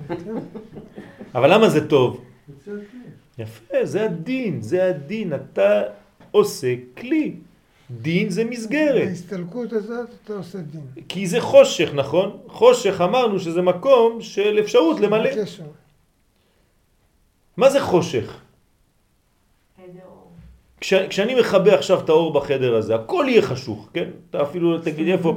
אבל 1.34 1.54
למה 1.54 1.68
זה 1.68 1.88
טוב? 1.88 2.24
יפה, 3.38 3.74
זה 3.82 4.04
הדין, 4.04 4.62
זה 4.62 4.86
הדין. 4.86 5.32
אתה 5.34 5.82
עושה 6.30 6.74
כלי. 6.96 7.34
דין 7.90 8.30
זה 8.30 8.44
מסגרת. 8.44 9.08
בהסתלקות 9.08 9.72
הזאת 9.72 10.08
אתה 10.24 10.32
עושה 10.32 10.58
דין. 10.58 10.80
כי 11.08 11.26
זה 11.26 11.40
חושך, 11.40 11.90
נכון? 11.94 12.38
חושך 12.46 13.00
אמרנו 13.00 13.38
שזה 13.38 13.62
מקום 13.62 14.22
של 14.22 14.58
אפשרות 14.60 15.00
למלא. 15.00 15.30
קשר. 15.42 15.64
מה 17.56 17.70
זה 17.70 17.80
חושך? 17.80 18.40
כש, 20.80 20.94
כשאני 20.94 21.34
מכבה 21.34 21.74
עכשיו 21.74 22.00
את 22.00 22.08
האור 22.08 22.32
בחדר 22.32 22.74
הזה, 22.76 22.94
הכל 22.94 23.26
יהיה 23.28 23.42
חשוך, 23.42 23.88
כן? 23.92 24.08
אתה 24.30 24.42
אפילו 24.42 24.78
תגיד 24.78 25.08
איפה, 25.08 25.36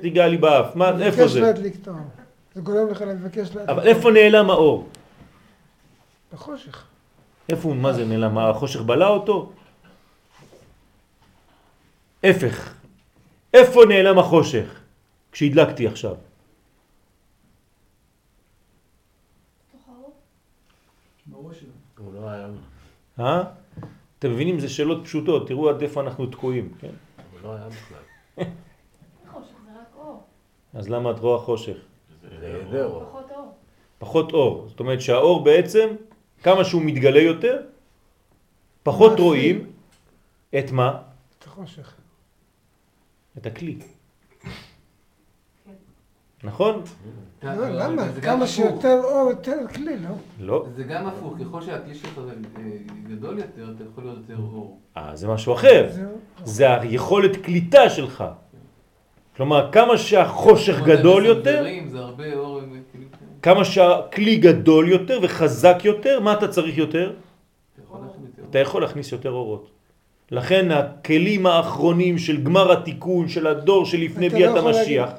תיגע 0.00 0.26
לי 0.26 0.36
באף, 0.36 0.76
מה, 0.76 1.02
איפה 1.02 1.28
זה? 1.28 1.52
זה 2.56 2.62
גורם 2.62 2.88
לך 2.90 3.00
לבקש. 3.00 3.56
אבל 3.56 3.88
איפה 3.88 4.10
נעלם 4.10 4.50
האור? 4.50 4.88
בחושך. 6.32 6.86
איפה, 7.48 7.68
הוא? 7.68 7.76
מה 7.76 7.92
זה 7.92 8.04
נעלם? 8.04 8.38
החושך 8.38 8.80
בלע 8.80 9.08
אותו? 9.08 9.52
הפך. 12.24 12.74
איפה 13.54 13.80
נעלם 13.88 14.18
החושך? 14.18 14.80
כשהדלקתי 15.32 15.86
עכשיו. 15.86 16.14
לא 21.32 21.50
אה? 23.20 23.42
אתם 24.18 24.30
מבינים? 24.30 24.60
זה 24.60 24.68
שאלות 24.68 25.04
פשוטות, 25.04 25.48
תראו 25.48 25.68
עד 25.70 25.82
איפה 25.82 26.00
אנחנו 26.00 26.26
תקועים, 26.26 26.72
כן? 26.80 26.94
הוא 27.32 27.40
לא 27.42 27.54
היה 27.54 27.68
בכלל. 27.68 28.02
חושך 29.28 29.54
זה 29.64 29.70
רק 29.80 29.96
אור. 29.96 30.22
אז 30.74 30.88
למה 30.88 31.10
את 31.10 31.18
רואה 31.18 31.38
חושך? 31.38 31.85
אור. 32.74 33.04
פחות 33.04 33.30
אור. 33.30 33.54
פחות 33.98 34.32
אור. 34.32 34.68
זאת 34.68 34.80
אומרת 34.80 35.00
שהאור 35.00 35.44
בעצם, 35.44 35.88
כמה 36.42 36.64
שהוא 36.64 36.82
מתגלה 36.82 37.20
יותר, 37.20 37.62
פחות. 38.82 39.20
רואים 39.20 39.66
את 40.58 40.70
מה? 40.70 41.02
את 41.38 41.44
החושך. 41.44 41.94
את 43.38 43.46
הכלי. 43.46 43.78
נכון? 46.44 46.82
כן. 47.40 47.46
לא, 47.46 47.52
אבל 47.52 47.82
למה? 47.82 48.02
כמה. 48.22 48.46
שיותר 48.46 49.00
אור, 49.04 49.30
יותר 49.30 49.58
כלי, 49.74 49.98
לא? 49.98 50.08
לא. 50.40 50.66
זה 50.76 50.82
גם 50.82 51.06
הפוך, 51.06 51.34
ככל 51.40 51.62
שהכלי 51.62 51.94
שלך 51.94 52.18
אה, 52.18 52.62
גדול 53.08 53.38
יותר, 53.38 53.72
אתה 53.76 53.84
יכול 53.84 54.04
להיות 54.04 54.18
יותר 54.18 54.42
אור. 54.42 54.80
אה, 54.96 55.16
זה 55.16 55.28
משהו 55.28 55.54
אחר. 55.54 55.90
זה 56.44 56.80
היכולת 56.80 57.36
קליטה 57.36 57.90
שלך. 57.90 58.24
כלומר, 59.36 59.68
כמה 59.72 59.98
שהחושך 59.98 60.80
גדול 60.80 61.26
יותר, 61.26 61.64
כאילו, 61.64 63.06
כן, 63.12 63.18
כמה 63.42 63.64
שהכלי 63.64 64.36
גדול 64.36 64.88
יותר 64.88 65.18
וחזק 65.22 65.76
יותר, 65.84 66.20
מה 66.20 66.32
אתה 66.32 66.48
צריך 66.48 66.78
יותר? 66.78 67.12
אתה 68.50 68.58
יכול 68.58 68.82
להכניס 68.82 69.12
יותר. 69.12 69.30
אורות. 69.30 69.70
לכן 70.30 70.70
הכלים 70.70 71.46
האחרונים 71.46 72.18
של 72.18 72.42
גמר 72.42 72.72
התיקון 72.72 73.28
של 73.28 73.46
הדור 73.46 73.86
שלפני 73.86 74.28
לא 74.28 74.34
ביאת 74.34 74.56
המשיח, 74.56 75.10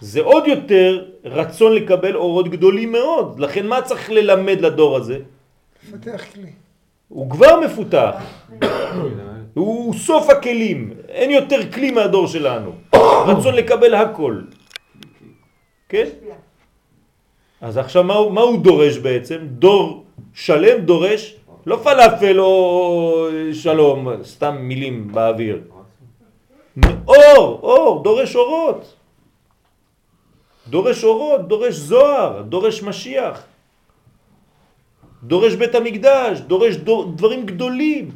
זה 0.00 0.20
עוד 0.20 0.46
יותר 0.46 1.04
רצון 1.24 1.72
לקבל 1.74 2.16
אורות 2.16 2.48
גדולים 2.48 2.92
מאוד. 2.92 3.40
לכן 3.40 3.66
מה 3.66 3.82
צריך 3.82 4.10
ללמד 4.10 4.60
לדור 4.60 4.96
הזה? 4.96 5.18
לפתח 5.88 6.24
כלי. 6.34 6.52
הוא 7.08 7.30
כבר 7.30 7.60
מפותח. 7.60 8.14
הוא 9.54 9.94
סוף 9.94 10.30
הכלים. 10.30 10.97
אין 11.08 11.30
יותר 11.30 11.72
כלי 11.72 11.90
מהדור 11.90 12.26
שלנו. 12.26 12.72
רצון 13.26 13.54
לקבל 13.54 13.94
הכל. 13.94 14.40
כן? 15.88 16.08
אז 17.60 17.76
עכשיו 17.76 18.04
מה, 18.04 18.14
הוא- 18.14 18.32
מה 18.32 18.40
הוא 18.40 18.58
דורש 18.62 18.96
בעצם? 18.98 19.38
דור 19.42 20.04
שלם 20.34 20.80
דורש 20.84 21.34
לא 21.66 21.76
פלאפל 21.76 22.40
או 22.40 23.28
שלום, 23.52 24.08
סתם 24.22 24.56
מילים 24.60 25.12
באוויר. 25.12 25.60
אור, 27.08 27.58
אור, 27.62 28.02
דורש 28.02 28.36
אורות. 28.36 28.94
דורש 30.68 31.04
אורות, 31.04 31.48
דורש 31.48 31.74
זוהר, 31.74 32.42
דורש 32.42 32.82
משיח. 32.82 33.42
דורש 35.22 35.54
בית 35.54 35.74
המקדש, 35.74 36.40
דורש 36.40 36.74
דור, 36.76 37.12
דברים 37.16 37.46
גדולים. 37.46 38.10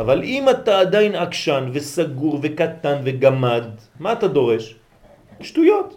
אבל 0.00 0.22
אם 0.24 0.48
אתה 0.48 0.80
עדיין 0.80 1.14
עקשן 1.14 1.68
וסגור 1.72 2.38
וקטן 2.42 2.98
וגמד, 3.04 3.64
מה 4.00 4.12
אתה 4.12 4.28
דורש? 4.28 4.74
שטויות. 5.40 5.96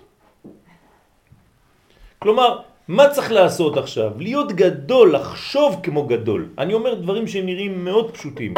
כלומר, 2.19 2.59
מה 2.87 3.09
צריך 3.09 3.31
לעשות 3.31 3.77
עכשיו? 3.77 4.11
להיות 4.19 4.51
גדול, 4.51 5.15
לחשוב 5.15 5.79
כמו 5.83 6.03
גדול. 6.07 6.49
אני 6.57 6.73
אומר 6.73 6.93
דברים 6.93 7.27
שנראים 7.27 7.85
מאוד 7.85 8.11
פשוטים. 8.11 8.53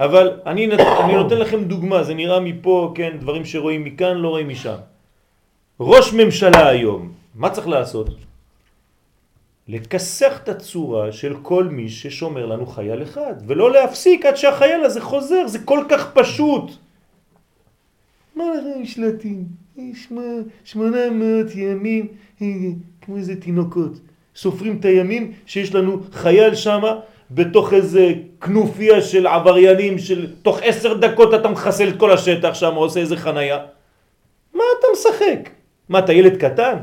אבל 0.00 0.40
אני, 0.46 0.66
נת, 0.66 0.80
אני 0.80 1.14
נותן 1.16 1.38
לכם 1.38 1.64
דוגמה, 1.64 2.02
זה 2.04 2.14
נראה 2.14 2.40
מפה, 2.40 2.92
כן, 2.94 3.16
דברים 3.20 3.44
שרואים 3.44 3.84
מכאן, 3.84 4.16
לא 4.16 4.28
רואים 4.28 4.48
משם. 4.48 4.76
ראש 5.80 6.12
ממשלה 6.12 6.68
היום, 6.68 7.12
מה 7.34 7.48
צריך 7.50 7.68
לעשות? 7.68 8.08
לכסח 9.68 10.38
את 10.42 10.48
הצורה 10.48 11.12
של 11.12 11.34
כל 11.42 11.64
מי 11.64 11.88
ששומר 11.88 12.46
לנו 12.46 12.66
חייל 12.66 13.02
אחד, 13.02 13.34
ולא 13.46 13.72
להפסיק 13.72 14.26
עד 14.26 14.36
שהחייל 14.36 14.84
הזה 14.84 15.00
חוזר, 15.00 15.46
זה 15.46 15.58
כל 15.58 15.84
כך 15.88 16.12
פשוט. 16.14 16.70
מה 18.36 18.44
לכם 18.54 18.84
שלטים? 18.84 19.44
שמונה- 19.94 20.42
שמונה 20.64 21.10
מאות 21.10 21.54
ימים, 21.54 22.08
אה, 22.42 22.46
כמו 23.02 23.16
איזה 23.16 23.40
תינוקות. 23.40 23.92
סופרים 24.36 24.76
את 24.80 24.84
הימים 24.84 25.32
שיש 25.46 25.74
לנו 25.74 26.00
חייל 26.12 26.54
שם 26.54 26.82
בתוך 27.30 27.72
איזה 27.72 28.12
כנופיה 28.40 29.00
של 29.02 29.26
עבריינים 29.26 29.98
של 29.98 30.32
תוך 30.42 30.60
עשר 30.62 30.94
דקות 30.94 31.34
אתה 31.34 31.48
מחסל 31.48 31.88
את 31.88 31.96
כל 31.96 32.12
השטח 32.12 32.54
שם, 32.54 32.74
עושה 32.74 33.00
איזה 33.00 33.16
חנייה. 33.16 33.58
מה 34.54 34.62
אתה 34.78 34.86
משחק? 34.92 35.50
מה, 35.88 35.98
אתה 35.98 36.12
ילד 36.12 36.36
קטן? 36.36 36.76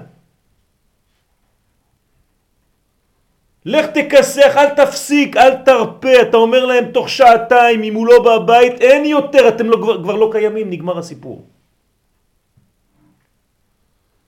לך 3.65 3.85
תכסח, 3.85 4.57
אל 4.57 4.69
תפסיק, 4.75 5.37
אל 5.37 5.63
תרפה, 5.63 6.21
אתה 6.21 6.37
אומר 6.37 6.65
להם 6.65 6.91
תוך 6.91 7.09
שעתיים, 7.09 7.83
אם 7.83 7.93
הוא 7.93 8.07
לא 8.07 8.17
בבית, 8.23 8.81
אין 8.81 9.05
יותר, 9.05 9.47
אתם 9.47 9.65
לא, 9.69 9.77
כבר, 9.77 10.03
כבר 10.03 10.15
לא 10.15 10.29
קיימים, 10.31 10.69
נגמר 10.69 10.97
הסיפור. 10.97 11.45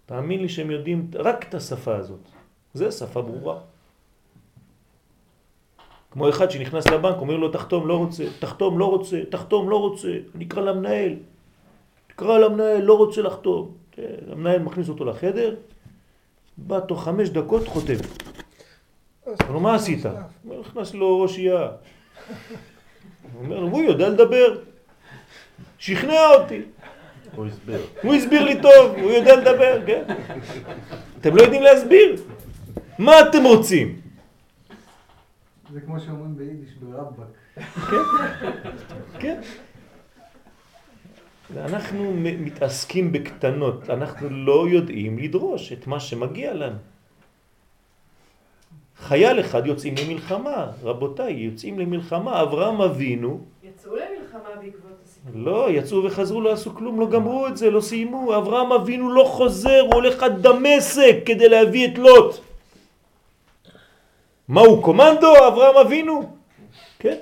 תאמין 0.06 0.42
לי 0.42 0.50
שהם 0.50 0.72
יודעים 0.72 1.12
רק 1.16 1.50
את 1.50 1.54
השפה 1.54 1.96
הזאת. 1.96 2.20
זה 2.74 2.92
שפה 2.92 3.22
ברורה. 3.22 3.58
כמו 6.12 6.30
אחד 6.30 6.52
שנכנס 6.52 6.88
לבנק, 6.88 7.16
אומר 7.18 7.38
לו 7.38 7.50
תחתום, 7.50 7.88
לא 7.88 7.98
רוצה, 7.98 8.24
תחתום, 8.40 8.80
לא 8.80 8.86
רוצה, 8.86 9.22
תחתום, 9.30 9.70
לא 9.70 9.80
רוצה, 9.80 10.12
אני 10.36 10.46
אקרא 10.46 10.62
למנהל. 10.62 11.16
תקרא 12.08 12.38
למנהל, 12.38 12.82
לא 12.82 12.98
רוצה 12.98 13.22
לחתום. 13.22 13.72
המנהל 14.32 14.62
מכניס 14.62 14.90
אותו 14.90 15.06
לחדר, 15.06 15.56
בא 16.58 16.80
תוך 16.80 17.04
חמש 17.04 17.30
דקות 17.30 17.68
חותם. 17.68 18.00
אומר 19.26 19.52
לו, 19.54 19.60
מה 19.60 19.76
עשית? 19.76 20.06
הוא 20.44 20.60
נכנס 20.62 20.94
לו 20.94 21.22
ראשייה. 21.22 21.60
הוא 23.34 23.44
אומר 23.44 23.60
לו, 23.60 23.68
הוא 23.68 23.82
יודע 23.84 24.10
לדבר. 24.10 24.58
שכנע 25.78 26.28
אותי. 26.36 26.62
הוא 27.36 27.46
הסביר. 27.46 27.80
הוא 28.04 28.14
הסביר 28.14 28.44
לי 28.44 28.62
טוב, 28.62 28.96
הוא 29.02 29.12
יודע 29.12 29.36
לדבר, 29.36 29.86
כן? 29.88 30.04
אתם 31.22 31.36
לא 31.36 31.42
יודעים 31.42 31.62
להסביר. 31.62 32.22
מה 33.00 33.12
אתם 33.22 33.44
רוצים? 33.44 34.02
זה 35.74 35.82
כמו 35.82 36.00
שאומרים 36.00 36.36
ביידיש, 36.38 36.70
ברבק. 36.82 37.62
כן. 39.20 39.42
אנחנו 41.58 42.12
מ- 42.12 42.46
מתעסקים 42.46 43.12
בקטנות, 43.12 43.90
אנחנו 43.90 44.30
לא 44.30 44.68
יודעים 44.70 45.20
לדרוש 45.20 45.74
את 45.74 45.88
מה 45.88 46.00
שמגיע 46.00 46.54
לנו. 46.54 46.78
חייל 49.00 49.40
אחד 49.40 49.66
יוצאים 49.66 49.96
למלחמה, 50.04 50.72
רבותיי, 50.84 51.34
יוצאים 51.34 51.80
למלחמה, 51.80 52.42
אברהם 52.42 52.82
אבינו, 52.82 53.40
יצאו 53.64 53.96
למלחמה 53.96 54.50
בעקבות 54.62 54.98
הסיפור. 55.04 55.32
לא, 55.34 55.72
יצאו 55.72 56.04
וחזרו, 56.04 56.42
לא 56.42 56.52
עשו 56.52 56.76
כלום, 56.76 57.00
לא 57.00 57.10
גמרו 57.10 57.48
את 57.48 57.58
זה, 57.58 57.72
לא 57.72 57.82
סיימו, 57.82 58.38
אברהם 58.38 58.72
אבינו 58.72 59.14
לא 59.14 59.24
חוזר, 59.24 59.80
הוא 59.80 59.94
הולך 59.94 60.24
עד 60.24 60.48
דמשק 60.48 61.16
כדי 61.26 61.50
להביא 61.50 61.88
את 61.88 61.98
לוט. 61.98 62.36
מה 64.48 64.62
הוא 64.62 64.84
קומנדו, 64.84 65.48
אברהם 65.48 65.78
אבינו? 65.78 66.36
כן. 67.00 67.18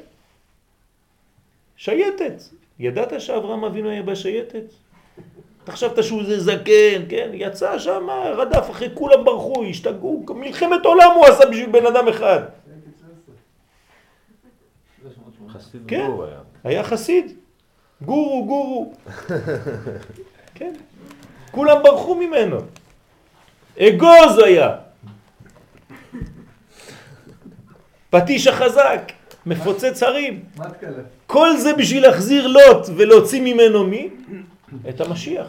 שייטת. 1.78 2.44
ידעת 2.80 3.22
שאברהם 3.22 3.64
אבינו 3.64 3.90
היה 3.90 4.04
בשייטת? 4.04 4.82
אתה 5.64 5.72
חשבת 5.72 6.03
שהוא 6.03 6.23
זה 6.23 6.40
זקן, 6.40 7.02
כן? 7.10 7.30
יצא 7.34 7.80
שם, 7.80 8.07
רדף 8.35 8.72
אחרי 8.72 8.90
כולם 8.94 9.26
ברחו, 9.26 9.64
השתגעו, 9.69 10.26
מלחמת 10.35 10.85
עולם 10.85 11.11
הוא 11.15 11.26
עשה 11.26 11.45
בשביל 11.45 11.69
בן 11.69 11.85
אדם 11.85 12.07
אחד. 12.07 12.40
כן. 15.88 16.11
היה. 16.23 16.40
היה 16.64 16.84
חסיד. 16.84 17.31
גורו, 18.02 18.45
גורו. 18.45 18.94
כן. 20.56 20.73
כולם 21.52 21.84
ברחו 21.84 22.15
ממנו. 22.15 22.57
אגוז 23.80 24.40
היה. 24.45 24.76
פטיש 28.10 28.48
החזק, 28.48 29.11
מפוצץ 29.45 30.03
הרים. 30.03 30.44
כל 31.27 31.57
זה 31.57 31.73
בשביל 31.73 32.03
להחזיר 32.03 32.48
לוט 32.48 32.88
ולהוציא 32.95 33.41
ממנו 33.41 33.84
מי? 33.84 34.10
את 34.90 35.02
המשיח. 35.02 35.48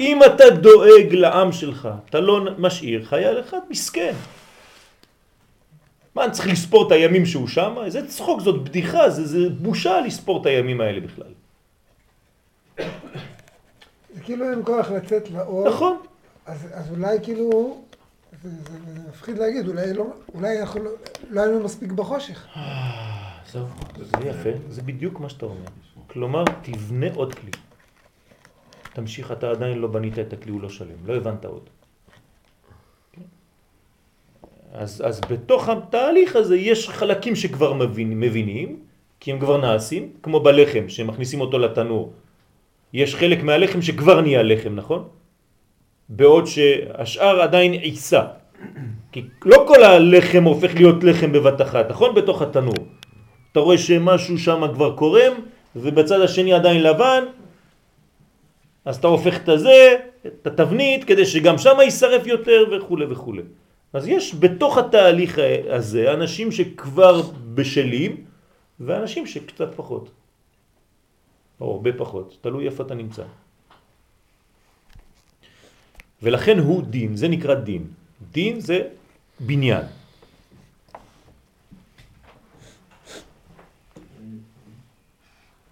אם 0.00 0.20
אתה 0.24 0.50
דואג 0.50 1.12
לעם 1.12 1.52
שלך, 1.52 1.88
אתה 2.10 2.20
לא 2.20 2.40
משאיר 2.58 3.04
חייל 3.04 3.40
אחד 3.40 3.58
מסכן. 3.70 4.14
מה, 6.14 6.24
אני 6.24 6.32
צריך 6.32 6.48
לספור 6.48 6.86
את 6.86 6.92
הימים 6.92 7.26
שהוא 7.26 7.48
שם? 7.48 7.74
איזה 7.84 8.08
צחוק, 8.08 8.40
זאת 8.40 8.64
בדיחה, 8.64 9.10
זה, 9.10 9.26
זה 9.26 9.48
בושה 9.50 10.00
לספור 10.00 10.40
את 10.40 10.46
הימים 10.46 10.80
האלה 10.80 11.00
בכלל. 11.00 11.32
זה 14.14 14.20
כאילו 14.24 14.50
אין 14.50 14.60
כוח 14.64 14.90
לצאת 14.90 15.30
לאור. 15.30 15.68
נכון. 15.68 15.96
אז, 16.46 16.66
אז 16.72 16.90
אולי 16.90 17.18
כאילו, 17.22 17.80
זה, 18.42 18.50
זה, 18.50 18.78
זה 18.94 19.00
מפחיד 19.08 19.38
להגיד, 19.38 19.68
אולי, 19.68 19.94
לא, 19.94 20.06
אולי 20.34 20.60
אנחנו 20.60 20.84
לא, 20.84 20.90
לא 21.30 21.40
היינו 21.40 21.64
מספיק 21.64 21.92
בחושך. 21.92 22.46
זהו, 23.52 23.66
זה 23.96 24.28
יפה, 24.28 24.50
זה 24.68 24.82
בדיוק 24.82 25.20
מה 25.20 25.28
שאתה 25.28 25.46
אומר. 25.46 25.66
כלומר, 26.06 26.44
תבנה 26.62 27.06
עוד 27.14 27.34
כלי. 27.34 27.50
תמשיך, 28.92 29.32
אתה 29.32 29.50
עדיין 29.50 29.78
לא 29.78 29.88
בנית 29.88 30.18
את 30.18 30.32
הכלי, 30.32 30.52
הוא 30.52 30.60
לא 30.60 30.68
שלם, 30.68 31.06
לא 31.06 31.14
הבנת 31.14 31.44
עוד. 31.44 31.70
אז, 34.72 35.02
אז 35.06 35.20
בתוך 35.30 35.68
התהליך 35.68 36.36
הזה 36.36 36.56
יש 36.56 36.88
חלקים 36.88 37.36
שכבר 37.36 37.72
מבין, 37.72 38.20
מבינים, 38.20 38.80
כי 39.20 39.32
הם 39.32 39.38
כבר 39.38 39.56
נעשים, 39.56 40.12
כמו 40.22 40.40
בלחם, 40.40 40.88
שמכניסים 40.88 41.40
אותו 41.40 41.58
לתנור. 41.58 42.12
יש 42.92 43.16
חלק 43.16 43.42
מהלחם 43.42 43.82
שכבר 43.82 44.20
נהיה 44.20 44.42
לחם, 44.42 44.74
נכון? 44.74 45.08
בעוד 46.08 46.46
שהשאר 46.46 47.40
עדיין 47.40 47.72
עיסה. 47.72 48.22
כי 49.12 49.22
לא 49.44 49.64
כל 49.68 49.82
הלחם 49.82 50.44
הופך 50.44 50.74
להיות 50.74 51.04
לחם 51.04 51.32
בבת 51.32 51.60
אחת, 51.62 51.90
נכון? 51.90 52.14
בתוך 52.14 52.42
התנור. 52.42 52.86
אתה 53.52 53.60
רואה 53.60 53.78
שמשהו 53.78 54.38
שם 54.38 54.62
כבר 54.74 54.96
קורם, 54.96 55.32
ובצד 55.76 56.20
השני 56.20 56.52
עדיין 56.52 56.82
לבן, 56.82 57.24
אז 58.88 58.96
אתה 58.96 59.06
הופך 59.06 59.36
את 59.36 59.48
הזה, 59.48 59.96
את 60.26 60.46
התבנית, 60.46 61.04
כדי 61.04 61.26
שגם 61.26 61.58
שם 61.58 61.76
יישרף 61.80 62.26
יותר 62.26 62.64
וכו' 62.72 62.98
וכו'. 63.10 63.34
אז 63.92 64.08
יש 64.08 64.34
בתוך 64.34 64.78
התהליך 64.78 65.38
הזה 65.68 66.12
אנשים 66.12 66.52
שכבר 66.52 67.22
בשלים, 67.54 68.24
ואנשים 68.80 69.26
שקצת 69.26 69.74
פחות. 69.76 70.10
או 71.60 71.72
הרבה 71.72 71.92
פחות, 71.92 72.38
תלוי 72.40 72.66
איפה 72.66 72.82
אתה 72.82 72.94
נמצא. 72.94 73.28
ולכן 76.22 76.58
הוא 76.58 76.82
דין, 76.82 77.16
זה 77.16 77.28
נקרא 77.28 77.54
דין. 77.54 77.84
דין 78.32 78.60
זה 78.60 78.88
בניין. 79.40 79.84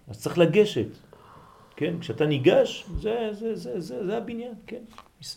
אז 0.07 0.21
צריך 0.21 0.37
לגשת, 0.37 1.06
כן? 1.77 1.99
כשאתה 1.99 2.25
ניגש, 2.25 2.85
זה, 2.99 3.29
זה, 3.31 3.55
זה, 3.55 3.79
זה, 3.79 4.05
זה 4.05 4.17
הבניין, 4.17 4.53
כן? 4.67 4.81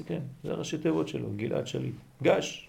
כן, 0.07 0.21
זה 0.45 0.51
הראשי 0.53 0.79
תיבות 0.79 1.09
שלו, 1.09 1.29
גלעד 1.37 1.67
שליט. 1.67 1.95
גש. 2.23 2.69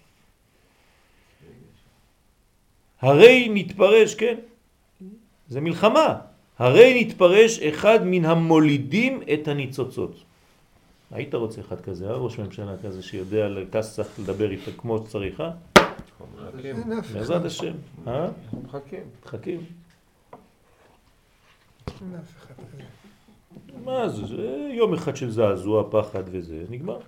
הרי 3.00 3.48
נתפרש, 3.54 4.14
כן? 4.14 4.36
זה 5.48 5.60
מלחמה. 5.60 6.20
הרי 6.58 7.04
נתפרש 7.04 7.58
אחד 7.58 7.98
מן 8.04 8.24
המולידים 8.24 9.22
את 9.34 9.48
הניצוצות. 9.48 10.22
היית 11.10 11.34
רוצה 11.34 11.60
אחד 11.60 11.80
כזה, 11.80 12.10
אה? 12.10 12.16
ראש 12.16 12.38
ממשלה 12.38 12.74
כזה 12.84 13.02
שיודע 13.02 13.48
לכס 13.48 13.94
צריך 13.94 14.20
לדבר 14.20 14.50
איתו 14.50 14.70
כמו 14.76 14.98
שצריך, 14.98 15.40
אה? 15.40 15.50
בעזרת 17.14 17.44
השם, 17.44 17.72
אה? 18.06 18.28
מחכים. 18.64 19.04
מחכים. 19.24 19.60
אין 22.00 22.14
אף 22.14 22.36
אחד 22.36 22.54
כזה. 22.54 23.01
מה 23.84 24.08
זה, 24.08 24.26
זה 24.26 24.68
יום 24.72 24.94
אחד 24.94 25.16
של 25.16 25.30
זעזוע, 25.30 25.84
פחד 25.90 26.22
וזה, 26.26 26.64
נגמר. 26.70 26.98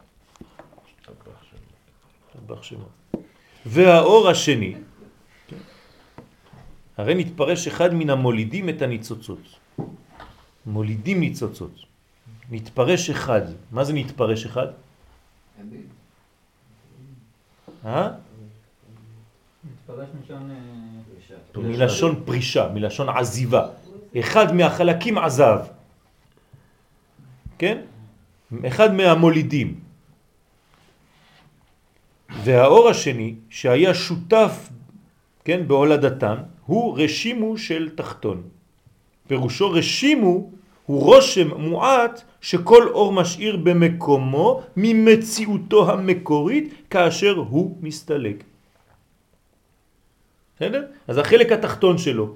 טבח 2.33 2.63
שמו. 2.63 2.89
והאור 3.67 4.29
השני, 4.29 4.75
כן. 5.49 5.57
הרי 6.97 7.15
נתפרש 7.15 7.67
אחד 7.67 7.95
מן 7.95 8.11
המולידים 8.11 8.69
את 8.69 8.83
הניצוצות. 8.83 9.45
מולידים 10.67 11.21
ניצוצות. 11.21 11.75
נתפרש 12.51 13.11
אחד. 13.11 13.43
מה 13.73 13.85
זה 13.85 13.93
נתפרש 13.93 14.47
אחד? 14.47 14.67
אה? 17.85 17.93
אה, 17.95 18.13
מלשון 21.57 22.23
פרישה, 22.25 22.69
מלשון 22.75 23.09
עזיבה. 23.09 23.69
אחד 24.19 24.55
מהחלקים 24.55 25.19
עזב. 25.19 25.59
כן? 27.59 27.79
אחד 28.67 28.95
מהמולידים. 28.95 29.81
והאור 32.45 32.89
השני, 32.89 33.35
שהיה 33.51 33.95
שותף, 33.95 34.69
כן, 35.45 35.69
בהולדתן, 35.69 36.37
הוא 36.67 36.99
רשימו 36.99 37.59
של 37.59 37.91
תחתון. 37.95 38.43
פירושו 39.27 39.71
רשימו 39.71 40.51
הוא 40.87 41.01
רושם 41.01 41.49
מועט 41.61 42.23
שכל 42.41 42.89
אור 42.89 43.13
משאיר 43.13 43.57
במקומו 43.57 44.63
ממציאותו 44.77 45.91
המקורית 45.91 46.75
כאשר 46.91 47.35
הוא 47.37 47.79
מסתלק. 47.81 48.45
בסדר? 50.57 50.83
אז 51.09 51.19
החלק 51.19 51.53
התחתון 51.53 51.99
שלו, 51.99 52.35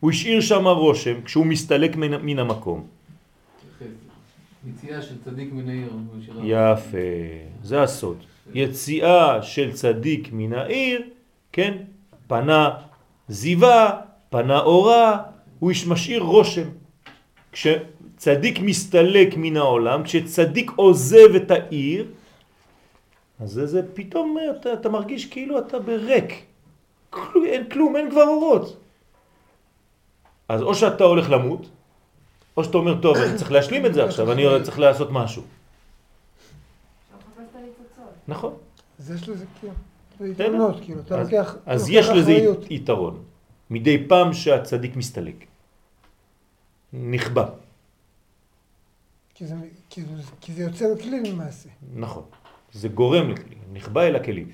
הוא 0.00 0.10
השאיר 0.10 0.40
שם 0.40 0.66
רושם 0.66 1.22
כשהוא 1.24 1.46
מסתלק 1.46 1.96
מן, 1.96 2.12
מן 2.22 2.38
המקום. 2.38 2.95
יציאה 4.66 5.02
של 5.02 5.14
צדיק 5.24 5.52
מן 5.52 5.68
העיר. 5.68 5.88
יפה, 6.42 6.98
זה 7.62 7.82
הסוד. 7.82 8.16
יציאה 8.54 9.42
של 9.42 9.72
צדיק 9.72 10.28
מן 10.32 10.52
העיר, 10.52 11.02
כן, 11.52 11.78
פנה 12.26 12.70
זיווה, 13.28 14.00
פנה 14.30 14.60
אורה, 14.60 15.22
הוא 15.58 15.72
משאיר 15.86 16.22
רושם. 16.22 16.68
כשצדיק 17.52 18.58
מסתלק 18.60 19.34
מן 19.36 19.56
העולם, 19.56 20.02
כשצדיק 20.02 20.70
עוזב 20.76 21.34
את 21.36 21.50
העיר, 21.50 22.06
אז 23.40 23.50
זה, 23.50 23.66
זה 23.66 23.82
פתאום 23.94 24.36
אתה, 24.60 24.72
אתה 24.72 24.88
מרגיש 24.88 25.26
כאילו 25.26 25.58
אתה 25.58 25.78
בריק. 25.78 26.42
כלום, 27.10 27.44
אין 27.44 27.64
כלום, 27.70 27.96
אין 27.96 28.10
כבר 28.10 28.22
אורות. 28.22 28.76
אז 30.48 30.62
או 30.62 30.74
שאתה 30.74 31.04
הולך 31.04 31.30
למות, 31.30 31.68
או 32.56 32.64
שאתה 32.64 32.78
אומר, 32.78 33.00
טוב, 33.00 33.16
אני 33.16 33.38
צריך 33.38 33.52
להשלים 33.52 33.86
את 33.86 33.94
זה 33.94 34.04
עכשיו, 34.04 34.32
אני 34.32 34.42
צריך 34.62 34.78
לעשות 34.78 35.08
משהו. 35.12 35.42
נכון. 38.28 38.54
אז 38.98 39.10
יש 39.10 39.28
לזה 39.28 39.44
כאילו, 39.60 39.72
זה 40.18 40.28
יתרונות, 40.44 40.76
כאילו, 40.84 41.00
אתה 41.00 41.20
אז, 41.20 41.26
לוקח 41.26 41.56
אז 41.66 41.88
לוקח 41.88 41.92
יש 42.00 42.08
לזה 42.08 42.32
אחריות. 42.32 42.70
יתרון. 42.70 43.22
מדי 43.70 44.08
פעם 44.08 44.32
שהצדיק 44.32 44.96
מסתלק. 44.96 45.44
נכבה. 46.92 47.46
כי 49.34 49.46
זה, 49.46 49.54
כי, 49.90 50.02
זה, 50.02 50.22
כי 50.40 50.52
זה 50.52 50.62
יוצר 50.62 50.86
כלי 51.02 51.20
למעשה. 51.20 51.68
נכון. 51.94 52.24
זה 52.72 52.88
גורם 52.88 53.30
לכלי. 53.30 53.56
נכבה 53.72 54.06
אל 54.06 54.16
הכלים. 54.16 54.48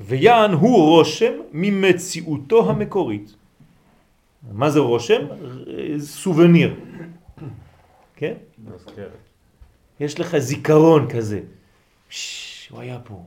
ויען 0.00 0.52
הוא 0.52 0.96
רושם 0.96 1.32
ממציאותו 1.52 2.70
המקורית. 2.70 3.34
מה 4.52 4.70
זה 4.70 4.78
רושם? 4.78 5.26
סובניר. 5.98 6.80
כן? 8.16 8.34
יש 10.00 10.20
לך 10.20 10.38
זיכרון 10.38 11.08
כזה. 11.10 11.40
הוא 12.70 12.80
היה 12.80 12.98
פה. 13.04 13.22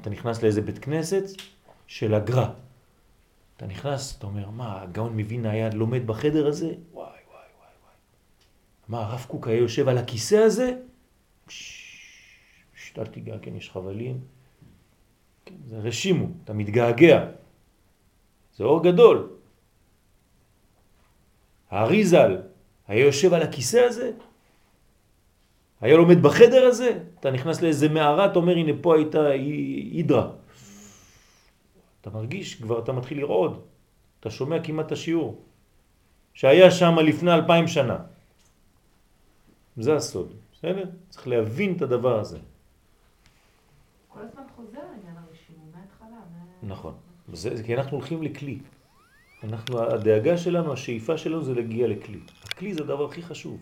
אתה 0.00 0.10
נכנס 0.10 0.42
לאיזה 0.42 0.60
בית 0.60 0.78
כנסת 0.78 1.24
של 1.86 2.14
הגר"א. 2.14 2.46
אתה 3.56 3.66
נכנס, 3.66 4.18
אתה 4.18 4.26
אומר, 4.26 4.50
מה, 4.50 4.82
הגאון 4.82 5.20
מווילנה 5.20 5.50
היה 5.50 5.70
לומד 5.70 6.06
בחדר 6.06 6.46
הזה? 6.46 6.66
וואי, 6.66 6.76
וואי, 6.94 7.10
וואי, 7.28 7.44
וואי. 7.58 7.94
מה, 8.88 9.00
הרב 9.00 9.24
קוק 9.28 9.48
היה 9.48 9.58
יושב 9.58 9.88
על 9.88 9.98
הכיסא 9.98 10.34
הזה? 10.34 10.76
אל 12.98 13.06
תיגע, 13.06 13.38
כן, 13.42 13.56
יש 13.56 13.70
חבלים. 13.70 14.20
כן, 15.44 15.54
זה 15.66 15.78
רשימו, 15.78 16.26
אתה 16.44 16.52
מתגעגע. 16.52 17.26
זה 18.56 18.64
אור 18.64 18.82
גדול. 18.84 19.28
הארי 21.70 22.04
ז"ל 22.06 22.36
היה 22.88 23.04
יושב 23.06 23.34
על 23.34 23.42
הכיסא 23.42 23.76
הזה? 23.76 24.10
היה 25.80 25.96
לומד 25.96 26.22
בחדר 26.22 26.64
הזה? 26.64 26.98
אתה 27.20 27.30
נכנס 27.30 27.62
לאיזה 27.62 27.88
מערה, 27.88 28.26
אתה 28.26 28.38
אומר, 28.38 28.52
הנה 28.56 28.72
פה 28.82 28.96
הייתה 28.96 29.26
הידרה. 29.26 30.30
אתה 32.00 32.10
מרגיש, 32.10 32.54
כבר 32.54 32.78
אתה 32.78 32.92
מתחיל 32.92 33.18
לרעוד. 33.20 33.62
אתה 34.20 34.30
שומע 34.30 34.62
כמעט 34.64 34.86
את 34.86 34.92
השיעור. 34.92 35.42
שהיה 36.34 36.70
שם 36.70 36.94
לפני 36.98 37.34
אלפיים 37.34 37.68
שנה. 37.68 37.98
זה 39.76 39.94
הסוד, 39.96 40.32
בסדר? 40.52 40.84
צריך 41.10 41.28
להבין 41.28 41.76
את 41.76 41.82
הדבר 41.82 42.18
הזה. 42.20 42.38
כל 44.08 44.20
הזמן 44.20 44.42
חוזר 44.56 44.78
העניין 44.80 45.16
הרשימו, 45.16 45.64
מההתחלה. 45.74 46.08
מה- 46.62 46.68
נכון. 46.74 46.94
זה, 47.32 47.56
זה 47.56 47.62
כי 47.62 47.74
אנחנו 47.74 47.96
הולכים 47.96 48.22
לכלי. 48.22 48.58
אנחנו, 49.44 49.82
הדאגה 49.82 50.38
שלנו, 50.38 50.72
השאיפה 50.72 51.18
שלנו 51.18 51.42
זה 51.42 51.54
להגיע 51.54 51.88
לכלי. 51.88 52.20
הכלי 52.44 52.74
זה 52.74 52.82
הדבר 52.82 53.04
הכי 53.04 53.22
חשוב. 53.22 53.60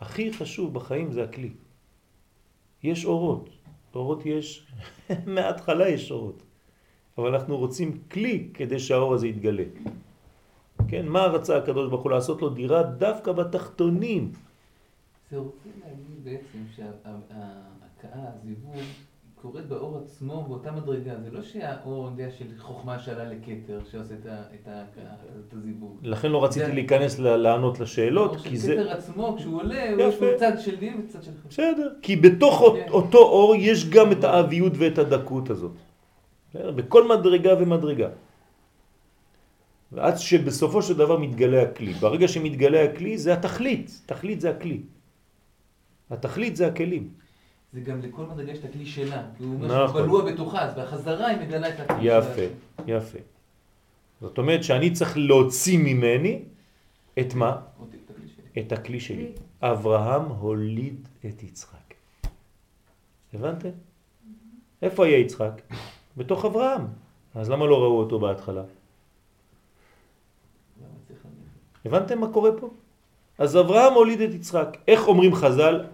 הכי 0.00 0.32
חשוב 0.32 0.74
בחיים 0.74 1.12
זה 1.12 1.24
הכלי. 1.24 1.50
יש 2.82 3.04
אורות. 3.04 3.50
אורות 3.94 4.26
יש, 4.26 4.66
מההתחלה 5.34 5.88
יש 5.88 6.10
אורות. 6.10 6.42
אבל 7.18 7.34
אנחנו 7.34 7.56
רוצים 7.56 7.98
כלי 8.10 8.50
כדי 8.54 8.78
שהאור 8.78 9.14
הזה 9.14 9.26
יתגלה. 9.26 9.64
כן, 10.88 11.08
מה 11.08 11.26
רצה 11.26 11.56
הקדוש 11.56 11.90
ברוך 11.90 12.02
הוא 12.02 12.10
לעשות 12.10 12.42
לו 12.42 12.48
דירה 12.48 12.82
דווקא 12.82 13.32
בתחתונים? 13.32 14.32
זה 15.30 15.36
רוצה 15.36 15.68
להגיד 15.80 16.24
בעצם 16.24 16.58
שההכאה, 16.76 17.50
הזיווג, 18.12 18.84
קורית 19.50 19.66
באור 19.66 19.98
עצמו 20.04 20.44
באותה 20.48 20.72
מדרגה. 20.72 21.12
זה 21.24 21.30
לא 21.30 21.42
שהאור, 21.42 22.04
יודע, 22.06 22.30
של 22.30 22.44
חוכמה 22.58 22.98
שעלה 22.98 23.24
לכתר, 23.24 23.80
שעושה 23.90 24.14
את 24.54 25.52
הזיווג. 25.52 25.98
לכן 26.02 26.30
לא 26.30 26.44
רציתי 26.44 26.72
להיכנס 26.72 27.18
לענות 27.18 27.80
לשאלות, 27.80 28.36
כי 28.36 28.56
זה... 28.56 28.72
כתר 28.72 28.90
עצמו, 28.92 29.34
כשהוא 29.38 29.60
עולה, 29.60 29.84
יפה. 29.84 30.02
יש 30.02 30.20
לו 30.20 30.38
צד 30.38 30.58
של 30.58 30.76
דין 30.76 31.00
וצד 31.04 31.22
של 31.22 31.30
חשבון. 31.30 31.50
בסדר, 31.50 31.92
כי 32.02 32.16
בתוך 32.16 32.62
כן. 32.76 32.88
אותו 32.90 33.18
אור 33.18 33.54
יש 33.54 33.90
גם 33.90 34.12
את 34.12 34.24
האביות 34.24 34.72
ואת 34.76 34.98
הדקות 34.98 35.50
הזאת. 35.50 35.72
בכל 36.54 37.08
מדרגה 37.08 37.54
ומדרגה. 37.58 38.08
ועד 39.92 40.16
שבסופו 40.16 40.82
של 40.82 40.94
דבר 40.94 41.18
מתגלה 41.18 41.62
הכלי. 41.62 41.92
ברגע 41.92 42.28
שמתגלה 42.28 42.84
הכלי 42.84 43.18
זה 43.18 43.32
התכלית, 43.32 44.02
תכלית 44.06 44.40
זה 44.40 44.50
הכלי. 44.50 44.80
התכלית 46.10 46.56
זה 46.56 46.66
הכלים. 46.66 47.25
זה 47.76 47.82
גם 47.82 48.00
לכל 48.00 48.22
מדרגה 48.22 48.52
יש 48.52 48.58
את 48.58 48.64
הכלי 48.64 48.86
שלה. 48.86 49.22
כי 49.36 49.44
הוא 49.44 49.54
אומר 49.54 49.84
נכון. 49.84 49.88
שהוא 49.88 50.20
בלוע 50.20 50.32
בתוכה, 50.32 50.62
אז 50.62 50.74
בחזרה 50.78 51.26
היא 51.26 51.38
מגלה 51.40 51.68
את 51.68 51.80
הכלי 51.80 51.98
יפה, 52.02 52.34
שלה. 52.34 52.96
יפה. 52.96 53.18
זאת 54.20 54.38
אומרת 54.38 54.64
שאני 54.64 54.90
צריך 54.90 55.12
להוציא 55.16 55.78
ממני 55.78 56.42
את 57.20 57.34
מה? 57.34 57.56
את 58.58 58.72
הכלי 58.72 59.00
שלי. 59.00 59.32
אברהם 59.62 60.22
הוליד 60.22 61.08
את 61.26 61.42
יצחק. 61.42 61.94
הבנתם? 63.34 63.70
איפה 64.82 65.06
היה 65.06 65.18
יצחק? 65.18 65.62
בתוך 66.16 66.44
אברהם. 66.44 66.86
אז 67.34 67.50
למה 67.50 67.66
לא 67.66 67.82
ראו 67.82 67.98
אותו 67.98 68.18
בהתחלה? 68.18 68.62
הבנתם 71.84 72.20
מה 72.20 72.28
קורה 72.32 72.50
פה? 72.60 72.70
אז 73.38 73.56
אברהם 73.56 73.92
הוליד 73.92 74.20
את 74.20 74.34
יצחק. 74.34 74.76
איך 74.88 75.08
אומרים 75.08 75.34
חז"ל? 75.34 75.84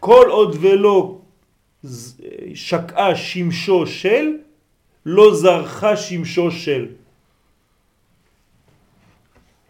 כל 0.00 0.26
עוד 0.30 0.56
ולא 0.60 1.21
שקעה 2.54 3.16
שמשו 3.16 3.86
של, 3.86 4.26
לא 5.06 5.34
זרחה 5.34 5.96
שמשו 5.96 6.50
של. 6.50 6.86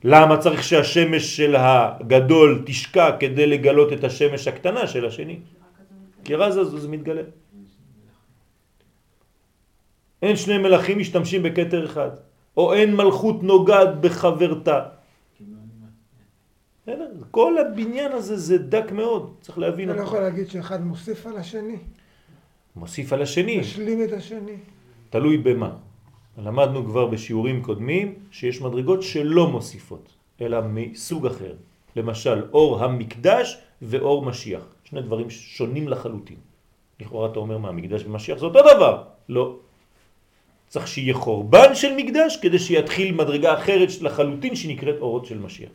למה 0.04 0.36
צריך 0.36 0.62
שהשמש 0.62 1.36
של 1.36 1.56
הגדול 1.56 2.62
תשקע 2.66 3.16
כדי 3.20 3.46
לגלות 3.46 3.92
את 3.92 4.04
השמש 4.04 4.48
הקטנה 4.48 4.86
של 4.86 5.06
השני? 5.06 5.38
כי 6.24 6.34
רז 6.34 6.56
הזו 6.56 6.78
זה 6.78 6.88
מתגלה. 6.88 7.22
אין 10.22 10.36
שני 10.36 10.58
מלכים 10.58 10.98
משתמשים 10.98 11.42
בכתר 11.42 11.86
אחד, 11.86 12.10
או 12.56 12.74
אין 12.74 12.96
מלכות 12.96 13.42
נוגעת 13.42 14.00
בחברתה. 14.00 14.80
כל 17.30 17.58
הבניין 17.58 18.12
הזה 18.12 18.36
זה 18.36 18.58
דק 18.58 18.92
מאוד, 18.92 19.34
צריך 19.40 19.58
להבין 19.58 19.90
אתה 19.90 19.96
לא 19.96 20.02
אותו. 20.02 20.10
יכול 20.10 20.22
להגיד 20.22 20.50
שאחד 20.50 20.84
מוסיף 20.84 21.26
על 21.26 21.36
השני, 21.36 21.78
מוסיף 22.76 23.12
על 23.12 23.22
השני, 23.22 23.60
משלים 23.60 24.04
את 24.04 24.12
השני. 24.12 24.56
תלוי 25.10 25.38
במה. 25.38 25.76
למדנו 26.38 26.84
כבר 26.84 27.06
בשיעורים 27.06 27.62
קודמים 27.62 28.14
שיש 28.30 28.60
מדרגות 28.60 29.02
שלא 29.02 29.48
מוסיפות, 29.50 30.08
אלא 30.40 30.58
מסוג 30.68 31.26
אחר. 31.26 31.54
למשל, 31.96 32.48
אור 32.52 32.84
המקדש 32.84 33.58
ואור 33.82 34.24
משיח. 34.24 34.62
שני 34.84 35.02
דברים 35.02 35.30
שונים 35.30 35.88
לחלוטין. 35.88 36.36
לכאורה 37.00 37.30
אתה 37.32 37.38
אומר 37.38 37.58
מה, 37.58 37.72
מקדש 37.72 38.04
ומשיח 38.04 38.38
זה 38.38 38.46
אותו 38.46 38.60
דבר. 38.60 39.02
לא. 39.28 39.56
צריך 40.68 40.88
שיהיה 40.88 41.14
חורבן 41.14 41.74
של 41.74 41.92
מקדש 41.96 42.36
כדי 42.36 42.58
שיתחיל 42.58 43.14
מדרגה 43.14 43.54
אחרת 43.54 43.88
לחלוטין 44.00 44.56
שנקראת 44.56 44.96
אורות 45.00 45.26
של 45.26 45.38
משיח. 45.38 45.70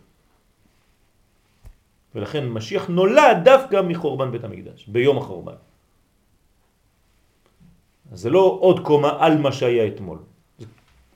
ולכן 2.15 2.49
משיח 2.49 2.87
נולד 2.89 3.37
דווקא 3.43 3.81
מחורבן 3.81 4.31
בית 4.31 4.43
המקדש, 4.43 4.87
ביום 4.87 5.17
החורבן. 5.17 5.53
אז 8.11 8.19
זה 8.19 8.29
לא 8.29 8.57
עוד 8.61 8.79
קומה 8.79 9.17
על 9.19 9.37
מה 9.37 9.51
שהיה 9.51 9.87
אתמול, 9.87 10.19
זה 10.59 10.65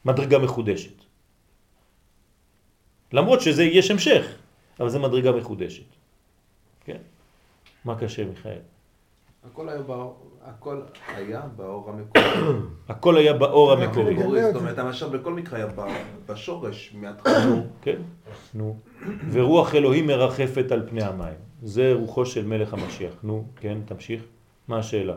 מדרגה 0.05 0.39
מחודשת. 0.39 1.03
למרות 3.13 3.41
שזה 3.41 3.63
יש 3.63 3.91
המשך, 3.91 4.25
אבל 4.79 4.89
זה 4.89 4.99
מדרגה 4.99 5.31
מחודשת. 5.31 5.83
כן? 6.85 6.97
מה 7.85 7.95
קשה 7.99 8.25
מיכאל? 8.25 8.59
הכל 9.43 9.69
היה 9.69 9.81
באור, 9.81 10.17
הכל 10.45 10.81
היה 11.15 11.41
באור 11.55 11.89
המקורי. 11.89 12.25
הכל 12.89 13.17
היה 13.17 13.33
באור 13.33 13.71
המקורי. 13.71 14.15
זאת. 14.41 14.55
אומרת, 14.55 14.77
המשל 14.77 15.09
בכל 15.09 15.33
מקרה 15.33 15.57
היה 15.59 15.67
בשורש, 16.25 16.93
מההתחלה. 16.93 17.61
כן? 17.83 18.01
נו. 18.53 18.77
ורוח 19.31 19.75
אלוהים 19.75 20.07
מרחפת 20.07 20.71
על 20.71 20.89
פני 20.89 21.03
המים. 21.03 21.37
זה 21.63 21.93
רוחו 21.99 22.25
של 22.25 22.45
מלך 22.45 22.73
המשיח. 22.73 23.13
נו, 23.23 23.45
כן, 23.55 23.77
תמשיך. 23.85 24.23
מה 24.67 24.77
השאלה? 24.77 25.15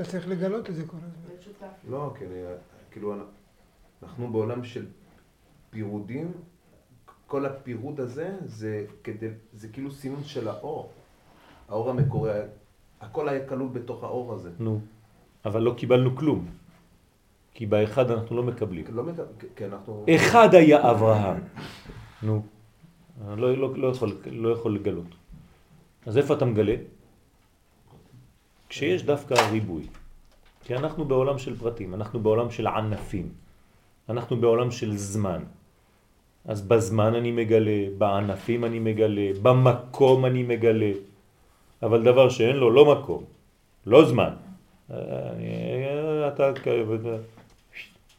אתה 0.00 0.06
צריך 0.06 0.28
לגלות 0.28 0.70
את 0.70 0.74
זה 0.74 0.86
כל 0.86 0.96
הזמן. 0.96 1.08
להיות 1.28 1.42
שותף. 1.42 1.66
לא, 1.90 2.12
כאילו, 2.90 3.14
אנחנו 4.02 4.32
בעולם 4.32 4.64
של 4.64 4.86
פירודים, 5.70 6.32
כל 7.26 7.46
הפירוד 7.46 8.00
הזה 8.00 8.36
זה 8.44 8.86
כדי, 9.04 9.28
זה 9.52 9.68
כאילו 9.68 9.90
סינון 9.90 10.24
של 10.24 10.48
האור. 10.48 10.90
האור 11.68 11.90
המקורי, 11.90 12.30
הכל 13.00 13.28
היה 13.28 13.48
כלול 13.48 13.68
בתוך 13.68 14.04
האור 14.04 14.34
הזה. 14.34 14.50
נו. 14.58 14.80
אבל 15.44 15.62
לא 15.62 15.74
קיבלנו 15.76 16.16
כלום. 16.16 16.46
כי 17.54 17.66
באחד 17.66 18.10
אנחנו 18.10 18.36
לא 18.36 18.42
מקבלים. 18.42 18.84
לא 18.92 19.04
מק... 19.04 19.14
כי 19.56 19.64
אנחנו... 19.64 20.04
אחד 20.16 20.54
היה 20.54 20.90
אברהם. 20.90 21.40
נו. 22.22 22.42
לא, 23.36 23.56
לא, 23.56 23.76
לא, 23.76 23.88
יכול, 23.88 24.18
לא 24.26 24.48
יכול 24.48 24.74
לגלות. 24.74 25.14
אז 26.06 26.18
איפה 26.18 26.34
אתה 26.34 26.44
מגלה? 26.44 26.74
כשיש 28.68 29.02
דווקא 29.02 29.34
ריבוי. 29.52 29.86
כי 30.64 30.76
אנחנו 30.76 31.04
בעולם 31.04 31.38
של 31.38 31.58
פרטים, 31.58 31.94
אנחנו 31.94 32.20
בעולם 32.20 32.50
של 32.50 32.66
ענפים. 32.66 33.28
אנחנו 34.08 34.36
בעולם 34.36 34.70
של 34.70 34.96
זמן. 34.96 35.44
אז 36.44 36.62
בזמן 36.62 37.14
אני 37.14 37.32
מגלה, 37.32 37.80
בענפים 37.98 38.64
אני 38.64 38.78
מגלה, 38.78 39.28
במקום 39.42 40.24
אני 40.24 40.42
מגלה. 40.42 40.92
אבל 41.82 42.04
דבר 42.04 42.28
שאין 42.28 42.56
לו 42.56 42.70
לא 42.70 42.82
מקום, 42.92 43.24
לא 43.86 44.04
זמן. 44.04 44.32
אתה 46.28 46.52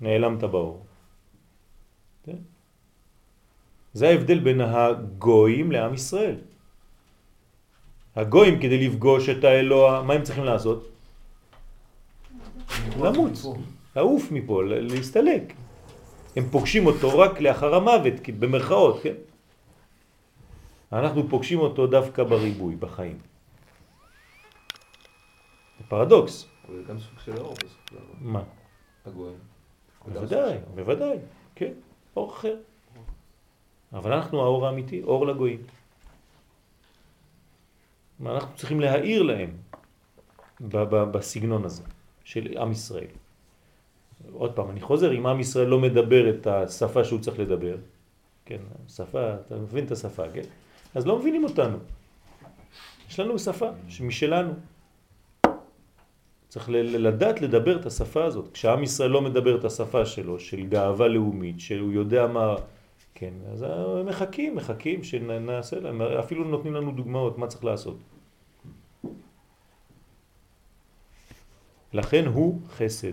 נעלמת 0.02 0.44
באור. 0.44 0.86
כן? 2.26 2.38
זה 3.94 4.10
ההבדל 4.10 4.40
בין 4.40 4.62
הגויים 4.62 5.72
לעם 5.72 5.94
ישראל. 5.94 6.36
הגויים 8.20 8.60
כדי 8.60 8.88
לפגוש 8.88 9.30
את 9.30 9.44
האלוה, 9.44 10.04
מה 10.04 10.14
הם 10.14 10.24
צריכים 10.24 10.44
לעשות? 10.44 10.90
למות, 13.00 13.32
לעוף 13.96 14.32
מפה, 14.32 14.64
להסתלק. 14.64 15.54
הם 16.36 16.44
פוגשים 16.52 16.86
אותו 16.86 17.20
רק 17.20 17.42
לאחר 17.42 17.76
המוות, 17.76 18.14
במרכאות, 18.40 19.00
כן? 19.04 19.14
אנחנו 20.92 21.30
פוגשים 21.30 21.60
אותו 21.60 21.88
דווקא 21.88 22.24
בריבוי, 22.24 22.76
בחיים. 22.76 23.18
זה 25.80 25.84
פרדוקס. 25.88 26.46
זה 26.76 26.82
גם 26.88 27.00
סוג 27.00 27.20
של 27.26 27.38
אור 27.38 27.56
דבר. 27.92 28.00
מה? 28.20 28.44
הגויים. 29.06 29.38
בוודאי, 30.08 30.58
בוודאי, 30.76 31.18
כן, 31.56 31.72
אור 32.16 32.32
אחר. 32.32 32.56
אבל 33.94 34.14
אנחנו 34.14 34.42
האור 34.42 34.68
האמיתי, 34.68 35.04
אור 35.04 35.28
לגויים. 35.28 35.79
אנחנו 38.26 38.56
צריכים 38.56 38.80
להאיר 38.80 39.24
להם 39.24 39.50
בסגנון 41.12 41.66
הזה 41.66 41.84
של 42.24 42.58
עם 42.58 42.72
ישראל. 42.72 43.08
עוד 44.34 44.52
פעם, 44.54 44.70
אני 44.70 44.82
חוזר, 44.82 45.18
אם 45.18 45.26
עם 45.26 45.40
ישראל 45.40 45.68
לא 45.68 45.80
מדבר 45.80 46.30
את 46.30 46.48
השפה 46.48 47.04
שהוא 47.04 47.20
צריך 47.20 47.40
לדבר, 47.40 47.76
כן, 48.46 48.60
שפה, 48.88 49.34
אתה 49.34 49.56
מבין 49.56 49.86
את 49.86 49.92
השפה, 49.92 50.24
כן? 50.34 50.42
אז 50.96 51.08
לא 51.08 51.20
מבינים 51.20 51.44
אותנו. 51.44 51.78
יש 53.10 53.20
לנו 53.20 53.40
שפה 53.40 53.70
משלנו. 54.02 54.54
צריך 56.48 56.70
לדעת 56.70 57.42
לדבר 57.42 57.80
את 57.80 57.86
השפה 57.86 58.26
הזאת. 58.26 58.50
כשעם 58.54 58.84
ישראל 58.84 59.10
לא 59.10 59.22
מדבר 59.22 59.60
את 59.60 59.66
השפה 59.66 60.06
שלו, 60.06 60.40
של 60.40 60.66
גאווה 60.66 61.08
לאומית, 61.08 61.60
שהוא 61.60 61.92
יודע 61.94 62.28
מה... 62.28 62.56
כן, 63.20 63.34
אז 63.52 63.62
הם 63.62 64.06
מחכים, 64.06 64.56
מחכים 64.56 65.04
שנעשה 65.04 65.80
להם, 65.80 66.02
אפילו 66.02 66.44
נותנים 66.44 66.74
לנו 66.74 66.92
דוגמאות 66.92 67.38
מה 67.38 67.48
צריך 67.48 67.64
לעשות. 67.64 67.98
לכן 71.94 72.26
הוא 72.26 72.60
חסד. 72.70 73.12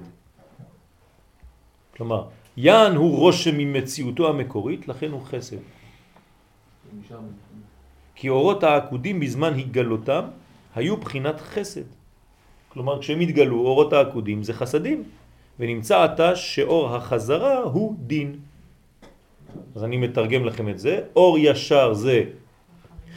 כלומר, 1.97 2.28
יען 2.57 2.97
הוא 2.97 3.19
רושם 3.19 3.59
ממציאותו 3.59 4.28
המקורית, 4.28 4.89
לכן 4.89 5.11
הוא 5.11 5.23
חסד. 5.23 5.57
כי 8.15 8.28
אורות 8.28 8.62
העקודים 8.62 9.20
בזמן 9.20 9.59
התגלותם 9.59 10.24
היו 10.74 10.97
בחינת 10.97 11.41
חסד. 11.41 11.91
כלומר, 12.69 13.01
כשהם 13.01 13.20
התגלו, 13.20 13.59
אורות 13.59 13.93
העקודים 13.93 14.43
זה 14.43 14.53
חסדים, 14.53 15.05
ונמצא 15.59 16.03
עתה 16.03 16.37
שאור 16.37 16.97
החזרה 16.97 17.59
הוא 17.59 17.95
דין. 17.99 18.45
אז 19.74 19.85
אני 19.85 19.97
מתרגם 19.97 20.45
לכם 20.45 20.69
את 20.69 20.78
זה. 20.78 21.01
אור 21.16 21.39
ישר 21.39 21.95
זה 21.95 22.24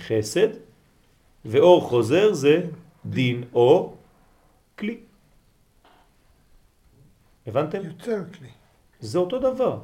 חסד, 0.07 0.48
ואור 1.45 1.82
חוזר 1.82 2.34
זה 2.34 2.61
דין 3.06 3.44
או 3.53 3.94
כלי. 4.80 4.98
הבנתם? 7.48 7.86
יוצר 7.86 8.22
כלי. 8.38 8.49
זה 8.99 9.20
אותו 9.20 9.40
דבר. 9.40 9.80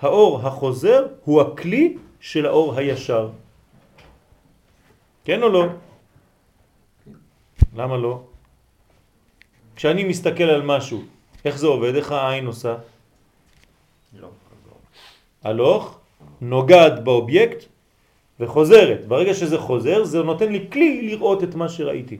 האור 0.00 0.40
החוזר 0.46 1.06
הוא 1.24 1.40
הכלי 1.40 1.96
של 2.20 2.46
האור 2.46 2.74
הישר. 2.74 3.30
כן 5.24 5.42
או 5.42 5.48
לא? 5.48 5.66
למה 7.76 7.96
לא? 7.96 8.22
כשאני 9.76 10.04
מסתכל 10.04 10.44
על 10.44 10.62
משהו, 10.62 11.02
איך 11.44 11.56
זה 11.56 11.66
עובד? 11.66 11.94
איך 11.94 12.12
העין 12.12 12.46
עושה? 12.46 12.76
הלוך, 15.44 15.98
נוגעת 16.40 17.04
באובייקט 17.04 17.64
וחוזרת. 18.40 19.06
ברגע 19.06 19.34
שזה 19.34 19.58
חוזר, 19.58 20.04
זה 20.04 20.22
נותן 20.22 20.52
לי 20.52 20.66
כלי 20.72 21.02
לראות 21.10 21.42
את 21.44 21.54
מה 21.54 21.68
שראיתי. 21.68 22.18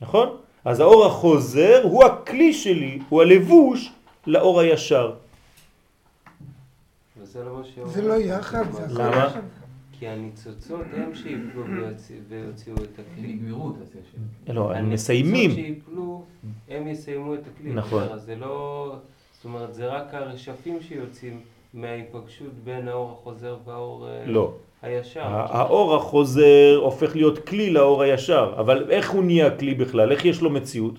נכון? 0.00 0.36
אז 0.64 0.80
האור 0.80 1.06
החוזר 1.06 1.80
הוא 1.82 2.04
הכלי 2.04 2.52
שלי, 2.52 2.98
הוא 3.08 3.22
הלבוש 3.22 3.92
לאור 4.26 4.60
הישר. 4.60 5.06
לא. 5.06 5.16
זה 7.86 8.02
לא 8.02 8.14
יחד, 8.14 8.72
זה 8.72 8.84
הכל 8.84 9.02
למה? 9.02 9.16
יחד. 9.26 9.40
כי 9.98 10.08
הניצוצות 10.08 10.80
הם 10.92 11.14
שיפלו 11.14 11.64
ויוציא- 11.66 12.16
ויוציאו 12.28 12.76
את 12.76 12.98
הכלי. 12.98 13.28
יגמרו 13.28 13.70
את 13.70 13.74
הסשן. 13.82 14.52
לא, 14.54 14.62
הם 14.70 14.76
הניצוצות 14.76 14.92
מסיימים. 14.92 15.50
שיפלו, 15.50 16.24
הם 16.68 16.88
יסיימו 16.88 17.34
את 17.34 17.40
הכלי. 17.54 17.72
נכון. 17.72 18.02
אז 18.02 18.22
זה 18.22 18.36
לא... 18.36 18.94
זאת 19.32 19.44
אומרת, 19.44 19.74
זה 19.74 19.86
רק 19.86 20.14
הרשפים 20.14 20.78
שיוצאים 20.82 21.40
מההיפגשות 21.74 22.52
בין 22.64 22.88
האור 22.88 23.10
החוזר 23.12 23.56
והאור 23.64 24.08
אה, 24.08 24.22
לא. 24.26 24.52
הישר. 24.82 25.20
הא- 25.22 25.56
האור 25.58 25.96
החוזר 25.96 26.78
הופך 26.82 27.16
להיות 27.16 27.38
כלי 27.48 27.70
לאור 27.70 28.02
הישר, 28.02 28.54
אבל 28.58 28.90
איך 28.90 29.10
הוא 29.10 29.24
נהיה 29.24 29.56
כלי 29.58 29.74
בכלל? 29.74 30.12
איך 30.12 30.24
יש 30.24 30.40
לו 30.42 30.50
מציאות? 30.50 30.94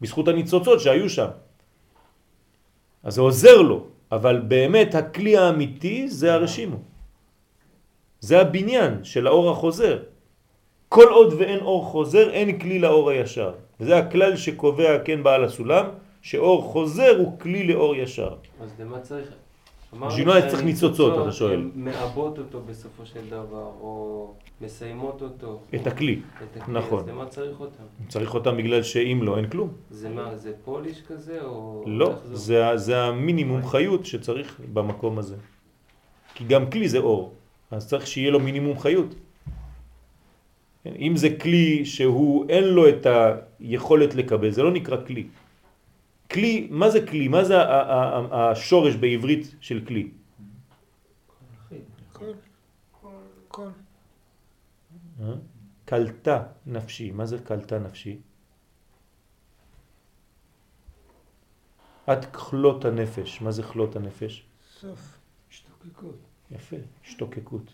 בזכות 0.00 0.28
הניצוצות 0.28 0.80
שהיו 0.80 1.08
שם. 1.10 1.28
אז 3.02 3.14
זה 3.14 3.20
עוזר 3.20 3.62
לו, 3.62 3.84
אבל 4.12 4.38
באמת 4.48 4.94
הכלי 4.94 5.36
האמיתי 5.36 6.08
זה 6.08 6.34
הרשימו. 6.34 6.76
זה 8.20 8.40
הבניין 8.40 9.04
של 9.04 9.26
האור 9.26 9.50
החוזר. 9.50 9.98
כל 10.88 11.08
עוד 11.10 11.32
ואין 11.38 11.60
אור 11.60 11.84
חוזר, 11.84 12.30
אין 12.30 12.58
כלי 12.58 12.78
לאור 12.78 13.10
הישר. 13.10 13.52
וזה 13.80 13.96
הכלל 13.98 14.36
שקובע 14.36 14.98
כן 15.04 15.22
בעל 15.22 15.44
הסולם, 15.44 15.86
שאור 16.22 16.62
חוזר 16.62 17.16
הוא 17.18 17.38
כלי 17.40 17.66
לאור 17.72 17.96
ישר. 17.96 18.34
אז 18.60 18.70
למה 18.80 19.00
צריך... 19.00 19.28
בשביל 20.00 20.40
צריך 20.40 20.64
ניצוצות, 20.64 21.22
אתה 21.22 21.32
שואל? 21.32 21.60
הן 21.60 21.70
מעבות 21.74 22.38
אותו 22.38 22.60
בסופו 22.66 23.06
של 23.06 23.26
דבר, 23.26 23.70
או 23.80 24.32
מסיימות 24.60 25.22
אותו. 25.22 25.60
את 25.74 25.86
הכלי. 25.86 26.20
נכון. 26.68 26.98
אז 26.98 27.08
למה 27.08 27.26
צריך 27.26 27.60
אותם? 27.60 27.84
צריך 28.08 28.34
אותם 28.34 28.56
בגלל 28.56 28.82
שאם 28.82 29.20
לא, 29.22 29.36
אין 29.36 29.48
כלום. 29.48 29.68
זה 29.90 30.08
מה, 30.08 30.36
זה 30.36 30.52
פוליש 30.64 31.02
כזה, 31.08 31.42
או... 31.42 31.84
לא, 31.86 32.14
זה 32.24 32.76
זה 32.76 33.02
המינימום 33.02 33.66
חיות 33.66 34.06
שצריך 34.06 34.60
במקום 34.72 35.18
הזה. 35.18 35.36
כי 36.34 36.44
גם 36.44 36.70
כלי 36.70 36.88
זה 36.88 36.98
אור, 36.98 37.32
אז 37.70 37.88
צריך 37.88 38.06
שיהיה 38.06 38.30
לו 38.30 38.40
מינימום 38.40 38.78
חיות. 38.78 39.14
כן, 40.84 40.92
אם 40.98 41.16
זה 41.16 41.28
כלי 41.42 41.84
שהוא 41.84 42.46
אין 42.48 42.64
לו 42.64 42.88
את 42.88 43.06
היכולת 43.60 44.14
לקבל, 44.14 44.50
זה 44.50 44.62
לא 44.62 44.72
נקרא 44.72 44.96
כלי. 45.06 45.26
כלי, 46.30 46.68
מה 46.70 46.90
זה 46.90 47.06
כלי? 47.06 47.28
מה 47.28 47.44
זה 47.44 47.54
השורש 48.32 48.94
בעברית 48.94 49.54
של 49.60 49.84
כלי? 49.86 50.10
כל, 52.12 52.32
כל. 53.48 53.68
קלטה 55.84 56.42
נפשי. 56.66 57.10
מה 57.10 57.26
זה 57.26 57.38
קלטה 57.38 57.78
נפשי? 57.78 58.18
עד 62.06 62.24
כלות 62.32 62.84
הנפש. 62.84 63.40
מה 63.40 63.52
זה 63.52 63.62
כלות 63.62 63.96
הנפש? 63.96 64.46
סוף. 64.80 65.18
השתוקקות. 65.50 66.16
יפה, 66.50 66.76
השתוקקות. 67.04 67.72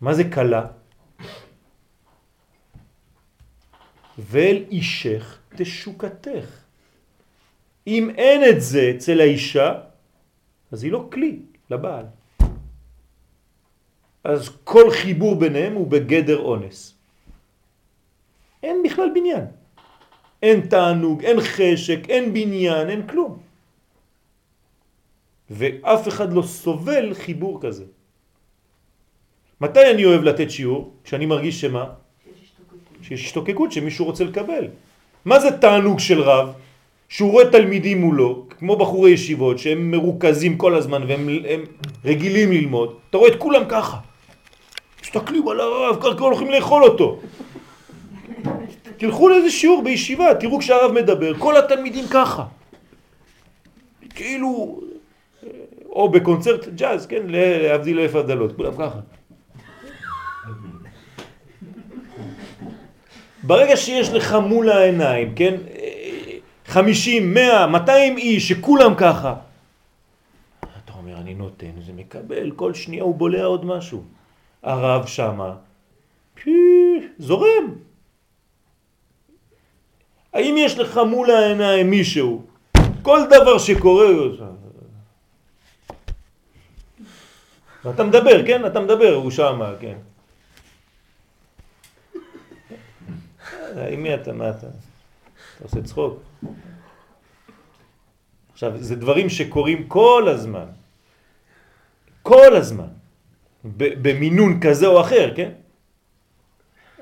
מה 0.00 0.14
זה 0.14 0.24
קלה? 0.24 0.66
ואל 4.18 4.64
אישך 4.70 5.38
תשוקתך. 5.56 6.63
אם 7.86 8.10
אין 8.10 8.40
את 8.50 8.60
זה 8.62 8.92
אצל 8.96 9.20
האישה, 9.20 9.72
אז 10.72 10.84
היא 10.84 10.92
לא 10.92 11.08
כלי 11.12 11.38
לבעל. 11.70 12.06
אז 14.24 14.50
כל 14.64 14.90
חיבור 14.90 15.36
ביניהם 15.36 15.74
הוא 15.74 15.86
בגדר 15.86 16.38
אונס. 16.38 16.94
אין 18.62 18.82
בכלל 18.84 19.08
בניין. 19.14 19.44
אין 20.42 20.60
תענוג, 20.60 21.24
אין 21.24 21.40
חשק, 21.40 21.98
אין 22.08 22.32
בניין, 22.32 22.90
אין 22.90 23.06
כלום. 23.08 23.38
ואף 25.50 26.08
אחד 26.08 26.32
לא 26.32 26.42
סובל 26.42 27.14
חיבור 27.14 27.60
כזה. 27.62 27.84
מתי 29.60 29.90
אני 29.90 30.04
אוהב 30.04 30.22
לתת 30.22 30.50
שיעור? 30.50 30.94
כשאני 31.04 31.26
מרגיש 31.26 31.60
שמה? 31.60 31.84
שיש 33.02 33.24
השתוקקות 33.24 33.72
שמישהו 33.72 34.04
רוצה 34.04 34.24
לקבל. 34.24 34.68
מה 35.24 35.40
זה 35.40 35.58
תענוג 35.60 35.98
של 35.98 36.20
רב? 36.20 36.63
שהוא 37.14 37.30
רואה 37.30 37.50
תלמידים 37.50 38.00
מולו, 38.00 38.46
כמו 38.58 38.76
בחורי 38.76 39.10
ישיבות, 39.10 39.58
שהם 39.58 39.90
מרוכזים 39.90 40.58
כל 40.58 40.74
הזמן 40.74 41.02
והם 41.08 41.28
הם 41.48 41.64
רגילים 42.04 42.52
ללמוד. 42.52 42.96
אתה 43.10 43.18
רואה 43.18 43.30
את 43.30 43.36
כולם 43.38 43.62
ככה. 43.68 43.96
מסתכלים 45.02 45.48
על 45.48 45.60
הרב, 45.60 45.96
ככה 46.00 46.24
הולכים 46.24 46.50
לאכול 46.50 46.82
אותו. 46.82 47.20
תלכו 48.96 49.28
לאיזה 49.28 49.50
שיעור 49.50 49.82
בישיבה, 49.82 50.34
תראו 50.34 50.58
כשהרב 50.58 50.92
מדבר, 50.92 51.38
כל 51.38 51.56
התלמידים 51.56 52.04
ככה. 52.10 52.44
כאילו, 54.14 54.80
או 55.90 56.08
בקונצרט 56.08 56.68
ג'אז, 56.68 57.06
כן, 57.06 57.22
להבדיל 57.26 58.00
אלף 58.00 58.14
הבדלות, 58.14 58.56
כולם 58.56 58.72
ככה. 58.78 58.98
ברגע 63.42 63.76
שיש 63.76 64.12
לך 64.12 64.36
מול 64.48 64.70
העיניים, 64.70 65.32
כן, 65.36 65.54
50, 66.66 67.34
100, 67.34 67.66
200 67.66 68.18
איש 68.18 68.48
שכולם 68.48 68.94
ככה, 68.94 69.34
אתה 70.84 70.92
אומר, 70.92 71.16
אני 71.16 71.34
נותן, 71.34 71.70
זה 71.86 71.92
מקבל, 71.92 72.50
כל 72.50 72.74
שנייה 72.74 73.02
הוא 73.02 73.14
בולע 73.14 73.44
עוד 73.44 73.64
משהו. 73.64 74.04
הרב 74.62 75.06
שמה, 75.06 75.54
פי, 76.34 76.50
זורם. 77.18 77.74
האם 80.32 80.54
יש 80.58 80.78
לך 80.78 81.00
מול 81.10 81.30
העיניים 81.30 81.90
מישהו, 81.90 82.42
כל 83.02 83.20
דבר 83.30 83.58
שקורה, 83.58 84.06
ואתה 87.84 88.04
מדבר, 88.04 88.46
כן? 88.46 88.66
אתה 88.66 88.80
מדבר, 88.80 89.14
הוא 89.14 89.30
שמה, 89.30 89.72
כן. 89.80 89.96
עם 93.90 94.02
מי 94.02 94.14
אתה? 94.14 94.32
מה 94.32 94.50
אתה? 94.50 94.66
אתה 95.64 95.76
עושה 95.76 95.88
צחוק. 95.88 96.20
עכשיו, 98.52 98.72
זה 98.78 98.96
דברים 98.96 99.28
שקורים 99.28 99.88
כל 99.88 100.28
הזמן. 100.28 100.68
כל 102.22 102.56
הזמן. 102.56 102.92
במינון 103.78 104.60
כזה 104.60 104.86
או 104.86 105.00
אחר, 105.00 105.32
כן? 105.36 105.50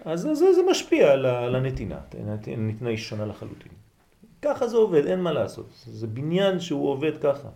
אז 0.05 0.21
זה, 0.21 0.35
זה 0.35 0.63
משפיע 0.71 1.13
על, 1.13 1.55
הנתינה. 1.55 1.99
הנתינה 2.47 2.91
היא 2.91 2.97
שונה 2.97 3.27
לחלוטין. 3.27 3.73
ככה 4.43 4.69
זה 4.69 4.77
עובד, 4.77 5.07
אין 5.07 5.21
מה 5.21 5.33
לעשות. 5.33 5.67
זה 5.87 6.07
בניין 6.07 6.61
שהוא 6.61 6.89
עובד 6.89 7.19
ככה. 7.19 7.49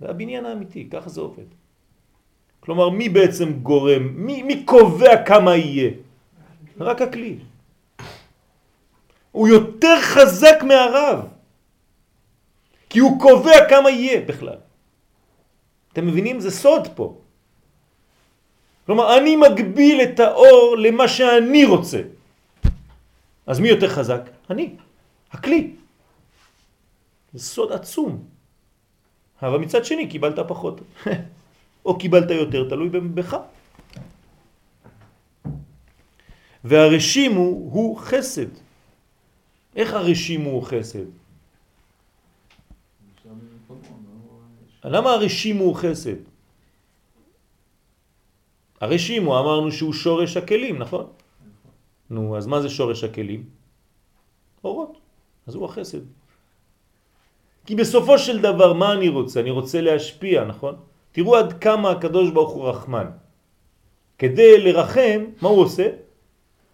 זה 0.00 0.10
הבניין 0.10 0.46
האמיתי, 0.46 0.90
ככה 0.90 1.08
זה 1.08 1.20
עובד. 1.20 1.46
כלומר, 2.60 2.90
מי 2.90 3.08
בעצם 3.08 3.62
גורם? 3.62 4.02
מי, 4.26 4.42
מי 4.42 4.64
קובע 4.66 5.22
כמה 5.22 5.56
יהיה? 5.56 5.90
רק 6.80 7.02
הכלי. 7.02 7.49
הוא 9.32 9.48
יותר 9.48 10.00
חזק 10.00 10.62
מהרב. 10.62 11.26
כי 12.90 12.98
הוא 12.98 13.20
קובע 13.20 13.68
כמה 13.68 13.90
יהיה 13.90 14.20
בכלל. 14.20 14.58
אתם 15.92 16.06
מבינים? 16.06 16.40
זה 16.40 16.50
סוד 16.50 16.88
פה. 16.94 17.18
כלומר, 18.86 19.18
אני 19.18 19.36
מגביל 19.36 20.02
את 20.02 20.20
האור 20.20 20.76
למה 20.78 21.08
שאני 21.08 21.64
רוצה. 21.64 22.02
אז 23.46 23.60
מי 23.60 23.68
יותר 23.68 23.88
חזק? 23.88 24.20
אני, 24.50 24.76
הכלי. 25.30 25.70
זה 27.32 27.44
סוד 27.44 27.72
עצום. 27.72 28.24
אבל 29.42 29.58
מצד 29.58 29.84
שני 29.84 30.06
קיבלת 30.06 30.38
פחות. 30.48 30.80
או 31.86 31.98
קיבלת 31.98 32.30
יותר, 32.30 32.68
תלוי 32.68 32.88
בך. 32.88 33.36
והרשים 36.64 37.32
הוא, 37.34 37.72
הוא 37.72 37.98
חסד. 37.98 38.50
איך 39.76 39.94
הרשים 39.94 40.40
הוא 40.40 40.62
חסד? 40.62 41.06
למה 44.84 45.10
הרשים 45.10 45.56
הוא 45.56 45.74
חסד? 45.74 46.16
הרשים 48.80 49.24
הוא 49.24 49.38
אמרנו 49.38 49.72
שהוא 49.72 49.92
שורש 49.92 50.36
הכלים, 50.36 50.78
נכון? 50.78 51.06
נו, 52.10 52.36
אז 52.36 52.46
מה 52.46 52.60
זה 52.60 52.68
שורש 52.68 53.04
הכלים? 53.04 53.44
אורות. 54.64 54.98
אז 55.46 55.54
הוא 55.54 55.64
החסד. 55.64 56.00
כי 57.66 57.74
בסופו 57.74 58.18
של 58.18 58.40
דבר, 58.40 58.72
מה 58.72 58.92
אני 58.92 59.08
רוצה? 59.08 59.40
אני 59.40 59.50
רוצה 59.50 59.80
להשפיע, 59.80 60.44
נכון? 60.44 60.74
תראו 61.12 61.36
עד 61.36 61.52
כמה 61.60 61.90
הקדוש 61.90 62.30
ברוך 62.30 62.52
הוא 62.52 62.68
רחמן. 62.68 63.06
כדי 64.18 64.60
לרחם, 64.64 65.20
מה 65.42 65.48
הוא 65.48 65.60
עושה? 65.62 65.86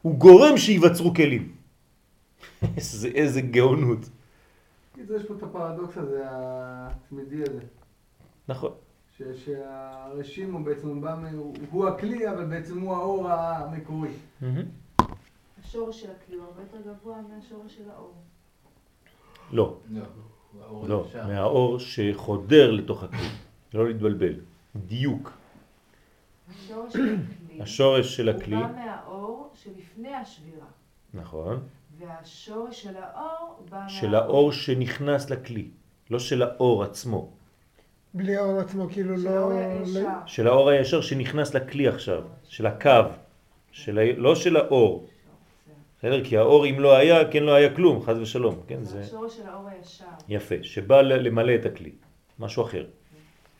הוא 0.03 0.15
גורם 0.15 0.57
שיווצרו 0.59 1.15
כלים. 1.15 1.56
איזה, 2.77 3.09
איזה 3.09 3.41
גאונות. 3.41 3.99
יש 4.97 5.27
פה 5.29 5.35
את 5.35 5.43
הפרדוקס 5.43 5.97
הזה, 5.97 6.23
התמידי 6.27 7.43
הזה. 7.43 7.61
נכון. 8.49 8.73
שהרשים 9.45 10.55
הוא 10.55 10.65
בעצם, 10.65 10.89
הוא, 10.89 11.03
בא, 11.03 11.17
הוא, 11.33 11.55
הוא 11.71 11.89
הכלי, 11.89 12.31
אבל 12.31 12.45
בעצם 12.45 12.81
הוא 12.81 12.95
האור 12.95 13.29
המקורי. 13.31 14.11
השורש 15.65 16.01
של 16.01 16.11
הכלי 16.11 16.37
הוא 16.37 16.45
הרבה 16.45 16.63
יותר 16.63 16.91
גבוה 16.91 17.17
מהשורש 17.23 17.77
של 17.77 17.91
האור. 17.91 18.15
לא. 19.53 19.77
לא, 19.91 20.05
לא, 20.89 21.07
מהאור 21.27 21.79
שחודר 21.79 22.71
לתוך 22.71 23.03
הכלי. 23.03 23.29
לא 23.75 23.89
להתבלבל. 23.89 24.35
דיוק. 24.77 25.33
השורש 26.51 26.93
של 26.93 27.15
הכלי. 27.15 27.63
השורש 27.63 28.17
של 28.17 28.29
הכלי. 28.29 28.57
הוא 28.57 28.67
בא 28.67 28.73
מהאור 28.73 29.51
שלפני 29.55 30.15
השבירה. 30.15 30.67
נכון. 31.15 31.61
והשורש 31.99 32.83
של 32.83 32.95
האור 32.97 33.67
בא. 33.71 33.89
של 33.89 34.15
האור 34.15 34.53
שנכנס 34.53 35.31
לכלי, 35.31 35.69
לא 36.11 36.19
של 36.19 36.43
האור 36.43 36.85
עצמו. 36.85 37.31
בלי 38.15 38.37
האור 38.37 38.61
עצמו, 38.61 38.89
כאילו 38.91 39.19
של 39.19 39.25
לא... 39.25 39.31
האור 39.31 39.53
הישר. 39.53 40.09
של 40.27 40.47
האור 40.47 40.69
הישר 40.71 41.01
שנכנס 41.01 41.55
לכלי 41.55 41.89
עכשיו, 41.89 42.23
של 42.49 42.67
הקו, 42.67 42.91
של 43.73 43.99
ה... 43.99 44.03
לא 44.17 44.35
של 44.35 44.57
האור. 44.57 45.09
בסדר? 45.99 46.25
כי 46.25 46.37
האור 46.37 46.67
אם 46.67 46.81
לא 46.81 46.97
היה, 46.97 47.31
כן 47.31 47.43
לא 47.43 47.55
היה 47.55 47.75
כלום, 47.77 48.03
חז 48.03 48.19
ושלום. 48.19 48.61
כן, 48.67 48.85
זה 48.85 48.91
זה 48.91 49.01
השורש 49.01 49.37
של 49.37 49.49
האור 49.49 49.69
הישר. 49.69 50.05
יפה, 50.29 50.55
שבא 50.63 51.03
ל- 51.03 51.13
למלא 51.29 51.55
את 51.55 51.67
הכלי, 51.67 51.93
משהו 52.39 52.63
אחר. 52.63 52.87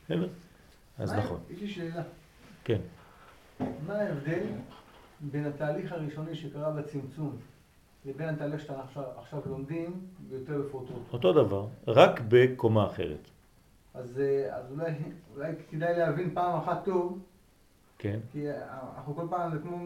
בסדר? 0.05 0.27
אז 0.97 1.13
נכון. 1.13 1.39
יש 1.49 1.61
לי 1.61 1.67
שאלה. 1.67 2.01
כן. 2.63 2.77
מה 3.59 3.93
ההבדל 3.93 4.39
בין 5.19 5.45
התהליך 5.45 5.91
הראשוני 5.91 6.35
שקרה 6.35 6.71
בצמצום 6.71 7.37
לבין 8.05 8.29
התהליך 8.29 8.61
שאנחנו 8.61 8.83
עכשיו, 8.83 9.03
עכשיו 9.17 9.39
לומדים 9.45 9.99
ויותר 10.29 10.61
בפרוטרוט? 10.61 11.01
אותו 11.13 11.33
דבר, 11.33 11.67
רק 11.87 12.21
בקומה 12.27 12.85
אחרת. 12.85 13.29
אז, 13.93 14.19
אה, 14.19 14.55
אז 14.57 14.71
אולי, 14.71 14.91
אולי 15.35 15.51
כדאי 15.71 15.97
להבין 15.97 16.31
פעם 16.33 16.59
אחת 16.59 16.85
טוב, 16.85 17.19
כן? 17.97 18.19
כי 18.31 18.45
אנחנו 18.97 19.15
כל 19.15 19.27
פעם 19.29 19.51
זה 19.51 19.59
כמו 19.59 19.77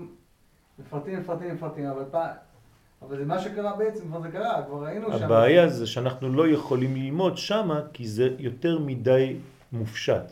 מפרטים, 0.79 1.19
מפרטים, 1.19 1.55
מפרטים, 1.55 1.85
אבל 1.85 2.03
פעם... 2.11 2.29
אבל 3.01 3.17
זה 3.17 3.25
מה 3.25 3.39
שקרה 3.39 3.75
בעצם, 3.75 4.07
כבר 4.07 4.21
זה 4.21 4.31
קרה, 4.31 4.63
כבר 4.67 4.83
ראינו 4.83 5.17
שם. 5.17 5.25
הבעיה 5.25 5.69
זה 5.69 5.87
שאנחנו 5.87 6.29
לא 6.29 6.47
יכולים 6.47 6.95
ללמוד 6.95 7.37
שמה 7.37 7.81
כי 7.93 8.07
זה 8.07 8.29
יותר 8.39 8.79
מדי 8.79 9.35
מופשט. 9.71 10.31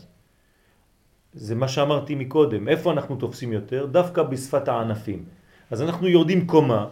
זה 1.34 1.56
מה 1.56 1.68
שאמרתי 1.68 2.16
מקודם, 2.16 2.68
איפה 2.68 2.92
אנחנו 2.92 3.16
תופסים 3.16 3.54
יותר? 3.54 3.86
דווקא 3.86 4.24
בשפת 4.24 4.68
הענפים. 4.68 5.26
אז 5.72 5.82
אנחנו 5.82 6.08
יורדים 6.08 6.48
קומה, 6.48 6.88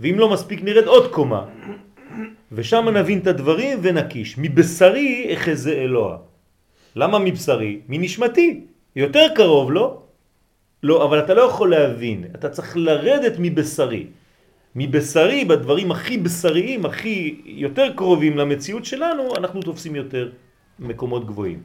ואם 0.00 0.18
לא 0.18 0.28
מספיק 0.28 0.60
נרד 0.62 0.84
עוד 0.86 1.12
קומה, 1.12 1.44
ושם 2.52 2.88
נבין 2.88 3.18
את 3.18 3.26
הדברים 3.26 3.78
ונקיש. 3.82 4.34
מבשרי 4.38 5.30
אחזה 5.34 5.72
אלוה. 5.72 6.16
למה 6.96 7.18
מבשרי? 7.18 7.80
מנשמתי. 7.88 8.60
יותר 8.96 9.26
קרוב, 9.34 9.72
לא? 9.72 10.02
לא, 10.82 11.04
אבל 11.04 11.18
אתה 11.18 11.34
לא 11.34 11.42
יכול 11.42 11.70
להבין, 11.70 12.24
אתה 12.34 12.48
צריך 12.48 12.76
לרדת 12.76 13.32
מבשרי. 13.38 14.06
מבשרי, 14.76 15.44
בדברים 15.44 15.92
הכי 15.92 16.18
בשריים, 16.18 16.86
הכי 16.86 17.40
יותר 17.44 17.92
קרובים 17.96 18.38
למציאות 18.38 18.84
שלנו, 18.84 19.36
אנחנו 19.36 19.62
תופסים 19.62 19.96
יותר 19.96 20.30
מקומות 20.78 21.26
גבוהים. 21.26 21.62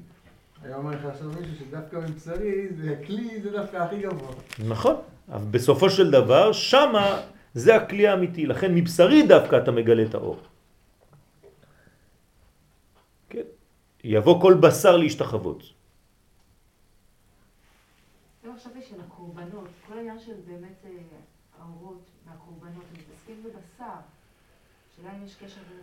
היה 0.63 0.75
אומר 0.75 0.91
לך 0.91 1.05
עכשיו 1.05 1.27
מישהו 1.27 1.53
שדווקא 1.59 1.95
מבשרי, 1.95 2.67
זה 2.77 2.95
כלי, 3.07 3.41
זה 3.43 3.49
דווקא 3.51 3.77
הכי 3.77 3.97
גבוה. 3.97 4.31
נכון, 4.67 4.95
אבל 5.31 5.45
בסופו 5.51 5.89
של 5.89 6.11
דבר, 6.11 6.51
שמה 6.51 7.19
זה 7.57 7.75
הכלי 7.75 8.07
האמיתי, 8.07 8.45
לכן 8.45 8.75
מבשרי 8.75 9.27
דווקא 9.27 9.55
אתה 9.63 9.71
מגלה 9.71 10.03
את 10.09 10.13
האור. 10.13 10.37
כן, 13.29 13.47
יבוא 14.03 14.41
כל 14.41 14.53
בשר 14.53 14.97
להשתחוות. 14.97 15.63
חשבתי 18.57 18.81
של 18.81 18.95
הקורבנות, 19.01 19.69
כל 19.87 19.97
העניין 19.97 20.19
של 20.19 20.33
באמת 20.47 20.85
אה, 20.85 20.91
האורות 21.59 22.01
והקורבנות, 22.25 22.83
מתעסקים 22.93 23.43
בבשר. 23.43 23.99
השאלה 24.93 25.17
אם 25.17 25.25
יש 25.25 25.35
קשר 25.35 25.61
בין. 25.69 25.77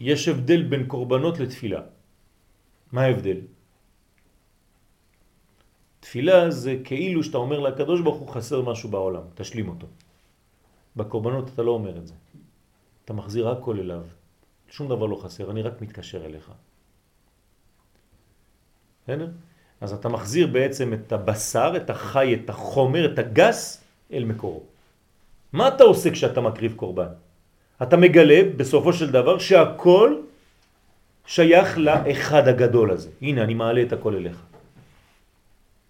יש 0.00 0.28
הבדל 0.28 0.62
בין 0.62 0.86
קורבנות 0.86 1.38
לתפילה. 1.38 1.80
מה 2.92 3.02
ההבדל? 3.02 3.40
תפילה 6.10 6.50
זה 6.50 6.76
כאילו 6.84 7.22
שאתה 7.22 7.38
אומר 7.38 7.58
לקדוש 7.58 8.00
ברוך 8.00 8.18
הוא 8.18 8.28
חסר 8.28 8.62
משהו 8.62 8.88
בעולם, 8.88 9.22
תשלים 9.34 9.68
אותו. 9.68 9.86
בקורבנות 10.96 11.50
אתה 11.54 11.62
לא 11.62 11.70
אומר 11.70 11.98
את 11.98 12.06
זה. 12.06 12.14
אתה 13.04 13.12
מחזיר 13.12 13.48
הכל 13.48 13.78
אליו, 13.78 14.02
שום 14.68 14.88
דבר 14.88 15.06
לא 15.06 15.16
חסר, 15.22 15.50
אני 15.50 15.62
רק 15.62 15.82
מתקשר 15.82 16.26
אליך. 16.26 16.50
בסדר? 19.02 19.28
אז 19.80 19.92
אתה 19.92 20.08
מחזיר 20.08 20.46
בעצם 20.46 20.94
את 20.94 21.12
הבשר, 21.12 21.72
את 21.76 21.90
החי, 21.90 22.34
את 22.34 22.50
החומר, 22.50 23.12
את 23.12 23.18
הגס, 23.18 23.84
אל 24.12 24.24
מקורו. 24.24 24.62
מה 25.52 25.68
אתה 25.68 25.84
עושה 25.84 26.10
כשאתה 26.10 26.40
מקריב 26.40 26.74
קורבן? 26.74 27.14
אתה 27.82 27.96
מגלה 27.96 28.40
בסופו 28.56 28.92
של 28.92 29.10
דבר 29.10 29.38
שהכל 29.38 30.20
שייך 31.26 31.78
לאחד 31.78 32.48
הגדול 32.48 32.90
הזה. 32.90 33.10
הנה, 33.22 33.42
אני 33.42 33.54
מעלה 33.54 33.82
את 33.82 33.92
הכל 33.92 34.14
אליך. 34.14 34.49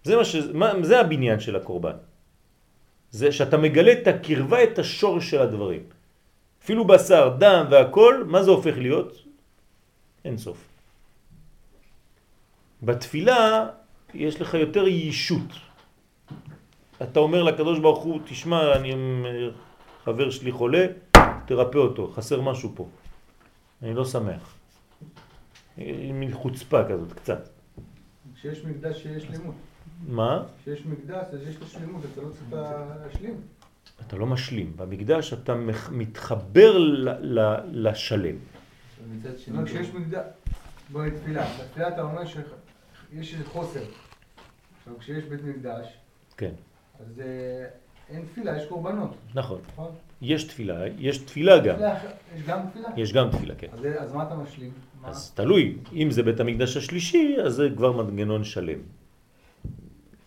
זה, 0.03 0.15
מה 0.15 0.25
ש... 0.25 0.35
מה... 0.53 0.71
זה 0.83 0.99
הבניין 0.99 1.39
של 1.39 1.55
הקורבן. 1.55 1.95
זה 3.11 3.31
שאתה 3.31 3.57
מגלה 3.57 3.91
את 3.91 4.07
הקרבה, 4.07 4.63
את 4.63 4.79
השורש 4.79 5.29
של 5.29 5.41
הדברים. 5.41 5.83
אפילו 6.63 6.87
בשר, 6.87 7.35
דם 7.37 7.65
והכל, 7.71 8.23
מה 8.27 8.43
זה 8.43 8.51
הופך 8.51 8.77
להיות? 8.77 9.25
אין 10.25 10.37
סוף. 10.37 10.67
בתפילה 12.83 13.69
יש 14.13 14.41
לך 14.41 14.53
יותר 14.53 14.87
יישות. 14.87 15.51
אתה 17.01 17.19
אומר 17.19 17.43
לקדוש 17.43 17.79
ברוך 17.79 18.03
הוא, 18.03 18.19
תשמע, 18.25 18.75
אני 18.75 18.93
חבר 20.03 20.29
שלי 20.29 20.51
חולה, 20.51 20.85
תרפא 21.45 21.77
אותו, 21.77 22.07
חסר 22.07 22.41
משהו 22.41 22.71
פה. 22.75 22.87
אני 23.81 23.93
לא 23.93 24.05
שמח. 24.05 24.55
מין 26.13 26.33
חוצפה 26.33 26.83
כזאת, 26.89 27.13
קצת. 27.13 27.49
כשיש 28.35 28.65
מקדש 28.65 29.03
שיש 29.03 29.23
שלמות. 29.23 29.55
מה? 30.07 30.43
כשיש 30.61 30.85
מקדש 30.85 31.25
אז 31.33 31.47
יש 31.47 31.59
לו 31.59 31.67
שלמות, 31.67 32.01
אתה 32.13 32.21
לא 32.21 32.29
צריך 32.29 32.53
להשלים. 33.03 33.35
אתה 34.07 34.15
לא 34.15 34.25
משלים. 34.25 34.73
במקדש 34.75 35.33
אתה 35.33 35.55
מתחבר 35.91 36.77
לשלם. 37.71 38.35
מצד 39.11 39.39
שני, 39.39 39.65
כשיש 39.65 39.93
מקדש, 39.93 40.25
בוא 40.91 41.09
תפילה, 41.09 41.45
בתפילה 41.59 41.87
אתה 41.87 42.01
אומר 42.01 42.25
שיש 42.25 43.33
איזה 43.33 43.45
חוסר. 43.45 43.83
עכשיו 44.77 44.99
כשיש 44.99 45.25
בית 45.25 45.43
מקדש, 45.43 45.87
כן, 46.37 46.51
אז 46.99 47.19
אה, 47.19 47.65
אין 48.09 48.25
תפילה, 48.25 48.57
יש 48.57 48.65
קורבנות. 48.69 49.15
נכון. 49.35 49.59
נכון? 49.73 49.91
יש 50.21 50.43
תפילה, 50.43 50.87
יש 50.97 51.17
תפילה 51.17 51.59
גם. 51.59 51.75
יש 52.35 52.43
גם 52.47 52.59
תפילה? 52.69 52.89
יש 52.97 53.13
גם 53.13 53.29
תפילה, 53.31 53.55
כן. 53.55 53.67
אז, 53.73 53.87
אז 53.99 54.13
מה 54.13 54.23
אתה 54.23 54.35
משלים? 54.35 54.71
אז 55.03 55.31
תלוי, 55.31 55.77
אם 55.93 56.11
זה 56.11 56.23
בית 56.23 56.39
המקדש 56.39 56.77
השלישי, 56.77 57.35
אז 57.45 57.53
זה 57.53 57.69
כבר 57.75 57.91
מנגנון 57.91 58.43
שלם. 58.43 58.79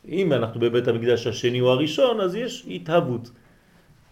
אם 0.09 0.32
אנחנו 0.32 0.60
בבית 0.60 0.89
המקדש 0.89 1.26
השני 1.26 1.60
או 1.60 1.70
הראשון, 1.70 2.20
אז 2.20 2.35
יש 2.35 2.66
התהוות. 2.70 3.31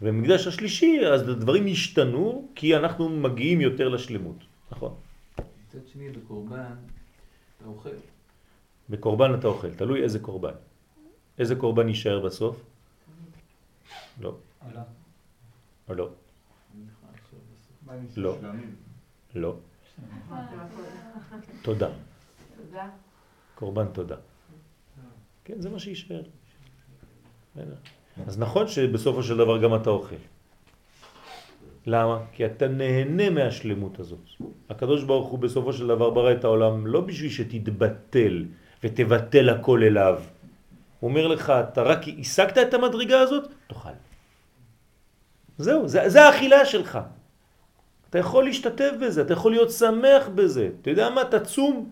ובמקדש 0.03 0.47
השלישי, 0.47 1.01
אז 1.07 1.29
הדברים 1.29 1.67
השתנו, 1.67 2.49
כי 2.55 2.77
אנחנו 2.77 3.09
מגיעים 3.09 3.61
יותר 3.61 3.89
לשלמות, 3.89 4.37
נכון? 4.73 4.95
מצד 5.39 5.79
שני, 5.93 6.09
בקורבן, 6.09 6.75
אתה 7.57 7.67
אוכל. 7.67 7.91
בקורבן 8.91 9.35
אתה 9.35 9.49
אוכל, 9.49 9.71
תלוי 9.75 10.03
איזה 10.03 10.19
קורבן. 10.19 10.55
איזה 11.39 11.55
קורבן 11.55 11.89
יישאר 11.89 12.21
בסוף? 12.21 12.65
לא. 14.21 14.37
עלה. 14.61 14.83
או 15.89 15.95
לא. 15.95 16.09
לא. 18.17 18.37
לא. 19.35 19.57
תודה. 21.63 21.89
תודה. 22.57 22.89
קורבן 23.55 23.87
תודה. 23.93 24.17
כן, 25.45 25.61
זה 25.61 25.71
מה 25.71 25.79
שיישאר. 25.79 26.23
בסדר. 27.55 27.75
אז 28.27 28.39
נכון 28.39 28.69
שבסופו 28.69 29.23
של 29.23 29.37
דבר 29.37 29.63
גם 29.63 29.75
אתה 29.75 29.91
אוכל. 29.91 30.17
למה? 31.87 32.19
כי 32.33 32.47
אתה 32.47 32.69
נהנה 32.69 33.31
מהשלמות 33.31 34.01
הזאת. 34.01 34.29
הקדוש 34.71 35.05
ברוך 35.05 35.29
הוא 35.29 35.39
בסופו 35.39 35.73
של 35.73 35.87
דבר 35.87 36.11
ברא 36.11 36.33
את 36.33 36.45
העולם 36.45 36.87
לא 36.87 37.01
בשביל 37.01 37.31
שתתבטל 37.31 38.45
ותבטל 38.85 39.49
הכל 39.49 39.83
אליו. 39.83 40.23
הוא 41.01 41.11
אומר 41.11 41.27
לך, 41.27 41.51
אתה 41.51 41.83
רק 41.83 41.99
השגת 42.21 42.59
את 42.59 42.75
המדרגה 42.75 43.21
הזאת, 43.21 43.51
תאכל. 43.67 43.89
זהו, 45.59 45.89
זה, 45.89 46.09
זה 46.09 46.23
האכילה 46.23 46.65
שלך. 46.67 46.99
אתה 48.11 48.19
יכול 48.19 48.45
להשתתף 48.45 48.91
בזה, 49.01 49.23
אתה 49.23 49.33
יכול 49.33 49.51
להיות 49.53 49.71
שמח 49.71 50.29
בזה. 50.35 50.71
אתה 50.81 50.91
יודע 50.91 51.11
מה? 51.11 51.25
תצום 51.25 51.91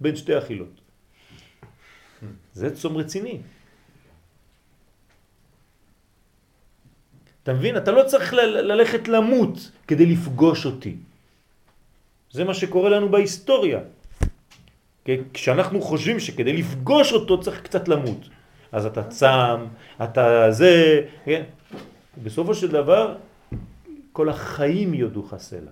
בין 0.00 0.16
שתי 0.16 0.38
אכילות. 0.38 0.81
זה 2.52 2.76
צום 2.76 2.96
רציני. 2.96 3.38
אתה 7.42 7.52
מבין? 7.52 7.76
אתה 7.76 7.90
לא 7.90 8.02
צריך 8.06 8.34
ללכת 8.34 9.08
למות 9.08 9.70
כדי 9.86 10.06
לפגוש 10.06 10.66
אותי. 10.66 10.96
זה 12.30 12.44
מה 12.44 12.54
שקורה 12.54 12.90
לנו 12.90 13.08
בהיסטוריה. 13.08 13.80
כשאנחנו 15.34 15.80
חושבים 15.80 16.20
שכדי 16.20 16.52
לפגוש 16.52 17.12
אותו 17.12 17.40
צריך 17.40 17.62
קצת 17.62 17.88
למות. 17.88 18.28
אז 18.72 18.86
אתה 18.86 19.04
צם, 19.04 19.66
אתה 20.02 20.50
זה, 20.50 21.00
כן? 21.24 21.42
בסופו 22.22 22.54
של 22.54 22.68
דבר, 22.70 23.16
כל 24.12 24.28
החיים 24.28 24.94
יודוך 24.94 25.34
סלע. 25.36 25.70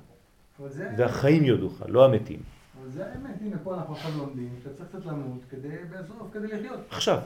והחיים 0.97 1.45
יודוך, 1.45 1.83
לא 1.89 2.05
המתים. 2.05 2.60
זה 2.91 3.07
האמת, 3.07 3.35
הנה 3.41 3.57
פה 3.63 3.75
אנחנו 3.75 3.95
עכשיו 3.95 4.11
לומדים, 4.19 4.57
שאתה 4.63 4.75
צריך 4.75 4.89
קצת 4.89 5.07
למות 5.07 5.41
כדי, 5.51 5.69
בסוף, 5.91 6.29
כדי 6.33 6.47
לחיות. 6.47 6.81
עכשיו. 6.91 7.21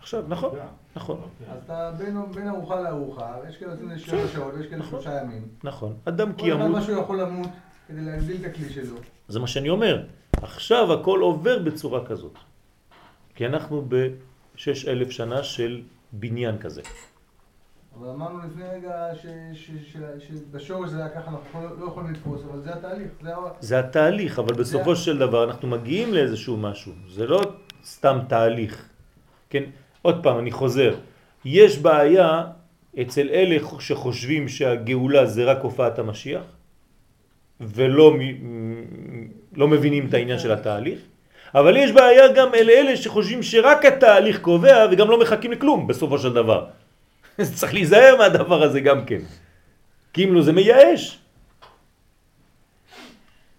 עכשיו, 0.00 0.24
נכון, 0.28 0.58
נכון. 0.96 1.20
אז 1.50 1.62
אתה 1.64 1.92
בין, 2.34 2.48
ארוחה 2.48 2.80
לארוחה, 2.80 3.36
יש 3.48 3.56
כאלה 3.56 3.72
עושים 3.72 3.90
את 3.90 3.98
זה 3.98 4.04
שבע 4.04 4.28
שעות, 4.28 4.54
ויש 4.54 4.66
כאלה 4.66 4.84
שלושה 4.84 5.20
ימים. 5.22 5.48
נכון. 5.64 5.96
אדם 6.04 6.32
כי 6.32 6.42
כל 6.42 6.56
אחד 6.56 6.64
ימות, 6.64 6.76
משהו 6.76 7.02
יכול 7.02 7.20
למות 7.20 7.48
כדי 7.88 8.00
להגדיל 8.00 8.36
את 8.40 8.50
הכלי 8.50 8.70
שלו. 8.70 8.96
זה 9.28 9.40
מה 9.40 9.46
שאני 9.46 9.68
אומר. 9.68 10.04
עכשיו 10.42 10.92
הכל 10.92 11.20
עובר 11.20 11.58
בצורה 11.58 12.06
כזאת. 12.06 12.34
כי 13.34 13.46
אנחנו 13.46 13.88
בשש 13.88 14.88
אלף 14.88 15.10
שנה 15.10 15.42
של 15.42 15.82
בניין 16.12 16.58
כזה. 16.58 16.82
אבל 17.98 18.08
אמרנו 18.08 18.38
לפני 18.38 18.64
רגע 18.64 19.06
שבשורש 20.28 20.90
זה 20.90 20.98
היה 20.98 21.08
ככה, 21.08 21.30
אנחנו 21.30 21.62
לא- 21.62 21.80
לא 21.80 21.86
יכולים 21.86 22.12
לתפוס, 22.12 22.42
אבל 22.50 22.60
זה 22.60 22.74
התהליך. 22.74 23.08
זה 23.20 23.30
זה 23.60 23.78
התהליך, 23.78 24.38
אבל 24.38 24.54
בסופו 24.54 24.96
של 24.96 25.18
דבר 25.18 25.44
אנחנו 25.44 25.68
מגיעים 25.68 26.14
לאיזשהו 26.14 26.56
משהו. 26.56 26.92
זה 27.08 27.26
לא 27.26 27.40
סתם 27.84 28.18
תהליך. 28.28 28.88
כן? 29.50 29.62
עוד 30.02 30.22
פעם, 30.22 30.38
אני 30.38 30.50
חוזר. 30.50 30.94
יש 31.44 31.78
בעיה 31.78 32.44
אצל 33.00 33.28
אלה 33.28 33.56
שחושבים 33.78 34.48
שהגאולה 34.48 35.26
זה 35.26 35.44
רק 35.44 35.58
הופעת 35.62 35.98
המשיח, 35.98 36.42
ולא 37.60 38.14
לא 39.56 39.68
מבינים 39.68 40.06
את 40.06 40.14
העניין 40.14 40.38
של 40.38 40.52
התהליך, 40.52 40.98
אבל 41.54 41.76
יש 41.76 41.92
בעיה 41.92 42.32
גם 42.32 42.54
אל 42.54 42.70
אלה 42.70 42.96
שחושבים 42.96 43.42
שרק 43.42 43.84
התהליך 43.84 44.40
קובע 44.40 44.86
וגם 44.92 45.10
לא 45.10 45.20
מחכים 45.20 45.52
לכלום 45.52 45.86
בסופו 45.86 46.18
של 46.18 46.32
דבר. 46.32 46.66
צריך 47.58 47.74
להיזהר 47.74 48.16
מהדבר 48.18 48.62
הזה 48.62 48.80
גם 48.80 49.04
כן. 49.04 49.20
כי 50.12 50.24
אם 50.24 50.34
לא 50.34 50.42
זה 50.42 50.52
מייאש. 50.52 51.18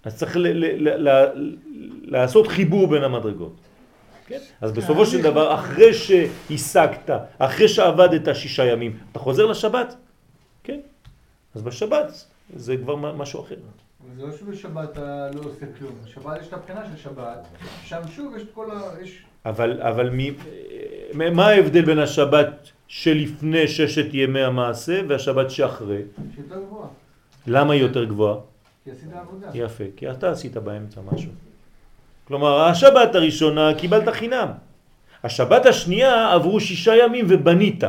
אז 0.03 0.15
צריך 0.15 0.37
ל- 0.37 0.39
ל- 0.47 0.89
ל- 0.89 1.09
ל- 1.09 1.55
לעשות 2.03 2.47
חיבור 2.47 2.87
בין 2.87 3.03
המדרגות. 3.03 3.55
כן? 4.27 4.39
אז 4.61 4.71
בסופו 4.71 5.05
של 5.05 5.21
דבר, 5.21 5.53
אחרי 5.55 5.93
שהשגת, 5.93 7.09
אחרי 7.37 7.67
שעבדת 7.67 8.35
שישה 8.35 8.65
ימים, 8.65 8.97
אתה 9.11 9.19
חוזר 9.19 9.45
לשבת. 9.45 9.95
כן? 10.63 10.79
אז 11.55 11.61
בשבת 11.61 12.25
זה 12.55 12.77
כבר 12.77 12.95
משהו 12.95 13.41
אחר. 13.41 13.55
זה 14.17 14.25
לא 14.25 14.31
שבשבת 14.37 14.89
אתה 14.93 15.29
לא 15.33 15.39
עושה 15.39 15.65
כלום. 15.79 15.91
בשבת 16.05 16.41
יש 16.41 16.47
את 16.47 16.53
הבחינה 16.53 16.81
של 16.85 17.03
שבת, 17.03 17.47
שם 17.85 18.01
שוב 18.15 18.35
יש 18.37 18.41
את 18.43 18.47
כל 18.53 18.71
ה... 18.71 18.81
אבל, 19.45 19.81
אבל 19.81 20.09
מי, 20.09 20.31
מה 21.13 21.47
ההבדל 21.47 21.85
בין 21.85 21.99
השבת 21.99 22.69
שלפני 22.89 23.67
ששת 23.67 24.13
ימי 24.13 24.41
המעשה 24.41 25.01
והשבת 25.07 25.51
שאחרי? 25.51 26.01
שיותר 26.35 26.61
גבוהה. 26.65 26.87
למה 27.47 27.73
היא 27.73 27.81
יותר 27.81 28.03
גבוהה? 28.03 28.35
כי 28.83 28.91
עשית 28.91 29.13
עבודה. 29.13 29.47
יפה, 29.53 29.83
כי 29.95 30.11
אתה 30.11 30.31
עשית 30.31 30.57
באמצע 30.57 31.01
משהו. 31.11 31.31
כלומר, 32.27 32.61
השבת 32.61 33.15
הראשונה 33.15 33.73
קיבלת 33.77 34.09
חינם. 34.09 34.47
השבת 35.23 35.65
השנייה 35.65 36.33
עברו 36.33 36.59
שישה 36.59 36.95
ימים 36.95 37.25
ובנית. 37.29 37.83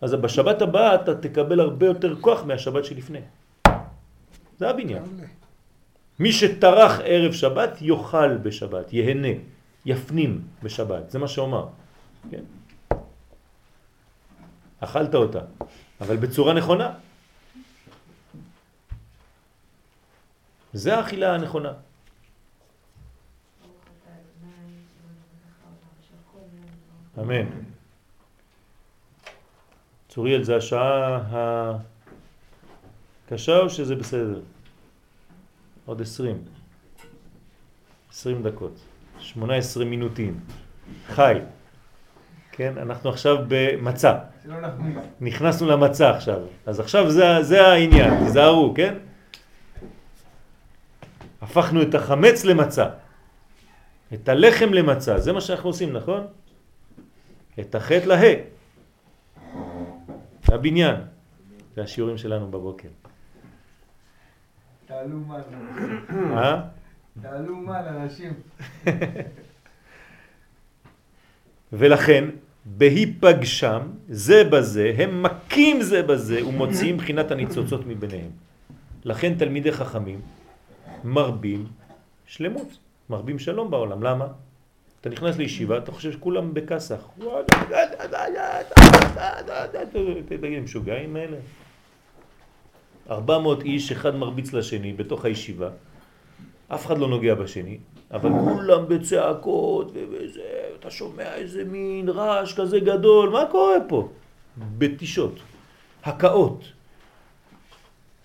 אז 0.00 0.14
בשבת 0.14 0.62
הבאה 0.62 0.94
אתה 0.94 1.14
תקבל 1.14 1.60
הרבה 1.60 1.86
יותר 1.86 2.16
כוח 2.20 2.44
מהשבת 2.44 2.84
שלפני. 2.84 3.20
זה 4.58 4.70
הבניין. 4.70 5.02
מי 6.18 6.32
שטרח 6.32 7.00
ערב 7.04 7.32
שבת 7.32 7.82
יאכל 7.82 8.36
בשבת, 8.36 8.92
יהנה, 8.92 9.34
יפנים 9.86 10.40
בשבת. 10.62 11.10
זה 11.10 11.18
מה 11.18 11.28
שאומר. 11.28 11.66
כן? 12.30 12.55
אכלת 14.80 15.14
אותה, 15.14 15.40
אבל 16.00 16.16
בצורה 16.16 16.52
נכונה. 16.54 16.94
זה 20.72 20.96
האכילה 20.96 21.34
הנכונה. 21.34 21.72
אמן. 27.18 27.46
צוריאל, 30.08 30.42
זה 30.42 30.56
השעה 30.56 31.78
הקשה 33.26 33.58
או 33.58 33.70
שזה 33.70 33.94
בסדר? 33.94 34.40
עוד 35.86 36.02
עשרים. 36.02 36.44
עשרים 38.10 38.42
דקות. 38.42 38.80
שמונה 39.18 39.56
עשרה 39.56 39.84
מינוטים. 39.84 40.40
חי. 41.06 41.34
כן, 42.56 42.78
אנחנו 42.78 43.10
עכשיו. 43.10 43.36
שלא 44.44 44.60
נחמיץ. 44.60 44.96
נכנסנו 45.20 45.68
למצע 45.68 46.10
עכשיו. 46.10 46.40
אז 46.66 46.80
עכשיו 46.80 47.10
זה, 47.10 47.42
זה 47.42 47.66
העניין, 47.66 48.24
תיזהרו, 48.24 48.74
כן? 48.76 48.94
הפכנו 51.42 51.82
את 51.82 51.94
החמץ 51.94 52.44
למצע. 52.44 52.88
את 54.14 54.28
הלחם 54.28 54.72
למצע. 54.72 55.18
זה 55.18 55.32
מה 55.32 55.40
שאנחנו 55.40 55.68
עושים, 55.68 55.92
נכון? 55.92 56.26
את 57.60 57.74
החטא 57.74 58.06
לה. 58.06 58.20
הבניין. 60.48 60.96
זה 61.74 61.82
השיעורים 61.82 62.18
שלנו 62.18 62.50
בבוקר. 62.50 62.88
תעלו 64.86 65.18
מן. 65.18 65.40
אה? 66.38 66.60
תעלו 67.22 67.56
מן, 67.56 67.74
אנשים. 67.74 68.32
ולכן, 71.72 72.24
בהיפגשם, 72.66 73.80
זה 74.08 74.44
בזה, 74.44 74.92
הם 74.98 75.22
מכים 75.22 75.82
זה 75.82 76.02
בזה 76.02 76.46
ומוציאים 76.46 76.96
בחינת 76.96 77.30
הניצוצות 77.30 77.86
מביניהם. 77.86 78.30
לכן 79.04 79.34
תלמידי 79.34 79.72
חכמים 79.72 80.20
מרבים 81.04 81.66
שלמות, 82.26 82.78
מרבים 83.10 83.38
שלום 83.38 83.70
בעולם. 83.70 84.02
למה? 84.02 84.26
אתה 85.00 85.10
נכנס 85.10 85.36
לישיבה, 85.36 85.78
אתה 85.78 85.92
חושב 85.92 86.12
שכולם 86.12 86.54
בכסח. 86.54 87.08
תגיד, 90.40 90.62
משוגעים 90.62 91.16
האלה? 91.16 91.36
400 93.10 93.62
איש, 93.62 93.92
אחד 93.92 94.16
מרביץ 94.16 94.52
לשני 94.52 94.92
בתוך 94.92 95.24
הישיבה, 95.24 95.68
אף 96.68 96.86
אחד 96.86 96.98
לא 96.98 97.08
נוגע 97.08 97.34
בשני, 97.34 97.78
אבל 98.10 98.30
כולם 98.30 98.88
בצעקות 98.88 99.92
וזה, 100.10 100.42
אתה 100.80 100.90
שומע 100.90 101.34
איזה 101.34 101.64
מין 101.64 102.08
רעש 102.08 102.54
כזה 102.54 102.80
גדול, 102.80 103.30
מה 103.30 103.44
קורה 103.50 103.76
פה? 103.88 104.08
בתישות, 104.78 105.34
הקאות. 106.04 106.64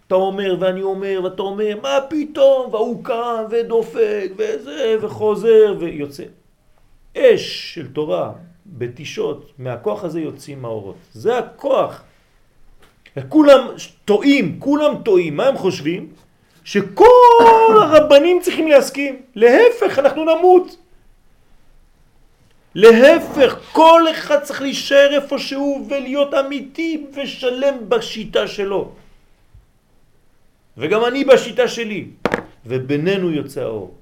אתה 0.08 0.16
אומר 0.16 0.56
ואני 0.60 0.82
אומר 0.82 1.20
ואתה 1.24 1.42
אומר, 1.42 1.80
מה 1.82 1.98
פתאום? 2.10 2.74
והוא 2.74 3.04
קם 3.04 3.44
ודופק 3.50 4.32
וזה 4.38 4.96
וחוזר 5.02 5.76
ויוצא. 5.80 6.24
אש 7.18 7.74
של 7.76 7.88
תורה 7.94 8.32
בתישות, 8.66 9.52
מהכוח 9.58 10.04
הזה 10.04 10.22
יוצאים 10.22 10.66
האורות. 10.66 10.96
זה 11.14 11.38
הכוח. 11.38 12.04
כולם 13.30 13.68
טועים, 14.06 14.60
כולם 14.60 14.96
טועים. 15.04 15.38
מה 15.38 15.48
הם 15.48 15.58
חושבים? 15.58 16.10
שכל 16.64 17.76
הרבנים 17.82 18.40
צריכים 18.42 18.68
להסכים. 18.68 19.22
להפך, 19.36 20.00
אנחנו 20.00 20.26
נמות. 20.26 20.78
להפך, 22.76 23.60
כל 23.72 24.02
אחד 24.12 24.44
צריך 24.44 24.62
להישאר 24.62 25.10
איפה 25.12 25.40
שהוא 25.40 25.88
ולהיות 25.90 26.34
אמיתי 26.34 27.06
ושלם 27.16 27.90
בשיטה 27.90 28.48
שלו. 28.48 28.92
וגם 30.78 31.06
אני 31.06 31.24
בשיטה 31.24 31.68
שלי. 31.68 32.08
ובינינו 32.66 33.32
יוצא 33.32 33.62
האור. 33.62 33.96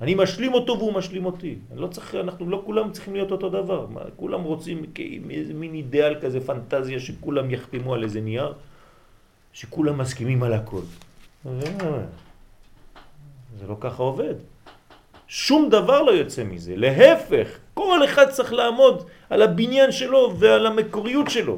אני 0.00 0.14
משלים 0.14 0.54
אותו 0.54 0.78
והוא 0.78 0.92
משלים 0.92 1.24
אותי. 1.24 1.54
לא 1.74 1.86
צריך, 1.86 2.14
אנחנו 2.14 2.50
לא 2.50 2.62
כולם 2.66 2.92
צריכים 2.92 3.14
להיות 3.14 3.30
אותו 3.30 3.48
דבר. 3.48 3.86
מה, 3.86 4.00
כולם 4.16 4.42
רוצים 4.42 4.84
איזה 5.30 5.54
מין 5.54 5.74
אידאל 5.74 6.14
כזה, 6.20 6.40
פנטזיה, 6.40 7.00
שכולם 7.00 7.50
יחתמו 7.50 7.94
על 7.94 8.02
איזה 8.02 8.20
נייר, 8.20 8.52
שכולם 9.52 9.98
מסכימים 9.98 10.42
על 10.42 10.52
הכל. 10.52 10.80
זה 13.58 13.66
לא 13.68 13.76
ככה 13.80 14.02
עובד. 14.02 14.34
שום 15.28 15.70
דבר 15.70 16.02
לא 16.02 16.10
יוצא 16.10 16.44
מזה. 16.44 16.76
להפך, 16.76 17.58
כל 17.74 18.04
אחד 18.04 18.30
צריך 18.30 18.52
לעמוד 18.52 19.06
על 19.30 19.42
הבניין 19.42 19.92
שלו 19.92 20.34
ועל 20.38 20.66
המקוריות 20.66 21.30
שלו. 21.30 21.56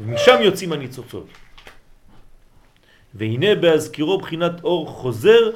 ומשם 0.00 0.36
יוצאים 0.40 0.72
הניצוצות. 0.72 1.26
והנה 3.14 3.54
בהזכירו 3.54 4.18
בחינת 4.18 4.64
אור 4.64 4.86
חוזר, 4.86 5.50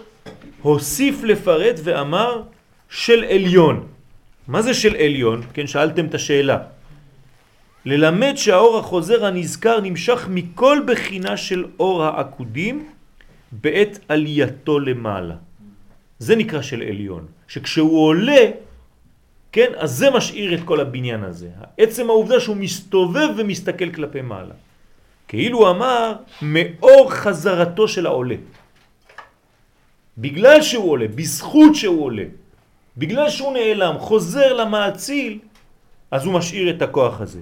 הוסיף 0.63 1.23
לפרט 1.23 1.77
ואמר 1.85 2.43
של 2.91 3.25
עליון. 3.25 3.87
מה 4.49 4.63
זה 4.63 4.75
של 4.75 4.97
עליון? 4.97 5.43
כן, 5.55 5.67
שאלתם 5.67 6.07
את 6.07 6.15
השאלה. 6.15 6.59
ללמד 7.85 8.35
שהאור 8.37 8.79
החוזר 8.79 9.27
הנזכר 9.27 9.81
נמשך 9.81 10.27
מכל 10.31 10.79
בחינה 10.87 11.37
של 11.37 11.65
אור 11.81 12.05
העקודים 12.05 12.89
בעת 13.53 13.99
עלייתו 14.09 14.79
למעלה. 14.81 15.35
זה 16.23 16.37
נקרא 16.37 16.63
של 16.63 16.83
עליון. 16.83 17.27
שכשהוא 17.49 17.99
עולה, 18.07 18.45
כן, 19.53 19.71
אז 19.77 19.91
זה 19.91 20.11
משאיר 20.11 20.55
את 20.55 20.63
כל 20.65 20.81
הבניין 20.81 21.25
הזה. 21.25 21.51
עצם 21.79 22.11
העובדה 22.11 22.41
שהוא 22.41 22.57
מסתובב 22.57 23.29
ומסתכל 23.37 23.91
כלפי 23.91 24.23
מעלה. 24.23 24.55
כאילו 25.29 25.71
אמר 25.71 26.13
מאור 26.43 27.11
חזרתו 27.11 27.89
של 27.89 28.07
העולה. 28.07 28.39
בגלל 30.19 30.63
שהוא 30.63 30.91
עולה, 30.91 31.09
בזכות 31.09 31.75
שהוא 31.75 32.05
עולה, 32.05 32.25
בגלל 32.97 33.29
שהוא 33.31 33.53
נעלם, 33.53 33.99
חוזר 33.99 34.53
למעציל, 34.53 35.39
אז 36.11 36.25
הוא 36.25 36.35
משאיר 36.35 36.71
את 36.71 36.83
הכוח 36.83 37.21
הזה. 37.21 37.41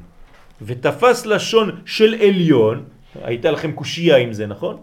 ותפס 0.62 1.26
לשון 1.26 1.84
של 1.84 2.14
עליון, 2.14 2.84
הייתה 3.28 3.50
לכם 3.50 3.72
קושייה 3.72 4.16
עם 4.16 4.32
זה, 4.32 4.46
נכון? 4.46 4.76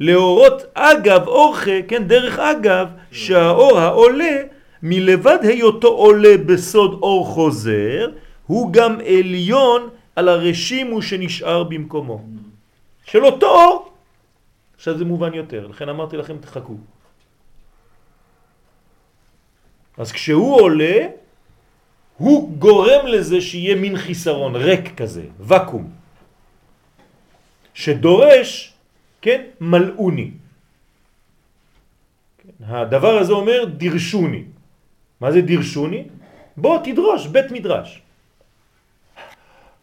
להורות 0.00 0.62
אגב 0.74 1.28
אורחה, 1.28 1.82
כן, 1.88 2.04
דרך 2.04 2.38
אגב, 2.38 2.88
שהאור 3.12 3.78
העולה, 3.78 4.42
מלבד 4.82 5.38
היותו 5.42 5.88
עולה 5.88 6.36
בסוד 6.46 6.98
אור 7.02 7.26
חוזר, 7.26 8.10
הוא 8.46 8.72
גם 8.72 9.00
עליון 9.00 9.88
על 10.16 10.28
הרשימו 10.28 11.02
שנשאר 11.02 11.64
במקומו. 11.64 12.22
של 13.04 13.24
אותו 13.24 13.46
אור. 13.46 13.92
עכשיו 14.74 14.98
זה 14.98 15.04
מובן 15.04 15.34
יותר, 15.34 15.66
לכן 15.66 15.88
אמרתי 15.88 16.16
לכם 16.16 16.38
תחכו. 16.38 16.76
אז 19.96 20.12
כשהוא 20.12 20.60
עולה, 20.60 21.06
הוא 22.16 22.52
גורם 22.58 23.06
לזה 23.06 23.40
שיהיה 23.40 23.76
מין 23.76 23.96
חיסרון, 23.96 24.56
ריק 24.56 24.96
כזה, 24.96 25.24
וקום, 25.40 25.90
שדורש, 27.74 28.71
כן, 29.22 29.40
מלאוני. 29.60 30.30
הדבר 32.60 33.18
הזה 33.18 33.32
אומר 33.32 33.64
דרשוני. 33.64 34.44
מה 35.20 35.32
זה 35.32 35.40
דרשוני? 35.40 36.04
בוא 36.56 36.78
תדרוש, 36.84 37.26
בית 37.26 37.50
מדרש. 37.50 38.02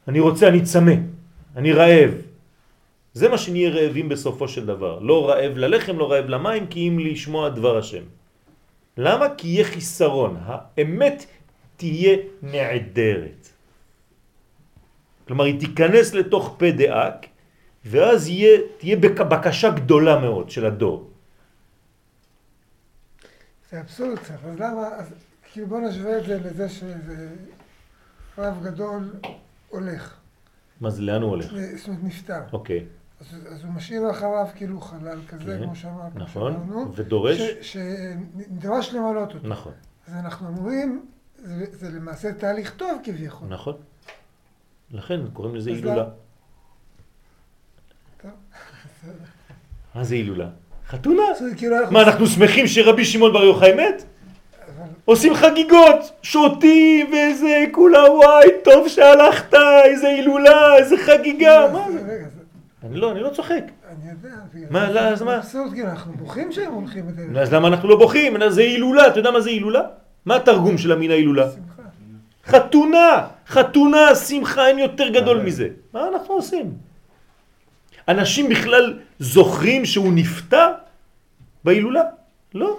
אני 0.08 0.20
רוצה, 0.20 0.48
אני 0.48 0.62
צמא, 0.62 0.96
אני 1.56 1.72
רעב. 1.72 2.12
זה 3.14 3.30
מה 3.30 3.38
שנהיה 3.38 3.70
רעבים 3.70 4.10
בסופו 4.10 4.48
של 4.48 4.66
דבר. 4.66 5.00
לא 5.00 5.30
רעב 5.30 5.58
ללחם, 5.58 5.98
לא 5.98 6.12
רעב 6.12 6.26
למים, 6.30 6.68
כי 6.68 6.88
אם 6.88 7.00
לשמוע 7.00 7.50
דבר 7.50 7.78
השם. 7.78 8.04
למה? 8.98 9.26
כי 9.38 9.48
יהיה 9.48 9.64
חיסרון. 9.64 10.38
האמת 10.46 11.26
תהיה 11.78 12.18
נעדרת. 12.42 13.48
כלומר, 15.28 15.44
היא 15.44 15.60
תיכנס 15.60 16.14
לתוך 16.14 16.56
פה 16.60 16.72
דאק, 16.72 17.26
ואז 17.86 18.28
יהיה, 18.28 18.60
תהיה 18.78 18.98
בקשה 19.30 19.70
גדולה 19.72 20.20
מאוד 20.20 20.50
של 20.50 20.66
הדור. 20.66 21.10
זה 23.72 23.80
אבסורד 23.80 24.20
קצת, 24.20 24.36
אז 24.46 24.60
למה, 24.60 24.88
אז 24.88 25.14
כאילו 25.52 25.68
בוא 25.68 25.80
נשווה 25.80 26.18
את 26.18 26.26
זה 26.26 26.40
לזה 26.40 26.70
שזה 26.70 27.30
רב 28.38 28.64
גדול 28.64 29.14
הולך. 29.70 30.16
מה 30.82 30.90
זה, 30.90 31.02
לאן 31.02 31.22
הוא 31.22 31.30
הולך? 31.30 31.46
זאת 31.78 31.88
אומרת, 31.88 32.04
נפטר. 32.04 32.42
אוקיי. 32.54 32.86
אז, 33.22 33.36
אז 33.48 33.64
הוא 33.64 33.74
משאיר 33.74 34.12
אחריו 34.12 34.48
כאילו 34.56 34.82
חלל 34.82 35.20
כזה, 35.28 35.58
כן, 35.60 35.64
כמו 35.66 35.76
שאמרת. 35.76 36.16
נכון, 36.16 36.54
שאמרנו, 36.54 36.96
ודורש? 36.96 37.42
שנדרש 37.62 38.94
למלות 38.94 39.36
אותו. 39.36 39.48
נכון, 39.48 39.74
אז 40.08 40.14
אנחנו 40.14 40.48
אומרים, 40.48 41.06
זה, 41.38 41.66
זה 41.72 41.90
למעשה 41.90 42.34
תהליך 42.34 42.76
טוב 42.76 43.02
כביכול. 43.04 43.48
נכון. 43.48 43.78
לכן 44.92 45.20
קוראים 45.34 45.56
לזה 45.56 45.70
הילולה. 45.70 46.10
מה 49.96 50.04
זה 50.04 50.16
הילולה? 50.16 50.48
חתונה. 50.90 51.24
זה 51.40 51.56
כאילו. 51.58 51.76
מה, 51.92 52.02
אנחנו 52.02 52.28
שמחים 52.28 52.68
שרבי 52.68 53.06
שמעון 53.06 53.34
בר 53.34 53.44
יוחאי 53.44 53.74
מת? 53.74 54.04
עושים 55.06 55.34
חגיגות, 55.36 56.12
שותים 56.22 57.08
וזה, 57.12 57.66
כולה 57.72 58.12
וואי, 58.12 58.48
טוב 58.64 58.88
שהלכת, 58.88 59.54
איזה 59.86 60.08
הילולה, 60.08 60.78
איזה 60.78 60.98
חגיגה, 60.98 61.68
מה 61.74 61.92
זה? 61.92 62.00
זה- 62.06 62.24
אני 62.88 62.98
לא, 62.98 63.12
אני 63.12 63.20
לא 63.20 63.30
צוחק. 63.30 63.54
אני 63.90 64.10
יודע. 64.12 64.36
מה, 64.70 64.88
זה 64.88 64.94
לא, 64.94 65.02
זה 65.02 65.08
אז 65.10 65.22
מה? 65.22 65.40
כאילו, 65.74 65.88
אנחנו 65.90 66.14
בוכים 66.14 66.52
שהם 66.52 66.74
הולכים 66.74 67.08
בדרך. 67.08 67.38
אז 67.38 67.54
למה 67.54 67.68
אנחנו 67.68 67.90
לא 67.90 67.98
בוכים? 68.00 68.34
זה 68.50 68.62
הילולה, 68.62 69.08
אתה 69.08 69.20
יודע 69.20 69.32
מה 69.32 69.42
זה 69.42 69.50
הילולה? 69.50 69.82
מה 70.26 70.36
התרגום 70.36 70.78
של 70.78 70.92
המילה 70.92 71.14
הילולה? 71.14 71.48
שמחה. 71.52 71.90
חתונה, 72.46 73.28
חתונה, 73.48 74.16
שמחה, 74.16 74.68
אין 74.68 74.80
יותר 74.80 75.10
גדול 75.10 75.42
מזה. 75.42 75.68
מה 75.94 76.08
אנחנו 76.14 76.34
עושים? 76.34 76.89
אנשים 78.10 78.50
בכלל 78.50 79.00
זוכרים 79.20 79.86
שהוא 79.86 80.14
נפטר 80.14 80.68
בהילולה? 81.64 82.04
לא. 82.54 82.78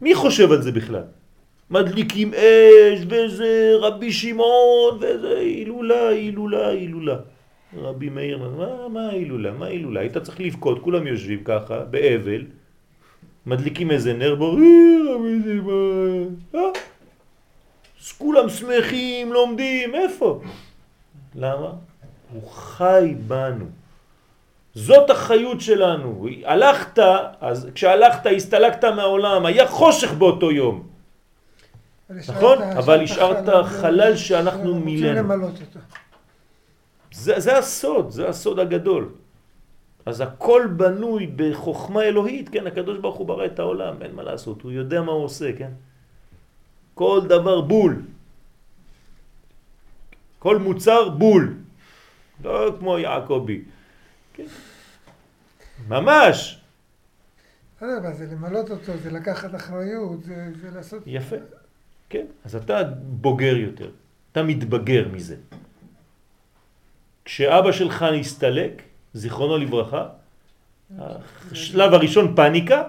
מי 0.00 0.14
חושב 0.14 0.52
על 0.52 0.62
זה 0.62 0.72
בכלל? 0.72 1.02
מדליקים 1.70 2.34
אש, 2.34 3.00
וזה 3.08 3.72
רבי 3.80 4.12
שמעון, 4.12 4.96
וזה 5.00 5.38
הילולה, 5.38 6.08
הילולה, 6.08 6.68
הילולה. 6.68 7.16
רבי 7.76 8.08
מאיר, 8.08 8.38
מה, 8.38 8.88
מה 8.88 9.08
ההילולה? 9.08 9.52
מה 9.52 9.66
ההילולה? 9.66 10.00
היית 10.00 10.18
צריך 10.18 10.40
לבכות, 10.40 10.82
כולם 10.82 11.06
יושבים 11.06 11.44
ככה, 11.44 11.84
באבל, 11.84 12.42
מדליקים 13.46 13.90
איזה 13.90 14.12
נר, 14.12 14.34
בוא, 14.34 14.58
"אה, 14.58 14.64
אה? 16.54 16.70
כולם 18.18 18.48
שמחים, 18.48 19.32
לומדים, 19.32 19.94
איפה? 19.94 20.40
למה? 21.34 21.70
הוא 22.32 22.50
חי 22.50 23.14
בנו. 23.26 23.64
זאת 24.74 25.10
החיות 25.10 25.60
שלנו. 25.60 26.26
הלכת, 26.44 26.98
אז 27.40 27.68
כשהלכת 27.74 28.26
הסתלקת 28.36 28.84
מהעולם, 28.84 29.46
היה 29.46 29.66
חושך 29.68 30.12
באותו 30.12 30.50
יום. 30.50 30.82
נכון? 32.10 32.62
אבל 32.62 33.02
השארת 33.02 33.48
השארת 33.48 33.66
חלל 33.66 34.16
שאנחנו 34.16 34.74
מילאנו. 34.74 35.48
זה, 37.12 37.40
זה 37.40 37.58
הסוד, 37.58 38.10
זה 38.10 38.28
הסוד 38.28 38.58
הגדול. 38.58 39.08
אז 40.06 40.20
הכל 40.20 40.68
בנוי 40.76 41.26
בחוכמה 41.36 42.02
אלוהית, 42.02 42.48
כן? 42.48 42.66
הקדוש 42.66 42.98
ברוך 42.98 43.16
הוא 43.16 43.26
ברא 43.26 43.46
את 43.46 43.58
העולם, 43.58 44.02
אין 44.02 44.14
מה 44.14 44.22
לעשות, 44.22 44.62
הוא 44.62 44.72
יודע 44.72 45.02
מה 45.02 45.12
הוא 45.12 45.24
עושה, 45.24 45.52
כן? 45.58 45.70
כל 46.94 47.20
דבר 47.28 47.60
בול. 47.60 48.02
כל 50.38 50.58
מוצר 50.58 51.08
בול. 51.08 51.54
לא 52.44 52.72
כמו 52.78 52.98
יעקבי. 52.98 53.62
כן? 54.34 54.44
ממש. 55.88 56.60
לא 57.82 57.86
יודע, 57.86 58.12
זה 58.12 58.26
למלות 58.26 58.70
אותו, 58.70 58.96
זה 58.96 59.10
לקחת 59.10 59.54
אחריות, 59.54 60.24
זה 60.24 60.48
זה 60.60 60.70
לעשות... 60.70 61.02
יפה. 61.06 61.36
כן. 62.08 62.26
אז 62.44 62.56
אתה 62.56 62.82
בוגר 63.02 63.56
יותר. 63.56 63.90
אתה 64.32 64.42
מתבגר 64.42 65.08
מזה. 65.08 65.36
כשאבא 67.24 67.72
שלך 67.72 68.02
נסתלק, 68.02 68.82
זיכרונו 69.14 69.58
לברכה, 69.58 70.08
השלב 71.52 71.94
הראשון 71.94 72.36
פניקה, 72.36 72.82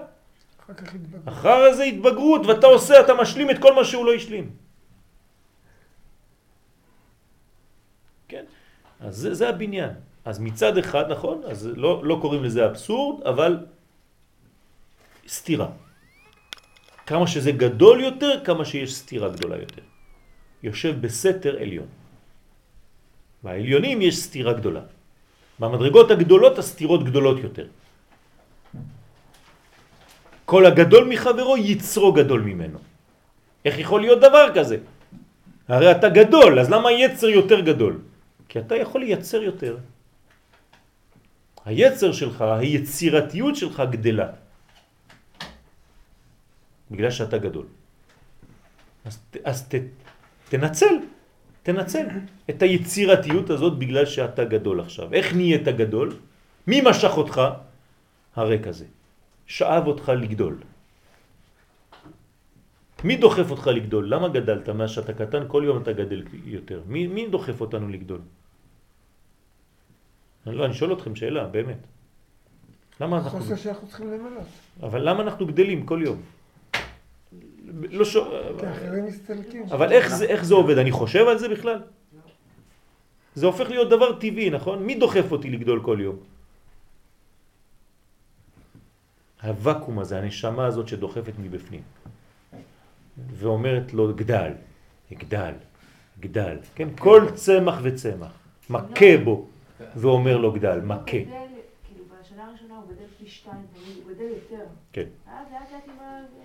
התבגרות. 0.68 1.28
אחר 1.28 1.74
זה 1.74 1.82
התבגרות, 1.82 2.46
ואתה 2.46 2.66
עושה, 2.66 3.00
אתה 3.00 3.12
משלים 3.14 3.50
את 3.50 3.58
כל 3.58 3.74
מה 3.74 3.84
שהוא 3.84 4.06
לא 4.06 4.14
השלים. 4.14 4.50
כן? 8.28 8.44
אז 9.00 9.16
זה, 9.16 9.34
זה 9.34 9.48
הבניין. 9.48 10.05
אז 10.26 10.42
מצד 10.42 10.78
אחד, 10.78 11.04
נכון, 11.12 11.42
אז 11.46 11.70
לא, 11.78 12.02
לא 12.04 12.18
קוראים 12.20 12.44
לזה 12.44 12.66
אבסורד, 12.66 13.22
אבל 13.22 13.62
סתירה. 15.28 15.68
כמה 17.06 17.26
שזה 17.26 17.52
גדול 17.54 18.00
יותר, 18.00 18.42
כמה 18.44 18.64
שיש 18.66 18.94
סתירה 18.94 19.28
גדולה 19.28 19.56
יותר. 19.56 19.82
יושב 20.62 20.94
בסתר 21.00 21.62
עליון. 21.62 21.86
בעליונים 23.42 24.02
יש 24.02 24.16
סתירה 24.18 24.52
גדולה. 24.52 24.80
במדרגות 25.62 26.10
הגדולות 26.10 26.58
הסתירות 26.58 27.02
גדולות 27.06 27.38
יותר. 27.46 27.66
כל 30.44 30.66
הגדול 30.66 31.04
מחברו 31.06 31.54
יצרו 31.56 32.12
גדול 32.12 32.40
ממנו. 32.42 32.78
איך 33.64 33.78
יכול 33.78 34.00
להיות 34.00 34.18
דבר 34.18 34.46
כזה? 34.54 34.76
הרי 35.70 35.90
אתה 35.90 36.08
גדול, 36.08 36.58
אז 36.58 36.66
למה 36.70 36.92
יצר 36.92 37.28
יותר 37.30 37.60
גדול? 37.62 37.94
כי 38.48 38.58
אתה 38.58 38.74
יכול 38.74 39.00
לייצר 39.00 39.42
יותר. 39.42 39.95
היצר 41.66 42.12
שלך, 42.12 42.40
היצירתיות 42.40 43.56
שלך 43.56 43.82
גדלה. 43.90 44.28
בגלל 46.90 47.10
שאתה 47.10 47.38
גדול. 47.38 47.66
אז, 49.04 49.14
אז 49.44 49.68
ת, 49.68 49.74
תנצל, 50.48 50.94
תנצל 51.62 52.06
את 52.50 52.62
היצירתיות 52.62 53.50
הזאת 53.50 53.78
בגלל 53.78 54.06
שאתה 54.06 54.44
גדול 54.44 54.80
עכשיו. 54.80 55.12
איך 55.12 55.34
נהיית 55.34 55.68
גדול? 55.68 56.08
מי 56.66 56.80
משך 56.86 57.12
אותך? 57.16 57.34
הריק 58.36 58.66
הזה. 58.66 58.86
שאב 59.46 59.86
אותך 59.86 60.08
לגדול. 60.08 60.56
מי 63.04 63.16
דוחף 63.16 63.50
אותך 63.50 63.66
לגדול? 63.66 64.04
למה 64.14 64.28
גדלת 64.28 64.68
מאז 64.68 64.90
שאתה 64.90 65.12
קטן? 65.12 65.50
כל 65.50 65.62
יום 65.66 65.82
אתה 65.82 65.92
גדל 65.92 66.22
יותר. 66.44 66.82
מי, 66.86 67.06
מי 67.06 67.28
דוחף 67.28 67.60
אותנו 67.60 67.88
לגדול? 67.88 68.20
לא, 70.46 70.64
אני 70.64 70.74
שואל 70.74 70.92
אתכם 70.92 71.16
שאלה, 71.16 71.46
באמת. 71.46 71.78
למה 73.00 73.18
אנחנו... 73.18 73.38
חוסר 73.38 73.56
שאנחנו 73.56 73.88
צריכים 73.88 74.12
למלות. 74.12 74.46
אבל 74.82 75.08
למה 75.08 75.22
אנחנו 75.22 75.46
גדלים 75.46 75.86
כל 75.86 76.00
יום? 76.04 76.22
לא 77.90 78.04
ש... 78.04 78.16
כי 78.58 78.70
אחרים 78.70 79.04
מסתלקים. 79.04 79.62
אבל 79.70 79.92
איך 79.92 80.08
זה, 80.08 80.24
איך 80.24 80.44
זה 80.44 80.54
עובד? 80.54 80.78
אני 80.78 80.90
חושב 80.90 81.26
על 81.28 81.38
זה 81.38 81.48
בכלל? 81.48 81.82
זה 83.34 83.46
הופך 83.46 83.68
להיות 83.70 83.90
דבר 83.90 84.18
טבעי, 84.18 84.50
נכון? 84.50 84.82
מי 84.82 84.94
דוחף 84.94 85.32
אותי 85.32 85.50
לגדול 85.50 85.82
כל 85.82 85.98
יום? 86.00 86.16
הוואקום 89.42 89.98
הזה, 89.98 90.18
הנשמה 90.18 90.66
הזאת 90.66 90.88
שדוחפת 90.88 91.32
מבפנים 91.38 91.82
ואומרת 93.36 93.92
לו 93.92 94.14
גדל, 94.14 94.52
גדל, 95.12 95.54
גדל, 96.20 96.56
כן? 96.74 96.88
כל 96.98 97.26
צמח 97.34 97.78
וצמח, 97.82 98.32
מכה 98.70 99.16
בו 99.24 99.46
ואומר 99.96 100.36
לו 100.36 100.52
גדל, 100.52 100.80
מכה. 100.80 101.04
כאילו 101.04 102.04
בשנה 102.20 102.48
הראשונה 102.48 102.76
הוא 102.76 102.84
גדל 102.86 103.06
פי 103.18 103.26
שתיים, 103.26 103.66
הוא 104.04 104.12
גדל 104.12 104.24
יותר. 104.24 104.64
כן. 104.92 105.06
ואז 105.26 105.46
לאט 105.52 105.72
לאט 105.72 105.88
עם 105.88 105.94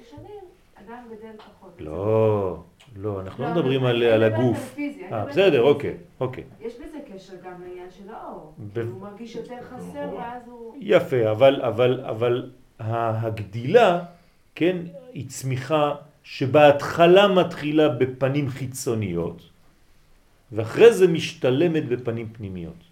השנים, 0.02 0.44
אדם 0.76 1.04
גדל 1.12 1.32
פחות. 1.38 1.76
לא, 1.80 2.64
לא, 2.96 3.22
אנחנו 3.22 3.44
לא 3.44 3.50
לא, 3.50 3.56
מדברים 3.56 3.84
על 3.86 4.24
הגוף. 4.24 4.76
אה, 5.12 5.26
בסדר, 5.26 5.62
אוקיי. 5.62 5.98
אוקיי. 6.20 6.44
יש 6.62 6.74
בזה 6.76 6.98
קשר 7.14 7.34
גם 7.46 7.62
לעניין 7.62 7.92
של 7.92 8.10
האור. 8.10 8.54
כאילו, 8.74 8.92
הוא 8.92 9.02
מרגיש 9.02 9.36
יותר 9.36 9.58
חסר 9.62 10.10
ואז 10.18 10.48
הוא... 10.48 10.76
יפה, 10.80 11.32
אבל, 11.32 11.62
אבל, 11.62 12.02
אבל 12.06 12.52
הגדילה, 12.80 14.04
כן, 14.56 14.78
היא 15.14 15.30
צמיחה 15.30 15.96
שבהתחלה 16.24 17.28
מתחילה 17.28 17.90
בפנים 17.90 18.50
חיצוניות, 18.50 19.42
ואחרי 20.52 20.94
זה 20.94 21.08
משתלמת 21.08 21.86
בפנים 21.86 22.30
פנימיות. 22.34 22.91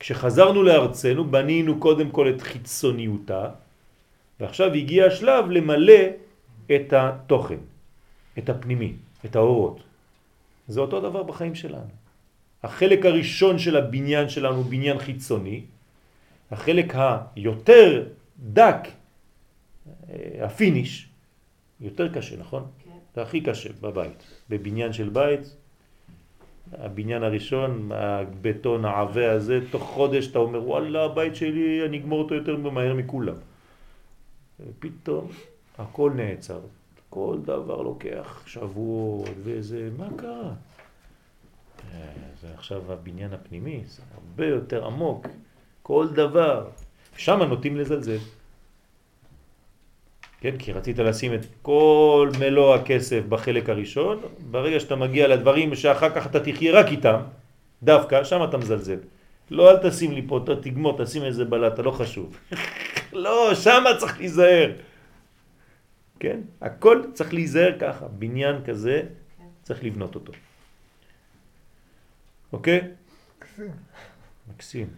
כשחזרנו 0.00 0.62
לארצנו 0.62 1.30
בנינו 1.30 1.78
קודם 1.78 2.10
כל 2.10 2.28
את 2.28 2.40
חיצוניותה, 2.40 3.50
ועכשיו 4.40 4.72
הגיע 4.72 5.06
השלב 5.06 5.50
למלא 5.50 6.02
את 6.74 6.92
התוכן, 6.92 7.58
את 8.38 8.48
הפנימי, 8.48 8.92
את 9.24 9.36
האורות. 9.36 9.80
זה 10.68 10.80
אותו 10.80 11.00
דבר 11.00 11.22
בחיים 11.22 11.54
שלנו. 11.54 11.90
החלק 12.62 13.06
הראשון 13.06 13.58
של 13.58 13.76
הבניין 13.76 14.28
שלנו 14.28 14.56
הוא 14.56 14.64
בניין 14.64 14.98
חיצוני, 14.98 15.60
החלק 16.50 16.92
היותר 16.96 18.08
דק, 18.38 18.88
אה, 19.86 20.44
ה 20.44 20.52
finish, 20.52 21.08
יותר 21.80 22.14
קשה, 22.14 22.36
נכון? 22.36 22.66
כן. 22.84 22.90
זה 23.14 23.22
הכי 23.22 23.40
קשה 23.40 23.70
בבית. 23.80 24.22
בבניין 24.50 24.92
של 24.92 25.08
בית, 25.08 25.56
הבניין 26.72 27.22
הראשון, 27.22 27.90
הבטון 27.94 28.84
העבה 28.84 29.32
הזה, 29.32 29.60
תוך 29.70 29.82
חודש 29.82 30.26
אתה 30.30 30.38
אומר, 30.38 30.68
וואלה, 30.68 31.04
הבית 31.04 31.36
שלי, 31.36 31.86
אני 31.86 31.98
אגמור 31.98 32.18
אותו 32.22 32.34
יותר 32.34 32.56
מהר 32.56 32.94
מכולם. 32.94 33.34
פתאום 34.78 35.28
הכל 35.78 36.12
נעצר. 36.16 36.60
כל 37.10 37.38
דבר 37.42 37.82
לוקח 37.82 38.42
שבועות 38.46 39.28
וזה, 39.42 39.88
מה 39.98 40.08
קרה? 40.16 40.52
זה 42.40 42.48
עכשיו 42.54 42.92
הבניין 42.92 43.32
הפנימי, 43.32 43.82
זה 43.86 44.02
הרבה 44.14 44.46
יותר 44.46 44.86
עמוק. 44.86 45.26
כל 45.82 46.08
דבר. 46.14 46.68
שם 47.16 47.42
נוטים 47.42 47.76
לזלזל. 47.76 48.18
כן, 50.40 50.56
כי 50.58 50.72
רצית 50.72 50.98
לשים 50.98 51.34
את 51.34 51.46
כל 51.62 52.30
מלוא 52.38 52.74
הכסף 52.74 53.22
בחלק 53.28 53.68
הראשון, 53.68 54.22
ברגע 54.50 54.80
שאתה 54.80 54.96
מגיע 54.96 55.28
לדברים 55.28 55.74
שאחר 55.74 56.10
כך 56.10 56.26
אתה 56.26 56.40
תחיה 56.40 56.72
רק 56.72 56.86
איתם, 56.86 57.20
דווקא, 57.82 58.24
שם 58.24 58.44
אתה 58.44 58.56
מזלזל. 58.56 58.98
לא, 59.50 59.70
אל 59.70 59.90
תשים 59.90 60.12
לי 60.12 60.22
פה, 60.28 60.44
תגמור, 60.62 61.04
תשים 61.04 61.22
איזה 61.24 61.44
בלטה, 61.44 61.82
לא 61.82 61.90
חשוב. 61.90 62.36
לא, 63.24 63.54
שם 63.54 63.84
צריך 63.98 64.18
להיזהר. 64.18 64.72
כן? 66.20 66.40
הכל 66.60 67.02
צריך 67.14 67.34
להיזהר 67.34 67.78
ככה. 67.80 68.08
בניין 68.08 68.64
כזה, 68.64 69.02
צריך 69.62 69.84
לבנות 69.84 70.14
אותו. 70.14 70.32
אוקיי? 72.52 72.80
מקסים. 73.38 73.70
מקסים. 74.48 74.88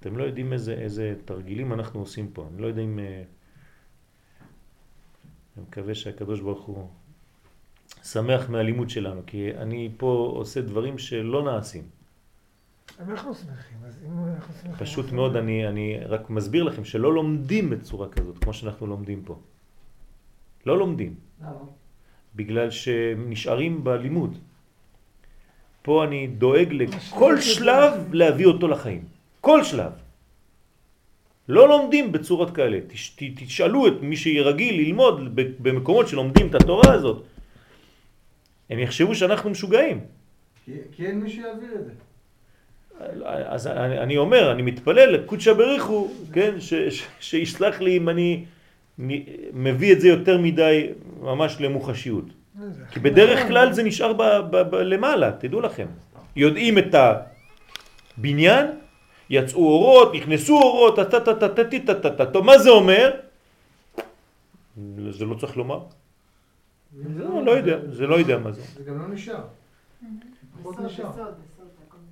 אתם 0.00 0.16
לא 0.16 0.24
יודעים 0.24 0.52
איזה, 0.52 0.72
איזה 0.72 1.14
תרגילים 1.24 1.72
אנחנו 1.72 2.00
עושים 2.00 2.28
פה. 2.32 2.48
אני 2.52 2.62
לא 2.62 2.66
יודע 2.66 2.82
אם... 2.82 2.98
אני 5.56 5.64
מקווה 5.68 5.94
שהקדוש 5.94 6.40
ברוך 6.40 6.64
הוא 6.64 6.88
שמח 8.04 8.48
מהלימוד 8.50 8.90
שלנו, 8.90 9.20
כי 9.26 9.50
אני 9.56 9.90
פה 9.96 10.32
עושה 10.36 10.60
דברים 10.60 10.98
שלא 10.98 11.44
נעשים. 11.44 11.82
אנחנו 13.00 13.34
שמחים, 13.34 13.78
אז 13.86 13.98
אם 14.06 14.24
אנחנו 14.34 14.54
שמחים... 14.54 14.76
פשוט 14.86 15.04
אנחנו- 15.04 15.16
מאוד, 15.16 15.36
אני, 15.36 15.68
אני 15.68 15.98
רק 16.06 16.30
מסביר 16.30 16.62
לכם 16.62 16.84
שלא 16.84 17.14
לומדים 17.14 17.70
בצורה 17.70 18.08
כזאת, 18.08 18.38
כמו 18.38 18.52
שאנחנו 18.52 18.86
לומדים 18.86 19.22
פה. 19.24 19.38
לא 20.66 20.78
לומדים, 20.78 21.14
למה? 21.42 21.50
בגלל 22.34 22.70
שנשארים 22.70 23.84
בלימוד. 23.84 24.38
פה 25.82 26.04
אני 26.04 26.26
דואג 26.26 26.68
לכל 26.72 26.96
משאיר 26.96 27.34
את 27.34 27.42
שלב. 27.42 27.92
להביא 28.14 28.46
אותו 28.46 28.68
לחיים. 28.68 29.04
כל 29.40 29.64
שלב. 29.64 29.92
לא 31.48 31.68
לומדים 31.68 32.12
בצורות 32.12 32.50
כאלה. 32.50 32.78
תש, 32.88 33.10
ת, 33.10 33.22
תשאלו 33.36 33.86
את 33.86 33.92
מי 34.02 34.16
שרגיל 34.16 34.74
ללמוד 34.80 35.40
במקומות 35.58 36.08
שלומדים 36.08 36.46
את 36.46 36.54
התורה 36.54 36.92
הזאת. 36.92 37.24
הם 38.70 38.78
יחשבו 38.78 39.14
שאנחנו 39.14 39.50
משוגעים. 39.50 40.00
כי 40.64 40.72
כי 40.92 41.06
אין 41.06 41.20
מי 41.20 41.30
שיעביר 41.30 41.74
את 41.74 41.84
זה. 41.84 41.92
אז 43.26 43.66
אני, 43.66 43.98
אני 43.98 44.16
אומר, 44.16 44.52
אני 44.52 44.62
מתפלל 44.62 45.10
לקודשא 45.10 45.52
בריחו, 45.52 46.10
כן, 46.32 46.60
ש, 46.60 46.74
ש, 46.74 47.06
שיסלח 47.20 47.80
לי 47.80 47.96
אם 47.96 48.08
אני 48.08 48.44
מביא 49.52 49.92
את 49.92 50.00
זה 50.00 50.08
יותר 50.08 50.38
מדי 50.38 50.88
ממש 51.20 51.56
למוחשיות. 51.60 52.24
כי 52.90 53.00
בדרך. 53.00 53.46
כלל 53.48 53.72
זה 53.72 53.82
נשאר 53.82 54.12
ב, 54.12 54.22
ב, 54.50 54.56
ב, 54.56 54.74
למעלה, 54.74 55.32
תדעו 55.38 55.60
לכם. 55.60 55.86
יודעים 56.36 56.78
את 56.78 56.94
הבניין, 58.18 58.66
יצאו 59.34 59.60
אורות, 59.60 60.14
נכנסו 60.14 60.54
אורות, 60.54 60.96
טה 60.96 61.04
טה 61.04 61.20
טה 61.20 61.48
טה 61.48 61.64
טה 61.86 61.94
טה 61.94 62.10
טה 62.10 62.26
טוב, 62.26 62.44
מה 62.44 62.58
זה 62.58 62.70
אומר? 62.70 63.10
זה 65.10 65.24
לא 65.24 65.34
צריך 65.34 65.56
לומר. 65.56 65.80
לא, 67.16 67.44
לא 67.44 67.50
יודע, 67.50 67.78
זה 67.90 68.06
לא 68.06 68.14
יודע 68.14 68.38
מה 68.38 68.52
זה. 68.52 68.62
זה 68.76 68.84
גם 68.84 68.98
לא 68.98 69.08
נשאר. 69.08 69.44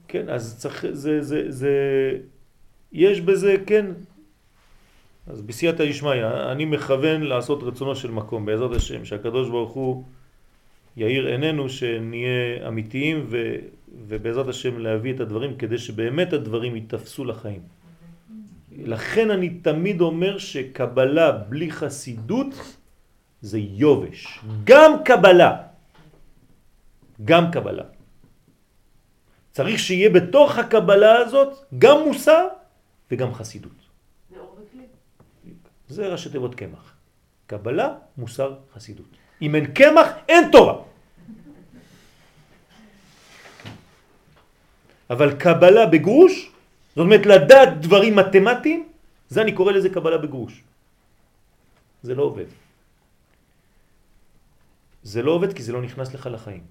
כן, 0.08 0.28
אז 0.28 0.58
צריך, 0.58 0.86
זה, 0.92 1.22
זה, 1.22 1.44
זה, 1.48 1.74
יש 2.92 3.20
בזה, 3.20 3.56
כן, 3.66 3.86
אז 5.26 5.42
בסייעתא 5.42 5.90
דשמיא, 5.90 6.26
אני 6.52 6.64
מכוון 6.64 7.22
לעשות 7.22 7.62
רצונו 7.62 7.96
של 7.96 8.10
מקום, 8.10 8.46
בעזרת 8.46 8.76
השם, 8.76 9.04
שהקדוש 9.04 9.48
ברוך 9.48 9.72
הוא 9.72 10.04
יאיר 10.96 11.26
עינינו, 11.26 11.68
שנהיה 11.68 12.68
אמיתיים, 12.68 13.26
ו, 13.28 13.56
ובעזרת 13.92 14.48
השם 14.48 14.78
להביא 14.78 15.14
את 15.14 15.20
הדברים, 15.20 15.56
כדי 15.56 15.78
שבאמת 15.78 16.32
הדברים 16.32 16.76
ייתפסו 16.76 17.24
לחיים. 17.24 17.62
לכן 18.72 19.30
אני 19.30 19.50
תמיד 19.50 20.00
אומר 20.00 20.38
שקבלה 20.38 21.32
בלי 21.32 21.70
חסידות 21.70 22.54
זה 23.40 23.58
יובש. 23.58 24.40
גם 24.64 24.92
קבלה. 25.04 25.62
גם 27.24 27.50
קבלה. 27.52 27.84
צריך 29.52 29.78
שיהיה 29.78 30.10
בתוך 30.10 30.58
הקבלה 30.58 31.16
הזאת 31.16 31.52
גם 31.78 31.96
מוסר 32.06 32.48
וגם 33.10 33.34
חסידות. 33.34 33.72
זה 34.30 34.40
אור 34.40 34.56
וכלי. 34.56 34.84
זה 35.88 36.08
ראשי 36.08 36.30
תיבות 36.30 36.54
קמח. 36.54 36.96
קבלה, 37.46 37.88
מוסר, 38.16 38.56
חסידות. 38.74 39.06
אם 39.42 39.54
אין 39.54 39.66
קמח, 39.66 40.08
אין 40.28 40.48
תורה. 40.52 40.91
אבל 45.12 45.36
קבלה 45.36 45.86
בגרוש, 45.86 46.50
זאת 46.96 47.04
אומרת 47.04 47.26
לדעת 47.26 47.80
דברים 47.84 48.16
מתמטיים, 48.16 48.80
זה 49.28 49.42
אני 49.42 49.52
קורא 49.52 49.72
לזה 49.72 49.88
קבלה 49.92 50.18
בגרוש. 50.18 50.54
זה 52.02 52.14
לא 52.14 52.22
עובד. 52.22 52.48
זה 55.02 55.22
לא 55.22 55.30
עובד 55.32 55.52
כי 55.52 55.62
זה 55.62 55.72
לא 55.72 55.82
נכנס 55.82 56.14
לך 56.14 56.24
לחיים. 56.32 56.64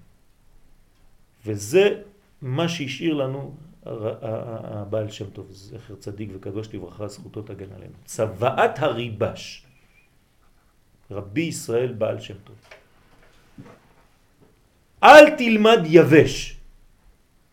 וזה 1.46 2.02
מה 2.42 2.68
שהשאיר 2.68 3.14
לנו 3.14 3.54
הבעל 3.86 5.10
שם 5.10 5.30
טוב, 5.30 5.46
זכר 5.50 5.94
צדיק 5.94 6.30
וקדוש 6.34 6.74
לברכה, 6.74 7.08
זכותו 7.08 7.42
תגן 7.42 7.72
עלינו. 7.76 7.94
צוואת 8.04 8.78
הריבש, 8.78 9.66
רבי 11.10 11.40
ישראל 11.40 11.92
בעל 11.92 12.20
שם 12.20 12.38
טוב. 12.44 12.56
אל 15.02 15.30
תלמד 15.38 15.80
יבש, 15.86 16.56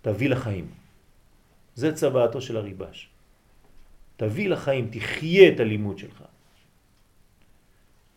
תביא 0.01 0.29
לחיים. 0.29 0.78
זה 1.79 1.95
צוואתו 1.95 2.41
של 2.41 2.57
הריבש. 2.57 3.07
תביא 4.17 4.49
לחיים, 4.49 4.87
תחיה 4.91 5.49
את 5.49 5.59
הלימוד 5.59 5.97
שלך. 5.97 6.23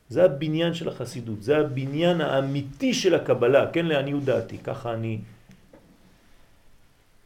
זה 0.09 0.25
הבניין 0.25 0.75
של 0.75 0.89
החסידות, 0.89 1.43
זה 1.43 1.59
הבניין 1.59 2.21
האמיתי 2.21 2.95
של 2.95 3.15
הקבלה, 3.15 3.71
כן, 3.73 3.87
לעניות 3.87 4.25
דעתי, 4.25 4.59
ככה 4.59 4.95
אני 4.95 5.19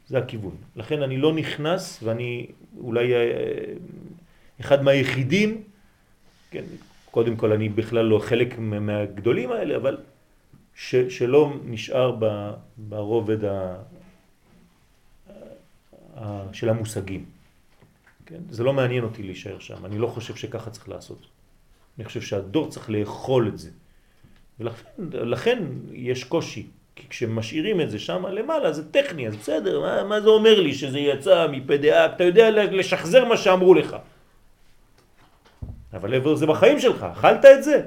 זה 0.06 0.18
הכיוון. 0.18 0.56
לכן 0.76 1.02
אני 1.02 1.16
לא 1.18 1.32
נכנס, 1.32 2.02
ואני 2.04 2.46
אולי 2.78 3.14
אה, 3.14 3.20
אחד 4.60 4.84
מהיחידים, 4.84 5.62
כן, 6.50 6.64
קודם 7.10 7.36
כל 7.36 7.52
אני 7.52 7.68
בכלל 7.68 8.04
לא 8.04 8.18
חלק 8.18 8.58
מהגדולים 8.58 9.52
האלה, 9.52 9.76
אבל 9.76 9.96
ש, 10.74 10.94
שלא 10.94 11.52
נשאר 11.64 12.16
ברובד 12.76 13.44
של 16.52 16.68
המושגים. 16.68 17.24
כן? 18.26 18.40
זה 18.50 18.64
לא 18.64 18.72
מעניין 18.72 19.04
אותי 19.04 19.22
להישאר 19.22 19.58
שם, 19.58 19.86
אני 19.86 19.98
לא 19.98 20.06
חושב 20.06 20.36
שככה 20.36 20.70
צריך 20.70 20.88
לעשות. 20.88 21.26
אני 21.98 22.04
חושב 22.04 22.20
שהדור 22.20 22.70
צריך 22.70 22.90
לאכול 22.90 23.48
את 23.48 23.58
זה. 23.58 23.70
ולכן 24.98 25.62
יש 25.92 26.24
קושי. 26.24 26.66
כי 26.96 27.08
כשמשאירים 27.08 27.80
את 27.80 27.90
זה 27.90 27.98
שם 27.98 28.26
למעלה 28.26 28.72
זה 28.72 28.92
טכני, 28.92 29.28
אז 29.28 29.36
בסדר, 29.36 29.80
מה, 29.80 30.04
מה 30.04 30.20
זה 30.20 30.28
אומר 30.28 30.60
לי 30.60 30.74
שזה 30.74 30.98
יצא 30.98 31.46
מפדעה, 31.52 32.06
אתה 32.06 32.24
יודע 32.24 32.50
לשחזר 32.50 33.24
מה 33.24 33.36
שאמרו 33.36 33.74
לך. 33.74 33.96
אבל 35.92 36.36
זה 36.36 36.46
בחיים 36.46 36.80
שלך, 36.80 37.02
אכלת 37.02 37.44
את 37.44 37.64
זה. 37.64 37.86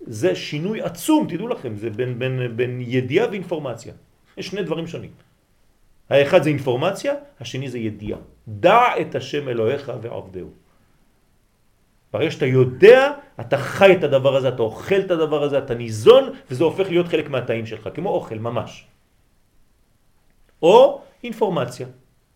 זה 0.00 0.36
שינוי 0.36 0.82
עצום, 0.82 1.26
תדעו 1.28 1.48
לכם, 1.48 1.76
זה 1.76 1.90
בין, 1.90 2.18
בין, 2.18 2.56
בין 2.56 2.80
ידיעה 2.80 3.28
ואינפורמציה. 3.28 3.92
יש 4.36 4.46
שני 4.46 4.62
דברים 4.62 4.86
שונים. 4.86 5.10
האחד 6.10 6.42
זה 6.42 6.48
אינפורמציה, 6.48 7.14
השני 7.40 7.68
זה 7.68 7.78
ידיעה. 7.78 8.18
דע 8.48 8.82
את 9.00 9.14
השם 9.14 9.48
אלוהיך 9.48 9.92
ועבדהו. 10.00 10.48
ברגע 12.12 12.30
שאתה 12.30 12.46
יודע, 12.46 13.12
אתה 13.40 13.58
חי 13.58 13.92
את 13.98 14.04
הדבר 14.04 14.36
הזה, 14.36 14.48
אתה 14.48 14.62
אוכל 14.62 15.00
את 15.00 15.10
הדבר 15.10 15.42
הזה, 15.42 15.58
אתה 15.58 15.74
ניזון, 15.74 16.30
וזה 16.50 16.64
הופך 16.64 16.86
להיות 16.88 17.08
חלק 17.08 17.30
מהתאים 17.30 17.66
שלך, 17.66 17.88
כמו 17.94 18.10
אוכל, 18.10 18.38
ממש. 18.38 18.86
או 20.62 21.00
אינפורמציה. 21.24 21.86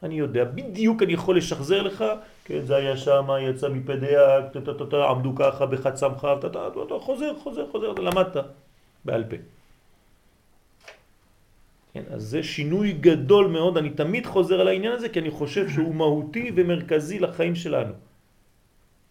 אני 0.03 0.15
יודע, 0.15 0.45
בדיוק 0.45 1.03
אני 1.03 1.13
יכול 1.13 1.37
לשחזר 1.37 1.83
לך, 1.83 2.05
כן, 2.45 2.61
זה 2.65 2.77
היה 2.77 2.97
שם, 2.97 3.27
יצא 3.41 3.69
מפדיה, 3.69 4.39
עמדו 5.11 5.33
ככה 5.37 5.67
בחד 5.67 5.97
סמכה, 5.97 6.35
אתה 6.47 6.95
חוזר, 7.01 7.33
חוזר, 7.43 7.67
חוזר, 7.73 7.93
למדת 7.93 8.37
בעל 9.05 9.25
פה. 9.25 9.37
כן, 11.99 12.15
אז 12.15 12.23
זה 12.23 12.43
שינוי 12.43 12.93
גדול 13.03 13.47
מאוד, 13.51 13.77
אני 13.77 13.91
תמיד 13.91 14.27
חוזר 14.27 14.61
על 14.61 14.69
העניין 14.69 14.93
הזה, 14.93 15.09
כי 15.09 15.19
אני 15.19 15.31
חושב 15.31 15.67
שהוא 15.69 15.95
מהותי 15.95 16.55
ומרכזי 16.55 17.19
לחיים 17.19 17.55
שלנו. 17.59 17.95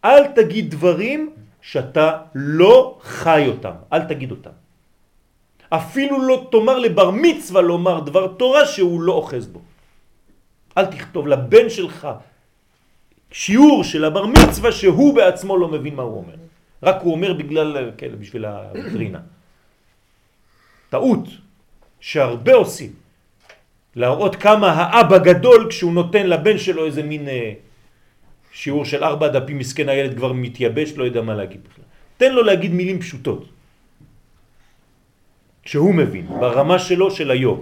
אל 0.06 0.32
תגיד 0.32 0.72
דברים 0.72 1.36
שאתה 1.62 2.32
לא 2.36 2.98
חי 3.04 3.44
אותם, 3.48 3.76
אל 3.92 4.04
תגיד 4.08 4.32
אותם. 4.32 4.56
אפילו 5.70 6.16
לא 6.24 6.48
תאמר 6.52 6.80
לבר 6.80 7.12
מצווה 7.12 7.62
לומר 7.62 8.08
דבר 8.08 8.40
תורה 8.40 8.64
שהוא 8.66 9.02
לא 9.02 9.14
אוחז 9.20 9.48
בו. 9.52 9.60
אל 10.78 10.86
תכתוב 10.88 11.28
לבן 11.28 11.68
שלך 11.68 12.08
שיעור 13.32 13.84
של 13.84 14.08
הבר 14.08 14.26
מצווה 14.32 14.72
שהוא 14.72 15.16
בעצמו 15.16 15.58
לא 15.58 15.68
מבין 15.68 15.96
מה 15.96 16.04
הוא 16.08 16.18
אומר. 16.24 16.40
רק 16.84 16.98
הוא 17.04 17.12
אומר 17.12 17.34
בגלל, 17.36 17.92
כן, 18.00 18.16
בשביל 18.16 18.46
הדרינה. 18.48 19.20
טעות 20.90 21.47
שהרבה 22.00 22.54
עושים. 22.54 22.92
להראות 23.96 24.36
כמה 24.36 24.72
האבא 24.72 25.18
גדול 25.18 25.68
כשהוא 25.70 25.94
נותן 25.94 26.28
לבן 26.28 26.58
שלו 26.58 26.86
איזה 26.86 27.04
מין 27.04 27.28
אה, 27.28 27.54
שיעור 28.52 28.86
של 28.86 29.04
ארבע 29.04 29.28
דפים, 29.28 29.58
מסכן 29.58 29.90
הילד 29.90 30.18
כבר 30.18 30.34
מתייבש, 30.34 30.94
לא 30.94 31.04
יודע 31.04 31.22
מה 31.22 31.36
להגיד 31.36 31.62
בכלל. 31.66 31.86
תן 32.18 32.34
לו 32.34 32.42
להגיד 32.44 32.72
מילים 32.72 33.02
פשוטות. 33.02 33.50
שהוא 35.66 35.94
מבין, 35.96 36.26
ברמה 36.40 36.80
שלו 36.80 37.12
של 37.12 37.32
היום. 37.32 37.60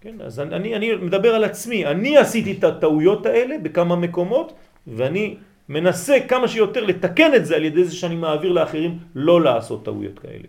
כן, 0.00 0.20
אז 0.20 0.40
אני, 0.40 0.76
אני 0.76 0.94
מדבר 0.94 1.34
על 1.34 1.44
עצמי, 1.44 1.86
אני 1.86 2.16
עשיתי 2.16 2.52
את 2.52 2.64
הטעויות 2.64 3.26
האלה 3.26 3.54
בכמה 3.62 3.96
מקומות, 3.96 4.52
ואני 4.86 5.36
מנסה 5.68 6.16
כמה 6.28 6.48
שיותר 6.48 6.84
לתקן 6.84 7.34
את 7.34 7.46
זה 7.46 7.56
על 7.56 7.64
ידי 7.64 7.84
זה 7.84 7.94
שאני 7.94 8.16
מעביר 8.16 8.52
לאחרים 8.52 8.98
לא 9.14 9.42
לעשות 9.42 9.84
טעויות 9.84 10.18
כאלה. 10.18 10.48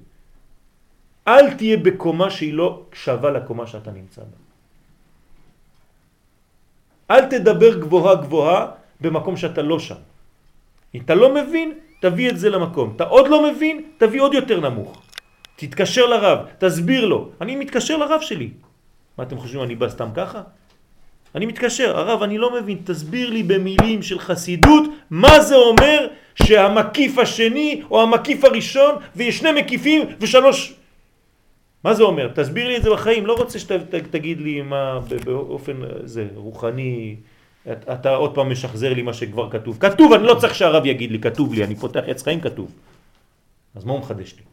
אל 1.30 1.54
תהיה 1.54 1.78
בקומה 1.78 2.30
שהיא 2.30 2.54
לא 2.54 2.90
שווה 2.94 3.30
לקומה 3.32 3.68
שאתה 3.68 3.92
נמצא 3.92 4.22
בה. 4.22 4.38
אל 7.14 7.26
תדבר 7.26 7.80
גבוהה 7.80 8.16
גבוהה 8.16 8.62
במקום 9.02 9.38
שאתה 9.38 9.62
לא 9.62 9.80
שם. 9.80 10.02
אם 10.96 11.02
אתה 11.06 11.16
לא 11.16 11.34
מבין, 11.34 11.68
תביא 12.02 12.30
את 12.30 12.38
זה 12.40 12.50
למקום. 12.50 12.94
אתה 12.96 13.04
עוד 13.04 13.28
לא 13.28 13.52
מבין, 13.52 13.76
תביא 13.98 14.22
עוד 14.22 14.34
יותר 14.34 14.60
נמוך. 14.60 15.02
תתקשר 15.56 16.06
לרב, 16.06 16.40
תסביר 16.58 17.06
לו. 17.06 17.30
אני 17.42 17.56
מתקשר 17.56 17.98
לרב 17.98 18.22
שלי. 18.22 18.50
מה 19.18 19.24
אתם 19.24 19.38
חושבים, 19.38 19.64
אני 19.64 19.76
בא 19.76 19.90
סתם 19.90 20.10
ככה? 20.16 20.42
אני 21.36 21.46
מתקשר, 21.46 21.98
הרב, 21.98 22.24
אני 22.24 22.38
לא 22.38 22.50
מבין, 22.62 22.78
תסביר 22.84 23.30
לי 23.30 23.44
במילים 23.44 24.02
של 24.02 24.20
חסידות 24.20 24.84
מה 25.10 25.42
זה 25.42 25.56
אומר 25.56 26.08
שהמקיף 26.36 27.18
השני 27.18 27.82
או 27.92 28.02
המקיף 28.02 28.46
הראשון 28.46 28.96
ויש 29.16 29.38
שני 29.38 29.52
מקיפים 29.52 30.02
ושלוש 30.20 30.79
מה 31.84 31.94
זה 31.94 32.04
אומר? 32.04 32.32
תסביר 32.36 32.68
לי 32.68 32.78
את 32.78 32.84
זה 32.84 32.90
בחיים, 32.90 33.26
לא 33.26 33.34
רוצה 33.34 33.60
שתגיד 33.60 34.42
לי 34.42 34.62
מה 34.62 35.00
באופן 35.26 35.82
זה, 36.04 36.28
רוחני, 36.36 37.16
אתה 37.72 38.16
עוד 38.16 38.36
פעם 38.36 38.52
משחזר 38.52 38.94
לי 38.94 39.02
מה 39.02 39.14
שכבר 39.14 39.50
כתוב. 39.50 39.78
כתוב, 39.80 40.14
אני 40.14 40.24
לא 40.24 40.36
צריך 40.40 40.56
שהרב 40.56 40.86
יגיד 40.86 41.12
לי, 41.12 41.20
כתוב 41.20 41.54
לי, 41.54 41.64
אני 41.64 41.76
פותח 41.76 42.02
עץ 42.08 42.24
חיים, 42.24 42.42
כתוב. 42.42 42.72
אז 43.76 43.86
מה 43.86 43.92
הוא 43.94 44.00
מחדש 44.00 44.36
לי? 44.38 44.44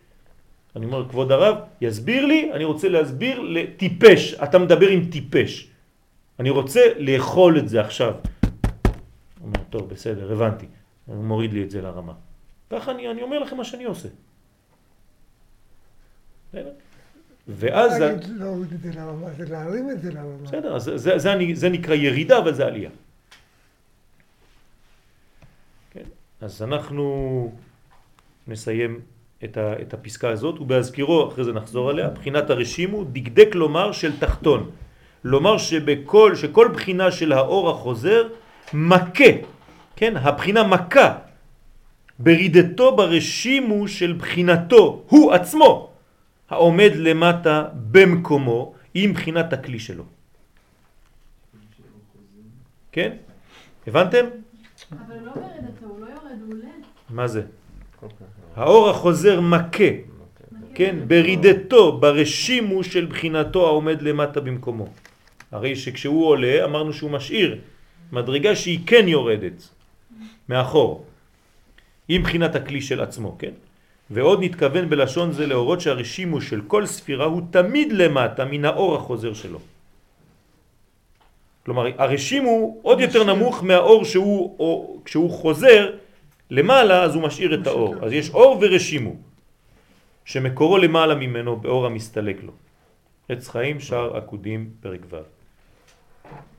אני 0.76 0.86
אומר, 0.86 1.08
כבוד 1.08 1.32
הרב, 1.32 1.56
יסביר 1.80 2.26
לי, 2.26 2.52
אני 2.52 2.64
רוצה 2.64 2.88
להסביר 2.88 3.40
לטיפש, 3.40 4.34
אתה 4.34 4.58
מדבר 4.58 4.88
עם 4.88 5.10
טיפש. 5.10 5.68
אני 6.40 6.50
רוצה 6.50 6.80
לאכול 6.98 7.58
את 7.58 7.68
זה 7.68 7.80
עכשיו. 7.80 8.12
הוא 8.12 9.46
אומר, 9.46 9.60
טוב, 9.70 9.88
בסדר, 9.88 10.32
הבנתי. 10.32 10.66
הוא 11.06 11.24
מוריד 11.24 11.52
לי 11.52 11.62
את 11.62 11.70
זה 11.70 11.82
לרמה. 11.82 12.12
ככה 12.70 12.90
אני, 12.90 13.10
אני 13.10 13.22
אומר 13.22 13.38
לכם 13.38 13.56
מה 13.56 13.64
שאני 13.64 13.84
עושה. 13.84 14.08
בסדר? 16.48 16.70
ואז... 17.48 18.00
להגיד 18.00 18.30
להוריד 18.38 18.72
את 18.72 18.80
זה 18.80 18.90
לרמה, 18.94 19.30
זה 19.30 19.44
להרים 19.50 19.90
את 19.90 20.02
זה 20.02 20.12
לרמה. 20.12 20.42
בסדר, 20.44 20.78
זה, 20.78 20.98
זה, 20.98 21.18
זה, 21.18 21.34
זה 21.54 21.68
נקרא 21.68 21.94
ירידה, 21.94 22.38
אבל 22.38 22.54
זה 22.54 22.66
עלייה. 22.66 22.90
כן? 25.90 26.04
אז 26.40 26.62
אנחנו 26.62 27.04
נסיים 28.48 29.00
את, 29.44 29.56
ה, 29.56 29.72
את 29.82 29.94
הפסקה 29.94 30.28
הזאת, 30.28 30.60
ובהזכירו, 30.60 31.28
אחרי 31.28 31.44
זה 31.44 31.52
נחזור 31.52 31.90
עליה, 31.90 32.08
בחינת 32.08 32.50
הרשימו, 32.50 33.04
דקדק 33.04 33.54
לומר 33.54 33.92
של 33.92 34.18
תחתון. 34.18 34.70
לומר 35.24 35.58
שבכל, 35.58 36.34
שכל 36.34 36.68
בחינה 36.74 37.10
של 37.10 37.32
האור 37.32 37.70
החוזר 37.70 38.28
מכה, 38.72 39.32
כן, 39.96 40.16
הבחינה 40.16 40.62
מכה 40.62 41.18
ברידתו 42.18 42.96
ברשימו 42.96 43.88
של 43.88 44.12
בחינתו, 44.12 45.02
הוא 45.08 45.32
עצמו, 45.32 45.95
העומד 46.50 46.90
למטה 46.96 47.64
במקומו 47.90 48.74
עם 48.94 49.12
בחינת 49.12 49.52
הכלי 49.52 49.78
שלו. 49.78 50.04
כן? 52.92 53.16
הבנתם? 53.86 54.24
אבל 54.92 55.16
לא 55.22 55.32
בירידתו, 55.34 55.86
הוא 55.86 56.00
לא 56.00 56.06
יורד, 56.06 56.40
הוא 56.40 56.54
עולה. 56.54 56.68
מה 57.10 57.28
זה? 57.28 57.42
האור 58.56 58.90
החוזר 58.90 59.40
מכה, 59.40 59.92
כן? 60.74 60.96
ברידתו, 61.06 61.98
ברשימו 61.98 62.84
של 62.84 63.06
בחינתו 63.06 63.66
העומד 63.66 64.02
למטה 64.02 64.40
במקומו. 64.40 64.88
הרי 65.52 65.76
שכשהוא 65.76 66.26
עולה 66.26 66.64
אמרנו 66.64 66.92
שהוא 66.92 67.10
משאיר 67.10 67.60
מדרגה 68.12 68.56
שהיא 68.56 68.80
כן 68.86 69.08
יורדת 69.08 69.68
מאחור, 70.48 71.04
עם 72.08 72.22
בחינת 72.22 72.54
הכלי 72.54 72.80
של 72.80 73.00
עצמו, 73.00 73.36
כן? 73.38 73.52
ועוד 74.10 74.38
נתכוון 74.42 74.88
בלשון 74.90 75.32
זה 75.32 75.46
להורות 75.46 75.80
שהרשימו 75.80 76.40
של 76.40 76.60
כל 76.66 76.86
ספירה 76.86 77.24
הוא 77.24 77.42
תמיד 77.50 77.92
למטה 77.92 78.44
מן 78.44 78.64
האור 78.64 78.96
החוזר 78.96 79.34
שלו. 79.34 79.58
כלומר, 81.64 81.86
הרשימו 81.98 82.50
הוא 82.50 82.80
עוד 82.82 83.00
יותר 83.00 83.24
נמוך 83.24 83.62
מהאור 83.62 84.04
שהוא, 84.04 84.56
או, 84.58 85.00
כשהוא 85.04 85.30
חוזר 85.30 85.90
למעלה 86.50 87.02
אז 87.02 87.14
הוא 87.14 87.22
משאיר 87.22 87.60
את 87.60 87.66
האור. 87.66 87.94
אז 88.02 88.12
יש 88.12 88.30
אור 88.30 88.58
ורשימו, 88.60 89.16
שמקורו 90.24 90.78
למעלה 90.78 91.14
ממנו 91.14 91.56
באור 91.56 91.86
המסתלק 91.86 92.36
לו. 92.42 92.52
עץ 93.28 93.48
חיים 93.48 93.80
שער 93.80 94.16
עקודים 94.16 94.70
פרק 94.80 95.00
ו'. 95.10 95.16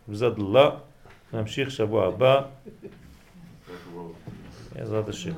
בזד 0.09 0.39
אללה, 0.39 0.69
נמשיך 1.33 1.71
שבוע 1.71 2.07
הבא, 2.07 2.41
בעזרת 4.75 5.09
השם. 5.09 5.31